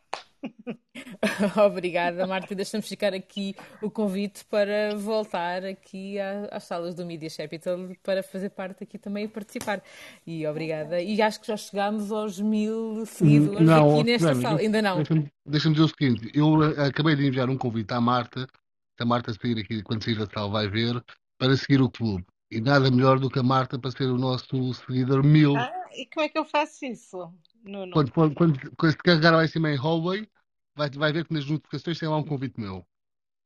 Obrigada, 1.66 2.27
Marta. 2.27 2.55
Deixamos 2.55 2.89
ficar 2.89 3.15
aqui 3.15 3.55
o 3.82 3.90
convite 3.90 4.44
para 4.44 4.94
voltar 4.97 5.65
aqui 5.65 6.16
às 6.51 6.65
salas 6.65 6.94
do 6.94 7.05
Media 7.05 7.28
Capital 7.31 7.78
para 8.02 8.23
fazer 8.23 8.51
parte 8.51 8.85
aqui 8.85 8.98
também 8.98 9.24
e 9.24 9.28
participar. 9.28 9.82
E 10.27 10.47
obrigada. 10.47 11.01
E 11.01 11.20
acho 11.20 11.40
que 11.40 11.47
já 11.47 11.56
chegámos 11.56 12.10
aos 12.12 12.40
mil 12.40 13.05
seguidores 13.06 13.60
não, 13.60 13.94
aqui 13.94 14.10
nesta 14.10 14.35
não, 14.35 14.43
sala. 14.43 14.60
Ainda 14.60 14.82
não. 14.82 14.97
Deixa-me 14.97 15.31
deixa 15.47 15.70
dizer 15.70 15.82
o 15.82 15.89
seguinte: 15.89 16.31
eu 16.35 16.62
eh, 16.62 16.86
acabei 16.86 17.16
de 17.16 17.27
enviar 17.27 17.48
um 17.48 17.56
convite 17.56 17.93
à 17.93 18.01
Marta, 18.01 18.40
se 18.40 19.02
a 19.02 19.05
Marta 19.05 19.32
sair 19.32 19.59
aqui, 19.59 19.82
quando 19.82 20.05
sair 20.05 20.19
da 20.19 20.27
sala, 20.27 20.51
vai 20.51 20.69
ver, 20.69 21.02
para 21.39 21.56
seguir 21.56 21.81
o 21.81 21.90
clube. 21.90 22.24
E 22.51 22.60
nada 22.60 22.90
melhor 22.90 23.19
do 23.19 23.28
que 23.28 23.39
a 23.39 23.43
Marta 23.43 23.78
para 23.78 23.90
ser 23.90 24.05
o 24.05 24.16
nosso 24.16 24.73
seguidor 24.74 25.23
mil. 25.23 25.55
Ah, 25.56 25.70
e 25.94 26.06
como 26.06 26.24
é 26.24 26.28
que 26.28 26.39
eu 26.39 26.44
faço 26.44 26.85
isso? 26.86 27.31
Nuno. 27.62 27.93
Quando, 27.93 28.12
quando, 28.12 28.35
quando, 28.35 28.76
quando 28.76 28.93
se 28.93 28.98
carregar 28.98 29.35
lá 29.35 29.44
em 29.44 29.48
cima 29.48 29.70
em 29.70 29.76
hallway, 29.76 30.28
vai, 30.74 30.90
vai 30.90 31.12
ver 31.12 31.26
que 31.26 31.35
nas 31.35 31.47
notificações 31.47 31.98
tem 31.98 32.09
lá 32.09 32.16
um 32.16 32.24
convite 32.24 32.59
meu. 32.59 32.86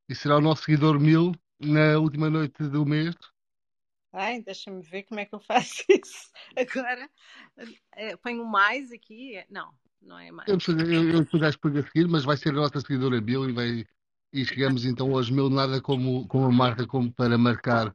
E 0.08 0.14
será 0.14 0.36
o 0.36 0.40
nosso 0.40 0.64
seguidor 0.64 1.00
mil 1.00 1.32
na 1.60 1.98
última 1.98 2.28
noite 2.28 2.62
do 2.64 2.84
mês. 2.84 3.14
Ai, 4.12 4.42
deixa-me 4.42 4.82
ver 4.82 5.04
como 5.04 5.20
é 5.20 5.24
que 5.24 5.34
eu 5.34 5.40
faço 5.40 5.84
isso. 5.88 6.30
Agora, 6.56 7.08
é, 7.94 8.16
ponho 8.16 8.44
mais 8.44 8.92
aqui. 8.92 9.42
Não, 9.48 9.72
não 10.00 10.18
é 10.18 10.30
mais. 10.30 10.48
Eu, 10.48 10.58
eu, 10.76 11.10
eu 11.10 11.24
depois 11.24 11.42
acho 11.42 11.58
que 11.58 11.68
a 11.68 11.82
seguir, 11.82 12.08
mas 12.08 12.24
vai 12.24 12.36
ser 12.36 12.50
a 12.50 12.52
nossa 12.52 12.80
seguidora 12.80 13.20
Bill 13.20 13.48
e, 13.48 13.52
vai, 13.52 13.86
e 14.32 14.44
chegamos 14.44 14.84
então 14.84 15.14
aos 15.14 15.30
mil, 15.30 15.48
nada 15.48 15.80
como, 15.80 16.26
como 16.28 16.46
a 16.46 16.52
marca 16.52 16.86
como 16.86 17.10
para 17.12 17.38
marcar 17.38 17.94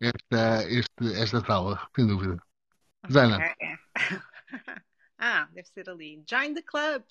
esta, 0.00 0.70
este, 0.70 1.14
esta 1.14 1.40
sala, 1.40 1.88
sem 1.96 2.06
dúvida. 2.06 2.36
Zana. 3.10 3.42
É, 3.42 3.54
é. 3.60 3.78
Ah, 5.18 5.48
deve 5.54 5.68
ser 5.68 5.88
ali. 5.88 6.22
Join 6.28 6.54
the 6.54 6.62
club. 6.62 7.02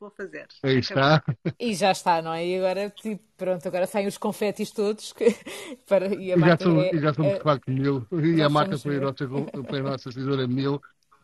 Vou 0.00 0.10
fazer. 0.10 0.48
Aí 0.62 0.78
está. 0.78 1.22
E 1.58 1.74
já 1.74 1.92
está, 1.92 2.20
não 2.20 2.32
é? 2.32 2.44
E 2.44 2.58
agora, 2.58 2.90
tipo, 2.90 3.22
pronto, 3.36 3.66
agora 3.66 3.86
saem 3.86 4.08
os 4.08 4.18
confetes 4.18 4.72
todos. 4.72 5.12
Que, 5.12 5.26
para, 5.86 6.06
e, 6.14 6.32
a 6.32 6.36
e 6.36 6.40
já, 6.40 6.58
somos, 6.58 6.84
é, 6.84 6.98
já 6.98 7.14
somos 7.14 7.32
é, 7.32 7.38
de 7.38 7.42
facto 7.42 7.70
mil. 7.70 8.06
E 8.12 8.42
a 8.42 8.48
marca 8.48 8.76
foi 8.78 8.96
a, 8.96 9.00
nossa, 9.00 9.28
foi 9.68 9.78
a 9.78 9.82
nossa 9.82 10.10
seguidora 10.10 10.48
mil. 10.48 10.80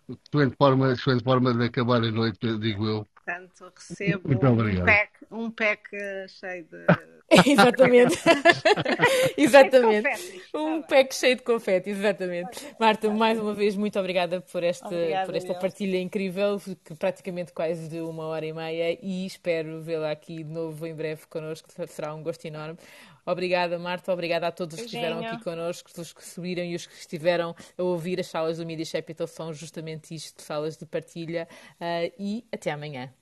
Excelente 0.08 0.56
forma, 0.56 0.92
excelente 0.92 1.24
forma 1.24 1.52
de 1.52 1.64
acabar 1.64 1.96
a 1.96 2.10
noite, 2.10 2.58
digo 2.58 2.86
eu. 2.86 3.06
Portanto, 3.28 3.70
recebo 3.76 4.32
um 4.32 4.84
pack, 4.86 5.12
um 5.30 5.50
pack 5.50 5.90
cheio 6.28 6.64
de. 6.64 6.86
exatamente. 7.46 8.16
exatamente. 9.36 10.08
um 10.54 10.80
pack 10.80 11.14
cheio 11.14 11.36
de 11.36 11.42
confete, 11.42 11.90
exatamente. 11.90 12.74
Marta, 12.80 13.10
mais 13.10 13.38
uma 13.38 13.52
vez, 13.52 13.76
muito 13.76 13.98
obrigada 13.98 14.40
por, 14.40 14.64
este, 14.64 14.86
obrigada, 14.86 15.26
por 15.26 15.36
esta 15.36 15.52
partilha 15.52 16.00
incrível, 16.00 16.58
que 16.82 16.94
praticamente 16.94 17.52
quase 17.52 17.86
de 17.90 18.00
uma 18.00 18.24
hora 18.28 18.46
e 18.46 18.52
meia, 18.54 18.98
e 19.02 19.26
espero 19.26 19.82
vê-la 19.82 20.10
aqui 20.10 20.42
de 20.42 20.50
novo 20.50 20.86
em 20.86 20.94
breve 20.94 21.26
connosco, 21.26 21.68
será 21.86 22.14
um 22.14 22.22
gosto 22.22 22.46
enorme. 22.46 22.78
Obrigada, 23.26 23.78
Marta. 23.78 24.10
Obrigada 24.10 24.46
a 24.46 24.50
todos 24.50 24.76
os 24.76 24.80
que 24.80 24.86
estiveram 24.86 25.18
aqui 25.20 25.44
connosco, 25.44 25.90
os 26.00 26.14
que 26.14 26.24
subiram 26.24 26.64
e 26.64 26.74
os 26.74 26.86
que 26.86 26.94
estiveram 26.94 27.54
a 27.76 27.82
ouvir. 27.82 28.18
As 28.18 28.26
salas 28.28 28.56
do 28.56 28.64
Media 28.64 28.86
Capital 28.90 29.26
são 29.26 29.52
justamente 29.52 30.14
isto, 30.14 30.40
salas 30.40 30.78
de 30.78 30.86
partilha. 30.86 31.46
Uh, 31.78 32.10
e 32.18 32.46
até 32.50 32.70
amanhã. 32.70 33.12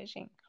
Beijinho. 0.00 0.39